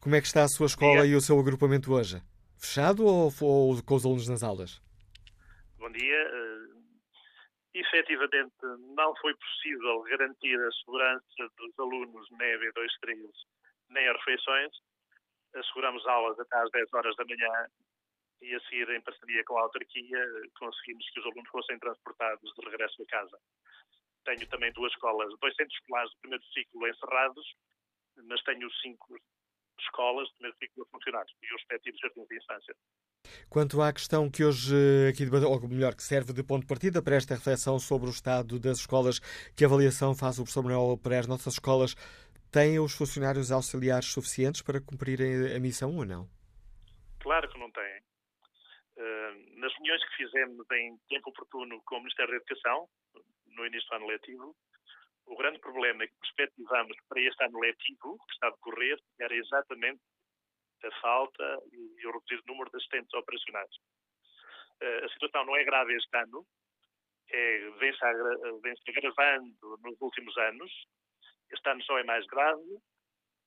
Como 0.00 0.14
é 0.14 0.20
que 0.20 0.26
está 0.26 0.44
a 0.44 0.48
sua 0.48 0.66
escola 0.66 1.06
e 1.06 1.14
o 1.14 1.20
seu 1.20 1.38
agrupamento 1.38 1.92
hoje? 1.92 2.22
Fechado 2.56 3.04
ou, 3.04 3.32
ou 3.40 3.82
com 3.82 3.94
os 3.94 4.04
alunos 4.04 4.28
nas 4.28 4.42
aulas? 4.42 4.80
Bom 5.78 5.90
dia. 5.90 6.26
Uh, 6.28 6.79
efetivamente, 7.74 8.54
não 8.96 9.14
foi 9.16 9.34
possível 9.34 10.02
garantir 10.02 10.58
a 10.58 10.72
segurança 10.72 11.48
dos 11.56 11.78
alunos 11.78 12.28
nem 12.32 12.54
a 12.54 12.58
B23 12.58 13.30
nem 13.90 14.08
as 14.08 14.16
refeições. 14.18 14.72
Asseguramos 15.54 16.06
aulas 16.06 16.38
até 16.38 16.56
às 16.56 16.70
10 16.70 16.94
horas 16.94 17.16
da 17.16 17.24
manhã 17.24 17.66
e 18.40 18.54
a 18.54 18.60
seguir, 18.60 18.88
em 18.90 19.00
parceria 19.02 19.44
com 19.44 19.58
a 19.58 19.62
autarquia, 19.62 20.24
conseguimos 20.58 21.08
que 21.10 21.20
os 21.20 21.26
alunos 21.26 21.50
fossem 21.50 21.78
transportados 21.78 22.52
de 22.54 22.70
regresso 22.70 23.02
a 23.02 23.06
casa. 23.06 23.38
Tenho 24.24 24.48
também 24.48 24.72
duas 24.72 24.92
escolas, 24.92 25.32
dois 25.40 25.54
centros 25.56 25.76
escolares 25.78 26.10
de 26.10 26.18
primeiro 26.20 26.44
ciclo 26.44 26.88
encerrados, 26.88 27.54
mas 28.24 28.42
tenho 28.42 28.70
cinco 28.74 29.18
escolas 29.78 30.28
de 30.28 30.34
primeiro 30.34 30.58
ciclo 30.58 30.82
a 30.84 30.86
funcionar 30.86 31.26
e 31.42 31.46
os 31.46 31.60
respectivos 31.60 32.00
jardins 32.00 32.28
de 32.28 32.36
infância. 32.36 32.76
Quanto 33.50 33.82
à 33.82 33.92
questão 33.92 34.30
que 34.30 34.44
hoje 34.44 34.72
aqui 35.08 35.24
ou 35.26 35.68
melhor, 35.68 35.96
que 35.96 36.04
serve 36.04 36.32
de 36.32 36.40
ponto 36.40 36.60
de 36.60 36.68
partida 36.68 37.02
para 37.02 37.16
esta 37.16 37.34
reflexão 37.34 37.80
sobre 37.80 38.06
o 38.06 38.12
estado 38.12 38.60
das 38.60 38.78
escolas, 38.78 39.18
que 39.56 39.64
avaliação 39.64 40.14
faz 40.14 40.38
o 40.38 40.44
professor 40.44 40.62
Manuel 40.62 40.96
para 40.96 41.18
as 41.18 41.26
nossas 41.26 41.54
escolas, 41.54 41.96
têm 42.52 42.78
os 42.78 42.94
funcionários 42.94 43.50
auxiliares 43.50 44.06
suficientes 44.06 44.62
para 44.62 44.80
cumprirem 44.80 45.52
a 45.52 45.58
missão 45.58 45.96
ou 45.96 46.04
não? 46.04 46.28
Claro 47.18 47.48
que 47.48 47.58
não 47.58 47.68
têm. 47.72 47.98
Uh, 48.96 49.58
nas 49.58 49.72
reuniões 49.74 50.04
que 50.10 50.16
fizemos 50.22 50.64
em 50.70 50.96
tempo 51.08 51.30
oportuno 51.30 51.82
com 51.86 51.96
o 51.96 51.98
Ministério 51.98 52.30
da 52.30 52.36
Educação, 52.36 52.88
no 53.48 53.66
início 53.66 53.88
do 53.88 53.96
ano 53.96 54.06
letivo, 54.06 54.56
o 55.26 55.36
grande 55.36 55.58
problema 55.58 56.06
que 56.06 56.14
perspectivamos 56.20 56.96
para 57.08 57.20
este 57.20 57.44
ano 57.44 57.58
letivo, 57.58 58.16
que 58.28 58.34
está 58.34 58.46
a 58.46 58.50
decorrer, 58.50 58.96
era 59.18 59.34
exatamente 59.34 60.00
a 60.86 61.00
falta 61.00 61.58
e 61.72 62.06
o 62.06 62.12
reduzido 62.12 62.42
número 62.46 62.70
de 62.70 62.76
assistentes 62.76 63.12
operacionais. 63.14 63.70
Eh, 64.80 65.04
a 65.04 65.08
situação 65.10 65.44
não 65.44 65.56
é 65.56 65.64
grave 65.64 65.94
este 65.94 66.16
ano, 66.16 66.46
é, 67.32 67.70
vem-se, 67.78 68.00
vem-se 68.62 68.90
agravando 68.90 69.78
nos 69.82 70.00
últimos 70.00 70.36
anos. 70.36 70.72
Este 71.50 71.68
ano 71.68 71.82
só 71.84 71.98
é 71.98 72.04
mais 72.04 72.26
grave, 72.26 72.78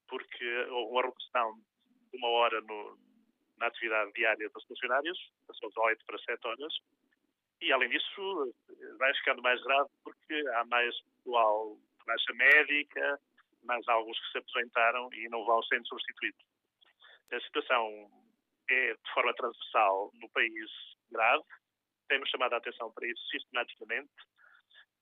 porque 0.08 0.46
houve 0.70 0.92
uma 0.92 1.02
redução 1.02 1.60
de 2.12 2.18
uma 2.18 2.30
hora 2.30 2.62
no, 2.62 2.98
na 3.58 3.68
atividade 3.68 4.12
diária 4.14 4.50
dos 4.50 4.64
funcionários, 4.66 5.18
passou 5.48 5.70
de 5.70 5.80
8 5.80 6.06
para 6.06 6.18
7 6.20 6.48
horas, 6.48 6.74
e, 7.62 7.72
além 7.72 7.90
disso, 7.90 8.54
vai 8.98 9.14
ficando 9.16 9.42
mais 9.42 9.62
grave 9.64 9.90
porque 10.04 10.34
há 10.56 10.66
mais 10.66 10.94
pessoal 11.02 11.78
de 12.00 12.06
baixa 12.06 12.34
médica, 12.34 13.20
mais 13.64 13.88
alguns 13.88 14.20
que 14.20 14.32
se 14.32 14.38
aposentaram 14.40 15.10
e 15.14 15.30
não 15.30 15.46
vão 15.46 15.64
sendo 15.64 15.88
substituídos. 15.88 16.46
A 17.32 17.40
situação 17.42 18.10
é, 18.70 18.94
de 18.94 19.14
forma 19.14 19.34
transversal, 19.34 20.12
no 20.16 20.30
país 20.30 20.70
grave. 21.12 21.44
Temos 22.08 22.30
chamado 22.30 22.54
a 22.54 22.58
atenção 22.58 22.92
para 22.92 23.08
isso 23.08 23.22
sistematicamente 23.30 24.12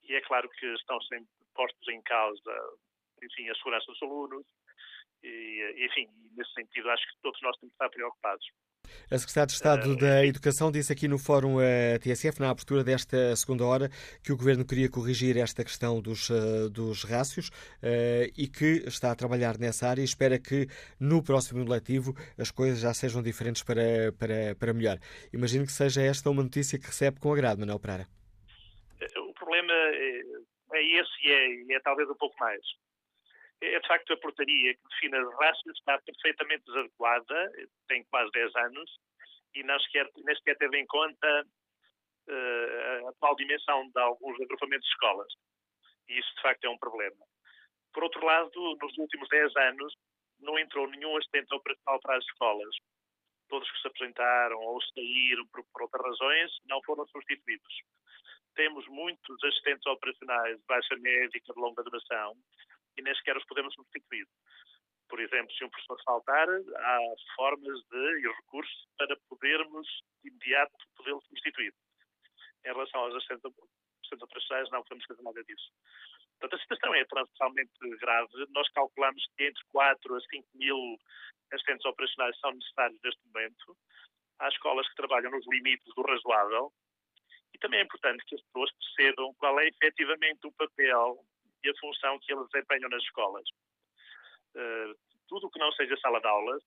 e 0.03 0.15
é 0.15 0.21
claro 0.21 0.49
que 0.49 0.65
estão 0.75 0.99
sempre 1.01 1.29
postos 1.53 1.87
em 1.89 2.01
causa, 2.03 2.77
enfim, 3.21 3.49
a 3.49 3.55
segurança 3.55 3.85
dos 3.87 4.01
alunos 4.01 4.45
e, 5.23 5.85
enfim, 5.85 6.07
nesse 6.35 6.53
sentido, 6.53 6.89
acho 6.89 7.07
que 7.07 7.21
todos 7.21 7.41
nós 7.41 7.57
temos 7.57 7.71
que 7.71 7.75
estar 7.75 7.89
preocupados. 7.89 8.45
A 9.09 9.17
Secretária 9.17 9.47
de 9.47 9.53
Estado 9.53 9.95
da 9.95 10.25
Educação 10.25 10.71
disse 10.71 10.91
aqui 10.91 11.07
no 11.07 11.17
Fórum 11.17 11.57
uh, 11.57 11.99
TSF, 11.99 12.39
na 12.39 12.49
abertura 12.49 12.83
desta 12.83 13.35
segunda 13.35 13.65
hora, 13.65 13.89
que 14.23 14.31
o 14.31 14.37
Governo 14.37 14.65
queria 14.65 14.89
corrigir 14.89 15.37
esta 15.37 15.63
questão 15.63 16.01
dos, 16.01 16.29
uh, 16.29 16.69
dos 16.69 17.03
rácios 17.03 17.49
e 18.37 18.47
que 18.47 18.83
está 18.87 19.11
a 19.11 19.15
trabalhar 19.15 19.57
nessa 19.57 19.87
área 19.87 20.01
e 20.01 20.05
espera 20.05 20.37
que 20.37 20.67
no 20.99 21.23
próximo 21.23 21.63
letivo 21.67 22.15
as 22.37 22.51
coisas 22.51 22.79
já 22.79 22.93
sejam 22.93 23.21
diferentes 23.21 23.63
para, 23.63 24.11
para, 24.17 24.55
para 24.55 24.73
melhor. 24.73 24.97
Imagino 25.33 25.65
que 25.65 25.71
seja 25.71 26.01
esta 26.01 26.29
uma 26.29 26.43
notícia 26.43 26.79
que 26.79 26.85
recebe 26.85 27.19
com 27.19 27.33
agrado, 27.33 27.59
Manuel 27.59 27.79
Pereira. 27.79 28.07
O 29.17 29.33
problema 29.33 29.73
é, 29.73 30.21
é 30.73 30.99
esse 30.99 31.27
e 31.27 31.71
é, 31.71 31.75
é 31.75 31.79
talvez 31.79 32.09
um 32.09 32.15
pouco 32.15 32.35
mais 32.39 32.61
é 33.61 33.79
de 33.79 33.87
facto 33.87 34.13
a 34.13 34.17
portaria 34.17 34.73
que 34.73 34.87
define 34.89 35.17
as 35.17 35.33
raças 35.39 35.77
está 35.77 35.99
perfeitamente 36.01 36.63
desadequada, 36.65 37.51
tem 37.87 38.03
quase 38.05 38.31
10 38.31 38.55
anos, 38.55 38.91
e 39.53 39.63
não 39.63 39.79
sequer, 39.81 40.09
nem 40.25 40.35
sequer 40.35 40.57
teve 40.57 40.79
em 40.79 40.85
conta 40.87 41.45
uh, 42.27 43.07
a 43.07 43.09
atual 43.09 43.35
dimensão 43.35 43.89
de 43.89 43.99
alguns 43.99 44.41
agrupamentos 44.41 44.85
de 44.85 44.93
escolas. 44.93 45.33
E 46.09 46.19
isso, 46.19 46.35
de 46.35 46.41
facto, 46.41 46.65
é 46.65 46.69
um 46.69 46.77
problema. 46.77 47.25
Por 47.93 48.03
outro 48.03 48.25
lado, 48.25 48.77
nos 48.81 48.97
últimos 48.97 49.27
10 49.29 49.55
anos, 49.57 49.93
não 50.39 50.57
entrou 50.57 50.87
nenhum 50.89 51.15
assistente 51.17 51.53
operacional 51.53 51.99
para 52.01 52.17
as 52.17 52.25
escolas. 52.25 52.75
Todos 53.47 53.69
que 53.69 53.81
se 53.81 53.87
apresentaram 53.87 54.57
ou 54.57 54.81
saíram 54.81 55.45
por, 55.47 55.63
por 55.71 55.83
outras 55.83 56.03
razões 56.03 56.51
não 56.65 56.81
foram 56.83 57.05
substituídos. 57.07 57.73
temos 58.55 58.87
muitos 58.87 59.43
assistentes 59.43 59.85
operacionais 59.85 60.57
de 60.57 60.65
baixa 60.65 60.95
médica 60.97 61.53
de 61.53 61.59
longa 61.59 61.83
duração 61.83 62.35
e 62.97 63.01
nem 63.01 63.15
sequer 63.15 63.37
os 63.37 63.45
podemos 63.45 63.73
substituir. 63.73 64.27
Por 65.09 65.19
exemplo, 65.19 65.53
se 65.53 65.65
um 65.65 65.69
professor 65.69 66.01
faltar, 66.05 66.47
há 66.49 66.99
formas 67.35 67.79
de, 67.89 68.19
e 68.21 68.27
recursos 68.27 68.87
para 68.97 69.17
podermos, 69.27 69.87
de 70.23 70.29
imediato, 70.29 70.73
podê-lo 70.95 71.21
substituir. 71.23 71.73
Em 72.65 72.71
relação 72.71 73.01
aos 73.01 73.15
assistentes, 73.15 73.43
operacionais, 74.21 74.69
não 74.71 74.83
podemos 74.83 75.05
fazer 75.05 75.21
nada 75.21 75.43
disso. 75.43 75.71
Portanto, 76.39 76.59
a 76.59 76.63
situação 76.63 76.95
é 76.95 77.05
transversalmente 77.05 77.71
grave. 77.99 78.29
Nós 78.49 78.69
calculamos 78.71 79.23
que 79.37 79.45
entre 79.45 79.63
4 79.69 80.15
a 80.15 80.21
5 80.21 80.47
mil 80.55 80.97
assistentes 81.51 81.85
operacionais 81.85 82.39
são 82.39 82.51
necessários 82.51 82.99
neste 83.03 83.21
momento. 83.27 83.77
Há 84.39 84.49
escolas 84.49 84.87
que 84.89 84.95
trabalham 84.95 85.31
nos 85.31 85.45
limites 85.47 85.93
do 85.95 86.01
razoável. 86.01 86.73
E 87.53 87.59
também 87.59 87.79
é 87.79 87.83
importante 87.83 88.23
que 88.25 88.35
as 88.35 88.41
pessoas 88.43 88.71
percebam 88.71 89.33
qual 89.35 89.59
é 89.59 89.67
efetivamente 89.67 90.47
o 90.47 90.51
papel 90.53 91.23
e 91.63 91.69
a 91.69 91.79
função 91.79 92.19
que 92.19 92.33
eles 92.33 92.47
desempenham 92.51 92.89
nas 92.89 93.03
escolas. 93.03 93.47
Uh, 94.55 94.95
tudo 95.27 95.47
o 95.47 95.51
que 95.51 95.59
não 95.59 95.71
seja 95.73 95.95
sala 95.97 96.19
de 96.19 96.27
aulas, 96.27 96.63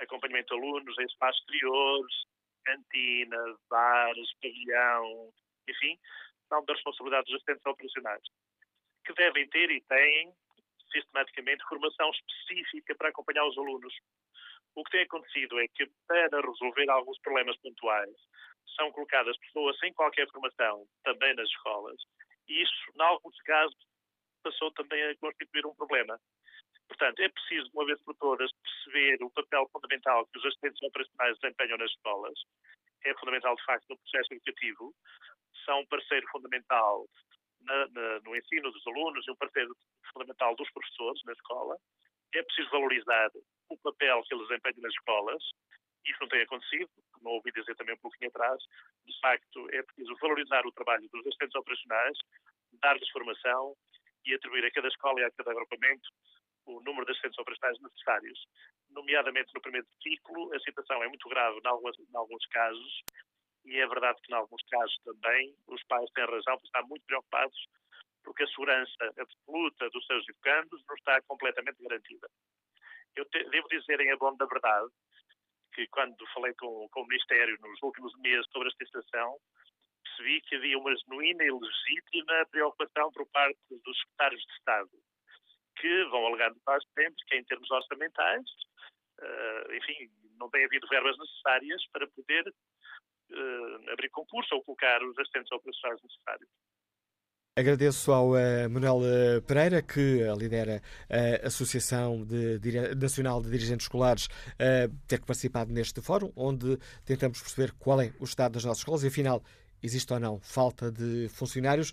acompanhamento 0.00 0.54
de 0.54 0.60
alunos 0.60 0.98
em 0.98 1.04
espaços 1.04 1.40
exteriores, 1.42 2.14
cantina, 2.64 3.56
bares, 3.68 4.28
pavilhão, 4.40 5.32
enfim, 5.68 5.98
são 6.48 6.64
da 6.64 6.74
responsabilidade 6.74 7.26
dos 7.26 7.34
assistentes 7.34 7.66
operacionais 7.66 8.22
que 9.04 9.14
devem 9.14 9.48
ter 9.48 9.70
e 9.70 9.80
têm 9.82 10.32
sistematicamente 10.92 11.64
formação 11.68 12.10
específica 12.10 12.94
para 12.96 13.08
acompanhar 13.08 13.46
os 13.46 13.56
alunos. 13.56 13.94
O 14.74 14.84
que 14.84 14.90
tem 14.92 15.02
acontecido 15.02 15.58
é 15.60 15.66
que, 15.68 15.86
para 16.06 16.40
resolver 16.40 16.88
alguns 16.90 17.18
problemas 17.20 17.56
pontuais, 17.58 18.14
são 18.76 18.90
colocadas 18.92 19.36
pessoas 19.38 19.78
sem 19.78 19.92
qualquer 19.94 20.28
formação 20.30 20.86
também 21.02 21.34
nas 21.34 21.48
escolas, 21.48 22.00
e 22.48 22.62
isso, 22.62 22.74
em 22.94 23.02
alguns 23.02 23.36
casos, 23.42 23.76
passou 24.42 24.70
também 24.72 25.02
a 25.02 25.16
constituir 25.16 25.66
um 25.66 25.74
problema. 25.74 26.18
Portanto, 26.88 27.20
é 27.20 27.28
preciso, 27.28 27.70
uma 27.72 27.86
vez 27.86 28.02
por 28.02 28.14
todas, 28.16 28.50
perceber 28.52 29.22
o 29.22 29.30
papel 29.30 29.68
fundamental 29.72 30.26
que 30.26 30.38
os 30.38 30.44
assistentes 30.44 30.82
operacionais 30.82 31.38
desempenham 31.38 31.78
nas 31.78 31.90
escolas. 31.90 32.34
É 33.04 33.14
fundamental, 33.14 33.54
de 33.54 33.64
facto, 33.64 33.86
no 33.88 33.98
processo 33.98 34.34
educativo. 34.34 34.92
São 35.64 35.80
um 35.80 35.86
parceiro 35.86 36.26
fundamental 36.32 37.06
na, 37.62 37.88
na, 37.88 38.20
no 38.20 38.36
ensino 38.36 38.70
dos 38.72 38.86
alunos 38.86 39.26
e 39.26 39.30
um 39.30 39.36
parceiro 39.36 39.74
fundamental 40.12 40.56
dos 40.56 40.70
professores 40.72 41.22
na 41.24 41.32
escola. 41.32 41.76
É 42.34 42.42
preciso 42.42 42.70
valorizar 42.70 43.30
o 43.68 43.78
papel 43.78 44.22
que 44.24 44.34
eles 44.34 44.48
desempenham 44.48 44.82
nas 44.82 44.92
escolas. 44.92 45.42
Isso 46.04 46.18
não 46.20 46.28
tem 46.28 46.42
acontecido, 46.42 46.90
como 47.12 47.30
ouvi 47.30 47.52
dizer 47.52 47.74
também 47.76 47.94
um 47.94 47.98
pouquinho 47.98 48.30
atrás. 48.30 48.58
De 49.06 49.20
facto, 49.20 49.68
é 49.70 49.82
preciso 49.82 50.16
valorizar 50.20 50.66
o 50.66 50.72
trabalho 50.72 51.08
dos 51.12 51.26
assistentes 51.26 51.54
operacionais, 51.54 52.18
dar-lhes 52.80 53.08
formação 53.10 53.76
e 54.24 54.34
atribuir 54.34 54.64
a 54.64 54.70
cada 54.70 54.88
escola 54.88 55.20
e 55.20 55.24
a 55.24 55.30
cada 55.30 55.50
agrupamento 55.50 56.08
o 56.66 56.80
número 56.82 57.04
de 57.04 57.12
assistentes 57.12 57.38
operacionais 57.38 57.80
necessários. 57.80 58.38
Nomeadamente 58.90 59.50
no 59.54 59.60
primeiro 59.60 59.86
ciclo, 60.02 60.54
a 60.54 60.60
situação 60.60 61.02
é 61.02 61.08
muito 61.08 61.28
grave 61.28 61.58
em 61.58 61.68
alguns, 61.68 61.98
em 61.98 62.16
alguns 62.16 62.46
casos 62.46 63.02
e 63.64 63.76
é 63.76 63.86
verdade 63.86 64.20
que, 64.22 64.32
em 64.32 64.36
alguns 64.36 64.62
casos 64.70 64.96
também, 65.04 65.54
os 65.68 65.82
pais 65.84 66.10
têm 66.12 66.24
razão 66.24 66.58
por 66.58 66.64
estar 66.64 66.82
muito 66.84 67.04
preocupados 67.06 67.58
porque 68.22 68.42
a 68.42 68.48
segurança 68.48 69.12
absoluta 69.18 69.90
dos 69.90 70.06
seus 70.06 70.28
educandos 70.28 70.84
não 70.86 70.94
está 70.94 71.20
completamente 71.22 71.82
garantida. 71.82 72.28
Eu 73.16 73.24
te, 73.26 73.42
devo 73.50 73.68
dizer, 73.68 74.00
em 74.00 74.12
abono 74.12 74.36
da 74.36 74.46
verdade, 74.46 74.90
que 75.72 75.86
quando 75.88 76.26
falei 76.34 76.52
com, 76.54 76.88
com, 76.90 77.02
o 77.02 77.06
Ministério 77.06 77.56
nos 77.60 77.82
últimos 77.82 78.16
meses 78.20 78.46
sobre 78.52 78.68
esta 78.68 78.84
situação, 78.84 79.38
percebi 80.02 80.40
que 80.42 80.56
havia 80.56 80.78
uma 80.78 80.94
genuína 80.96 81.44
e 81.44 81.50
legítima 81.50 82.46
preocupação 82.50 83.10
por 83.12 83.26
parte 83.30 83.58
dos 83.84 83.98
secretários 84.00 84.42
de 84.42 84.52
Estado, 84.54 84.90
que 85.80 86.04
vão 86.10 86.26
alegar 86.26 86.52
quase 86.64 86.84
sempre 86.94 87.24
que, 87.26 87.36
em 87.36 87.44
termos 87.44 87.70
orçamentais, 87.70 88.44
uh, 89.20 89.74
enfim, 89.74 90.10
não 90.38 90.50
tem 90.50 90.64
havido 90.64 90.86
verbas 90.88 91.16
necessárias 91.18 91.82
para 91.92 92.06
poder 92.08 92.48
uh, 92.48 93.90
abrir 93.92 94.10
concurso 94.10 94.54
ou 94.54 94.62
colocar 94.62 95.02
os 95.02 95.18
assistentes 95.18 95.50
operacionais 95.52 96.02
necessários. 96.02 96.48
Agradeço 97.56 98.12
ao 98.12 98.30
uh, 98.30 98.70
Manuel 98.70 99.00
Pereira, 99.46 99.82
que 99.82 100.22
lidera 100.38 100.80
a 101.42 101.46
Associação 101.46 102.24
de, 102.24 102.58
de, 102.58 102.94
Nacional 102.94 103.42
de 103.42 103.50
Dirigentes 103.50 103.86
Escolares, 103.86 104.28
ter 105.06 105.20
participado 105.24 105.72
neste 105.72 106.00
fórum, 106.00 106.32
onde 106.36 106.78
tentamos 107.04 107.40
perceber 107.40 107.72
qual 107.72 108.00
é 108.00 108.12
o 108.20 108.24
estado 108.24 108.52
das 108.52 108.64
nossas 108.64 108.78
escolas 108.78 109.02
e, 109.02 109.08
afinal, 109.08 109.42
existe 109.82 110.12
ou 110.12 110.20
não 110.20 110.40
falta 110.40 110.90
de 110.90 111.28
funcionários. 111.28 111.92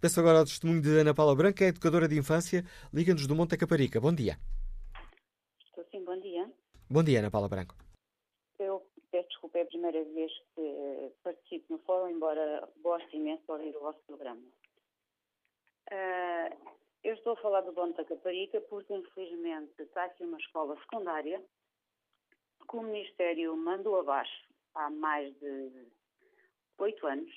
Peço 0.00 0.20
agora 0.20 0.42
o 0.42 0.44
testemunho 0.44 0.82
de 0.82 0.98
Ana 0.98 1.14
Paula 1.14 1.34
Branca, 1.34 1.64
é 1.64 1.68
educadora 1.68 2.06
de 2.06 2.18
infância, 2.18 2.64
liga-nos 2.92 3.26
do 3.26 3.34
Monte 3.34 3.56
Caparica. 3.56 4.00
Bom 4.00 4.14
dia. 4.14 4.38
Estou 5.66 5.84
sim, 5.90 6.04
bom 6.04 6.18
dia. 6.20 6.50
Bom 6.88 7.02
dia, 7.02 7.18
Ana 7.18 7.30
Paula 7.30 7.48
Branco 7.48 7.74
peço 9.16 9.28
desculpa, 9.28 9.58
é 9.58 9.62
a 9.62 9.66
primeira 9.66 10.04
vez 10.04 10.32
que 10.54 11.12
participo 11.22 11.72
no 11.72 11.78
fórum, 11.80 12.08
embora 12.08 12.68
goste 12.82 13.16
imenso 13.16 13.42
de 13.44 13.52
ouvir 13.52 13.76
o 13.76 13.80
vosso 13.80 13.98
programa. 14.06 14.42
Uh, 15.90 16.74
eu 17.02 17.14
estou 17.14 17.32
a 17.32 17.36
falar 17.36 17.62
do 17.62 17.72
Bonta 17.72 18.04
Caparica 18.04 18.60
porque, 18.62 18.92
infelizmente, 18.92 19.72
está 19.78 20.04
aqui 20.04 20.24
uma 20.24 20.38
escola 20.38 20.76
secundária 20.80 21.42
que 22.68 22.76
o 22.76 22.82
Ministério 22.82 23.56
mandou 23.56 23.98
abaixo 24.00 24.48
há 24.74 24.90
mais 24.90 25.34
de 25.38 25.86
oito 26.78 27.06
anos. 27.06 27.32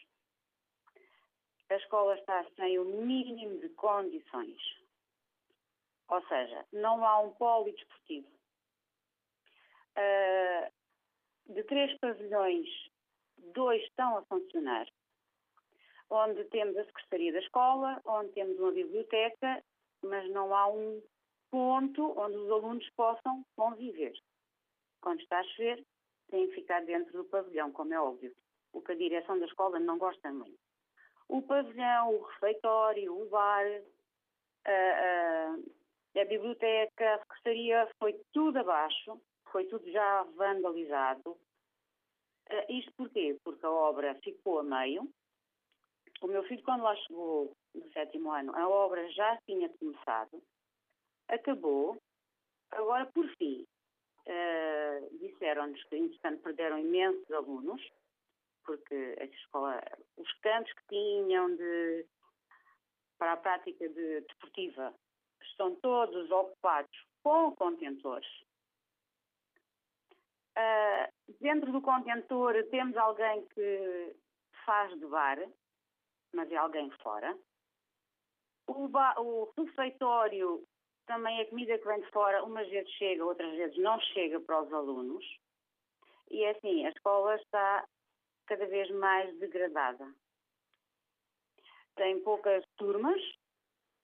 A 1.69 1.75
escola 1.75 2.15
está 2.15 2.45
sem 2.55 2.79
o 2.79 2.85
mínimo 2.85 3.59
de 3.59 3.69
condições. 3.69 4.59
Ou 6.07 6.21
seja, 6.27 6.65
não 6.73 7.05
há 7.05 7.19
um 7.19 7.31
polo 7.33 7.71
desportivo. 7.71 8.27
Uh, 9.95 11.53
de 11.53 11.63
três 11.63 11.97
pavilhões, 11.99 12.67
dois 13.53 13.81
estão 13.83 14.17
a 14.17 14.23
funcionar, 14.23 14.87
onde 16.09 16.43
temos 16.45 16.75
a 16.77 16.85
Secretaria 16.85 17.33
da 17.33 17.39
Escola, 17.39 18.01
onde 18.05 18.31
temos 18.31 18.57
uma 18.59 18.71
biblioteca, 18.71 19.63
mas 20.01 20.29
não 20.31 20.55
há 20.55 20.67
um 20.67 21.01
ponto 21.51 22.17
onde 22.19 22.37
os 22.37 22.49
alunos 22.51 22.89
possam 22.91 23.45
conviver. 23.55 24.13
Quando 25.01 25.21
está 25.21 25.39
a 25.39 25.43
chover, 25.43 25.83
têm 26.29 26.47
que 26.47 26.55
ficar 26.55 26.83
dentro 26.85 27.11
do 27.13 27.25
pavilhão, 27.25 27.71
como 27.71 27.93
é 27.93 28.01
óbvio, 28.01 28.35
o 28.73 28.81
que 28.81 28.91
a 28.91 28.95
direção 28.95 29.39
da 29.39 29.45
escola 29.45 29.79
não 29.79 29.97
gosta 29.97 30.31
muito. 30.31 30.59
O 31.27 31.41
pavilhão, 31.41 32.15
o 32.15 32.23
refeitório, 32.23 33.21
o 33.21 33.29
bar, 33.29 33.65
a, 34.65 34.71
a, 34.71 36.21
a 36.21 36.25
biblioteca, 36.25 37.15
a 37.15 37.19
secretaria, 37.19 37.89
foi 37.99 38.19
tudo 38.33 38.57
abaixo 38.59 39.19
foi 39.51 39.65
tudo 39.65 39.89
já 39.91 40.23
vandalizado. 40.35 41.37
Isto 42.67 42.91
porquê? 42.93 43.37
Porque 43.43 43.65
a 43.65 43.71
obra 43.71 44.15
ficou 44.23 44.59
a 44.59 44.63
meio. 44.63 45.07
O 46.21 46.27
meu 46.27 46.43
filho, 46.43 46.63
quando 46.63 46.83
lá 46.83 46.95
chegou 46.95 47.55
no 47.73 47.91
sétimo 47.91 48.31
ano, 48.31 48.55
a 48.55 48.67
obra 48.67 49.07
já 49.11 49.37
tinha 49.45 49.69
começado, 49.69 50.41
acabou. 51.27 51.97
Agora, 52.71 53.05
por 53.05 53.27
fim, 53.37 53.65
uh, 54.25 55.17
disseram-nos 55.19 55.81
que, 55.85 55.95
entretanto, 55.95 56.41
perderam 56.41 56.79
imensos 56.79 57.31
alunos, 57.31 57.81
porque 58.69 59.15
a 59.19 59.25
escola, 59.25 59.81
os 60.15 60.31
campos 60.41 60.71
que 60.73 60.87
tinham 60.89 61.55
de, 61.55 62.05
para 63.17 63.33
a 63.33 63.37
prática 63.37 63.89
de, 63.89 64.21
desportiva 64.21 64.93
estão 65.41 65.75
todos 65.77 66.29
ocupados 66.29 66.91
com 67.23 67.55
contentores 67.55 68.29
Uh, 70.59 71.07
dentro 71.39 71.71
do 71.71 71.81
contentor 71.81 72.53
temos 72.69 72.97
alguém 72.97 73.45
que 73.53 74.13
faz 74.65 74.91
de 74.99 75.05
bar, 75.05 75.37
mas 76.33 76.51
é 76.51 76.57
alguém 76.57 76.89
fora. 77.01 77.37
O, 78.67 78.89
o 79.21 79.53
refeitório 79.57 80.61
também 81.05 81.39
é 81.39 81.45
comida 81.45 81.77
que 81.77 81.87
vem 81.87 82.01
de 82.01 82.11
fora, 82.11 82.43
umas 82.43 82.67
vezes 82.67 82.91
chega, 82.93 83.23
outras 83.23 83.55
vezes 83.55 83.77
não 83.77 83.97
chega 84.01 84.41
para 84.41 84.63
os 84.63 84.73
alunos. 84.73 85.25
E 86.29 86.43
é 86.43 86.49
assim, 86.49 86.85
a 86.85 86.89
escola 86.89 87.35
está 87.35 87.87
cada 88.49 88.65
vez 88.65 88.89
mais 88.89 89.37
degradada. 89.37 90.11
Tem 91.95 92.19
poucas 92.23 92.65
turmas 92.77 93.21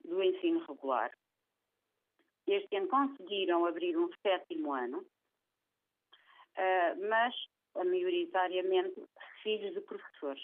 do 0.03 0.21
ensino 0.21 0.63
regular. 0.67 1.11
Este 2.45 2.75
ano 2.75 2.87
conseguiram 2.87 3.65
abrir 3.65 3.97
um 3.97 4.07
sétimo 4.21 4.71
ano, 4.71 4.99
uh, 4.99 7.09
mas 7.09 7.33
maioritariamente 7.73 9.03
filhos 9.41 9.73
de 9.73 9.81
professores 9.81 10.43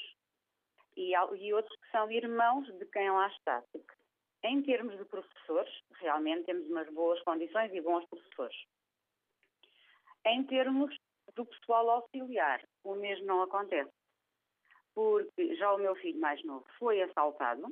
e, 0.98 1.16
outros 1.54 1.80
que 1.80 1.92
são 1.92 2.12
irmãos 2.12 2.68
de 2.80 2.86
quem 2.88 3.10
lá 3.10 3.28
está. 3.28 3.64
Em 4.44 4.62
termos 4.64 4.98
de 4.98 5.06
professores, 5.06 5.74
realmente 5.94 6.46
temos 6.46 6.68
umas 6.68 6.90
boas 6.90 7.22
condições 7.24 7.72
e 7.72 7.82
bons 7.82 8.04
professores. 8.06 8.58
Em 10.26 10.44
termos 10.44 10.96
do 11.42 11.46
pessoal 11.48 11.90
auxiliar, 11.90 12.64
o 12.84 12.96
mesmo 12.96 13.26
não 13.26 13.42
acontece. 13.42 13.92
porque 14.94 15.56
já 15.56 15.74
o 15.74 15.78
meu 15.78 15.96
filho 15.96 16.20
mais 16.20 16.44
novo 16.44 16.66
foi 16.78 17.02
assaltado, 17.02 17.66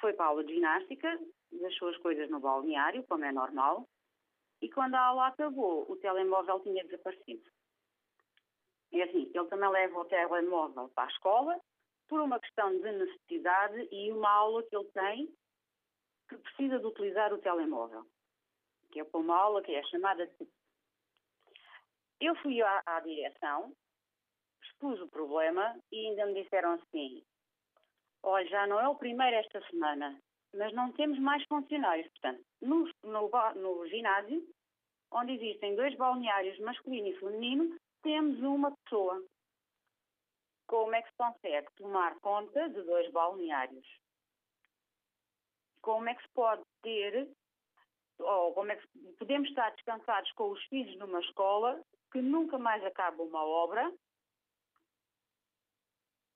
foi 0.00 0.12
para 0.12 0.26
a 0.26 0.28
aula 0.28 0.44
de 0.44 0.54
ginástica, 0.54 1.18
deixou 1.50 1.88
as 1.88 1.96
coisas 1.98 2.30
no 2.30 2.40
balneário, 2.40 3.04
como 3.08 3.24
é 3.24 3.32
normal, 3.32 3.86
e 4.62 4.70
quando 4.70 4.94
a 4.94 5.00
aula 5.00 5.26
acabou, 5.26 5.90
o 5.90 5.96
telemóvel 5.96 6.60
tinha 6.60 6.84
desaparecido. 6.84 7.44
É 8.92 9.02
assim, 9.02 9.30
ele 9.34 9.48
também 9.48 9.68
leva 9.68 9.98
o 9.98 10.04
telemóvel 10.04 10.88
para 10.94 11.04
a 11.04 11.12
escola 11.12 11.60
por 12.08 12.20
uma 12.20 12.40
questão 12.40 12.70
de 12.70 12.90
necessidade 12.92 13.88
e 13.92 14.10
uma 14.12 14.30
aula 14.30 14.62
que 14.62 14.74
ele 14.74 14.90
tem 14.92 15.34
que 16.28 16.36
precisa 16.38 16.78
de 16.78 16.86
utilizar 16.86 17.32
o 17.32 17.38
telemóvel, 17.38 18.06
que 18.90 19.00
é 19.00 19.04
para 19.04 19.20
uma 19.20 19.36
aula 19.36 19.62
que 19.62 19.74
é 19.74 19.82
chamada 19.84 20.26
de... 20.26 20.48
Eu 22.20 22.34
fui 22.36 22.60
à, 22.60 22.82
à 22.86 23.00
direção, 23.00 23.72
expus 24.62 25.00
o 25.00 25.08
problema 25.08 25.78
e 25.92 26.06
ainda 26.06 26.26
me 26.26 26.42
disseram 26.42 26.72
assim, 26.72 27.22
olha, 28.22 28.48
já 28.48 28.66
não 28.66 28.80
é 28.80 28.88
o 28.88 28.96
primeiro 28.96 29.36
esta 29.36 29.60
semana, 29.70 30.20
mas 30.54 30.72
não 30.72 30.92
temos 30.92 31.18
mais 31.18 31.44
funcionários. 31.46 32.08
Portanto, 32.08 32.44
no, 32.60 32.90
no, 33.04 33.30
no 33.54 33.88
ginásio, 33.88 34.44
onde 35.12 35.32
existem 35.32 35.76
dois 35.76 35.94
balneários 35.96 36.58
masculino 36.60 37.08
e 37.08 37.18
feminino, 37.18 37.78
temos 38.02 38.38
uma 38.40 38.76
pessoa. 38.76 39.22
Como 40.66 40.94
é 40.94 41.02
que 41.02 41.10
se 41.10 41.16
consegue 41.16 41.68
tomar 41.76 42.18
conta 42.20 42.68
de 42.68 42.82
dois 42.82 43.10
balneários? 43.10 43.86
Como 45.80 46.08
é 46.08 46.14
que 46.14 46.22
se 46.22 46.28
pode 46.34 46.62
ter, 46.82 47.28
ou 48.18 48.52
como 48.54 48.72
é 48.72 48.76
que 48.76 48.88
podemos 49.18 49.48
estar 49.48 49.70
descansados 49.70 50.30
com 50.32 50.50
os 50.50 50.62
filhos 50.64 50.96
numa 50.98 51.20
escola 51.20 51.80
que 52.12 52.20
nunca 52.20 52.58
mais 52.58 52.84
acaba 52.84 53.22
uma 53.22 53.44
obra 53.44 53.92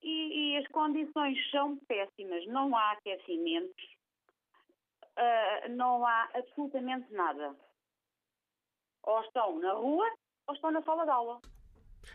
e, 0.02 0.54
e 0.54 0.56
as 0.56 0.66
condições 0.68 1.38
são 1.50 1.76
péssimas, 1.86 2.44
não 2.46 2.76
há 2.76 2.92
aquecimentos, 2.92 3.84
uh, 5.16 5.68
não 5.70 6.04
há 6.04 6.28
absolutamente 6.34 7.12
nada. 7.12 7.54
Ou 9.04 9.20
estão 9.22 9.58
na 9.58 9.72
rua 9.72 10.10
ou 10.46 10.54
estão 10.54 10.70
na 10.70 10.82
sala 10.82 11.04
de 11.04 11.10
aula. 11.10 11.40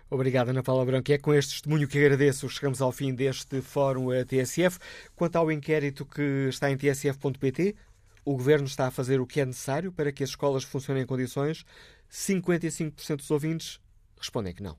Obrigado, 0.10 0.49
Ana 0.49 0.64
Paula 0.64 0.85
Branco. 0.85 1.11
É 1.11 1.18
com 1.18 1.34
este 1.34 1.52
testemunho 1.52 1.88
que 1.88 1.98
agradeço. 1.98 2.49
Chegamos 2.49 2.81
ao 2.81 2.91
fim 2.91 3.15
deste 3.15 3.61
Fórum 3.61 4.07
TSF. 4.26 4.80
Quanto 5.15 5.38
ao 5.38 5.52
inquérito 5.52 6.06
que 6.06 6.48
está 6.49 6.69
em 6.69 6.77
tsf.pt, 6.77 7.76
o 8.27 8.33
Governo 8.33 8.67
está 8.67 8.87
a 8.87 8.91
fazer 8.91 9.21
o 9.21 9.25
que 9.25 9.39
é 9.39 9.45
necessário 9.45 9.89
para 9.89 10.11
que 10.11 10.21
as 10.21 10.31
escolas 10.31 10.65
funcionem 10.65 11.03
em 11.03 11.05
condições. 11.05 11.63
55% 12.11 13.15
dos 13.15 13.31
ouvintes 13.31 13.79
respondem 14.19 14.53
que 14.53 14.61
não. 14.61 14.77